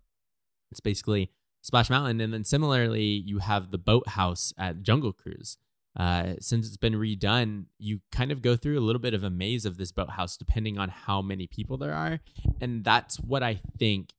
it's 0.70 0.80
basically 0.80 1.30
Splash 1.62 1.90
Mountain, 1.90 2.20
and 2.20 2.32
then 2.32 2.44
similarly, 2.44 3.04
you 3.04 3.38
have 3.38 3.70
the 3.70 3.78
boathouse 3.78 4.52
at 4.58 4.82
Jungle 4.82 5.12
Cruise. 5.12 5.58
Uh, 5.96 6.34
since 6.40 6.68
it's 6.68 6.76
been 6.76 6.94
redone, 6.94 7.64
you 7.78 8.00
kind 8.12 8.30
of 8.30 8.42
go 8.42 8.54
through 8.54 8.78
a 8.78 8.80
little 8.80 9.00
bit 9.00 9.12
of 9.12 9.24
a 9.24 9.30
maze 9.30 9.66
of 9.66 9.76
this 9.76 9.90
boathouse 9.90 10.36
depending 10.36 10.78
on 10.78 10.88
how 10.88 11.20
many 11.20 11.48
people 11.48 11.76
there 11.76 11.92
are, 11.92 12.20
and 12.60 12.84
that's 12.84 13.18
what 13.18 13.42
I 13.42 13.60
think 13.76 14.10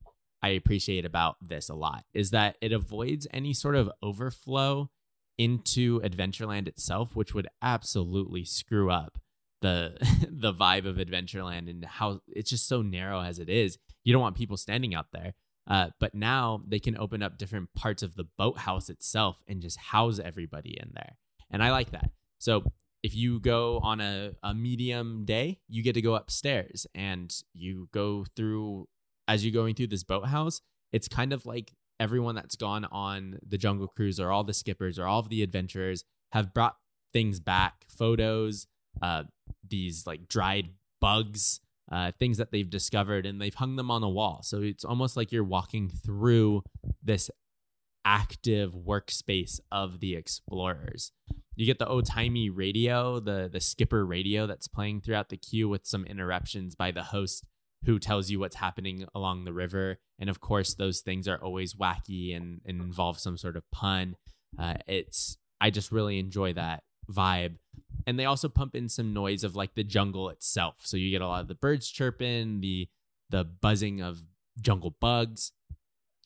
I 0.42 0.50
appreciate 0.50 1.04
about 1.04 1.36
this 1.40 1.68
a 1.68 1.74
lot 1.74 2.04
is 2.12 2.30
that 2.30 2.56
it 2.60 2.72
avoids 2.72 3.28
any 3.32 3.54
sort 3.54 3.76
of 3.76 3.90
overflow 4.02 4.90
into 5.38 6.00
Adventureland 6.00 6.66
itself, 6.68 7.14
which 7.14 7.32
would 7.32 7.48
absolutely 7.62 8.44
screw 8.44 8.90
up 8.90 9.18
the 9.62 9.96
the 10.30 10.52
vibe 10.52 10.86
of 10.86 10.96
Adventureland 10.96 11.70
and 11.70 11.84
how 11.84 12.20
it's 12.28 12.50
just 12.50 12.68
so 12.68 12.82
narrow 12.82 13.20
as 13.20 13.38
it 13.38 13.48
is. 13.48 13.78
You 14.04 14.12
don't 14.12 14.22
want 14.22 14.36
people 14.36 14.56
standing 14.56 14.94
out 14.94 15.06
there. 15.12 15.34
Uh, 15.66 15.90
but 16.00 16.12
now 16.14 16.60
they 16.66 16.80
can 16.80 16.98
open 16.98 17.22
up 17.22 17.38
different 17.38 17.72
parts 17.74 18.02
of 18.02 18.16
the 18.16 18.24
boathouse 18.36 18.90
itself 18.90 19.42
and 19.46 19.62
just 19.62 19.78
house 19.78 20.18
everybody 20.18 20.76
in 20.80 20.90
there. 20.92 21.16
And 21.50 21.62
I 21.62 21.70
like 21.70 21.92
that. 21.92 22.10
So 22.38 22.64
if 23.02 23.14
you 23.14 23.38
go 23.40 23.78
on 23.78 24.00
a, 24.00 24.32
a 24.42 24.54
medium 24.54 25.24
day, 25.24 25.60
you 25.68 25.82
get 25.82 25.94
to 25.94 26.02
go 26.02 26.14
upstairs 26.14 26.86
and 26.94 27.32
you 27.52 27.88
go 27.92 28.24
through, 28.36 28.88
as 29.28 29.44
you're 29.44 29.52
going 29.52 29.74
through 29.76 29.88
this 29.88 30.02
boathouse, 30.02 30.60
it's 30.92 31.08
kind 31.08 31.32
of 31.32 31.46
like 31.46 31.72
everyone 32.00 32.34
that's 32.34 32.56
gone 32.56 32.84
on 32.86 33.38
the 33.46 33.58
Jungle 33.58 33.86
Cruise 33.86 34.18
or 34.18 34.32
all 34.32 34.44
the 34.44 34.54
skippers 34.54 34.98
or 34.98 35.06
all 35.06 35.20
of 35.20 35.28
the 35.28 35.42
adventurers 35.42 36.04
have 36.32 36.52
brought 36.52 36.76
things 37.12 37.40
back 37.40 37.84
photos, 37.88 38.66
uh, 39.00 39.24
these 39.68 40.06
like 40.06 40.28
dried 40.28 40.70
bugs, 41.00 41.60
uh, 41.90 42.12
things 42.18 42.38
that 42.38 42.50
they've 42.50 42.70
discovered, 42.70 43.26
and 43.26 43.40
they've 43.40 43.54
hung 43.54 43.76
them 43.76 43.90
on 43.90 44.02
a 44.02 44.08
wall. 44.08 44.40
So 44.42 44.62
it's 44.62 44.84
almost 44.84 45.16
like 45.16 45.32
you're 45.32 45.44
walking 45.44 45.88
through 45.88 46.62
this 47.02 47.30
active 48.04 48.74
workspace 48.74 49.60
of 49.70 50.00
the 50.00 50.16
explorers. 50.16 51.12
You 51.54 51.66
get 51.66 51.78
the 51.78 51.88
old 51.88 52.06
timey 52.06 52.50
radio, 52.50 53.20
the 53.20 53.48
the 53.52 53.60
skipper 53.60 54.04
radio 54.06 54.46
that's 54.46 54.68
playing 54.68 55.02
throughout 55.02 55.28
the 55.28 55.36
queue 55.36 55.68
with 55.68 55.86
some 55.86 56.04
interruptions 56.06 56.74
by 56.74 56.90
the 56.90 57.02
host 57.04 57.46
who 57.84 57.98
tells 57.98 58.30
you 58.30 58.38
what's 58.38 58.56
happening 58.56 59.06
along 59.14 59.44
the 59.44 59.52
river. 59.52 59.98
And 60.18 60.30
of 60.30 60.40
course, 60.40 60.74
those 60.74 61.00
things 61.00 61.26
are 61.26 61.42
always 61.42 61.74
wacky 61.74 62.34
and, 62.36 62.60
and 62.64 62.80
involve 62.80 63.18
some 63.18 63.36
sort 63.36 63.56
of 63.56 63.68
pun. 63.72 64.16
Uh, 64.58 64.74
it's 64.86 65.36
I 65.60 65.70
just 65.70 65.92
really 65.92 66.18
enjoy 66.18 66.52
that 66.54 66.84
vibe. 67.12 67.56
And 68.06 68.18
they 68.18 68.24
also 68.24 68.48
pump 68.48 68.74
in 68.74 68.88
some 68.88 69.12
noise 69.12 69.44
of 69.44 69.54
like 69.54 69.74
the 69.74 69.84
jungle 69.84 70.28
itself. 70.28 70.76
So 70.82 70.96
you 70.96 71.10
get 71.10 71.22
a 71.22 71.26
lot 71.26 71.42
of 71.42 71.48
the 71.48 71.54
birds 71.54 71.90
chirping, 71.90 72.60
the 72.60 72.88
the 73.30 73.44
buzzing 73.44 74.02
of 74.02 74.20
jungle 74.60 74.96
bugs. 75.00 75.52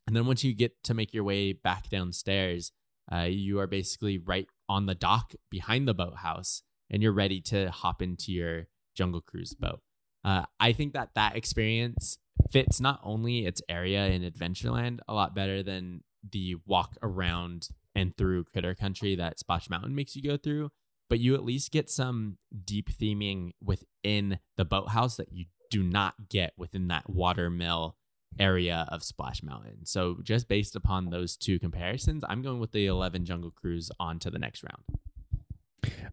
And 0.07 0.17
then 0.17 0.27
once 0.27 0.45
you 0.45 0.55
get 0.55 0.83
to 0.85 0.95
make 0.95 1.13
your 1.13 1.25
way 1.25 1.53
back 1.53 1.89
downstairs, 1.89 2.73
uh, 3.13 3.29
you 3.29 3.59
are 3.61 3.67
basically 3.67 4.19
right 4.19 4.49
on 4.69 4.87
the 4.87 4.95
dock 4.95 5.35
behind 5.51 5.87
the 5.87 5.95
boathouse 5.95 6.63
and 6.91 7.03
you're 7.03 7.13
ready 7.13 7.41
to 7.41 7.71
hop 7.71 8.03
into 8.03 8.33
your 8.33 8.67
jungle 8.95 9.21
cruise 9.21 9.55
boat. 9.55 9.81
Uh, 10.25 10.45
I 10.59 10.73
think 10.73 10.93
that 10.95 11.11
that 11.15 11.37
experience 11.37 12.19
fits 12.51 12.81
not 12.81 13.01
only 13.03 13.47
its 13.47 13.63
area 13.69 14.07
in 14.07 14.23
Adventureland 14.23 14.99
a 15.09 15.15
lot 15.15 15.35
better 15.35 15.63
than 15.63 16.03
the 16.29 16.57
walk 16.67 16.97
around 17.03 17.69
and 17.97 18.16
through 18.16 18.44
Critter 18.44 18.74
Country 18.74 19.16
that 19.16 19.39
Splash 19.39 19.68
Mountain 19.70 19.94
makes 19.94 20.14
you 20.14 20.23
go 20.23 20.36
through, 20.36 20.70
but 21.09 21.18
you 21.18 21.35
at 21.35 21.44
least 21.44 21.73
get 21.73 21.90
some 21.90 22.36
deep 22.64 22.90
theming 22.90 23.52
within 23.64 24.39
the 24.56 24.64
boathouse 24.64 25.16
that 25.16 25.32
you 25.32 25.47
do 25.70 25.82
not 25.82 26.28
get 26.28 26.52
within 26.56 26.89
that 26.89 27.09
watermill 27.09 27.97
area 28.39 28.86
of 28.90 29.02
Splash 29.02 29.43
Mountain. 29.43 29.86
So 29.86 30.18
just 30.23 30.47
based 30.47 30.77
upon 30.77 31.09
those 31.09 31.36
two 31.36 31.59
comparisons, 31.59 32.23
I'm 32.28 32.43
going 32.43 32.60
with 32.60 32.73
the 32.73 32.86
11 32.86 33.24
Jungle 33.24 33.51
Cruise 33.51 33.90
on 33.98 34.18
to 34.20 34.31
the 34.31 34.39
next 34.39 34.62
round. 34.62 34.85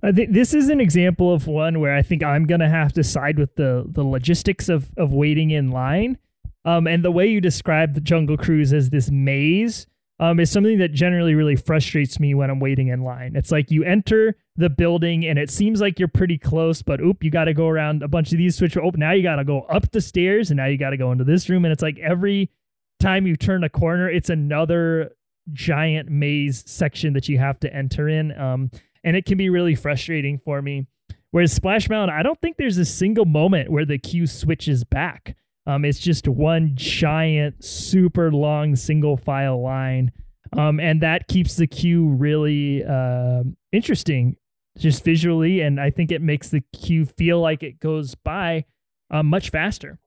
I 0.02 0.12
think 0.12 0.32
this 0.32 0.54
is 0.54 0.70
an 0.70 0.80
example 0.80 1.34
of 1.34 1.48
one 1.48 1.80
where 1.80 1.96
I 1.96 2.02
think 2.02 2.24
I'm 2.24 2.46
gonna 2.46 2.70
have 2.70 2.94
to 2.94 3.04
side 3.04 3.40
with 3.40 3.56
the 3.56 3.86
the 3.88 4.04
logistics 4.04 4.70
of 4.70 4.92
of 4.98 5.14
waiting 5.14 5.52
in 5.52 5.72
line. 5.72 6.18
Um, 6.66 6.88
and 6.88 7.04
the 7.04 7.12
way 7.12 7.28
you 7.28 7.42
describe 7.42 7.94
the 7.94 8.02
Jungle 8.02 8.38
Cruise 8.38 8.72
as 8.72 8.90
this 8.90 9.10
maze 9.12 9.88
um, 10.20 10.40
is 10.40 10.52
something 10.52 10.78
that 10.80 10.94
generally 10.94 11.36
really 11.36 11.56
frustrates 11.56 12.20
me 12.20 12.34
when 12.34 12.50
I'm 12.50 12.60
waiting 12.60 12.90
in 12.90 13.04
line. 13.04 13.36
It's 13.36 13.52
like 13.52 13.72
you 13.72 13.84
enter 13.84 14.36
the 14.56 14.70
building 14.70 15.26
and 15.26 15.40
it 15.40 15.50
seems 15.50 15.82
like 15.82 15.98
you're 15.98 16.08
pretty 16.08 16.38
close, 16.38 16.82
but 16.82 17.02
oop, 17.02 17.24
you 17.24 17.32
got 17.32 17.46
to 17.46 17.54
go 17.54 17.68
around 17.68 18.04
a 18.04 18.08
bunch 18.08 18.32
of 18.32 18.38
these 18.38 18.56
switch. 18.56 18.78
Oh, 18.78 18.92
now 18.96 19.12
you 19.12 19.24
got 19.24 19.38
to 19.38 19.44
go 19.44 19.62
up 19.64 19.92
the 19.92 20.02
stairs 20.02 20.52
and 20.52 20.58
now 20.58 20.68
you 20.68 20.78
got 20.78 20.92
to 20.92 20.98
go 20.98 21.12
into 21.12 21.24
this 21.24 21.50
room. 21.50 21.66
And 21.66 21.72
it's 21.72 21.82
like 21.82 21.98
every 22.00 22.52
time 23.00 23.26
you 23.26 23.36
turn 23.36 23.64
a 23.64 23.70
corner, 23.70 24.10
it's 24.10 24.30
another 24.30 25.16
giant 25.52 26.10
maze 26.10 26.64
section 26.68 27.14
that 27.14 27.28
you 27.28 27.40
have 27.40 27.60
to 27.62 27.74
enter 27.74 28.08
in. 28.08 28.38
Um, 28.40 28.72
and 29.04 29.18
it 29.18 29.26
can 29.26 29.38
be 29.38 29.50
really 29.50 29.76
frustrating 29.76 30.38
for 30.38 30.62
me. 30.62 30.88
Whereas 31.32 31.52
Splash 31.52 31.90
Mountain, 31.90 32.16
I 32.16 32.22
don't 32.22 32.40
think 32.40 32.58
there's 32.58 32.78
a 32.78 32.86
single 32.86 33.26
moment 33.26 33.72
where 33.72 33.86
the 33.86 33.98
queue 33.98 34.28
switches 34.28 34.84
back. 34.84 35.36
Um, 35.66 35.86
it's 35.86 36.00
just 36.00 36.28
one 36.28 36.72
giant, 36.76 37.64
super 37.64 38.32
long 38.32 38.76
single 38.76 39.18
file 39.18 39.62
line. 39.62 40.12
Um, 40.58 40.80
and 40.80 41.02
that 41.02 41.28
keeps 41.28 41.56
the 41.56 41.68
queue 41.68 42.08
really 42.10 42.84
uh, 42.84 43.44
interesting 43.72 44.36
just 44.78 45.04
visually. 45.04 45.62
And 45.62 45.80
I 45.80 45.90
think 45.90 46.12
it 46.12 46.22
makes 46.22 46.50
the 46.50 46.62
queue 46.74 47.06
feel 47.06 47.40
like 47.40 47.64
it 47.64 47.80
goes 47.80 48.16
by 48.16 48.66
uh, 49.10 49.24
much 49.24 49.50
faster. 49.50 50.00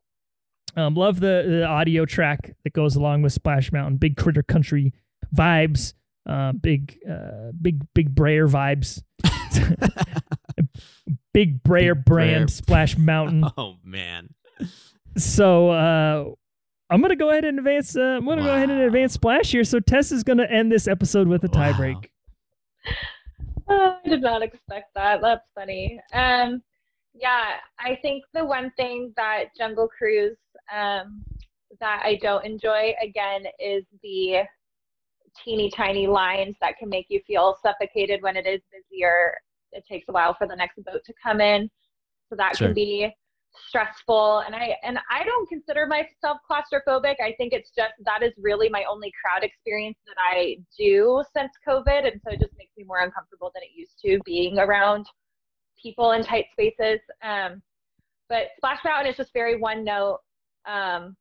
Um, 0.76 0.94
love 0.94 1.20
the, 1.20 1.44
the 1.48 1.64
audio 1.64 2.04
track 2.04 2.54
that 2.64 2.74
goes 2.74 2.96
along 2.96 3.22
with 3.22 3.32
Splash 3.32 3.72
Mountain, 3.72 3.96
big 3.96 4.16
critter 4.16 4.42
country 4.42 4.92
vibes, 5.34 5.94
uh, 6.28 6.52
big, 6.52 6.98
uh, 7.10 7.52
big, 7.60 7.82
big 7.94 8.14
Brer 8.14 8.46
vibes. 8.46 9.02
big 11.32 11.62
Brer 11.62 11.94
Big 11.94 12.04
brand, 12.04 12.46
Brer. 12.46 12.48
Splash 12.48 12.98
Mountain. 12.98 13.44
Oh 13.56 13.76
man. 13.82 14.34
So 15.16 15.70
uh, 15.70 16.24
I'm 16.90 17.00
gonna 17.00 17.16
go 17.16 17.30
ahead 17.30 17.44
and 17.44 17.58
advance. 17.58 17.96
Uh, 17.96 18.00
I'm 18.18 18.26
gonna 18.26 18.42
go 18.42 18.54
ahead 18.54 18.70
and 18.70 18.80
advance 18.80 19.14
Splash 19.14 19.50
here. 19.52 19.64
So 19.64 19.80
Tess 19.80 20.12
is 20.12 20.22
gonna 20.22 20.44
end 20.44 20.70
this 20.70 20.86
episode 20.86 21.26
with 21.28 21.42
a 21.44 21.48
Wow. 21.48 21.72
tiebreak. 21.72 22.06
Oh, 23.68 23.98
I 24.04 24.08
did 24.08 24.20
not 24.22 24.42
expect 24.44 24.94
that. 24.94 25.20
That's 25.20 25.42
funny. 25.52 26.00
Um, 26.12 26.62
yeah, 27.14 27.54
I 27.80 27.98
think 28.00 28.22
the 28.32 28.44
one 28.44 28.70
thing 28.76 29.12
that 29.16 29.46
Jungle 29.58 29.88
Cruise 29.88 30.36
um, 30.72 31.24
that 31.80 32.00
I 32.04 32.14
don't 32.22 32.44
enjoy 32.44 32.94
again 33.02 33.44
is 33.58 33.82
the 34.04 34.42
teeny 35.44 35.68
tiny 35.70 36.06
lines 36.06 36.54
that 36.60 36.78
can 36.78 36.88
make 36.88 37.06
you 37.08 37.20
feel 37.26 37.56
suffocated 37.60 38.22
when 38.22 38.36
it 38.36 38.46
is 38.46 38.60
busier. 38.70 39.34
It 39.72 39.84
takes 39.90 40.08
a 40.08 40.12
while 40.12 40.34
for 40.38 40.46
the 40.46 40.54
next 40.54 40.76
boat 40.84 41.02
to 41.04 41.12
come 41.20 41.40
in, 41.40 41.68
so 42.30 42.36
that 42.36 42.56
Sure. 42.56 42.68
can 42.68 42.74
be 42.74 43.12
stressful. 43.68 44.42
And 44.46 44.54
I 44.54 44.76
and 44.82 44.98
I 45.10 45.24
don't 45.24 45.48
consider 45.48 45.86
myself 45.86 46.38
claustrophobic. 46.50 47.16
I 47.20 47.34
think 47.36 47.52
it's 47.52 47.70
just 47.76 47.92
that 48.04 48.22
is 48.22 48.32
really 48.38 48.68
my 48.68 48.84
only 48.90 49.12
crowd 49.22 49.44
experience 49.44 49.98
that 50.06 50.16
I 50.32 50.56
do 50.78 51.22
since 51.36 51.52
COVID, 51.66 52.10
and 52.10 52.20
so 52.24 52.32
it 52.32 52.40
just 52.40 52.56
makes 52.58 52.72
me 52.76 52.84
more 52.84 53.00
uncomfortable 53.00 53.50
than 53.54 53.62
it 53.62 53.70
used 53.74 53.98
to 54.04 54.20
being 54.24 54.58
around 54.58 55.06
people 55.80 56.12
in 56.12 56.24
tight 56.24 56.46
spaces. 56.52 57.00
Um, 57.22 57.62
but 58.28 58.48
Splash 58.56 58.80
Mountain 58.84 59.10
is 59.10 59.16
just 59.16 59.32
very 59.32 59.58
one 59.58 59.84
note. 59.84 60.18
Um, 60.66 61.16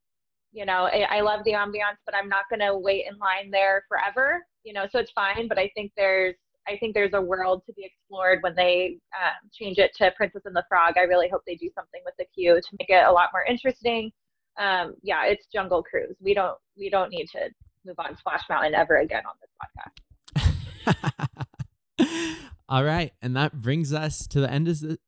you 0.52 0.64
know, 0.64 0.88
I, 0.92 1.18
I 1.18 1.20
love 1.20 1.40
the 1.44 1.52
ambiance, 1.52 2.00
but 2.04 2.14
I'm 2.14 2.28
not 2.28 2.44
going 2.48 2.60
to 2.60 2.76
wait 2.76 3.04
in 3.10 3.18
line 3.18 3.50
there 3.50 3.84
forever. 3.88 4.44
You 4.64 4.72
know, 4.72 4.86
so 4.90 4.98
it's 4.98 5.12
fine. 5.12 5.48
But 5.48 5.58
I 5.58 5.70
think 5.74 5.92
there's 5.96 6.34
I 6.68 6.76
think 6.78 6.94
there's 6.94 7.14
a 7.14 7.20
world 7.20 7.62
to 7.66 7.72
be 7.72 7.84
explored 7.84 8.42
when 8.42 8.54
they 8.54 8.98
um, 9.20 9.50
change 9.52 9.78
it 9.78 9.92
to 9.96 10.10
Princess 10.16 10.42
and 10.44 10.56
the 10.56 10.64
Frog. 10.68 10.94
I 10.96 11.02
really 11.02 11.28
hope 11.28 11.42
they 11.46 11.54
do 11.54 11.70
something 11.74 12.00
with 12.04 12.14
the 12.18 12.26
queue 12.34 12.56
to 12.56 12.76
make 12.78 12.90
it 12.90 13.04
a 13.04 13.12
lot 13.12 13.28
more 13.32 13.44
interesting. 13.44 14.12
um, 14.58 14.94
yeah, 15.02 15.26
it's 15.26 15.46
Jungle 15.52 15.82
Cruise. 15.82 16.16
We 16.20 16.34
don't 16.34 16.56
we 16.76 16.90
don't 16.90 17.10
need 17.10 17.28
to 17.32 17.50
move 17.84 17.96
on 17.98 18.16
Splash 18.18 18.42
Mountain 18.48 18.74
ever 18.74 18.98
again 18.98 19.22
on 19.26 19.34
this 19.40 19.50
podcast. 20.36 22.36
All 22.68 22.84
right, 22.84 23.12
and 23.22 23.36
that 23.36 23.60
brings 23.60 23.92
us 23.92 24.26
to 24.28 24.40
the 24.40 24.50
end 24.50 24.68
of 24.68 24.80
the 24.80 24.98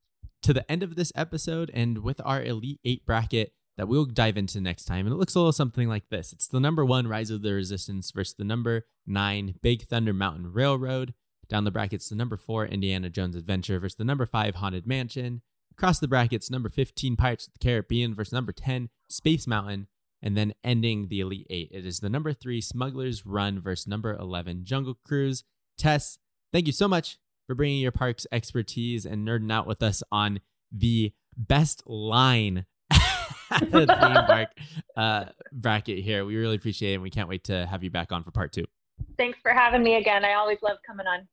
to 0.43 0.53
the 0.53 0.71
end 0.71 0.83
of 0.83 0.97
this 0.97 1.13
episode, 1.15 1.71
and 1.75 1.99
with 1.99 2.21
our 2.25 2.43
Elite 2.43 2.81
Eight 2.85 3.05
bracket 3.05 3.53
that 3.77 3.89
we'll 3.89 4.05
dive 4.05 4.37
into 4.37 4.61
next 4.61 4.85
time. 4.85 5.07
And 5.07 5.15
it 5.15 5.19
looks 5.19 5.35
a 5.35 5.39
little 5.39 5.53
something 5.53 5.89
like 5.89 6.09
this: 6.11 6.33
it's 6.33 6.49
the 6.49 6.61
number 6.61 6.85
one 6.85 7.09
Rise 7.09 7.31
of 7.31 7.43
the 7.43 7.55
Resistance 7.55 8.11
versus 8.11 8.35
the 8.35 8.45
number 8.45 8.87
nine 9.07 9.55
Big 9.63 9.83
Thunder 9.83 10.13
Mountain 10.13 10.53
Railroad. 10.53 11.15
Down 11.49 11.65
the 11.65 11.71
brackets, 11.71 12.09
the 12.09 12.15
number 12.15 12.37
four 12.37 12.67
Indiana 12.67 13.09
Jones 13.09 13.35
Adventure 13.35 13.79
versus 13.79 13.97
the 13.97 14.05
number 14.05 14.27
five 14.27 14.57
Haunted 14.57 14.87
Mansion. 14.87 15.43
Across 15.73 16.01
the 16.01 16.09
brackets, 16.09 16.51
number 16.51 16.69
15 16.69 17.17
Pirates 17.17 17.47
of 17.47 17.53
the 17.55 17.59
Caribbean 17.61 18.15
versus 18.15 18.33
number 18.33 18.53
10 18.53 18.91
Space 19.09 19.47
Mountain. 19.47 19.87
And 20.21 20.37
then 20.37 20.55
ending 20.65 21.09
the 21.09 21.21
Elite 21.21 21.47
Eight, 21.49 21.71
it 21.73 21.87
is 21.87 22.01
the 22.01 22.11
number 22.11 22.33
three 22.33 22.61
Smuggler's 22.61 23.25
Run 23.25 23.61
versus 23.61 23.87
number 23.87 24.15
11 24.15 24.65
Jungle 24.65 24.99
Cruise. 25.05 25.45
Tess, 25.79 26.19
thank 26.53 26.67
you 26.67 26.73
so 26.73 26.89
much 26.89 27.19
for 27.47 27.55
bringing 27.55 27.81
your 27.81 27.93
parks 27.93 28.27
expertise 28.33 29.07
and 29.07 29.27
nerding 29.27 29.53
out 29.53 29.67
with 29.67 29.83
us 29.83 30.03
on 30.11 30.41
the 30.73 31.13
best 31.37 31.85
line 31.87 32.67
theme 33.59 33.87
park 33.87 34.49
uh, 34.97 35.27
bracket 35.53 36.01
here. 36.01 36.25
We 36.25 36.37
really 36.37 36.57
appreciate 36.57 36.91
it. 36.91 36.95
And 36.95 37.03
we 37.03 37.11
can't 37.11 37.29
wait 37.29 37.45
to 37.45 37.67
have 37.67 37.85
you 37.85 37.91
back 37.91 38.11
on 38.13 38.25
for 38.25 38.33
part 38.33 38.53
two. 38.53 38.65
Thanks 39.17 39.39
for 39.43 39.53
having 39.53 39.83
me 39.83 39.97
again. 39.97 40.25
I 40.25 40.35
always 40.35 40.59
love 40.63 40.79
coming 40.87 41.07
on. 41.07 41.29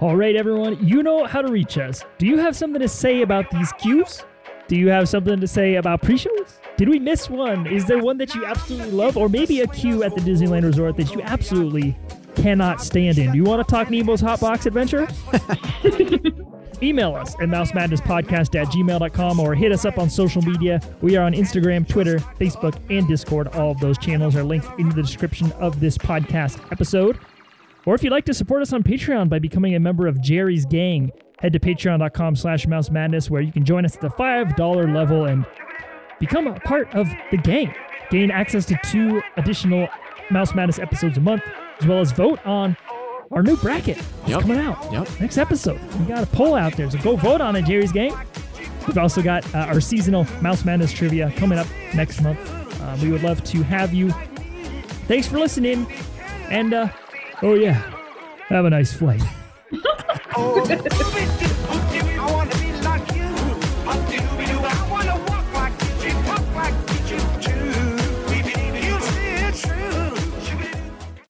All 0.00 0.16
right, 0.16 0.36
everyone, 0.36 0.86
you 0.86 1.02
know 1.02 1.24
how 1.24 1.42
to 1.42 1.50
reach 1.50 1.78
us. 1.78 2.04
Do 2.18 2.26
you 2.26 2.38
have 2.38 2.54
something 2.54 2.80
to 2.80 2.88
say 2.88 3.22
about 3.22 3.50
these 3.50 3.72
queues? 3.72 4.22
Do 4.68 4.76
you 4.76 4.88
have 4.88 5.08
something 5.08 5.40
to 5.40 5.46
say 5.46 5.76
about 5.76 6.02
pre-shows? 6.02 6.58
Did 6.76 6.88
we 6.88 6.98
miss 6.98 7.28
one? 7.30 7.66
Is 7.66 7.86
there 7.86 7.98
one 7.98 8.18
that 8.18 8.34
you 8.34 8.44
absolutely 8.44 8.90
love, 8.92 9.16
or 9.16 9.28
maybe 9.28 9.60
a 9.60 9.66
queue 9.66 10.02
at 10.02 10.14
the 10.14 10.20
Disneyland 10.20 10.64
Resort 10.64 10.96
that 10.96 11.12
you 11.14 11.20
absolutely 11.22 11.96
cannot 12.34 12.80
stand 12.80 13.18
in? 13.18 13.32
Do 13.32 13.36
you 13.36 13.44
want 13.44 13.66
to 13.66 13.70
talk 13.74 13.88
Nemo's 13.88 14.20
Hot 14.20 14.40
Box 14.40 14.66
Adventure? 14.66 15.08
Email 16.82 17.14
us 17.14 17.34
at 17.34 17.48
mousemadnesspodcast 17.48 18.60
at 18.60 18.66
gmail.com 18.68 19.40
or 19.40 19.54
hit 19.54 19.70
us 19.72 19.84
up 19.84 19.98
on 19.98 20.10
social 20.10 20.42
media. 20.42 20.80
We 21.00 21.16
are 21.16 21.24
on 21.24 21.32
Instagram, 21.32 21.88
Twitter, 21.88 22.18
Facebook, 22.18 22.76
and 22.90 23.06
Discord. 23.06 23.48
All 23.48 23.70
of 23.70 23.78
those 23.78 23.96
channels 23.98 24.34
are 24.34 24.42
linked 24.42 24.66
in 24.80 24.88
the 24.88 25.00
description 25.02 25.52
of 25.52 25.78
this 25.80 25.96
podcast 25.96 26.60
episode. 26.72 27.18
Or 27.84 27.94
if 27.94 28.04
you'd 28.04 28.12
like 28.12 28.24
to 28.26 28.34
support 28.34 28.62
us 28.62 28.72
on 28.72 28.82
Patreon 28.82 29.28
by 29.28 29.38
becoming 29.38 29.74
a 29.74 29.80
member 29.80 30.06
of 30.06 30.20
Jerry's 30.20 30.64
Gang, 30.64 31.10
head 31.40 31.52
to 31.52 31.58
patreon.com 31.58 32.36
slash 32.36 32.66
mouse 32.66 32.90
madness 32.90 33.28
where 33.28 33.42
you 33.42 33.50
can 33.50 33.64
join 33.64 33.84
us 33.84 33.96
at 33.96 34.00
the 34.00 34.10
$5 34.10 34.94
level 34.94 35.24
and 35.24 35.44
become 36.20 36.46
a 36.46 36.58
part 36.60 36.94
of 36.94 37.08
the 37.32 37.36
gang. 37.36 37.74
Gain 38.10 38.30
access 38.30 38.64
to 38.66 38.78
two 38.84 39.20
additional 39.36 39.88
Mouse 40.30 40.54
Madness 40.54 40.78
episodes 40.78 41.18
a 41.18 41.20
month, 41.20 41.42
as 41.80 41.86
well 41.86 42.00
as 42.00 42.12
vote 42.12 42.38
on 42.46 42.76
our 43.32 43.42
new 43.42 43.56
bracket. 43.56 43.98
It's 43.98 44.28
yep. 44.28 44.42
coming 44.42 44.58
out 44.58 44.92
yep. 44.92 45.08
next 45.20 45.36
episode. 45.38 45.80
We 45.98 46.06
got 46.06 46.22
a 46.22 46.26
poll 46.26 46.54
out 46.54 46.76
there, 46.76 46.90
so 46.90 46.98
go 46.98 47.16
vote 47.16 47.40
on 47.40 47.56
it, 47.56 47.64
Jerry's 47.64 47.92
Gang. 47.92 48.16
We've 48.86 48.98
also 48.98 49.22
got 49.22 49.44
uh, 49.54 49.58
our 49.58 49.80
seasonal 49.80 50.26
Mouse 50.40 50.64
Madness 50.64 50.92
trivia 50.92 51.32
coming 51.36 51.58
up 51.58 51.66
next 51.94 52.20
month. 52.20 52.38
Uh, 52.80 52.96
we 53.02 53.10
would 53.10 53.22
love 53.22 53.42
to 53.44 53.62
have 53.62 53.92
you. 53.92 54.10
Thanks 55.08 55.26
for 55.26 55.38
listening, 55.38 55.86
and 56.50 56.74
uh, 56.74 56.88
Oh, 57.44 57.54
yeah. 57.54 57.82
Have 58.48 58.66
a 58.66 58.70
nice 58.70 58.92
flight. 58.92 59.22
oh, 60.36 62.08